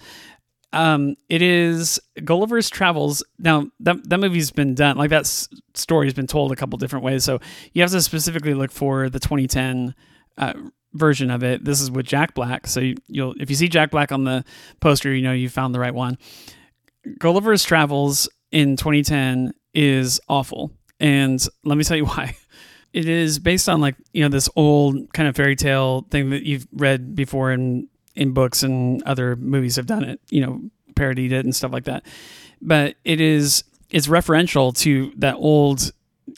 Um, 0.74 1.16
it 1.30 1.42
is 1.42 2.00
Gulliver's 2.24 2.70
Travels. 2.70 3.24
Now 3.40 3.68
that 3.80 4.10
that 4.10 4.20
movie's 4.20 4.52
been 4.52 4.76
done, 4.76 4.98
like 4.98 5.10
that 5.10 5.22
s- 5.22 5.48
story's 5.74 6.14
been 6.14 6.28
told 6.28 6.52
a 6.52 6.56
couple 6.56 6.78
different 6.78 7.06
ways. 7.06 7.24
So 7.24 7.40
you 7.74 7.82
have 7.82 7.92
to 7.92 8.02
specifically 8.02 8.54
look 8.54 8.72
for 8.72 9.10
the 9.10 9.20
2010 9.20 9.96
uh, 10.38 10.54
version 10.94 11.32
of 11.32 11.44
it. 11.44 11.64
This 11.64 11.80
is 11.80 11.90
with 11.90 12.06
Jack 12.06 12.34
Black. 12.34 12.68
So 12.68 12.82
you, 12.82 12.96
you'll 13.08 13.36
if 13.40 13.50
you 13.50 13.56
see 13.56 13.70
Jack 13.70 13.92
Black 13.92 14.12
on 14.12 14.26
the 14.26 14.44
poster, 14.82 15.14
you 15.14 15.22
know 15.22 15.34
you 15.34 15.48
found 15.50 15.74
the 15.74 15.80
right 15.80 15.94
one. 15.94 16.18
Gulliver's 17.20 17.64
Travels 17.64 18.28
in 18.52 18.76
2010 18.78 19.54
is 19.74 20.20
awful, 20.28 20.72
and 21.00 21.46
let 21.64 21.78
me 21.78 21.84
tell 21.84 21.98
you 21.98 22.06
why. 22.06 22.36
It 22.94 23.10
is 23.10 23.40
based 23.40 23.68
on 23.68 23.82
like 23.82 23.96
you 24.14 24.24
know 24.24 24.30
this 24.30 24.50
old 24.56 25.14
kind 25.14 25.28
of 25.28 25.36
fairy 25.36 25.56
tale 25.56 26.06
thing 26.12 26.30
that 26.32 26.44
you've 26.44 26.68
read 26.72 27.16
before 27.16 27.52
in 27.52 27.88
in 28.16 28.32
books 28.32 28.64
and 28.64 29.04
other 29.04 29.36
movies 29.36 29.76
have 29.76 29.86
done 29.86 30.04
it, 30.04 30.20
you 30.30 30.42
know, 30.42 30.62
parodied 30.96 31.32
it 31.32 31.46
and 31.46 31.56
stuff 31.56 31.72
like 31.72 31.86
that. 31.86 32.06
But 32.62 32.96
it 33.04 33.20
is 33.22 33.64
it's 33.90 34.08
referential 34.08 34.76
to 34.80 35.14
that 35.18 35.36
old, 35.36 35.92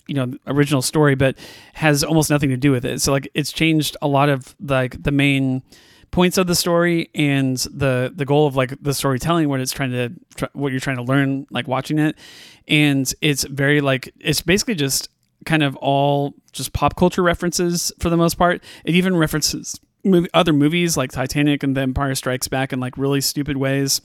you 0.07 0.15
know, 0.15 0.33
original 0.47 0.81
story, 0.81 1.15
but 1.15 1.37
has 1.73 2.03
almost 2.03 2.29
nothing 2.29 2.49
to 2.49 2.57
do 2.57 2.71
with 2.71 2.85
it. 2.85 3.01
So 3.01 3.11
like 3.11 3.29
it's 3.33 3.51
changed 3.51 3.95
a 4.01 4.07
lot 4.07 4.29
of 4.29 4.55
like 4.59 5.01
the 5.01 5.11
main 5.11 5.63
points 6.11 6.37
of 6.37 6.47
the 6.47 6.55
story 6.55 7.09
and 7.13 7.57
the 7.57 8.11
the 8.15 8.25
goal 8.25 8.47
of 8.47 8.55
like 8.55 8.81
the 8.81 8.93
storytelling 8.93 9.49
what 9.49 9.59
it's 9.59 9.71
trying 9.73 9.91
to 9.91 10.09
tr- 10.35 10.45
what 10.53 10.71
you're 10.71 10.79
trying 10.79 10.95
to 10.95 11.03
learn 11.03 11.45
like 11.51 11.67
watching 11.67 11.99
it 11.99 12.17
and 12.67 13.13
it's 13.21 13.43
very 13.43 13.81
like 13.81 14.13
it's 14.19 14.41
basically 14.41 14.73
just 14.73 15.09
kind 15.45 15.63
of 15.63 15.75
all 15.75 16.33
just 16.53 16.71
pop 16.71 16.95
culture 16.95 17.21
references 17.21 17.91
for 17.99 18.09
the 18.09 18.17
most 18.17 18.35
part 18.35 18.63
it 18.85 18.95
even 18.95 19.15
references 19.17 19.79
movie, 20.07 20.29
other 20.33 20.53
movies 20.53 20.97
like 20.97 21.11
Titanic 21.11 21.63
and 21.63 21.75
The 21.75 21.81
Empire 21.81 22.15
Strikes 22.15 22.47
Back 22.47 22.73
in 22.73 22.79
like 22.79 22.97
really 22.97 23.21
stupid 23.21 23.57
ways, 23.57 24.01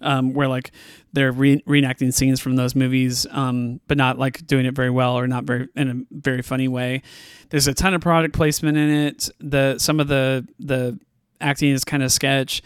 um, 0.00 0.34
where 0.34 0.48
like 0.48 0.72
they're 1.12 1.32
re- 1.32 1.62
reenacting 1.62 2.12
scenes 2.12 2.40
from 2.40 2.56
those 2.56 2.74
movies, 2.74 3.26
um, 3.30 3.80
but 3.86 3.96
not 3.96 4.18
like 4.18 4.46
doing 4.46 4.66
it 4.66 4.74
very 4.74 4.90
well 4.90 5.18
or 5.18 5.26
not 5.26 5.44
very 5.44 5.68
in 5.76 5.88
a 5.90 6.16
very 6.16 6.42
funny 6.42 6.68
way. 6.68 7.02
There's 7.50 7.66
a 7.66 7.74
ton 7.74 7.94
of 7.94 8.00
product 8.00 8.34
placement 8.34 8.76
in 8.76 8.90
it. 8.90 9.28
The 9.38 9.78
some 9.78 10.00
of 10.00 10.08
the 10.08 10.46
the 10.58 10.98
acting 11.40 11.70
is 11.70 11.84
kind 11.84 12.02
of 12.02 12.12
sketch. 12.12 12.62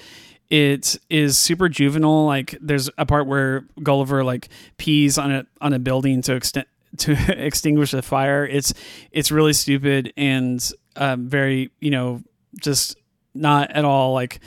It 0.48 0.96
is 1.10 1.36
super 1.36 1.68
juvenile. 1.68 2.26
Like 2.26 2.56
there's 2.60 2.88
a 2.98 3.04
part 3.04 3.26
where 3.26 3.64
Gulliver 3.82 4.22
like 4.22 4.48
pees 4.78 5.18
on 5.18 5.32
a 5.32 5.46
on 5.60 5.72
a 5.72 5.78
building 5.78 6.22
to 6.22 6.34
extend 6.34 6.66
to 6.98 7.16
extinguish 7.44 7.90
the 7.90 8.02
fire. 8.02 8.46
It's 8.46 8.72
it's 9.10 9.30
really 9.30 9.52
stupid 9.52 10.12
and 10.16 10.64
um, 10.96 11.28
very 11.28 11.70
you 11.80 11.90
know 11.90 12.22
just 12.60 12.96
not 13.34 13.70
at 13.70 13.84
all 13.84 14.14
like 14.14 14.40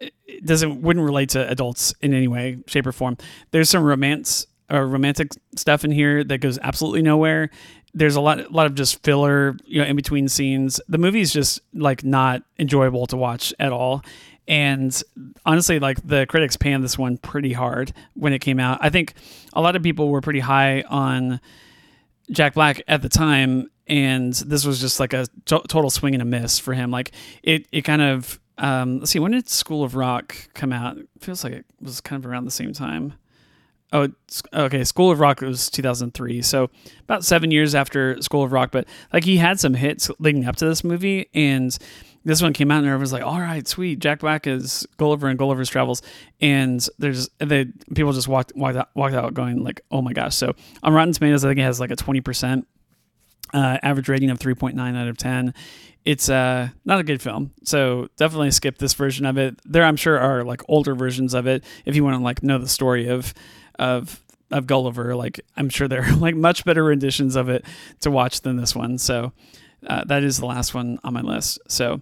it 0.00 0.44
doesn't 0.44 0.82
wouldn't 0.82 1.04
relate 1.04 1.30
to 1.30 1.48
adults 1.48 1.94
in 2.00 2.12
any 2.12 2.28
way 2.28 2.58
shape 2.66 2.86
or 2.86 2.92
form. 2.92 3.16
There's 3.50 3.70
some 3.70 3.82
romance 3.82 4.46
or 4.70 4.86
romantic 4.86 5.30
stuff 5.56 5.84
in 5.84 5.90
here 5.90 6.24
that 6.24 6.38
goes 6.38 6.58
absolutely 6.62 7.02
nowhere. 7.02 7.50
There's 7.92 8.16
a 8.16 8.20
lot 8.20 8.40
a 8.40 8.48
lot 8.48 8.66
of 8.66 8.74
just 8.74 9.02
filler 9.02 9.56
you 9.64 9.80
know 9.80 9.86
in 9.86 9.96
between 9.96 10.28
scenes. 10.28 10.80
The 10.88 10.98
movie's 10.98 11.32
just 11.32 11.60
like 11.72 12.04
not 12.04 12.42
enjoyable 12.58 13.06
to 13.06 13.16
watch 13.16 13.54
at 13.58 13.72
all. 13.72 14.02
And 14.46 15.00
honestly, 15.46 15.78
like 15.78 16.06
the 16.06 16.26
critics 16.26 16.56
panned 16.56 16.84
this 16.84 16.98
one 16.98 17.16
pretty 17.16 17.52
hard 17.52 17.92
when 18.14 18.32
it 18.32 18.40
came 18.40 18.60
out. 18.60 18.78
I 18.82 18.90
think 18.90 19.14
a 19.54 19.60
lot 19.60 19.76
of 19.76 19.82
people 19.82 20.08
were 20.08 20.20
pretty 20.20 20.40
high 20.40 20.82
on 20.82 21.40
Jack 22.30 22.54
Black 22.54 22.82
at 22.88 23.02
the 23.02 23.08
time, 23.08 23.70
and 23.86 24.32
this 24.32 24.64
was 24.64 24.80
just 24.80 25.00
like 25.00 25.12
a 25.12 25.26
to- 25.46 25.62
total 25.68 25.90
swing 25.90 26.14
and 26.14 26.22
a 26.22 26.26
miss 26.26 26.58
for 26.58 26.74
him. 26.74 26.90
Like 26.90 27.12
it, 27.42 27.66
it 27.72 27.82
kind 27.82 28.02
of. 28.02 28.40
Um, 28.56 29.00
let's 29.00 29.10
see, 29.10 29.18
when 29.18 29.32
did 29.32 29.48
School 29.48 29.82
of 29.82 29.96
Rock 29.96 30.36
come 30.54 30.72
out? 30.72 30.96
It 30.96 31.08
feels 31.18 31.42
like 31.42 31.52
it 31.52 31.66
was 31.80 32.00
kind 32.00 32.24
of 32.24 32.30
around 32.30 32.44
the 32.44 32.52
same 32.52 32.72
time. 32.72 33.14
Oh, 33.92 34.08
okay. 34.52 34.82
School 34.82 35.10
of 35.12 35.20
Rock 35.20 35.40
was 35.40 35.70
2003, 35.70 36.42
so 36.42 36.68
about 37.02 37.24
seven 37.24 37.50
years 37.52 37.74
after 37.76 38.20
School 38.22 38.42
of 38.42 38.52
Rock. 38.52 38.70
But 38.72 38.86
like 39.12 39.24
he 39.24 39.36
had 39.36 39.60
some 39.60 39.74
hits 39.74 40.10
leading 40.18 40.46
up 40.46 40.56
to 40.56 40.66
this 40.66 40.82
movie, 40.82 41.28
and 41.32 41.76
this 42.24 42.42
one 42.42 42.52
came 42.52 42.72
out, 42.72 42.78
and 42.78 42.86
everyone 42.86 43.02
was 43.02 43.12
like, 43.12 43.22
"All 43.22 43.38
right, 43.40 43.66
sweet, 43.68 44.00
Jack 44.00 44.20
Black 44.20 44.46
is 44.48 44.86
Gulliver 44.96 45.28
and 45.28 45.38
Gulliver's 45.38 45.68
Travels," 45.68 46.02
and 46.40 46.84
there's 46.98 47.28
the 47.38 47.72
people 47.94 48.12
just 48.12 48.26
walked 48.26 48.52
walked 48.56 48.76
out, 48.76 48.88
walked 48.94 49.14
out 49.14 49.32
going 49.34 49.62
like, 49.62 49.80
"Oh 49.92 50.02
my 50.02 50.12
gosh!" 50.12 50.34
So 50.34 50.54
on 50.82 50.92
Rotten 50.92 51.12
Tomatoes, 51.12 51.44
I 51.44 51.48
think 51.50 51.60
it 51.60 51.62
has 51.62 51.78
like 51.78 51.92
a 51.92 51.96
20 51.96 52.20
percent 52.20 52.66
uh, 53.54 53.78
average 53.82 54.08
rating 54.08 54.28
of 54.28 54.38
3.9 54.38 54.96
out 54.96 55.08
of 55.08 55.16
10 55.16 55.54
it's 56.04 56.28
uh, 56.28 56.68
not 56.84 57.00
a 57.00 57.02
good 57.02 57.22
film. 57.22 57.52
So 57.64 58.08
definitely 58.16 58.50
skip 58.50 58.78
this 58.78 58.94
version 58.94 59.24
of 59.26 59.38
it. 59.38 59.58
There 59.64 59.84
i'm 59.84 59.96
sure 59.96 60.18
are 60.18 60.44
like 60.44 60.62
older 60.68 60.94
versions 60.94 61.34
of 61.34 61.46
it. 61.46 61.64
If 61.84 61.96
you 61.96 62.04
want 62.04 62.16
to 62.18 62.22
like 62.22 62.42
know 62.42 62.58
the 62.58 62.68
story 62.68 63.08
of 63.08 63.32
of 63.78 64.20
of 64.50 64.66
gulliver 64.66 65.16
like 65.16 65.40
i'm 65.56 65.68
sure 65.68 65.88
there 65.88 66.04
are 66.04 66.16
like 66.16 66.36
much 66.36 66.64
better 66.64 66.84
renditions 66.84 67.34
of 67.34 67.48
it 67.48 67.64
to 68.00 68.10
watch 68.10 68.42
than 68.42 68.56
this 68.56 68.74
one. 68.74 68.98
So 68.98 69.32
uh, 69.86 70.04
that 70.04 70.22
is 70.22 70.38
the 70.38 70.46
last 70.46 70.74
one 70.74 70.98
on 71.02 71.14
my 71.14 71.22
list. 71.22 71.58
So 71.68 72.00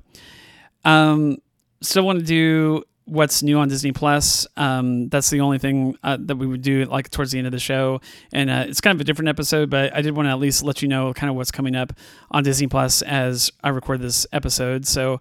um 0.85 1.39
still 1.81 2.05
want 2.05 2.19
to 2.19 2.25
do 2.25 2.83
what's 3.05 3.43
new 3.43 3.59
on 3.59 3.69
Disney 3.69 3.93
Plus. 3.93 4.47
Um, 4.57 5.09
that's 5.09 5.31
the 5.31 5.41
only 5.41 5.59
thing 5.59 5.97
uh, 6.03 6.19
that 6.21 6.37
we 6.37 6.47
would 6.47 6.63
do 6.63 6.85
like 6.85 7.11
towards 7.11 7.33
the 7.33 7.39
end 7.39 7.47
of 7.47 7.53
the 7.53 7.59
show, 7.59 8.01
and 8.33 8.51
uh, 8.51 8.65
it's 8.69 8.81
kind 8.81 8.95
of 8.95 9.01
a 9.01 9.05
different 9.05 9.29
episode. 9.29 9.71
But 9.71 9.95
I 9.95 10.03
did 10.03 10.17
want 10.17 10.27
to 10.27 10.31
at 10.31 10.39
least 10.39 10.63
let 10.63 10.83
you 10.83 10.89
know 10.89 11.13
kind 11.15 11.31
of 11.31 11.37
what's 11.37 11.51
coming 11.51 11.75
up 11.75 11.93
on 12.31 12.45
Disney 12.45 12.67
Plus 12.67 13.03
as 13.03 13.51
I 13.63 13.71
record 13.71 14.01
this 14.01 14.27
episode. 14.33 14.87
So. 14.87 15.21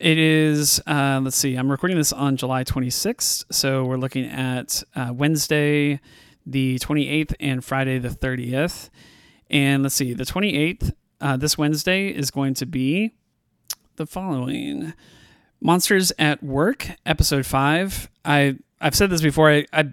It 0.00 0.18
is, 0.18 0.82
uh, 0.84 1.20
let's 1.22 1.36
see, 1.36 1.54
I'm 1.54 1.70
recording 1.70 1.96
this 1.96 2.12
on 2.12 2.36
July 2.36 2.64
26th. 2.64 3.44
So 3.52 3.84
we're 3.84 3.98
looking 3.98 4.24
at 4.24 4.82
uh, 4.96 5.12
Wednesday, 5.14 6.00
the 6.44 6.80
28th, 6.80 7.34
and 7.38 7.64
Friday, 7.64 8.00
the 8.00 8.08
30th. 8.08 8.90
And 9.48 9.84
let's 9.84 9.94
see, 9.94 10.12
the 10.12 10.24
28th, 10.24 10.92
uh, 11.20 11.36
this 11.36 11.56
Wednesday, 11.56 12.08
is 12.08 12.32
going 12.32 12.54
to 12.54 12.66
be 12.66 13.12
the 13.94 14.06
following 14.06 14.92
Monsters 15.62 16.12
at 16.18 16.42
Work, 16.42 16.88
episode 17.06 17.46
five. 17.46 18.10
I 18.24 18.56
I've 18.80 18.94
said 18.94 19.10
this 19.10 19.22
before. 19.22 19.50
I, 19.50 19.66
I 19.72 19.92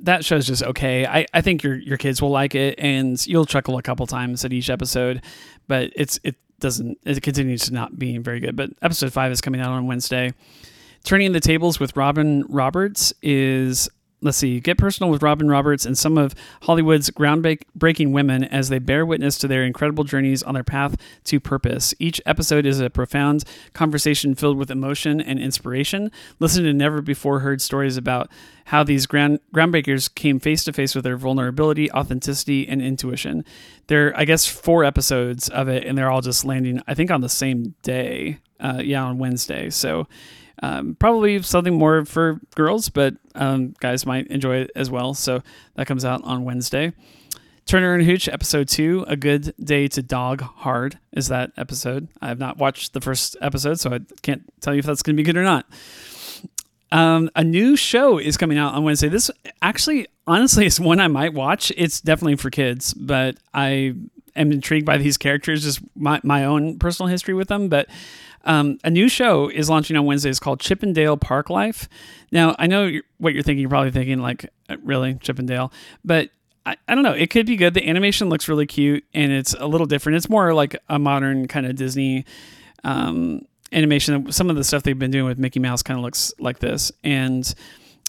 that 0.00 0.24
show's 0.24 0.46
just 0.46 0.62
okay. 0.62 1.06
I, 1.06 1.26
I 1.32 1.40
think 1.40 1.62
your 1.62 1.76
your 1.76 1.96
kids 1.96 2.20
will 2.20 2.30
like 2.30 2.54
it, 2.54 2.78
and 2.78 3.24
you'll 3.26 3.46
chuckle 3.46 3.78
a 3.78 3.82
couple 3.82 4.06
times 4.06 4.44
at 4.44 4.52
each 4.52 4.68
episode, 4.68 5.22
but 5.68 5.90
it's 5.96 6.20
it 6.22 6.36
doesn't 6.60 6.98
it 7.04 7.22
continues 7.22 7.64
to 7.64 7.72
not 7.72 7.98
be 7.98 8.18
very 8.18 8.40
good. 8.40 8.56
But 8.56 8.70
episode 8.82 9.12
five 9.12 9.32
is 9.32 9.40
coming 9.40 9.60
out 9.60 9.70
on 9.70 9.86
Wednesday. 9.86 10.34
Turning 11.04 11.32
the 11.32 11.40
Tables 11.40 11.80
with 11.80 11.96
Robin 11.96 12.44
Roberts 12.48 13.14
is 13.22 13.88
let's 14.22 14.38
see, 14.38 14.60
get 14.60 14.78
personal 14.78 15.10
with 15.10 15.22
Robin 15.22 15.48
Roberts 15.48 15.84
and 15.84 15.96
some 15.96 16.16
of 16.16 16.34
Hollywood's 16.62 17.10
groundbreaking 17.10 18.12
women 18.12 18.44
as 18.44 18.68
they 18.68 18.78
bear 18.78 19.04
witness 19.04 19.36
to 19.38 19.48
their 19.48 19.62
incredible 19.62 20.04
journeys 20.04 20.42
on 20.42 20.54
their 20.54 20.64
path 20.64 20.96
to 21.24 21.38
purpose. 21.38 21.94
Each 21.98 22.20
episode 22.24 22.66
is 22.66 22.80
a 22.80 22.90
profound 22.90 23.44
conversation 23.74 24.34
filled 24.34 24.56
with 24.56 24.70
emotion 24.70 25.20
and 25.20 25.38
inspiration. 25.38 26.10
Listen 26.38 26.64
to 26.64 26.72
never 26.72 27.02
before 27.02 27.40
heard 27.40 27.60
stories 27.60 27.96
about 27.96 28.30
how 28.66 28.82
these 28.82 29.06
ground 29.06 29.38
groundbreakers 29.54 30.12
came 30.12 30.40
face 30.40 30.64
to 30.64 30.72
face 30.72 30.94
with 30.94 31.04
their 31.04 31.16
vulnerability, 31.16 31.90
authenticity, 31.92 32.66
and 32.66 32.82
intuition. 32.82 33.44
There, 33.86 34.08
are, 34.08 34.16
I 34.16 34.24
guess, 34.24 34.46
four 34.46 34.82
episodes 34.82 35.48
of 35.50 35.68
it, 35.68 35.84
and 35.84 35.96
they're 35.96 36.10
all 36.10 36.22
just 36.22 36.44
landing, 36.44 36.82
I 36.88 36.94
think, 36.94 37.10
on 37.10 37.20
the 37.20 37.28
same 37.28 37.74
day. 37.82 38.38
Uh, 38.58 38.80
yeah, 38.82 39.04
on 39.04 39.18
Wednesday. 39.18 39.68
So 39.68 40.08
um, 40.62 40.96
probably 40.98 41.42
something 41.42 41.74
more 41.74 42.04
for 42.04 42.40
girls, 42.54 42.88
but 42.88 43.14
um, 43.34 43.74
guys 43.80 44.06
might 44.06 44.26
enjoy 44.28 44.56
it 44.56 44.70
as 44.74 44.90
well. 44.90 45.14
So 45.14 45.42
that 45.74 45.86
comes 45.86 46.04
out 46.04 46.22
on 46.24 46.44
Wednesday. 46.44 46.92
Turner 47.66 47.94
and 47.94 48.04
Hooch, 48.04 48.28
episode 48.28 48.68
two, 48.68 49.04
A 49.08 49.16
Good 49.16 49.52
Day 49.58 49.88
to 49.88 50.00
Dog 50.00 50.40
Hard, 50.40 51.00
is 51.10 51.26
that 51.28 51.50
episode. 51.56 52.06
I 52.22 52.28
have 52.28 52.38
not 52.38 52.58
watched 52.58 52.92
the 52.92 53.00
first 53.00 53.36
episode, 53.40 53.80
so 53.80 53.92
I 53.92 54.00
can't 54.22 54.44
tell 54.60 54.72
you 54.72 54.78
if 54.78 54.86
that's 54.86 55.02
going 55.02 55.16
to 55.16 55.20
be 55.20 55.24
good 55.24 55.36
or 55.36 55.42
not. 55.42 55.66
Um, 56.92 57.28
a 57.34 57.42
new 57.42 57.74
show 57.74 58.18
is 58.18 58.36
coming 58.36 58.56
out 58.56 58.74
on 58.74 58.84
Wednesday. 58.84 59.08
This 59.08 59.32
actually, 59.60 60.06
honestly, 60.28 60.66
is 60.66 60.78
one 60.78 61.00
I 61.00 61.08
might 61.08 61.34
watch. 61.34 61.72
It's 61.76 62.00
definitely 62.00 62.36
for 62.36 62.50
kids, 62.50 62.94
but 62.94 63.36
I 63.52 63.94
am 64.36 64.52
intrigued 64.52 64.86
by 64.86 64.98
these 64.98 65.16
characters, 65.16 65.64
just 65.64 65.80
my, 65.96 66.20
my 66.22 66.44
own 66.44 66.78
personal 66.78 67.08
history 67.08 67.34
with 67.34 67.48
them. 67.48 67.68
But 67.68 67.88
um, 68.46 68.78
a 68.84 68.90
new 68.90 69.08
show 69.08 69.48
is 69.48 69.68
launching 69.68 69.96
on 69.96 70.06
Wednesday. 70.06 70.30
It's 70.30 70.38
called 70.38 70.60
Chip 70.60 70.82
'n' 70.82 70.92
Dale 70.94 71.16
Park 71.16 71.50
Life. 71.50 71.88
Now, 72.32 72.56
I 72.58 72.66
know 72.66 72.86
you're, 72.86 73.02
what 73.18 73.34
you're 73.34 73.42
thinking. 73.42 73.60
You're 73.60 73.70
probably 73.70 73.90
thinking, 73.90 74.20
like, 74.20 74.48
uh, 74.68 74.76
really, 74.82 75.14
Chip 75.16 75.38
'n' 75.38 75.46
Dale? 75.46 75.72
But 76.04 76.30
I, 76.66 76.76
I 76.88 76.94
don't 76.94 77.04
know. 77.04 77.12
It 77.12 77.30
could 77.30 77.46
be 77.46 77.56
good. 77.56 77.74
The 77.74 77.88
animation 77.88 78.28
looks 78.28 78.48
really 78.48 78.66
cute 78.66 79.04
and 79.14 79.32
it's 79.32 79.54
a 79.54 79.66
little 79.66 79.86
different. 79.86 80.16
It's 80.16 80.28
more 80.28 80.52
like 80.52 80.76
a 80.88 80.98
modern 80.98 81.46
kind 81.46 81.64
of 81.64 81.76
Disney 81.76 82.26
um, 82.84 83.42
animation. 83.72 84.30
Some 84.32 84.50
of 84.50 84.56
the 84.56 84.64
stuff 84.64 84.82
they've 84.82 84.98
been 84.98 85.12
doing 85.12 85.26
with 85.26 85.38
Mickey 85.38 85.60
Mouse 85.60 85.82
kind 85.82 85.98
of 85.98 86.02
looks 86.04 86.34
like 86.38 86.58
this. 86.58 86.90
And 87.04 87.54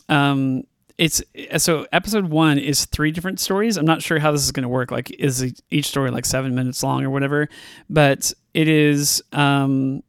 um, 0.10 0.64
it's 0.98 1.22
so 1.58 1.86
episode 1.92 2.26
one 2.26 2.58
is 2.58 2.86
three 2.86 3.12
different 3.12 3.40
stories. 3.40 3.78
I'm 3.78 3.86
not 3.86 4.02
sure 4.02 4.18
how 4.18 4.32
this 4.32 4.44
is 4.44 4.52
going 4.52 4.64
to 4.64 4.70
work. 4.70 4.90
Like, 4.90 5.12
is 5.12 5.54
each 5.70 5.88
story 5.88 6.10
like 6.10 6.26
seven 6.26 6.56
minutes 6.56 6.82
long 6.82 7.04
or 7.04 7.12
whatever? 7.12 7.50
But 7.90 8.34
it 8.56 8.68
is. 8.68 9.22
Um, 9.32 10.02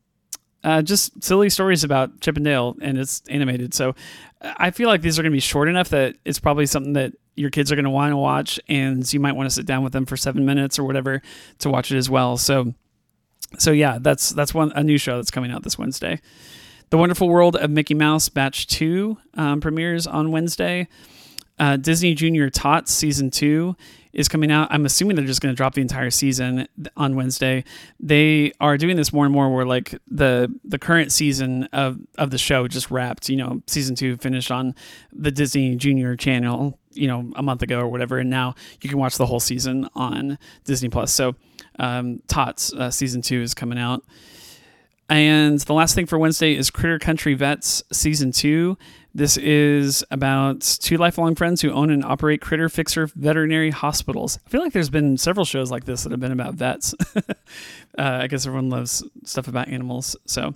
uh, 0.64 0.82
just 0.82 1.22
silly 1.22 1.50
stories 1.50 1.84
about 1.84 2.20
Chip 2.20 2.36
and 2.36 2.44
Dale, 2.44 2.76
and 2.80 2.98
it's 2.98 3.22
animated. 3.28 3.74
So 3.74 3.94
I 4.42 4.70
feel 4.70 4.88
like 4.88 5.02
these 5.02 5.18
are 5.18 5.22
going 5.22 5.32
to 5.32 5.36
be 5.36 5.40
short 5.40 5.68
enough 5.68 5.88
that 5.90 6.16
it's 6.24 6.38
probably 6.38 6.66
something 6.66 6.94
that 6.94 7.12
your 7.36 7.50
kids 7.50 7.70
are 7.70 7.76
going 7.76 7.84
to 7.84 7.90
want 7.90 8.12
to 8.12 8.16
watch, 8.16 8.58
and 8.68 9.10
you 9.12 9.20
might 9.20 9.32
want 9.32 9.48
to 9.48 9.54
sit 9.54 9.66
down 9.66 9.82
with 9.84 9.92
them 9.92 10.06
for 10.06 10.16
seven 10.16 10.44
minutes 10.44 10.78
or 10.78 10.84
whatever 10.84 11.22
to 11.58 11.70
watch 11.70 11.92
it 11.92 11.96
as 11.96 12.10
well. 12.10 12.36
So, 12.36 12.74
so 13.58 13.70
yeah, 13.70 13.98
that's 14.00 14.30
that's 14.30 14.52
one 14.52 14.72
a 14.74 14.82
new 14.82 14.98
show 14.98 15.16
that's 15.16 15.30
coming 15.30 15.50
out 15.50 15.62
this 15.62 15.78
Wednesday. 15.78 16.20
The 16.90 16.98
Wonderful 16.98 17.28
World 17.28 17.54
of 17.56 17.70
Mickey 17.70 17.94
Mouse 17.94 18.28
Batch 18.28 18.66
Two 18.66 19.18
um, 19.34 19.60
premieres 19.60 20.06
on 20.06 20.32
Wednesday. 20.32 20.88
Uh, 21.58 21.76
Disney 21.76 22.14
Junior 22.14 22.50
Tots 22.50 22.92
season 22.92 23.30
two 23.30 23.76
is 24.18 24.28
coming 24.28 24.50
out. 24.50 24.66
I'm 24.72 24.84
assuming 24.84 25.14
they're 25.14 25.24
just 25.24 25.40
going 25.40 25.54
to 25.54 25.56
drop 25.56 25.74
the 25.74 25.80
entire 25.80 26.10
season 26.10 26.66
on 26.96 27.14
Wednesday. 27.14 27.62
They 28.00 28.52
are 28.60 28.76
doing 28.76 28.96
this 28.96 29.12
more 29.12 29.24
and 29.24 29.32
more 29.32 29.48
where 29.54 29.64
like 29.64 29.94
the 30.08 30.52
the 30.64 30.78
current 30.78 31.12
season 31.12 31.68
of 31.72 32.00
of 32.18 32.30
the 32.30 32.36
show 32.36 32.66
just 32.66 32.90
wrapped. 32.90 33.28
You 33.28 33.36
know, 33.36 33.62
season 33.68 33.94
two 33.94 34.16
finished 34.16 34.50
on 34.50 34.74
the 35.12 35.30
Disney 35.30 35.76
Junior 35.76 36.16
channel. 36.16 36.76
You 36.90 37.06
know, 37.06 37.30
a 37.36 37.44
month 37.44 37.62
ago 37.62 37.78
or 37.78 37.86
whatever, 37.86 38.18
and 38.18 38.28
now 38.28 38.56
you 38.80 38.90
can 38.90 38.98
watch 38.98 39.18
the 39.18 39.26
whole 39.26 39.38
season 39.38 39.88
on 39.94 40.36
Disney 40.64 40.88
Plus. 40.88 41.12
So, 41.12 41.36
um, 41.78 42.20
Tots 42.26 42.72
uh, 42.72 42.90
season 42.90 43.22
two 43.22 43.40
is 43.40 43.54
coming 43.54 43.78
out. 43.78 44.02
And 45.08 45.58
the 45.60 45.72
last 45.72 45.94
thing 45.94 46.06
for 46.06 46.18
Wednesday 46.18 46.54
is 46.54 46.70
Critter 46.70 46.98
Country 46.98 47.34
Vets 47.34 47.82
Season 47.92 48.30
2. 48.30 48.76
This 49.18 49.36
is 49.36 50.04
about 50.12 50.60
two 50.60 50.96
lifelong 50.96 51.34
friends 51.34 51.60
who 51.60 51.72
own 51.72 51.90
and 51.90 52.04
operate 52.04 52.40
Critter 52.40 52.68
Fixer 52.68 53.08
veterinary 53.16 53.70
hospitals. 53.70 54.38
I 54.46 54.48
feel 54.48 54.60
like 54.60 54.72
there's 54.72 54.90
been 54.90 55.18
several 55.18 55.44
shows 55.44 55.72
like 55.72 55.86
this 55.86 56.04
that 56.04 56.12
have 56.12 56.20
been 56.20 56.30
about 56.30 56.54
vets. 56.54 56.94
uh, 57.16 57.22
I 57.98 58.28
guess 58.28 58.46
everyone 58.46 58.70
loves 58.70 59.02
stuff 59.24 59.48
about 59.48 59.66
animals. 59.66 60.14
So, 60.24 60.54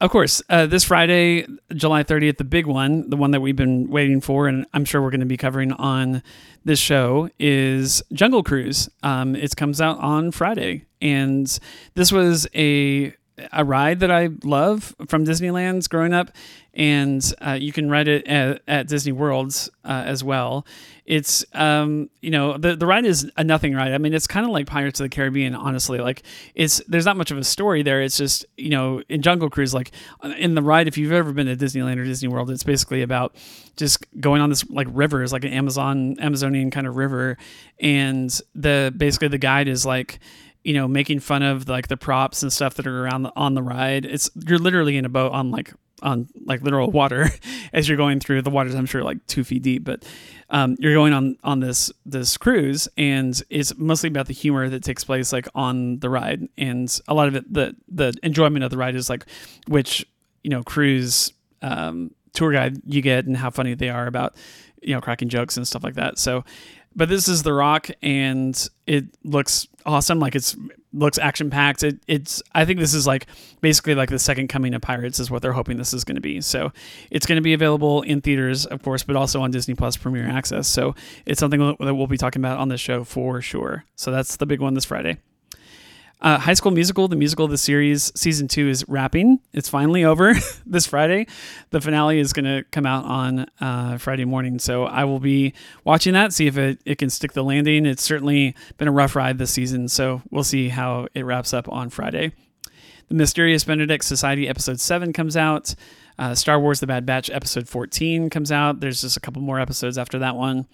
of 0.00 0.10
course, 0.10 0.42
uh, 0.50 0.66
this 0.66 0.82
Friday, 0.82 1.46
July 1.72 2.02
30th, 2.02 2.38
the 2.38 2.44
big 2.44 2.66
one, 2.66 3.08
the 3.08 3.16
one 3.16 3.30
that 3.30 3.40
we've 3.40 3.54
been 3.54 3.88
waiting 3.88 4.20
for, 4.20 4.48
and 4.48 4.66
I'm 4.74 4.84
sure 4.84 5.00
we're 5.00 5.10
going 5.10 5.20
to 5.20 5.26
be 5.26 5.36
covering 5.36 5.70
on 5.74 6.24
this 6.64 6.80
show, 6.80 7.30
is 7.38 8.02
Jungle 8.12 8.42
Cruise. 8.42 8.88
Um, 9.04 9.36
it 9.36 9.54
comes 9.54 9.80
out 9.80 10.00
on 10.00 10.32
Friday. 10.32 10.86
And 11.00 11.56
this 11.94 12.10
was 12.10 12.48
a 12.52 13.14
a 13.52 13.64
ride 13.64 14.00
that 14.00 14.10
I 14.10 14.30
love 14.44 14.94
from 15.08 15.24
Disneyland's 15.24 15.88
growing 15.88 16.12
up, 16.12 16.30
and 16.72 17.34
uh, 17.40 17.52
you 17.52 17.72
can 17.72 17.90
ride 17.90 18.08
it 18.08 18.26
at, 18.26 18.62
at 18.66 18.88
Disney 18.88 19.12
Worlds 19.12 19.70
uh, 19.84 20.02
as 20.06 20.22
well. 20.22 20.66
It's 21.04 21.44
um, 21.52 22.08
you 22.20 22.30
know 22.30 22.56
the 22.56 22.76
the 22.76 22.86
ride 22.86 23.04
is 23.04 23.30
a 23.36 23.44
nothing 23.44 23.74
ride. 23.74 23.92
I 23.92 23.98
mean, 23.98 24.14
it's 24.14 24.26
kind 24.26 24.46
of 24.46 24.52
like 24.52 24.66
Pirates 24.66 25.00
of 25.00 25.04
the 25.04 25.14
Caribbean. 25.14 25.54
Honestly, 25.54 25.98
like 25.98 26.22
it's 26.54 26.80
there's 26.88 27.04
not 27.04 27.16
much 27.16 27.30
of 27.30 27.38
a 27.38 27.44
story 27.44 27.82
there. 27.82 28.00
It's 28.00 28.16
just 28.16 28.46
you 28.56 28.70
know 28.70 29.02
in 29.08 29.20
Jungle 29.20 29.50
Cruise, 29.50 29.74
like 29.74 29.90
in 30.38 30.54
the 30.54 30.62
ride, 30.62 30.88
if 30.88 30.96
you've 30.96 31.12
ever 31.12 31.32
been 31.32 31.46
to 31.46 31.56
Disneyland 31.56 31.98
or 31.98 32.04
Disney 32.04 32.28
World, 32.28 32.50
it's 32.50 32.64
basically 32.64 33.02
about 33.02 33.36
just 33.76 34.06
going 34.20 34.40
on 34.40 34.48
this 34.48 34.68
like 34.70 34.86
river, 34.90 35.22
it's 35.22 35.32
like 35.32 35.44
an 35.44 35.52
Amazon 35.52 36.16
Amazonian 36.20 36.70
kind 36.70 36.86
of 36.86 36.96
river, 36.96 37.36
and 37.80 38.40
the 38.54 38.92
basically 38.96 39.28
the 39.28 39.38
guide 39.38 39.68
is 39.68 39.84
like 39.84 40.20
you 40.64 40.72
know, 40.74 40.88
making 40.88 41.20
fun 41.20 41.42
of 41.42 41.68
like 41.68 41.88
the 41.88 41.96
props 41.96 42.42
and 42.42 42.52
stuff 42.52 42.74
that 42.74 42.86
are 42.86 43.04
around 43.04 43.22
the, 43.22 43.32
on 43.36 43.54
the 43.54 43.62
ride. 43.62 44.04
It's 44.04 44.30
you're 44.46 44.58
literally 44.58 44.96
in 44.96 45.04
a 45.04 45.08
boat 45.08 45.32
on 45.32 45.50
like 45.50 45.72
on 46.02 46.28
like 46.44 46.62
literal 46.62 46.90
water 46.90 47.30
as 47.72 47.88
you're 47.88 47.98
going 47.98 48.18
through 48.18 48.42
the 48.42 48.50
waters. 48.50 48.74
I'm 48.74 48.86
sure 48.86 49.04
like 49.04 49.24
two 49.26 49.44
feet 49.44 49.62
deep, 49.62 49.84
but 49.84 50.04
um, 50.50 50.76
you're 50.78 50.94
going 50.94 51.12
on 51.12 51.36
on 51.44 51.60
this 51.60 51.92
this 52.06 52.36
cruise, 52.36 52.88
and 52.96 53.40
it's 53.50 53.76
mostly 53.76 54.08
about 54.08 54.26
the 54.26 54.32
humor 54.32 54.68
that 54.68 54.82
takes 54.82 55.04
place 55.04 55.32
like 55.32 55.48
on 55.54 55.98
the 56.00 56.08
ride, 56.08 56.48
and 56.56 57.00
a 57.08 57.14
lot 57.14 57.28
of 57.28 57.36
it 57.36 57.52
the 57.52 57.76
the 57.88 58.14
enjoyment 58.22 58.64
of 58.64 58.70
the 58.70 58.78
ride 58.78 58.96
is 58.96 59.10
like 59.10 59.26
which 59.68 60.06
you 60.42 60.50
know 60.50 60.62
cruise 60.62 61.32
um, 61.60 62.10
tour 62.32 62.52
guide 62.52 62.80
you 62.86 63.02
get 63.02 63.26
and 63.26 63.36
how 63.36 63.50
funny 63.50 63.74
they 63.74 63.90
are 63.90 64.06
about 64.06 64.34
you 64.82 64.94
know 64.94 65.00
cracking 65.00 65.28
jokes 65.28 65.56
and 65.56 65.66
stuff 65.66 65.82
like 65.82 65.94
that. 65.94 66.18
So, 66.18 66.44
but 66.96 67.08
this 67.08 67.28
is 67.28 67.42
The 67.42 67.52
Rock, 67.52 67.90
and 68.02 68.68
it 68.86 69.06
looks 69.24 69.68
awesome. 69.84 70.18
Like 70.18 70.34
it's 70.34 70.56
looks 70.92 71.18
action 71.18 71.50
packed. 71.50 71.82
It, 71.82 71.98
it's 72.06 72.42
I 72.54 72.64
think 72.64 72.78
this 72.78 72.94
is 72.94 73.06
like 73.06 73.26
basically 73.60 73.94
like 73.94 74.10
the 74.10 74.18
second 74.18 74.48
coming 74.48 74.74
of 74.74 74.82
Pirates 74.82 75.18
is 75.18 75.30
what 75.30 75.42
they're 75.42 75.52
hoping 75.52 75.76
this 75.76 75.92
is 75.92 76.04
going 76.04 76.14
to 76.14 76.20
be. 76.20 76.40
So 76.40 76.72
it's 77.10 77.26
going 77.26 77.36
to 77.36 77.42
be 77.42 77.52
available 77.52 78.02
in 78.02 78.20
theaters, 78.20 78.64
of 78.66 78.82
course, 78.82 79.02
but 79.02 79.16
also 79.16 79.42
on 79.42 79.50
Disney 79.50 79.74
Plus 79.74 79.96
Premiere 79.96 80.26
Access. 80.26 80.68
So 80.68 80.94
it's 81.26 81.40
something 81.40 81.76
that 81.80 81.94
we'll 81.94 82.06
be 82.06 82.18
talking 82.18 82.40
about 82.40 82.58
on 82.58 82.68
the 82.68 82.78
show 82.78 83.04
for 83.04 83.40
sure. 83.42 83.84
So 83.96 84.10
that's 84.10 84.36
the 84.36 84.46
big 84.46 84.60
one 84.60 84.74
this 84.74 84.84
Friday. 84.84 85.18
Uh, 86.20 86.38
High 86.38 86.54
School 86.54 86.72
Musical, 86.72 87.06
the 87.06 87.16
musical 87.16 87.44
of 87.44 87.50
the 87.50 87.58
series, 87.58 88.10
season 88.14 88.48
two 88.48 88.68
is 88.68 88.84
wrapping. 88.88 89.40
It's 89.52 89.68
finally 89.68 90.04
over 90.04 90.34
this 90.66 90.86
Friday. 90.86 91.26
The 91.70 91.80
finale 91.80 92.18
is 92.18 92.32
going 92.32 92.46
to 92.46 92.64
come 92.70 92.86
out 92.86 93.04
on 93.04 93.46
uh, 93.60 93.98
Friday 93.98 94.24
morning. 94.24 94.58
So 94.58 94.84
I 94.84 95.04
will 95.04 95.18
be 95.20 95.52
watching 95.84 96.14
that, 96.14 96.32
see 96.32 96.46
if 96.46 96.56
it, 96.56 96.80
it 96.86 96.96
can 96.96 97.10
stick 97.10 97.32
the 97.32 97.44
landing. 97.44 97.84
It's 97.84 98.02
certainly 98.02 98.54
been 98.78 98.88
a 98.88 98.92
rough 98.92 99.14
ride 99.14 99.36
this 99.36 99.50
season. 99.50 99.88
So 99.88 100.22
we'll 100.30 100.44
see 100.44 100.70
how 100.70 101.08
it 101.14 101.24
wraps 101.24 101.52
up 101.52 101.68
on 101.68 101.90
Friday. 101.90 102.32
The 103.08 103.14
Mysterious 103.14 103.64
Benedict 103.64 104.04
Society 104.04 104.48
episode 104.48 104.80
7 104.80 105.12
comes 105.12 105.36
out. 105.36 105.74
Uh, 106.18 106.34
Star 106.34 106.58
Wars 106.58 106.80
The 106.80 106.86
Bad 106.86 107.04
Batch 107.04 107.28
episode 107.28 107.68
14 107.68 108.30
comes 108.30 108.50
out. 108.50 108.80
There's 108.80 109.02
just 109.02 109.16
a 109.16 109.20
couple 109.20 109.42
more 109.42 109.60
episodes 109.60 109.98
after 109.98 110.18
that 110.20 110.36
one. 110.36 110.66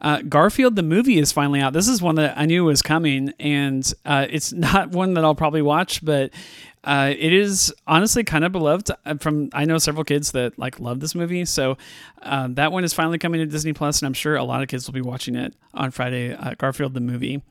Uh, 0.00 0.22
Garfield 0.22 0.76
the 0.76 0.82
movie 0.82 1.18
is 1.18 1.32
finally 1.32 1.60
out. 1.60 1.72
This 1.72 1.88
is 1.88 2.00
one 2.00 2.14
that 2.16 2.38
I 2.38 2.46
knew 2.46 2.64
was 2.64 2.82
coming, 2.82 3.32
and 3.40 3.92
uh, 4.04 4.26
it's 4.30 4.52
not 4.54 4.90
one 4.90 5.14
that 5.14 5.24
I'll 5.24 5.34
probably 5.34 5.62
watch, 5.62 6.04
but 6.04 6.30
uh, 6.84 7.12
it 7.16 7.32
is 7.32 7.74
honestly 7.86 8.22
kind 8.24 8.44
of 8.44 8.52
beloved. 8.52 8.90
Uh, 9.04 9.16
from 9.16 9.50
I 9.52 9.64
know 9.64 9.78
several 9.78 10.04
kids 10.04 10.32
that 10.32 10.58
like 10.58 10.78
love 10.78 11.00
this 11.00 11.14
movie, 11.14 11.44
so 11.44 11.76
uh, 12.22 12.48
that 12.52 12.72
one 12.72 12.84
is 12.84 12.92
finally 12.92 13.18
coming 13.18 13.40
to 13.40 13.46
Disney 13.46 13.72
Plus, 13.72 14.00
and 14.00 14.06
I'm 14.06 14.14
sure 14.14 14.36
a 14.36 14.44
lot 14.44 14.62
of 14.62 14.68
kids 14.68 14.86
will 14.86 14.94
be 14.94 15.00
watching 15.00 15.34
it 15.34 15.54
on 15.74 15.90
Friday. 15.90 16.32
Uh, 16.32 16.54
Garfield 16.56 16.94
the 16.94 17.00
movie. 17.00 17.42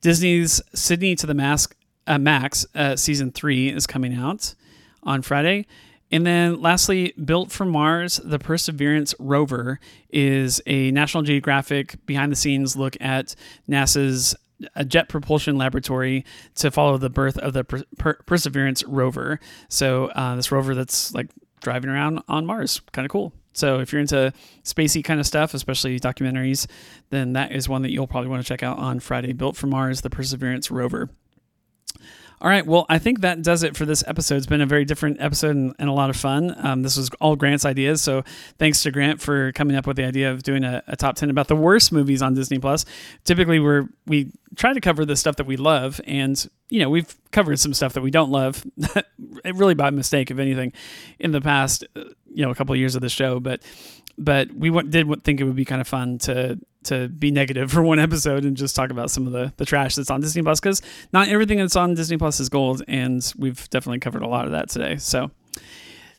Disney's 0.00 0.60
Sydney 0.74 1.14
to 1.16 1.26
the 1.26 1.34
Mask 1.34 1.76
Max 2.08 2.66
season 2.96 3.30
three 3.30 3.68
is 3.68 3.86
coming 3.86 4.14
out 4.14 4.54
on 5.04 5.22
Friday. 5.22 5.66
And 6.12 6.26
then 6.26 6.60
lastly, 6.60 7.14
Built 7.24 7.50
from 7.50 7.70
Mars, 7.70 8.20
the 8.22 8.38
Perseverance 8.38 9.14
rover 9.18 9.80
is 10.10 10.60
a 10.66 10.90
National 10.90 11.22
Geographic 11.22 12.04
behind 12.04 12.30
the 12.30 12.36
scenes 12.36 12.76
look 12.76 12.96
at 13.00 13.34
NASA's 13.68 14.36
uh, 14.76 14.84
jet 14.84 15.08
propulsion 15.08 15.56
laboratory 15.56 16.24
to 16.56 16.70
follow 16.70 16.98
the 16.98 17.10
birth 17.10 17.38
of 17.38 17.54
the 17.54 17.64
per- 17.64 17.82
per- 17.98 18.18
Perseverance 18.26 18.84
rover. 18.84 19.40
So 19.68 20.06
uh, 20.08 20.36
this 20.36 20.52
rover 20.52 20.74
that's 20.74 21.14
like 21.14 21.30
driving 21.62 21.90
around 21.90 22.20
on 22.28 22.44
Mars, 22.44 22.80
kind 22.92 23.06
of 23.06 23.10
cool. 23.10 23.32
So 23.54 23.80
if 23.80 23.92
you're 23.92 24.00
into 24.00 24.32
spacey 24.64 25.02
kind 25.02 25.18
of 25.18 25.26
stuff, 25.26 25.54
especially 25.54 25.98
documentaries, 25.98 26.66
then 27.10 27.32
that 27.34 27.52
is 27.52 27.68
one 27.68 27.82
that 27.82 27.90
you'll 27.90 28.06
probably 28.06 28.28
want 28.30 28.42
to 28.42 28.48
check 28.48 28.62
out 28.62 28.78
on 28.78 29.00
Friday. 29.00 29.32
Built 29.32 29.56
from 29.56 29.70
Mars, 29.70 30.02
the 30.02 30.10
Perseverance 30.10 30.70
rover. 30.70 31.10
All 32.42 32.48
right. 32.48 32.66
Well, 32.66 32.86
I 32.88 32.98
think 32.98 33.20
that 33.20 33.40
does 33.42 33.62
it 33.62 33.76
for 33.76 33.86
this 33.86 34.02
episode. 34.04 34.34
It's 34.34 34.46
been 34.46 34.60
a 34.60 34.66
very 34.66 34.84
different 34.84 35.20
episode 35.20 35.54
and, 35.54 35.76
and 35.78 35.88
a 35.88 35.92
lot 35.92 36.10
of 36.10 36.16
fun. 36.16 36.52
Um, 36.58 36.82
this 36.82 36.96
was 36.96 37.08
all 37.20 37.36
Grant's 37.36 37.64
ideas. 37.64 38.02
So 38.02 38.24
thanks 38.58 38.82
to 38.82 38.90
Grant 38.90 39.20
for 39.20 39.52
coming 39.52 39.76
up 39.76 39.86
with 39.86 39.96
the 39.96 40.04
idea 40.04 40.32
of 40.32 40.42
doing 40.42 40.64
a, 40.64 40.82
a 40.88 40.96
top 40.96 41.14
10 41.14 41.30
about 41.30 41.46
the 41.46 41.54
worst 41.54 41.92
movies 41.92 42.20
on 42.20 42.34
Disney 42.34 42.58
Plus. 42.58 42.84
Typically, 43.22 43.60
we're, 43.60 43.86
we 44.06 44.32
try 44.56 44.72
to 44.72 44.80
cover 44.80 45.04
the 45.04 45.14
stuff 45.14 45.36
that 45.36 45.46
we 45.46 45.56
love. 45.56 46.00
And, 46.04 46.44
you 46.68 46.80
know, 46.80 46.90
we've 46.90 47.14
covered 47.30 47.60
some 47.60 47.74
stuff 47.74 47.92
that 47.92 48.02
we 48.02 48.10
don't 48.10 48.32
love, 48.32 48.66
really 49.44 49.74
by 49.74 49.90
mistake, 49.90 50.32
if 50.32 50.40
anything, 50.40 50.72
in 51.20 51.30
the 51.30 51.40
past, 51.40 51.84
you 52.34 52.44
know, 52.44 52.50
a 52.50 52.54
couple 52.54 52.72
of 52.72 52.78
years 52.78 52.94
of 52.94 53.02
the 53.02 53.08
show. 53.08 53.40
But 53.40 53.62
but 54.18 54.52
we 54.52 54.70
did 54.82 55.24
think 55.24 55.40
it 55.40 55.44
would 55.44 55.56
be 55.56 55.64
kind 55.64 55.80
of 55.80 55.88
fun 55.88 56.18
to 56.18 56.58
to 56.84 57.08
be 57.08 57.30
negative 57.30 57.70
for 57.72 57.82
one 57.82 57.98
episode 57.98 58.44
and 58.44 58.56
just 58.56 58.74
talk 58.74 58.90
about 58.90 59.10
some 59.10 59.26
of 59.26 59.32
the 59.32 59.52
the 59.56 59.64
trash 59.64 59.94
that's 59.94 60.10
on 60.10 60.20
Disney 60.20 60.42
Plus 60.42 60.60
because 60.60 60.82
not 61.12 61.28
everything 61.28 61.58
that's 61.58 61.76
on 61.76 61.94
Disney 61.94 62.16
Plus 62.16 62.40
is 62.40 62.48
gold, 62.48 62.82
and 62.88 63.32
we've 63.36 63.68
definitely 63.70 64.00
covered 64.00 64.22
a 64.22 64.28
lot 64.28 64.46
of 64.46 64.52
that 64.52 64.68
today. 64.68 64.96
So. 64.96 65.30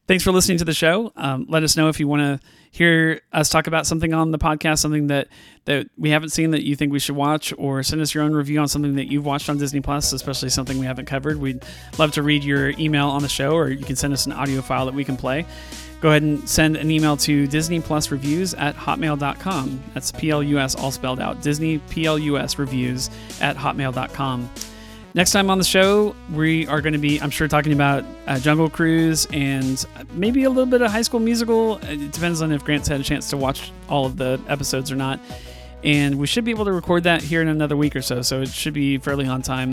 Thanks 0.06 0.22
for 0.22 0.34
listening 0.34 0.58
to 0.58 0.66
the 0.66 0.74
show. 0.74 1.14
Um, 1.16 1.46
let 1.48 1.64
us 1.64 1.78
know 1.78 1.88
if 1.88 1.98
you 1.98 2.10
want 2.10 2.24
to 2.24 2.46
hear 2.72 3.22
us 3.32 3.48
talk 3.48 3.68
about 3.68 3.88
something 3.88 4.14
on 4.14 4.32
the 4.32 4.38
podcast, 4.38 4.80
something 4.80 5.08
that, 5.08 5.30
that 5.64 5.88
we 5.98 6.10
haven't 6.10 6.32
seen 6.32 6.52
that 6.52 6.64
you 6.64 6.76
think 6.76 6.92
we 6.92 7.00
should 7.00 7.16
watch, 7.16 7.54
or 7.58 7.84
send 7.84 8.02
us 8.02 8.14
your 8.14 8.26
own 8.26 8.34
review 8.34 8.60
on 8.60 8.68
something 8.68 8.96
that 8.96 9.10
you've 9.10 9.26
watched 9.26 9.50
on 9.50 9.58
Disney 9.58 9.80
Plus, 9.80 10.12
especially 10.12 10.50
something 10.50 10.78
we 10.78 10.86
haven't 10.86 11.06
covered. 11.06 11.40
We'd 11.40 11.64
love 11.98 12.12
to 12.14 12.22
read 12.22 12.44
your 12.44 12.72
email 12.72 13.08
on 13.08 13.22
the 13.22 13.30
show, 13.30 13.54
or 13.54 13.70
you 13.70 13.86
can 13.86 13.96
send 13.96 14.12
us 14.12 14.26
an 14.26 14.34
audio 14.34 14.62
file 14.62 14.86
that 14.88 14.94
we 14.94 15.06
can 15.06 15.16
play 15.16 15.46
go 16.04 16.10
ahead 16.10 16.22
and 16.22 16.48
send 16.50 16.76
an 16.76 16.92
email 16.92 17.16
to 17.16 17.48
Disney 17.48 17.80
Plus 17.80 18.12
Reviews 18.12 18.54
at 18.56 18.76
hotmail.com. 18.76 19.82
That's 19.94 20.12
P 20.12 20.32
L 20.32 20.44
U 20.44 20.60
S 20.60 20.76
all 20.76 20.92
spelled 20.92 21.22
out. 21.22 21.42
Disney 21.42 21.78
P 21.78 22.06
L 22.06 22.20
U 22.20 22.38
S 22.38 22.60
Reviews 22.60 23.10
at 23.40 23.56
hotmail.com. 23.56 24.50
Next 25.14 25.32
time 25.32 25.50
on 25.50 25.60
the 25.60 25.64
show, 25.64 26.14
we 26.34 26.68
are 26.68 26.82
going 26.82 26.92
to 26.92 27.00
be, 27.00 27.22
I'm 27.22 27.30
sure, 27.30 27.48
talking 27.48 27.72
about 27.72 28.04
uh, 28.28 28.38
Jungle 28.38 28.70
Cruise 28.70 29.28
and 29.32 29.86
maybe 30.12 30.44
a 30.44 30.50
little 30.50 30.66
bit 30.66 30.82
of 30.82 30.92
High 30.92 31.04
School 31.04 31.22
Musical. 31.22 31.78
It 31.78 32.12
depends 32.12 32.42
on 32.42 32.52
if 32.52 32.66
Grant's 32.66 32.90
had 32.90 33.00
a 33.00 33.04
chance 33.04 33.30
to 33.30 33.38
watch 33.38 33.72
all 33.88 34.06
of 34.06 34.18
the 34.18 34.42
episodes 34.50 34.92
or 34.92 34.98
not. 34.98 35.22
And 35.86 36.20
we 36.20 36.28
should 36.28 36.44
be 36.44 36.52
able 36.52 36.66
to 36.66 36.74
record 36.74 37.04
that 37.04 37.22
here 37.22 37.42
in 37.42 37.48
another 37.48 37.78
week 37.78 37.96
or 37.96 38.02
so. 38.02 38.22
So 38.24 38.42
it 38.42 38.50
should 38.50 38.74
be 38.74 38.98
fairly 38.98 39.26
on 39.26 39.42
time 39.42 39.72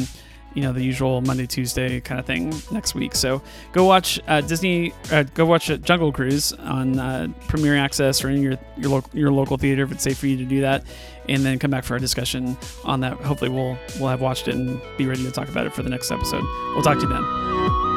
you 0.55 0.63
know 0.63 0.73
the 0.73 0.83
usual 0.83 1.21
Monday 1.21 1.47
Tuesday 1.47 2.01
kind 2.01 2.19
of 2.19 2.27
thing 2.27 2.53
next 2.71 2.95
week. 2.95 3.15
So 3.15 3.43
go 3.73 3.85
watch 3.85 4.21
uh, 4.29 4.41
Disney, 4.41 4.93
uh, 5.13 5.23
go 5.35 5.45
watch 5.47 5.67
Jungle 5.83 6.13
Cruise 6.13 6.53
on 6.53 6.99
uh, 6.99 7.29
Premiere 7.49 7.77
Access 7.77 8.25
or 8.25 8.31
in 8.31 8.43
your 8.43 8.59
your, 8.77 8.91
lo- 8.91 9.05
your 9.13 9.31
local 9.33 9.57
theater 9.57 9.83
if 9.85 9.93
it's 9.93 10.03
safe 10.03 10.19
for 10.19 10.27
you 10.27 10.37
to 10.37 10.45
do 10.45 10.61
that, 10.63 10.85
and 11.29 11.45
then 11.45 11.59
come 11.59 11.71
back 11.71 11.85
for 11.85 11.95
our 11.95 12.01
discussion 12.01 12.57
on 12.85 13.01
that. 13.01 13.15
Hopefully 13.19 13.51
we'll 13.51 13.79
we'll 13.99 14.09
have 14.09 14.21
watched 14.21 14.49
it 14.49 14.55
and 14.55 14.81
be 14.97 15.07
ready 15.07 15.23
to 15.23 15.31
talk 15.31 15.49
about 15.49 15.67
it 15.67 15.75
for 15.75 15.83
the 15.83 15.91
next 15.91 16.11
episode. 16.11 16.43
We'll 16.75 16.83
talk 16.83 16.99
to 16.99 17.03
you 17.03 17.09
then. 17.09 17.90